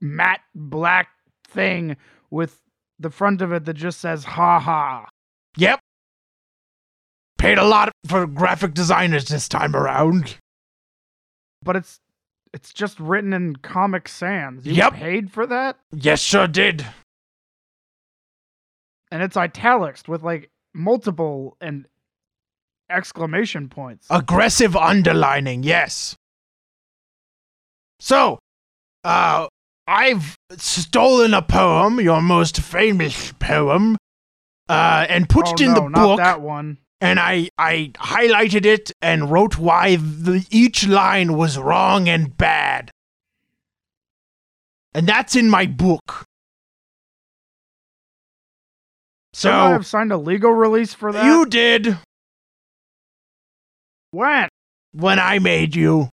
matte 0.00 0.40
black 0.54 1.08
thing 1.48 1.96
with 2.30 2.58
the 2.98 3.10
front 3.10 3.42
of 3.42 3.52
it 3.52 3.64
that 3.66 3.74
just 3.74 4.00
says 4.00 4.24
"ha 4.24 4.58
ha." 4.58 5.06
Yep. 5.56 5.80
Paid 7.38 7.58
a 7.58 7.64
lot 7.64 7.90
for 8.06 8.26
graphic 8.26 8.74
designers 8.74 9.26
this 9.28 9.48
time 9.48 9.74
around. 9.74 10.36
But 11.62 11.76
it's 11.76 12.00
it's 12.52 12.72
just 12.72 12.98
written 12.98 13.32
in 13.32 13.56
Comic 13.56 14.08
Sans. 14.08 14.66
You 14.66 14.74
Yep. 14.74 14.92
paid 14.94 15.30
for 15.30 15.46
that, 15.46 15.78
Yes, 15.92 16.20
sure 16.20 16.48
did. 16.48 16.84
and 19.12 19.22
it's 19.22 19.36
italics 19.36 20.06
with 20.08 20.22
like 20.22 20.50
multiple 20.74 21.56
and 21.60 21.86
exclamation 22.88 23.68
points. 23.68 24.06
Aggressive 24.10 24.76
underlining, 24.76 25.62
yes. 25.62 26.14
So, 28.00 28.38
uh, 29.04 29.46
I've 29.86 30.36
stolen 30.56 31.34
a 31.34 31.42
poem, 31.42 32.00
your 32.00 32.20
most 32.22 32.60
famous 32.60 33.32
poem, 33.38 33.96
uh, 34.70 35.06
and 35.08 35.28
put 35.28 35.48
oh, 35.48 35.52
it 35.54 35.60
in 35.60 35.68
no, 35.74 35.80
the 35.80 35.88
not 35.88 35.94
book, 35.94 36.16
that 36.18 36.40
one. 36.40 36.78
and 37.00 37.18
I, 37.18 37.48
I 37.58 37.90
highlighted 37.96 38.64
it 38.66 38.92
and 39.02 39.30
wrote 39.30 39.58
why 39.58 39.96
the, 39.96 40.46
each 40.50 40.86
line 40.86 41.34
was 41.34 41.58
wrong 41.58 42.08
and 42.08 42.36
bad. 42.36 42.90
And 44.94 45.06
that's 45.06 45.36
in 45.36 45.48
my 45.48 45.66
book. 45.66 46.24
Shouldn't 49.34 49.60
I 49.60 49.66
So, 49.68 49.72
have 49.72 49.86
signed 49.86 50.12
a 50.12 50.16
legal 50.18 50.50
release 50.52 50.92
for 50.92 51.12
that. 51.12 51.24
you 51.24 51.46
did 51.46 51.96
when? 54.10 54.48
when 54.92 55.18
I 55.20 55.38
made 55.38 55.76
you. 55.76 56.08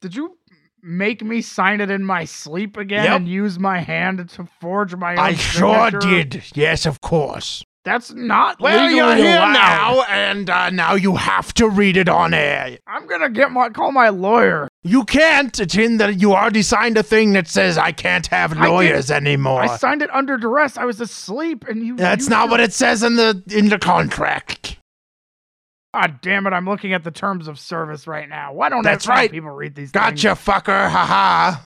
Did 0.00 0.14
you 0.14 0.37
make 0.82 1.22
me 1.22 1.40
sign 1.42 1.80
it 1.80 1.90
in 1.90 2.04
my 2.04 2.24
sleep 2.24 2.76
again 2.76 3.04
Yep. 3.04 3.16
and 3.16 3.28
use 3.28 3.58
my 3.58 3.80
hand 3.80 4.28
to 4.30 4.48
forge 4.60 4.94
my 4.96 5.12
own 5.12 5.18
I 5.18 5.34
sure 5.34 5.90
did. 5.90 6.42
Yes, 6.54 6.86
of 6.86 7.00
course. 7.00 7.64
That's 7.84 8.12
not 8.12 8.60
Well, 8.60 8.90
you're 8.90 9.16
here 9.16 9.36
allowed. 9.36 9.52
now, 9.52 10.02
and 10.10 10.50
uh, 10.50 10.68
now 10.68 10.94
you 10.94 11.16
have 11.16 11.54
to 11.54 11.68
read 11.68 11.96
it 11.96 12.08
on 12.08 12.34
air. 12.34 12.76
I'm 12.86 13.06
gonna 13.06 13.30
get 13.30 13.50
my 13.50 13.70
call 13.70 13.92
my 13.92 14.10
lawyer. 14.10 14.68
You 14.82 15.04
can't. 15.04 15.58
It's 15.58 15.74
in 15.76 15.96
that 15.96 16.20
you 16.20 16.34
already 16.34 16.60
signed 16.62 16.98
a 16.98 17.02
thing 17.02 17.32
that 17.32 17.48
says 17.48 17.78
I 17.78 17.92
can't 17.92 18.26
have 18.26 18.58
I 18.58 18.66
lawyers 18.66 19.10
anymore. 19.10 19.62
I 19.62 19.76
signed 19.78 20.02
it 20.02 20.10
under 20.14 20.36
duress. 20.36 20.76
I 20.76 20.84
was 20.84 21.00
asleep, 21.00 21.64
and 21.66 21.82
you. 21.86 21.96
That's 21.96 22.24
you 22.24 22.30
not 22.30 22.50
what 22.50 22.60
it 22.60 22.74
says 22.74 23.02
in 23.02 23.16
the 23.16 23.42
in 23.50 23.70
the 23.70 23.78
contract. 23.78 24.76
God 26.00 26.20
damn 26.20 26.46
it! 26.46 26.52
I'm 26.52 26.64
looking 26.64 26.92
at 26.92 27.02
the 27.02 27.10
terms 27.10 27.48
of 27.48 27.58
service 27.58 28.06
right 28.06 28.28
now. 28.28 28.52
Why 28.52 28.68
don't 28.68 28.82
That's 28.84 29.06
I- 29.08 29.10
why 29.10 29.14
don't 29.16 29.22
right. 29.22 29.30
people 29.32 29.50
read 29.50 29.74
these? 29.74 29.90
Gotcha, 29.90 30.36
Things? 30.36 30.46
fucker. 30.46 30.88
Ha 30.88 31.06
ha. 31.06 31.64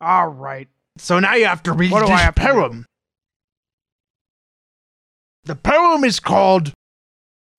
All 0.00 0.28
right. 0.28 0.68
So 0.96 1.20
now 1.20 1.34
you 1.34 1.44
have 1.44 1.62
to 1.64 1.72
read 1.72 1.90
What 1.92 2.00
do 2.00 2.06
this 2.06 2.14
I 2.14 2.22
have 2.22 2.34
poem. 2.34 2.86
The 5.44 5.56
poem 5.56 6.04
is 6.04 6.20
called 6.20 6.72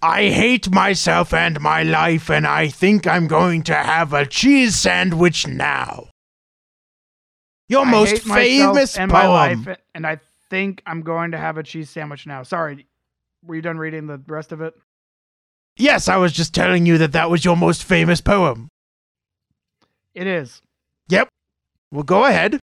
I 0.01 0.29
hate 0.29 0.71
myself 0.71 1.33
and 1.33 1.61
my 1.61 1.83
life, 1.83 2.31
and 2.31 2.47
I 2.47 2.67
think 2.67 3.05
I'm 3.05 3.27
going 3.27 3.61
to 3.63 3.75
have 3.75 4.13
a 4.13 4.25
cheese 4.25 4.75
sandwich 4.75 5.45
now. 5.47 6.09
Your 7.69 7.85
I 7.85 7.91
most 7.91 8.23
famous 8.23 8.97
and 8.97 9.11
poem. 9.11 9.63
life, 9.65 9.77
and 9.93 10.07
I 10.07 10.19
think 10.49 10.81
I'm 10.87 11.01
going 11.01 11.31
to 11.31 11.37
have 11.37 11.57
a 11.57 11.63
cheese 11.63 11.91
sandwich 11.91 12.25
now. 12.25 12.41
Sorry. 12.41 12.87
Were 13.43 13.55
you 13.55 13.61
done 13.61 13.77
reading 13.77 14.07
the 14.07 14.19
rest 14.27 14.51
of 14.51 14.61
it? 14.61 14.73
Yes, 15.77 16.07
I 16.07 16.17
was 16.17 16.33
just 16.33 16.55
telling 16.55 16.85
you 16.85 16.97
that 16.97 17.11
that 17.11 17.29
was 17.29 17.45
your 17.45 17.55
most 17.55 17.83
famous 17.83 18.19
poem. 18.19 18.67
It 20.15 20.25
is. 20.25 20.61
Yep. 21.09 21.29
Well, 21.91 22.03
go 22.03 22.25
ahead. 22.25 22.59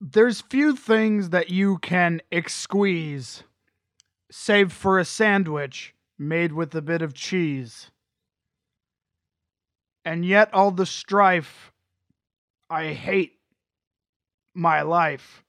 There's 0.00 0.40
few 0.40 0.74
things 0.74 1.30
that 1.30 1.48
you 1.48 1.78
can 1.78 2.20
exqueeze, 2.30 3.44
save 4.30 4.72
for 4.72 4.98
a 4.98 5.04
sandwich 5.04 5.94
made 6.18 6.52
with 6.52 6.74
a 6.74 6.82
bit 6.82 7.00
of 7.00 7.14
cheese. 7.14 7.90
And 10.04 10.24
yet, 10.24 10.52
all 10.52 10.70
the 10.70 10.86
strife, 10.86 11.72
I 12.68 12.92
hate 12.92 13.38
my 14.54 14.82
life 14.82 15.44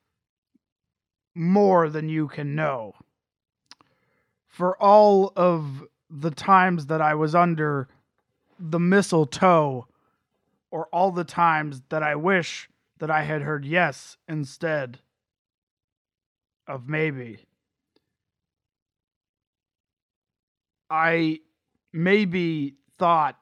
more 1.36 1.90
than 1.90 2.10
you 2.10 2.28
can 2.28 2.56
know. 2.56 2.94
For 4.57 4.75
all 4.81 5.34
of 5.35 5.84
the 6.09 6.31
times 6.31 6.88
that 6.88 6.99
I 6.99 7.13
was 7.13 7.35
under 7.35 7.88
the 8.57 8.79
mistletoe, 8.79 9.85
or 10.71 10.88
all 10.88 11.11
the 11.11 11.23
times 11.23 11.84
that 11.89 12.01
I 12.01 12.15
wish 12.15 12.67
that 12.97 13.11
I 13.11 13.21
had 13.21 13.43
heard 13.43 13.65
yes 13.65 14.17
instead 14.27 14.97
of 16.65 16.89
maybe. 16.89 17.45
I 20.89 21.41
maybe 21.93 22.77
thought 22.97 23.38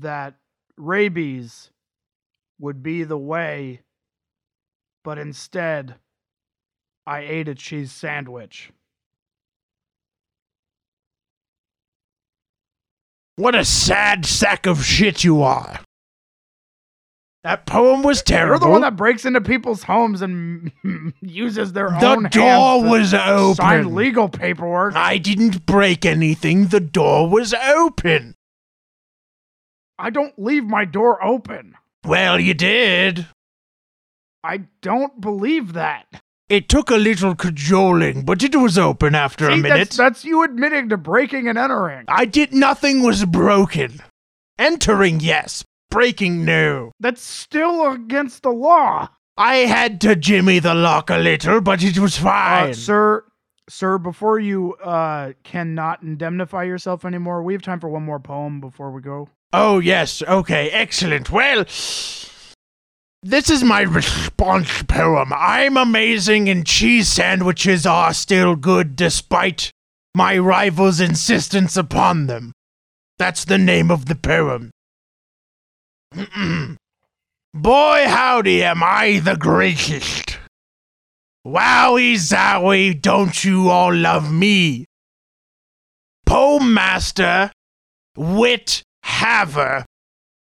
that 0.00 0.34
rabies 0.76 1.70
would 2.60 2.82
be 2.82 3.04
the 3.04 3.16
way, 3.16 3.80
but 5.02 5.16
instead 5.16 5.94
I 7.06 7.20
ate 7.20 7.48
a 7.48 7.54
cheese 7.54 7.90
sandwich. 7.90 8.70
What 13.38 13.54
a 13.54 13.64
sad 13.64 14.26
sack 14.26 14.66
of 14.66 14.84
shit 14.84 15.22
you 15.22 15.42
are. 15.42 15.78
That 17.44 17.66
poem 17.66 18.02
was 18.02 18.20
terrible. 18.20 18.54
You're 18.54 18.58
the 18.58 18.68
one 18.68 18.80
that 18.80 18.96
breaks 18.96 19.24
into 19.24 19.40
people's 19.40 19.84
homes 19.84 20.22
and 20.22 20.72
uses 21.22 21.72
their 21.72 21.88
the 21.88 22.04
own 22.04 22.24
door 22.24 22.42
hands 22.42 22.82
to 22.82 22.88
was 22.90 23.14
open. 23.14 23.54
sign 23.54 23.94
legal 23.94 24.28
paperwork. 24.28 24.96
I 24.96 25.18
didn't 25.18 25.64
break 25.64 26.04
anything. 26.04 26.66
The 26.66 26.80
door 26.80 27.30
was 27.30 27.54
open. 27.54 28.34
I 30.00 30.10
don't 30.10 30.36
leave 30.36 30.64
my 30.64 30.84
door 30.84 31.24
open. 31.24 31.74
Well, 32.04 32.40
you 32.40 32.54
did. 32.54 33.28
I 34.42 34.62
don't 34.82 35.20
believe 35.20 35.74
that. 35.74 36.06
It 36.48 36.68
took 36.70 36.90
a 36.90 36.96
little 36.96 37.34
cajoling, 37.34 38.24
but 38.24 38.42
it 38.42 38.56
was 38.56 38.78
open 38.78 39.14
after 39.14 39.48
a 39.48 39.56
minute. 39.56 39.76
That's, 39.76 39.96
that's 39.96 40.24
you 40.24 40.42
admitting 40.42 40.88
to 40.88 40.96
breaking 40.96 41.46
and 41.46 41.58
entering. 41.58 42.06
I 42.08 42.24
did 42.24 42.54
nothing 42.54 43.02
was 43.02 43.26
broken. 43.26 44.00
Entering, 44.58 45.20
yes. 45.20 45.62
Breaking, 45.90 46.46
no. 46.46 46.92
That's 47.00 47.22
still 47.22 47.90
against 47.92 48.42
the 48.42 48.50
law. 48.50 49.08
I 49.36 49.56
had 49.56 50.00
to 50.00 50.16
jimmy 50.16 50.58
the 50.58 50.74
lock 50.74 51.10
a 51.10 51.18
little, 51.18 51.60
but 51.60 51.82
it 51.84 51.98
was 51.98 52.16
fine. 52.16 52.70
Uh, 52.70 52.72
sir, 52.72 53.24
sir, 53.68 53.98
before 53.98 54.38
you 54.38 54.74
uh, 54.76 55.34
cannot 55.44 56.02
indemnify 56.02 56.64
yourself 56.64 57.04
anymore, 57.04 57.42
we 57.42 57.52
have 57.52 57.62
time 57.62 57.78
for 57.78 57.88
one 57.88 58.04
more 58.04 58.20
poem 58.20 58.60
before 58.60 58.90
we 58.90 59.02
go. 59.02 59.28
Oh, 59.52 59.78
yes. 59.78 60.22
Okay, 60.22 60.70
excellent. 60.70 61.30
Well, 61.30 61.64
this 63.22 63.50
is 63.50 63.64
my 63.64 63.82
response 63.82 64.82
poem. 64.84 65.32
I'm 65.34 65.76
amazing, 65.76 66.48
and 66.48 66.66
cheese 66.66 67.08
sandwiches 67.08 67.84
are 67.86 68.14
still 68.14 68.54
good 68.56 68.96
despite 68.96 69.70
my 70.14 70.38
rival's 70.38 71.00
insistence 71.00 71.76
upon 71.76 72.26
them. 72.26 72.52
That's 73.18 73.44
the 73.44 73.58
name 73.58 73.90
of 73.90 74.06
the 74.06 74.14
poem. 74.14 74.70
Boy, 77.54 78.04
howdy, 78.06 78.62
am 78.62 78.82
I 78.82 79.18
the 79.18 79.36
greatest. 79.36 80.38
Wowie 81.46 82.14
zowie, 82.14 83.00
don't 83.00 83.44
you 83.44 83.68
all 83.68 83.94
love 83.94 84.32
me? 84.32 84.84
Poem 86.26 86.74
master, 86.74 87.50
wit 88.16 88.82
haver, 89.02 89.84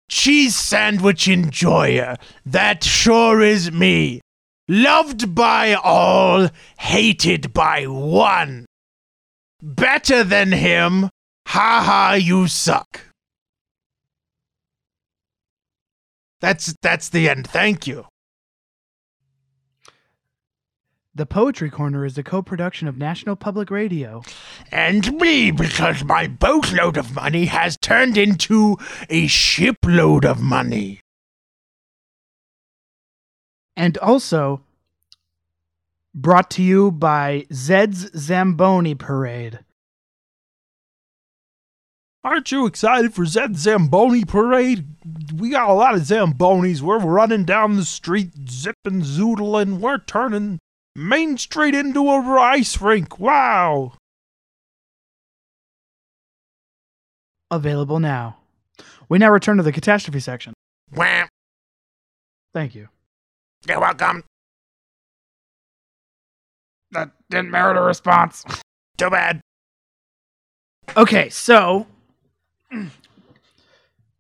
cheese 0.09 0.57
sandwich 0.57 1.29
enjoyer, 1.29 2.17
that 2.45 2.85
sure 2.85 3.41
is 3.41 3.73
me. 3.73 4.21
Loved 4.69 5.35
by 5.35 5.75
all, 5.75 6.49
hated 6.79 7.53
by 7.53 7.87
one. 7.87 8.67
Better 9.63 10.25
than 10.25 10.53
him, 10.53 11.09
ha 11.47 11.83
ha, 11.85 12.15
you 12.15 12.49
suck. 12.49 13.07
That's 16.41 16.75
that's 16.83 17.09
the 17.09 17.29
end. 17.29 17.47
Thank 17.47 17.87
you. 17.87 18.07
The 21.17 21.25
Poetry 21.25 21.71
Corner 21.71 22.05
is 22.05 22.19
a 22.19 22.23
co 22.23 22.43
production 22.43 22.87
of 22.89 22.99
National 22.99 23.37
Public 23.37 23.71
Radio. 23.71 24.23
And 24.71 25.15
me, 25.15 25.51
because 25.51 26.05
my 26.05 26.27
boatload 26.27 26.99
of 26.99 27.15
money 27.15 27.47
has 27.47 27.79
turned 27.79 28.19
into 28.19 28.77
a 29.09 29.27
shipload 29.27 30.27
of 30.27 30.43
money. 30.43 31.01
And 33.79 33.97
also 33.97 34.61
brought 36.15 36.51
to 36.51 36.63
you 36.63 36.91
by 36.93 37.47
Zed's 37.51 38.11
Zamboni 38.15 38.95
Parade. 38.95 39.61
Aren't 42.23 42.53
you 42.53 42.67
excited 42.67 43.15
for 43.15 43.25
Zed 43.25 43.57
Zamboni 43.57 44.27
Parade? 44.27 44.85
We 45.35 45.49
got 45.49 45.71
a 45.71 45.73
lot 45.73 45.95
of 45.95 46.03
Zambonis. 46.03 46.83
We're 46.83 46.99
running 46.99 47.45
down 47.45 47.77
the 47.77 47.87
street, 47.87 48.33
zipping, 48.51 49.01
zoodling. 49.01 49.79
We're 49.79 49.97
turning 49.97 50.59
Main 50.97 51.37
Street 51.37 51.75
into 51.75 52.09
a 52.09 52.41
ice 52.41 52.81
rink. 52.81 53.21
Wow. 53.21 53.93
Available 57.51 58.01
now. 58.01 58.39
We 59.11 59.19
now 59.19 59.31
return 59.31 59.59
to 59.59 59.63
the 59.63 59.73
catastrophe 59.73 60.21
section. 60.21 60.55
Wham! 60.95 61.29
Thank 62.55 62.75
you. 62.75 62.89
You're 63.69 63.79
welcome. 63.79 64.25
That 66.93 67.11
didn't 67.29 67.51
merit 67.51 67.77
a 67.77 67.83
response. 67.83 68.43
Too 68.97 69.11
bad. 69.11 69.43
Okay, 70.97 71.29
so 71.29 71.87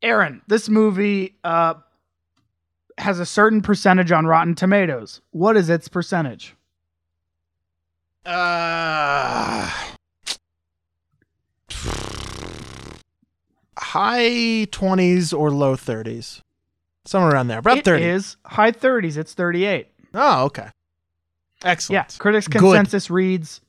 Aaron, 0.02 0.42
this 0.46 0.68
movie 0.68 1.36
uh, 1.42 1.74
has 2.98 3.18
a 3.18 3.24
certain 3.26 3.62
percentage 3.62 4.12
on 4.12 4.26
Rotten 4.26 4.54
Tomatoes. 4.54 5.22
What 5.30 5.56
is 5.56 5.70
its 5.70 5.88
percentage? 5.88 6.54
Uh, 8.26 9.70
high 13.78 14.66
20s 14.70 15.36
or 15.36 15.50
low 15.50 15.76
30s. 15.76 16.42
Somewhere 17.04 17.30
around 17.32 17.48
there. 17.48 17.58
About 17.60 17.78
It 17.78 17.84
30. 17.84 18.04
is 18.04 18.36
high 18.44 18.72
30s. 18.72 19.16
It's 19.16 19.32
38. 19.34 19.88
Oh, 20.14 20.44
okay. 20.46 20.68
Excellent. 21.64 21.94
Yeah, 22.12 22.18
critics' 22.18 22.48
Good. 22.48 22.60
consensus 22.60 23.10
reads 23.10 23.60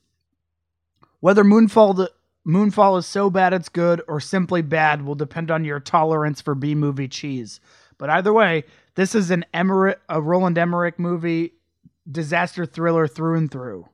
whether 1.20 1.44
Moonfall 1.44 2.08
Moonfall 2.46 2.98
is 2.98 3.06
so 3.06 3.28
bad 3.30 3.52
it's 3.52 3.68
good 3.68 4.02
or 4.08 4.20
simply 4.20 4.62
bad 4.62 5.02
will 5.02 5.14
depend 5.14 5.50
on 5.50 5.64
your 5.64 5.80
tolerance 5.80 6.40
for 6.40 6.54
B 6.54 6.74
movie 6.74 7.08
cheese. 7.08 7.60
But 7.98 8.10
either 8.10 8.32
way, 8.32 8.64
this 8.94 9.14
is 9.14 9.30
an 9.30 9.44
Emmerich, 9.52 10.00
a 10.08 10.20
Roland 10.20 10.56
Emmerich 10.58 10.98
movie, 10.98 11.52
disaster 12.10 12.64
thriller 12.66 13.06
through 13.06 13.36
and 13.36 13.50
through. 13.50 13.88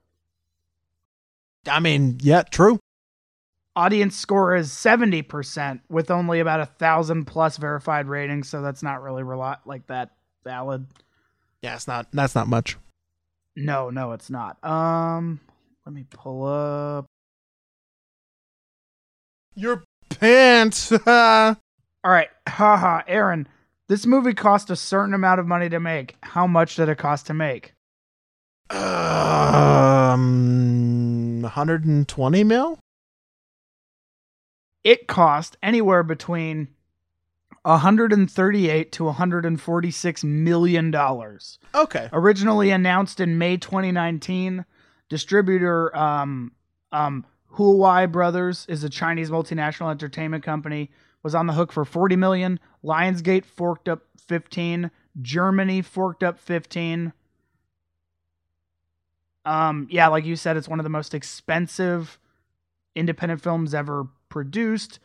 I 1.69 1.81
mean, 1.81 2.19
yeah, 2.23 2.43
true. 2.43 2.79
Audience 3.77 4.17
score 4.17 4.55
is 4.55 4.71
70% 4.71 5.81
with 5.89 6.11
only 6.11 6.41
about 6.41 6.61
a 6.61 6.67
thousand 6.67 7.25
plus 7.25 7.57
verified 7.57 8.07
ratings, 8.07 8.49
so 8.49 8.63
that's 8.63 8.83
not 8.83 9.03
really 9.03 9.23
rel- 9.25 9.61
like 9.65 9.87
that 9.89 10.11
valid. 10.45 10.87
Yeah, 11.63 11.75
it's 11.75 11.89
not, 11.89 12.07
that's 12.13 12.35
not 12.35 12.47
much. 12.47 12.77
No, 13.57 13.91
no, 13.91 14.13
it's 14.13 14.31
not. 14.31 14.63
Um, 14.65 15.41
let 15.85 15.95
me 15.95 16.05
pull 16.09 16.45
up. 16.47 17.07
Your 19.57 19.83
pants. 20.09 20.93
All 21.07 21.57
right, 22.05 22.29
haha, 22.49 23.03
Aaron. 23.09 23.49
This 23.89 24.07
movie 24.07 24.35
cost 24.35 24.71
a 24.71 24.77
certain 24.77 25.15
amount 25.15 25.41
of 25.41 25.47
money 25.47 25.69
to 25.69 25.81
make. 25.81 26.17
How 26.23 26.47
much 26.47 26.77
did 26.77 26.89
it 26.89 26.99
cost 26.99 27.27
to 27.27 27.35
make? 27.35 27.75
um, 28.71 30.15
120 31.45 32.45
mil? 32.45 32.79
It 34.83 35.07
cost 35.07 35.57
anywhere 35.63 36.03
between 36.03 36.69
138 37.63 38.93
to 38.93 39.05
146 39.05 40.25
million 40.25 40.91
dollars. 40.91 41.59
Okay. 41.75 42.11
Originally 42.13 42.71
announced 42.71 43.21
in 43.21 43.39
May 43.39 43.57
2019, 43.57 44.67
distributor 45.09 45.97
um 45.97 46.53
um 46.93 47.25
Huayi 47.55 48.11
Brothers 48.11 48.67
is 48.69 48.85
a 48.85 48.91
Chinese 48.91 49.31
multinational 49.31 49.91
entertainment 49.91 50.45
company 50.45 50.91
was 51.23 51.35
on 51.35 51.47
the 51.47 51.55
hook 51.55 51.73
for 51.73 51.85
40 51.85 52.17
million. 52.17 52.61
Lionsgate 52.85 53.45
forked 53.47 53.89
up 53.89 54.03
15. 54.29 54.91
Germany 55.23 55.81
forked 55.81 56.23
up 56.23 56.39
15. 56.39 57.13
Um 59.45 59.89
yeah, 59.91 60.09
like 60.09 60.25
you 60.25 60.37
said 60.37 60.57
it's 60.57 60.69
one 60.69 60.81
of 60.81 60.85
the 60.85 60.91
most 60.91 61.15
expensive 61.15 62.19
independent 62.95 63.43
films 63.43 63.75
ever 63.75 64.09
produced. 64.29 64.99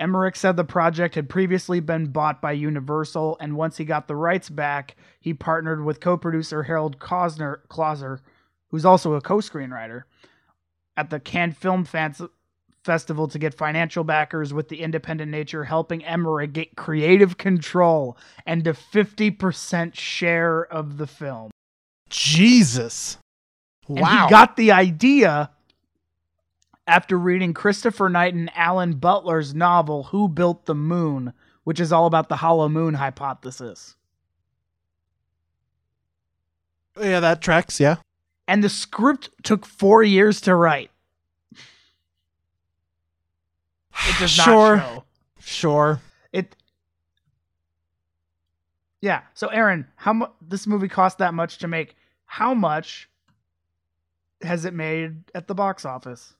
Emmerich 0.00 0.36
said 0.36 0.56
the 0.56 0.64
project 0.64 1.16
had 1.16 1.28
previously 1.28 1.80
been 1.80 2.06
bought 2.06 2.40
by 2.40 2.52
Universal, 2.52 3.36
and 3.40 3.56
once 3.56 3.78
he 3.78 3.84
got 3.84 4.06
the 4.06 4.14
rights 4.14 4.48
back, 4.48 4.94
he 5.18 5.34
partnered 5.34 5.84
with 5.84 6.00
co-producer 6.00 6.62
Harold 6.62 7.00
Klausner, 7.00 7.60
Klauser, 7.68 8.20
who's 8.68 8.84
also 8.84 9.14
a 9.14 9.20
co-screenwriter, 9.20 10.04
at 10.96 11.10
the 11.10 11.18
Cannes 11.18 11.54
Film 11.54 11.84
Fans 11.84 12.22
Festival 12.84 13.26
to 13.28 13.38
get 13.40 13.54
financial 13.54 14.04
backers 14.04 14.54
with 14.54 14.68
the 14.68 14.80
independent 14.80 15.30
nature 15.30 15.64
helping 15.64 16.04
Emmerich 16.04 16.52
get 16.52 16.76
creative 16.76 17.36
control 17.36 18.16
and 18.46 18.66
a 18.66 18.72
50% 18.72 19.94
share 19.94 20.64
of 20.64 20.96
the 20.96 21.06
film. 21.06 21.50
Jesus. 22.08 23.18
And 23.88 24.00
Wow. 24.00 24.26
he 24.26 24.30
got 24.30 24.56
the 24.56 24.72
idea 24.72 25.50
after 26.86 27.18
reading 27.18 27.54
Christopher 27.54 28.08
Knight 28.08 28.34
and 28.34 28.50
Alan 28.54 28.94
Butler's 28.94 29.54
novel 29.54 30.04
Who 30.04 30.28
Built 30.28 30.66
the 30.66 30.74
Moon, 30.74 31.32
which 31.64 31.80
is 31.80 31.92
all 31.92 32.06
about 32.06 32.28
the 32.28 32.36
hollow 32.36 32.68
moon 32.68 32.94
hypothesis. 32.94 33.94
yeah, 37.00 37.20
that 37.20 37.40
tracks. 37.40 37.78
Yeah. 37.78 37.96
And 38.48 38.64
the 38.64 38.68
script 38.68 39.30
took 39.42 39.64
4 39.64 40.02
years 40.02 40.40
to 40.42 40.54
write. 40.54 40.90
It 41.52 41.58
does 44.18 44.30
Sure. 44.30 44.76
not 44.76 44.88
show. 44.88 45.04
Sure. 45.40 46.00
It 46.32 46.56
Yeah, 49.00 49.22
so 49.34 49.48
Aaron, 49.48 49.86
how 49.96 50.12
much 50.12 50.30
this 50.40 50.66
movie 50.66 50.88
cost 50.88 51.18
that 51.18 51.34
much 51.34 51.58
to 51.58 51.68
make? 51.68 51.94
How 52.26 52.52
much 52.52 53.07
has 54.42 54.64
it 54.64 54.74
made 54.74 55.24
at 55.34 55.46
the 55.48 55.54
box 55.54 55.84
office? 55.84 56.34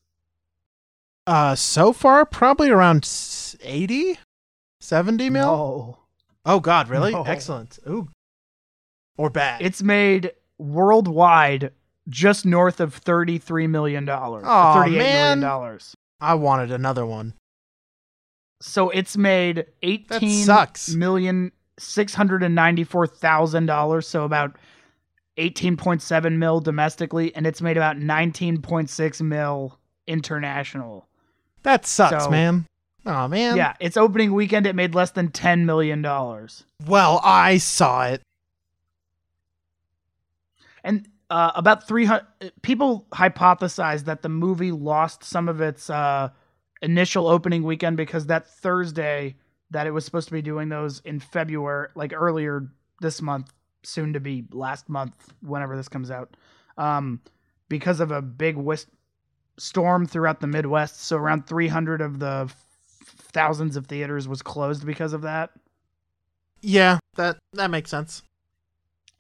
Uh, 1.27 1.55
so 1.55 1.93
far, 1.93 2.25
probably 2.25 2.71
around 2.71 3.05
s- 3.05 3.57
80, 3.63 4.19
70 4.81 5.31
mil. 5.31 5.45
No. 5.45 5.99
Oh 6.47 6.61
God, 6.61 6.89
really? 6.89 7.13
No. 7.13 7.25
Excellent. 7.25 7.79
Ooh. 7.87 8.09
Or 9.19 9.29
bad. 9.29 9.61
It's 9.61 9.83
made 9.83 10.33
worldwide 10.59 11.73
just 12.09 12.47
north 12.47 12.81
of 12.81 12.95
thirty-three 12.95 13.67
million 13.67 14.05
dollars. 14.07 14.45
Aw, 14.47 14.75
Thirty-eight 14.83 14.97
million 14.99 15.13
man. 15.13 15.41
dollars. 15.41 15.95
I 16.21 16.35
wanted 16.35 16.71
another 16.71 17.05
one. 17.05 17.35
So 18.63 18.89
it's 18.91 19.17
made 19.17 19.67
eighteen 19.83 20.47
million 20.97 21.53
six 21.79 22.15
hundred 22.15 22.43
and 22.43 22.55
ninety-four 22.55 23.07
thousand 23.09 23.67
dollars. 23.67 24.09
So 24.09 24.25
about 24.25 24.57
eighteen 25.39 25.77
point 25.77 26.03
seven 26.03 26.39
mil 26.39 26.61
domestically, 26.61 27.35
and 27.35 27.47
it's 27.47 27.63
made 27.63 27.77
about 27.77 27.97
nineteen 27.99 28.61
point 28.61 28.91
six 28.91 29.21
mil 29.23 29.79
international. 30.07 31.09
That 31.63 31.87
sucks, 31.87 32.25
So- 32.25 32.31
man. 32.31 32.67
Oh 33.07 33.27
man. 33.27 33.57
yeah, 33.57 33.75
its 33.81 33.97
opening 33.97 34.35
weekend 34.35 34.67
it 34.67 34.75
made 34.75 34.95
less 34.95 35.13
than 35.13 35.29
ten 35.31 35.65
million 35.65 36.03
dollars. 36.03 36.65
Well, 36.87 37.21
I 37.25 37.57
saw 37.59 38.05
it. 38.07 38.21
And 40.85 41.09
uh, 41.31 41.53
about 41.55 41.87
300 41.87 42.25
people 42.63 43.07
hypothesized 43.13 44.05
that 44.05 44.23
the 44.23 44.29
movie 44.29 44.73
lost 44.73 45.25
some 45.25 45.49
of 45.49 45.61
its 45.61 45.91
uh, 45.91 46.31
initial 46.83 47.27
opening 47.27 47.63
weekend 47.63 47.97
because 47.97 48.27
that 48.27 48.47
Thursday 48.47 49.37
that 49.71 49.87
it 49.87 49.91
was 49.91 50.05
supposed 50.05 50.29
to 50.29 50.33
be 50.33 50.41
doing 50.41 50.69
those 50.71 51.01
in 51.05 51.21
February, 51.21 51.89
like 51.95 52.13
earlier 52.15 52.69
this 53.01 53.21
month, 53.21 53.53
soon 53.83 54.13
to 54.13 54.21
be 54.21 54.45
last 54.53 54.89
month, 54.89 55.33
whenever 55.41 55.77
this 55.77 55.89
comes 55.89 56.11
out, 56.11 56.37
um, 56.77 57.21
because 57.69 58.01
of 58.01 58.11
a 58.11 58.23
big 58.23 58.57
whist- 58.57 58.89
storm 59.59 60.07
throughout 60.07 60.41
the 60.41 60.47
Midwest. 60.47 61.03
So 61.03 61.17
around 61.17 61.47
300 61.47 62.01
of 62.01 62.19
the 62.19 62.47
f- 62.49 62.67
thousands 63.33 63.77
of 63.77 63.87
theaters 63.87 64.29
was 64.29 64.43
closed 64.43 64.87
because 64.87 65.13
of 65.13 65.23
that. 65.23 65.51
Yeah, 66.61 66.99
that 67.17 67.39
that 67.53 67.71
makes 67.71 67.91
sense. 67.91 68.23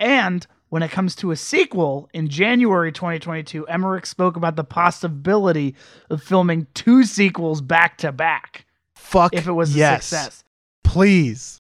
And 0.00 0.46
when 0.68 0.82
it 0.82 0.90
comes 0.90 1.14
to 1.16 1.30
a 1.30 1.36
sequel 1.36 2.08
in 2.12 2.28
January 2.28 2.92
2022, 2.92 3.66
Emmerich 3.66 4.06
spoke 4.06 4.36
about 4.36 4.56
the 4.56 4.64
possibility 4.64 5.74
of 6.10 6.22
filming 6.22 6.66
two 6.74 7.04
sequels 7.04 7.60
back 7.60 7.98
to 7.98 8.12
back 8.12 8.66
Fuck 8.94 9.34
if 9.34 9.46
it 9.46 9.52
was 9.52 9.74
a 9.74 9.78
success. 9.94 10.44
Please. 10.84 11.58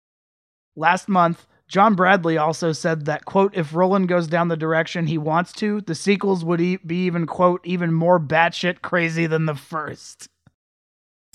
Last 0.76 1.08
month, 1.08 1.46
John 1.68 1.94
Bradley 1.94 2.38
also 2.38 2.72
said 2.72 3.04
that, 3.04 3.26
quote, 3.26 3.54
if 3.54 3.74
Roland 3.74 4.08
goes 4.08 4.26
down 4.26 4.48
the 4.48 4.56
direction 4.56 5.06
he 5.06 5.18
wants 5.18 5.52
to, 5.54 5.82
the 5.82 5.94
sequels 5.94 6.42
would 6.42 6.62
e- 6.62 6.78
be 6.78 7.04
even, 7.04 7.26
quote, 7.26 7.60
even 7.64 7.92
more 7.92 8.18
batshit 8.18 8.80
crazy 8.80 9.26
than 9.26 9.44
the 9.44 9.54
first. 9.54 10.28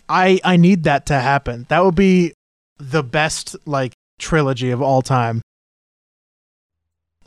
I 0.10 0.39
I 0.43 0.57
need 0.57 0.84
that 0.85 1.05
to 1.07 1.19
happen. 1.19 1.65
That 1.69 1.85
would 1.85 1.95
be 1.95 2.34
the 2.77 3.03
best 3.03 3.55
like 3.65 3.93
trilogy 4.19 4.72
of 4.72 4.81
all 4.81 5.01
time. 5.03 5.41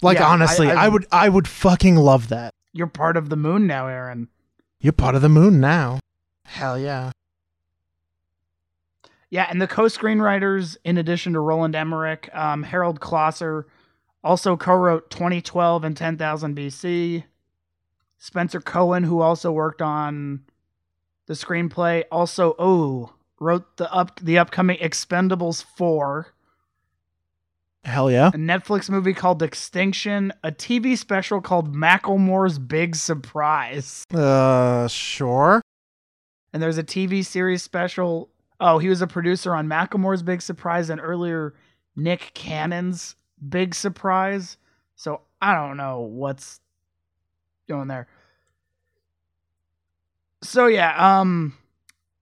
Like 0.02 0.18
Yeah, 0.18 0.26
I- 0.28 0.32
honestly, 0.32 0.70
I, 0.70 0.86
I- 0.86 0.88
would 0.88 1.06
I 1.12 1.28
would 1.28 1.48
fucking 1.48 1.96
love 1.96 2.28
that. 2.28 2.50
You're 2.72 2.86
part 2.88 3.16
of 3.16 3.30
the 3.30 3.36
moon 3.36 3.66
now, 3.66 3.86
Aaron. 3.86 4.28
You're 4.80 4.92
part 4.92 5.14
of 5.14 5.22
the 5.22 5.30
moon 5.30 5.60
now. 5.60 6.00
Hell 6.44 6.78
yeah. 6.78 7.12
Yeah, 9.30 9.46
and 9.50 9.60
the 9.60 9.66
co-screenwriters, 9.66 10.76
in 10.84 10.98
addition 10.98 11.32
to 11.32 11.40
Roland 11.40 11.74
Emmerich, 11.74 12.30
um, 12.32 12.62
Harold 12.62 13.00
Kloser 13.00 13.64
also 14.22 14.56
co-wrote 14.56 15.10
2012 15.10 15.84
and 15.84 15.96
10,000 15.96 16.56
BC. 16.56 17.24
Spencer 18.18 18.60
Cohen, 18.60 19.04
who 19.04 19.20
also 19.20 19.52
worked 19.52 19.82
on 19.82 20.40
the 21.26 21.34
screenplay, 21.34 22.04
also 22.10 22.54
oh 22.58 23.12
wrote 23.38 23.76
the 23.76 23.92
up 23.92 24.18
the 24.20 24.38
upcoming 24.38 24.78
Expendables 24.78 25.62
4, 25.76 26.32
Hell 27.84 28.10
yeah. 28.10 28.28
a 28.28 28.32
Netflix 28.32 28.88
movie 28.88 29.12
called 29.14 29.42
Extinction, 29.42 30.32
a 30.42 30.50
TV 30.50 30.96
special 30.96 31.40
called 31.40 31.74
Macklemore's 31.74 32.58
Big 32.58 32.96
Surprise, 32.96 34.04
Uh 34.14 34.88
sure. 34.88 35.60
and 36.52 36.62
there's 36.62 36.78
a 36.78 36.84
TV 36.84 37.24
series 37.24 37.62
special. 37.62 38.30
Oh, 38.60 38.78
he 38.78 38.88
was 38.88 39.02
a 39.02 39.06
producer 39.06 39.54
on 39.54 39.68
Macklemore's 39.68 40.22
Big 40.22 40.40
Surprise 40.42 40.90
and 40.90 41.00
earlier 41.00 41.54
Nick 41.94 42.32
Cannon's 42.34 43.16
Big 43.48 43.74
Surprise. 43.74 44.56
So 44.94 45.20
I 45.40 45.54
don't 45.54 45.76
know 45.76 46.00
what's 46.00 46.60
going 47.68 47.88
there. 47.88 48.06
So 50.42 50.66
yeah, 50.66 51.20
um 51.20 51.56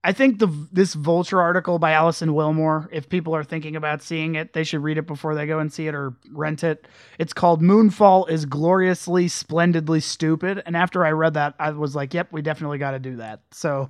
I 0.05 0.11
think 0.11 0.37
the 0.37 0.47
this 0.71 0.93
Vulture 0.93 1.41
article 1.41 1.79
by 1.79 1.93
Alison 1.93 2.29
Willmore, 2.29 2.87
if 2.91 3.09
people 3.09 3.35
are 3.35 3.43
thinking 3.43 3.75
about 3.75 4.03
seeing 4.03 4.35
it, 4.35 4.53
they 4.53 4.63
should 4.63 4.83
read 4.83 4.99
it 4.99 5.07
before 5.07 5.33
they 5.33 5.47
go 5.47 5.57
and 5.57 5.73
see 5.73 5.87
it 5.87 5.95
or 5.95 6.13
rent 6.31 6.63
it. 6.63 6.87
It's 7.17 7.33
called 7.33 7.63
Moonfall 7.63 8.29
is 8.29 8.45
gloriously 8.45 9.27
splendidly 9.27 9.99
stupid, 10.01 10.61
and 10.67 10.77
after 10.77 11.03
I 11.03 11.09
read 11.09 11.33
that, 11.33 11.55
I 11.59 11.71
was 11.71 11.95
like, 11.95 12.13
"Yep, 12.13 12.31
we 12.31 12.43
definitely 12.43 12.77
got 12.77 12.91
to 12.91 12.99
do 12.99 13.15
that." 13.15 13.41
So 13.51 13.89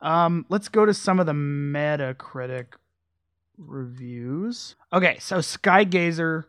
um 0.00 0.46
let's 0.48 0.68
go 0.68 0.86
to 0.86 0.94
some 0.94 1.20
of 1.20 1.26
the 1.26 1.32
Metacritic 1.32 2.66
reviews. 3.58 4.76
Okay, 4.92 5.18
so 5.18 5.38
Skygazer 5.38 6.44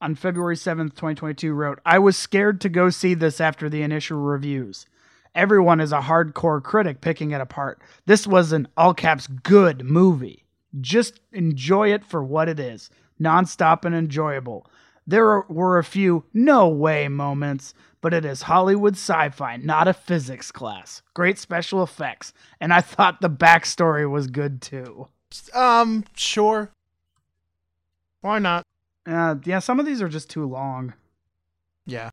on 0.00 0.14
February 0.14 0.56
7th, 0.56 0.94
2022 0.94 1.52
wrote, 1.52 1.80
"I 1.84 1.98
was 1.98 2.16
scared 2.16 2.60
to 2.62 2.68
go 2.68 2.90
see 2.90 3.14
this 3.14 3.40
after 3.40 3.68
the 3.68 3.82
initial 3.82 4.20
reviews." 4.20 4.86
Everyone 5.34 5.80
is 5.80 5.92
a 5.92 6.02
hardcore 6.02 6.62
critic 6.62 7.00
picking 7.00 7.32
it 7.32 7.40
apart. 7.40 7.80
This 8.06 8.26
was 8.26 8.52
an 8.52 8.68
all 8.76 8.94
caps 8.94 9.26
good 9.26 9.84
movie. 9.84 10.44
Just 10.80 11.18
enjoy 11.32 11.92
it 11.92 12.04
for 12.04 12.22
what 12.22 12.48
it 12.48 12.60
is 12.60 12.90
nonstop 13.20 13.84
and 13.84 13.94
enjoyable. 13.94 14.66
There 15.06 15.40
were 15.42 15.78
a 15.78 15.84
few 15.84 16.24
no 16.32 16.68
way 16.68 17.08
moments, 17.08 17.74
but 18.04 18.12
it 18.12 18.26
is 18.26 18.42
Hollywood 18.42 18.96
sci 18.96 19.30
fi, 19.30 19.56
not 19.56 19.88
a 19.88 19.94
physics 19.94 20.52
class. 20.52 21.00
Great 21.14 21.38
special 21.38 21.82
effects, 21.82 22.34
and 22.60 22.70
I 22.70 22.82
thought 22.82 23.22
the 23.22 23.30
backstory 23.30 24.08
was 24.08 24.26
good 24.26 24.60
too. 24.60 25.08
Um 25.54 26.04
sure. 26.14 26.70
Why 28.20 28.40
not? 28.40 28.66
Uh, 29.06 29.36
yeah, 29.46 29.58
some 29.58 29.80
of 29.80 29.86
these 29.86 30.02
are 30.02 30.08
just 30.08 30.28
too 30.28 30.44
long. 30.44 30.92
Yeah. 31.86 32.10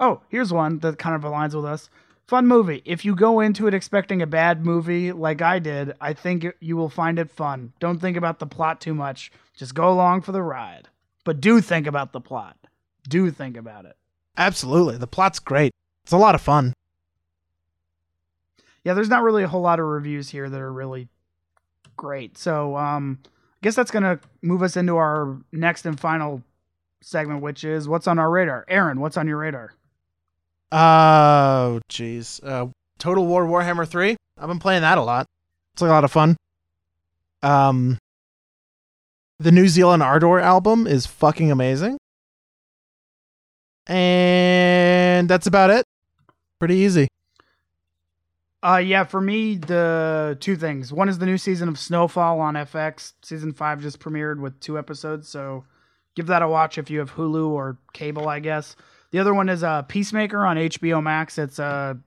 Oh, 0.00 0.22
here's 0.30 0.50
one 0.50 0.78
that 0.78 0.98
kind 0.98 1.14
of 1.14 1.30
aligns 1.30 1.54
with 1.54 1.66
us. 1.66 1.90
Fun 2.26 2.46
movie. 2.46 2.80
If 2.86 3.04
you 3.04 3.14
go 3.14 3.40
into 3.40 3.66
it 3.66 3.74
expecting 3.74 4.22
a 4.22 4.26
bad 4.26 4.64
movie 4.64 5.12
like 5.12 5.42
I 5.42 5.58
did, 5.58 5.92
I 6.00 6.14
think 6.14 6.46
you 6.60 6.78
will 6.78 6.88
find 6.88 7.18
it 7.18 7.30
fun. 7.30 7.74
Don't 7.80 7.98
think 7.98 8.16
about 8.16 8.38
the 8.38 8.46
plot 8.46 8.80
too 8.80 8.94
much. 8.94 9.30
Just 9.54 9.74
go 9.74 9.90
along 9.90 10.22
for 10.22 10.32
the 10.32 10.42
ride. 10.42 10.88
But 11.22 11.42
do 11.42 11.60
think 11.60 11.86
about 11.86 12.12
the 12.12 12.20
plot. 12.20 12.56
Do 13.06 13.30
think 13.30 13.58
about 13.58 13.84
it. 13.84 13.96
Absolutely. 14.36 14.96
The 14.98 15.06
plot's 15.06 15.38
great. 15.38 15.72
It's 16.04 16.12
a 16.12 16.18
lot 16.18 16.34
of 16.34 16.40
fun. 16.40 16.72
Yeah, 18.84 18.94
there's 18.94 19.08
not 19.08 19.22
really 19.22 19.42
a 19.42 19.48
whole 19.48 19.62
lot 19.62 19.80
of 19.80 19.86
reviews 19.86 20.28
here 20.28 20.48
that 20.48 20.60
are 20.60 20.72
really 20.72 21.08
great. 21.96 22.38
So, 22.38 22.76
um, 22.76 23.18
I 23.24 23.58
guess 23.62 23.74
that's 23.74 23.90
going 23.90 24.04
to 24.04 24.20
move 24.42 24.62
us 24.62 24.76
into 24.76 24.96
our 24.96 25.38
next 25.50 25.86
and 25.86 25.98
final 25.98 26.42
segment, 27.02 27.42
which 27.42 27.64
is 27.64 27.88
what's 27.88 28.06
on 28.06 28.18
our 28.18 28.30
radar. 28.30 28.64
Aaron, 28.68 29.00
what's 29.00 29.16
on 29.16 29.26
your 29.26 29.38
radar? 29.38 29.74
Oh, 30.70 31.80
jeez. 31.88 32.40
Uh, 32.44 32.68
Total 32.98 33.26
War 33.26 33.46
Warhammer 33.46 33.88
3. 33.88 34.16
I've 34.38 34.48
been 34.48 34.58
playing 34.58 34.82
that 34.82 34.98
a 34.98 35.02
lot. 35.02 35.26
It's 35.72 35.82
a 35.82 35.86
lot 35.86 36.04
of 36.04 36.12
fun. 36.12 36.36
Um, 37.42 37.98
the 39.38 39.52
new 39.52 39.68
Zeal 39.68 39.90
& 39.90 40.02
Ardor 40.02 40.40
album 40.40 40.86
is 40.86 41.06
fucking 41.06 41.50
amazing. 41.50 41.98
And 43.86 45.28
that's 45.28 45.46
about 45.46 45.70
it. 45.70 45.84
Pretty 46.58 46.76
easy. 46.76 47.08
Uh, 48.62 48.78
yeah, 48.78 49.04
for 49.04 49.20
me, 49.20 49.56
the 49.56 50.36
two 50.40 50.56
things. 50.56 50.92
One 50.92 51.08
is 51.08 51.18
the 51.18 51.26
new 51.26 51.38
season 51.38 51.68
of 51.68 51.78
Snowfall 51.78 52.40
on 52.40 52.54
FX. 52.54 53.12
Season 53.22 53.52
five 53.52 53.80
just 53.80 54.00
premiered 54.00 54.40
with 54.40 54.58
two 54.58 54.78
episodes, 54.78 55.28
so 55.28 55.64
give 56.16 56.26
that 56.26 56.42
a 56.42 56.48
watch 56.48 56.78
if 56.78 56.90
you 56.90 56.98
have 56.98 57.12
Hulu 57.12 57.50
or 57.50 57.78
cable, 57.92 58.28
I 58.28 58.40
guess. 58.40 58.74
The 59.12 59.20
other 59.20 59.34
one 59.34 59.48
is 59.48 59.62
uh, 59.62 59.82
Peacemaker 59.82 60.44
on 60.44 60.56
HBO 60.56 61.00
Max. 61.02 61.38
It's 61.38 61.60
uh, 61.60 61.94
I 61.94 61.98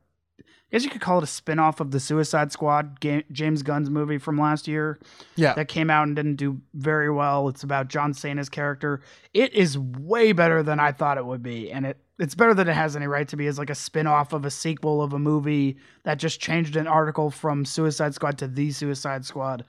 guess 0.72 0.84
you 0.84 0.90
could 0.90 1.02
call 1.02 1.18
it 1.18 1.24
a 1.24 1.28
spin-off 1.28 1.80
of 1.80 1.92
the 1.92 2.00
Suicide 2.00 2.52
Squad, 2.52 3.00
Ga- 3.00 3.24
James 3.32 3.64
Gunn's 3.64 3.90
movie 3.90 4.18
from 4.18 4.38
last 4.38 4.68
year 4.68 5.00
Yeah. 5.36 5.54
that 5.54 5.68
came 5.68 5.90
out 5.90 6.04
and 6.08 6.16
didn't 6.16 6.36
do 6.36 6.62
very 6.74 7.10
well. 7.10 7.48
It's 7.50 7.64
about 7.64 7.88
John 7.88 8.14
Cena's 8.14 8.50
character. 8.50 9.02
It 9.34 9.54
is 9.54 9.78
way 9.78 10.32
better 10.32 10.62
than 10.64 10.80
I 10.80 10.92
thought 10.92 11.18
it 11.18 11.26
would 11.26 11.42
be, 11.44 11.72
and 11.72 11.86
it 11.86 11.98
it's 12.20 12.36
better 12.36 12.54
than 12.54 12.68
it 12.68 12.74
has 12.74 12.98
any 12.98 13.08
right 13.08 13.30
to 13.30 13.38
be 13.38 13.48
as 13.48 13.58
like 13.58 13.70
a 13.70 13.76
spin-off 13.76 14.34
of 14.34 14.44
a 14.44 14.52
sequel 14.52 15.02
of 15.02 15.14
a 15.14 15.20
movie 15.20 15.78
that 16.04 16.20
just 16.20 16.42
changed 16.42 16.76
an 16.76 16.86
article 16.86 17.32
from 17.32 17.64
Suicide 17.64 18.14
Squad 18.14 18.38
to 18.40 18.48
The 18.48 18.72
Suicide 18.72 19.24
Squad. 19.24 19.64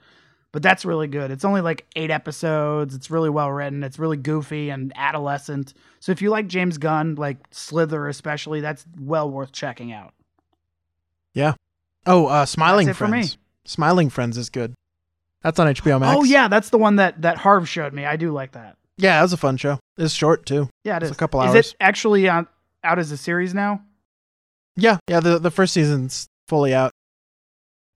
But 0.51 0.61
that's 0.61 0.83
really 0.83 1.07
good. 1.07 1.31
It's 1.31 1.45
only 1.45 1.61
like 1.61 1.85
8 1.95 2.11
episodes. 2.11 2.93
It's 2.93 3.09
really 3.09 3.29
well 3.29 3.49
written. 3.49 3.83
It's 3.83 3.97
really 3.97 4.17
goofy 4.17 4.69
and 4.69 4.91
adolescent. 4.97 5.73
So 6.01 6.11
if 6.11 6.21
you 6.21 6.29
like 6.29 6.47
James 6.47 6.77
Gunn, 6.77 7.15
like 7.15 7.37
Slither 7.51 8.09
especially, 8.09 8.59
that's 8.59 8.85
well 8.99 9.31
worth 9.31 9.53
checking 9.53 9.93
out. 9.93 10.13
Oh, 12.05 12.25
uh, 12.27 12.45
Smiling 12.45 12.87
That's 12.87 12.97
it 12.97 12.99
for 12.99 13.07
me. 13.07 13.19
Friends. 13.21 13.37
Smiling 13.65 14.09
Friends 14.09 14.37
is 14.37 14.49
good. 14.49 14.73
That's 15.43 15.59
on 15.59 15.67
HBO 15.67 15.99
Max. 15.99 16.17
Oh 16.19 16.23
yeah, 16.23 16.47
that's 16.47 16.69
the 16.69 16.77
one 16.77 16.97
that 16.97 17.21
that 17.21 17.37
Harv 17.37 17.67
showed 17.67 17.93
me. 17.93 18.05
I 18.05 18.15
do 18.15 18.31
like 18.31 18.51
that. 18.53 18.77
Yeah, 18.97 19.19
it 19.19 19.23
was 19.23 19.33
a 19.33 19.37
fun 19.37 19.57
show. 19.57 19.79
It's 19.97 20.13
short 20.13 20.45
too. 20.45 20.69
Yeah, 20.83 20.97
it 20.97 21.03
It's 21.03 21.11
is. 21.11 21.15
a 21.15 21.19
couple 21.19 21.39
hours. 21.39 21.55
is 21.55 21.71
it 21.71 21.75
actually 21.79 22.29
on, 22.29 22.47
out 22.83 22.99
as 22.99 23.11
a 23.11 23.17
series 23.17 23.53
now? 23.53 23.81
Yeah, 24.75 24.97
yeah. 25.07 25.19
The 25.19 25.39
the 25.39 25.51
first 25.51 25.73
season's 25.73 26.27
fully 26.47 26.73
out. 26.73 26.91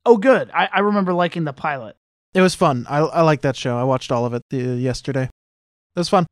Oh, 0.06 0.18
good. 0.18 0.52
I, 0.53 0.69
I 0.72 0.80
remember 0.82 1.14
liking 1.14 1.44
the 1.45 1.53
pilot. 1.53 1.95
It 2.34 2.41
was 2.41 2.53
fun. 2.56 2.86
I 2.90 2.99
I 2.99 3.22
like 3.22 3.41
that 3.41 3.56
show. 3.56 3.77
I 3.77 3.84
watched 3.84 4.11
all 4.11 4.26
of 4.26 4.34
it 4.34 4.41
the, 4.49 4.57
yesterday. 4.57 5.23
It 5.23 5.99
was 5.99 6.10
fun. 6.10 6.26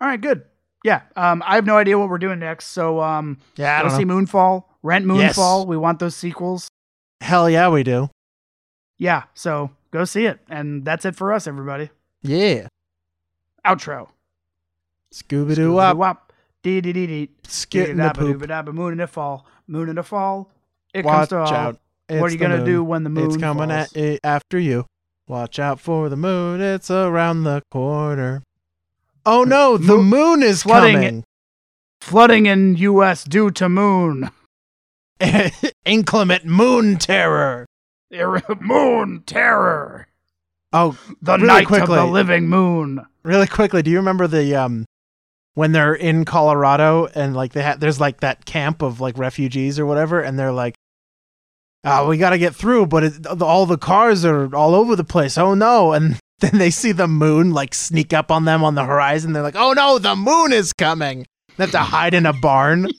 All 0.00 0.08
right, 0.08 0.20
good. 0.20 0.44
Yeah. 0.84 1.02
Um, 1.16 1.42
I 1.46 1.54
have 1.56 1.66
no 1.66 1.76
idea 1.76 1.98
what 1.98 2.08
we're 2.08 2.18
doing 2.18 2.38
next. 2.38 2.68
So 2.68 3.00
um, 3.00 3.38
Yeah, 3.56 3.78
I 3.78 3.82
don't 3.82 3.90
see. 3.92 4.04
Moonfall. 4.04 4.64
Rent 4.84 5.06
Yes. 5.06 5.36
Moonfall. 5.36 5.66
We 5.66 5.76
want 5.76 5.98
those 5.98 6.14
sequels. 6.14 6.68
Hell 7.20 7.48
yeah, 7.50 7.68
we 7.70 7.82
do. 7.82 8.10
Yeah. 8.98 9.24
So 9.34 9.70
go 9.90 10.04
see 10.04 10.26
it, 10.26 10.38
and 10.48 10.84
that's 10.84 11.04
it 11.04 11.16
for 11.16 11.32
us, 11.32 11.46
everybody. 11.48 11.90
Yeah. 12.22 12.68
Outro. 13.66 14.08
Scooby 15.12 15.54
Doo 15.56 15.78
up. 15.78 15.96
Wop. 15.96 16.32
Dee 16.62 16.80
dee 16.80 16.92
dee 16.92 17.06
dee. 17.06 17.30
Skit 17.46 17.90
in 17.90 17.96
the 17.96 18.10
poop. 18.14 18.46
Moon 18.74 18.92
in 18.92 18.98
the 18.98 19.06
fall. 19.06 19.46
Moon 19.66 19.88
in 19.88 19.96
the 19.96 20.02
fall. 20.02 20.50
It 20.92 21.02
comes 21.02 21.12
Watch 21.14 21.28
to 21.30 21.38
all. 21.38 21.52
out. 21.54 21.80
What 22.08 22.22
are 22.24 22.30
you 22.30 22.38
gonna 22.38 22.64
do 22.64 22.84
when 22.84 23.02
the 23.04 23.10
moon 23.10 23.26
It's 23.28 23.36
coming 23.38 23.70
falls? 23.70 23.96
at, 23.96 24.20
after 24.22 24.58
you. 24.58 24.84
Watch 25.26 25.58
out 25.58 25.80
for 25.80 26.10
the 26.10 26.16
moon, 26.16 26.60
it's 26.60 26.90
around 26.90 27.44
the 27.44 27.62
corner. 27.70 28.42
Oh 29.24 29.42
no, 29.44 29.78
the 29.78 29.96
Mo- 29.96 30.02
moon 30.02 30.42
is 30.42 30.62
flooding 30.64 30.94
coming. 30.96 31.24
Flooding 32.02 32.44
in 32.44 32.76
U.S. 32.76 33.24
due 33.24 33.50
to 33.52 33.70
moon. 33.70 34.28
Inclement 35.84 36.44
moon 36.44 36.96
terror. 36.96 37.66
moon 38.60 39.22
terror. 39.26 40.08
Oh, 40.72 40.98
The 41.22 41.34
Really 41.36 41.46
night 41.46 41.66
quickly. 41.66 41.96
of 41.98 42.06
the 42.06 42.12
living 42.12 42.48
moon. 42.48 43.04
really 43.22 43.46
quickly, 43.46 43.82
do 43.82 43.90
you 43.90 43.98
remember 43.98 44.26
the 44.26 44.54
um 44.56 44.84
when 45.54 45.70
they're 45.72 45.94
in 45.94 46.24
Colorado 46.24 47.06
and 47.14 47.34
like 47.36 47.52
they 47.52 47.62
ha- 47.62 47.76
there's 47.78 48.00
like 48.00 48.20
that 48.20 48.44
camp 48.44 48.82
of 48.82 49.00
like 49.00 49.16
refugees 49.18 49.78
or 49.78 49.86
whatever 49.86 50.20
and 50.20 50.36
they're 50.38 50.52
like 50.52 50.74
oh, 51.86 52.08
we 52.08 52.16
got 52.16 52.30
to 52.30 52.38
get 52.38 52.54
through, 52.54 52.86
but 52.86 53.04
it, 53.04 53.26
all 53.42 53.66
the 53.66 53.76
cars 53.76 54.24
are 54.24 54.52
all 54.56 54.74
over 54.74 54.96
the 54.96 55.04
place. 55.04 55.36
Oh 55.36 55.52
no. 55.54 55.92
And 55.92 56.18
then 56.40 56.56
they 56.58 56.70
see 56.70 56.92
the 56.92 57.06
moon 57.06 57.52
like 57.52 57.74
sneak 57.74 58.12
up 58.14 58.30
on 58.30 58.46
them 58.46 58.64
on 58.64 58.74
the 58.74 58.84
horizon. 58.84 59.32
They're 59.34 59.42
like, 59.42 59.54
oh 59.56 59.74
no, 59.74 59.98
the 59.98 60.16
moon 60.16 60.52
is 60.52 60.72
coming. 60.72 61.26
They 61.56 61.64
have 61.64 61.70
to 61.72 61.78
hide 61.80 62.14
in 62.14 62.24
a 62.26 62.32
barn. 62.32 62.88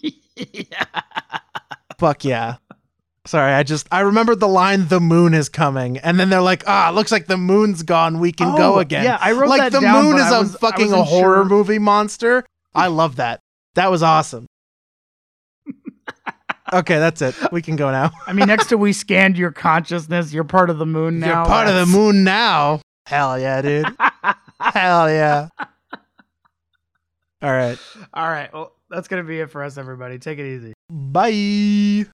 Fuck 1.97 2.25
yeah. 2.25 2.55
Sorry, 3.27 3.53
I 3.53 3.63
just 3.63 3.87
I 3.91 4.01
remembered 4.01 4.39
the 4.39 4.47
line 4.47 4.87
"the 4.87 4.99
moon 4.99 5.33
is 5.33 5.49
coming," 5.49 5.97
and 5.97 6.19
then 6.19 6.29
they're 6.29 6.41
like, 6.41 6.63
"Ah, 6.67 6.91
looks 6.93 7.11
like 7.11 7.25
the 7.25 7.37
moon's 7.37 7.81
gone. 7.81 8.19
We 8.19 8.31
can 8.31 8.55
go 8.55 8.75
Oh, 8.75 8.79
again." 8.79 9.03
Yeah, 9.03 9.17
I 9.19 9.31
wrote 9.31 9.49
like 9.49 9.61
that 9.61 9.71
the 9.71 9.79
down, 9.79 10.05
moon 10.05 10.17
is 10.17 10.31
a 10.31 10.39
was- 10.39 10.55
I 10.55 10.59
fucking 10.59 10.93
a 10.93 11.03
horror 11.03 11.37
sure. 11.37 11.45
movie 11.45 11.79
monster. 11.79 12.45
I 12.75 12.87
love 12.87 13.15
that. 13.15 13.39
That 13.73 13.89
was 13.89 14.03
awesome. 14.03 14.45
okay, 16.73 16.99
that's 16.99 17.21
it. 17.23 17.35
We 17.51 17.61
can 17.63 17.75
go 17.75 17.89
now. 17.91 18.11
I 18.27 18.33
mean, 18.33 18.47
next 18.47 18.67
to 18.67 18.77
we 18.77 18.93
scanned 18.93 19.37
your 19.37 19.51
consciousness, 19.51 20.31
you're 20.33 20.43
part 20.43 20.69
of 20.69 20.77
the 20.77 20.85
moon 20.85 21.19
now. 21.19 21.37
You're 21.39 21.45
part 21.45 21.67
of 21.67 21.75
the 21.75 21.85
moon 21.87 22.23
now. 22.23 22.81
Hell 23.07 23.39
yeah, 23.39 23.61
dude. 23.61 23.87
Hell 24.59 25.09
yeah. 25.09 25.47
All 27.41 27.51
right. 27.51 27.77
All 28.13 28.27
right, 28.29 28.51
well, 28.53 28.71
that's 28.89 29.07
gonna 29.07 29.23
be 29.23 29.39
it 29.39 29.49
for 29.49 29.63
us, 29.63 29.77
everybody. 29.77 30.19
Take 30.19 30.39
it 30.39 30.45
easy. 30.45 30.73
Bye. 30.89 32.03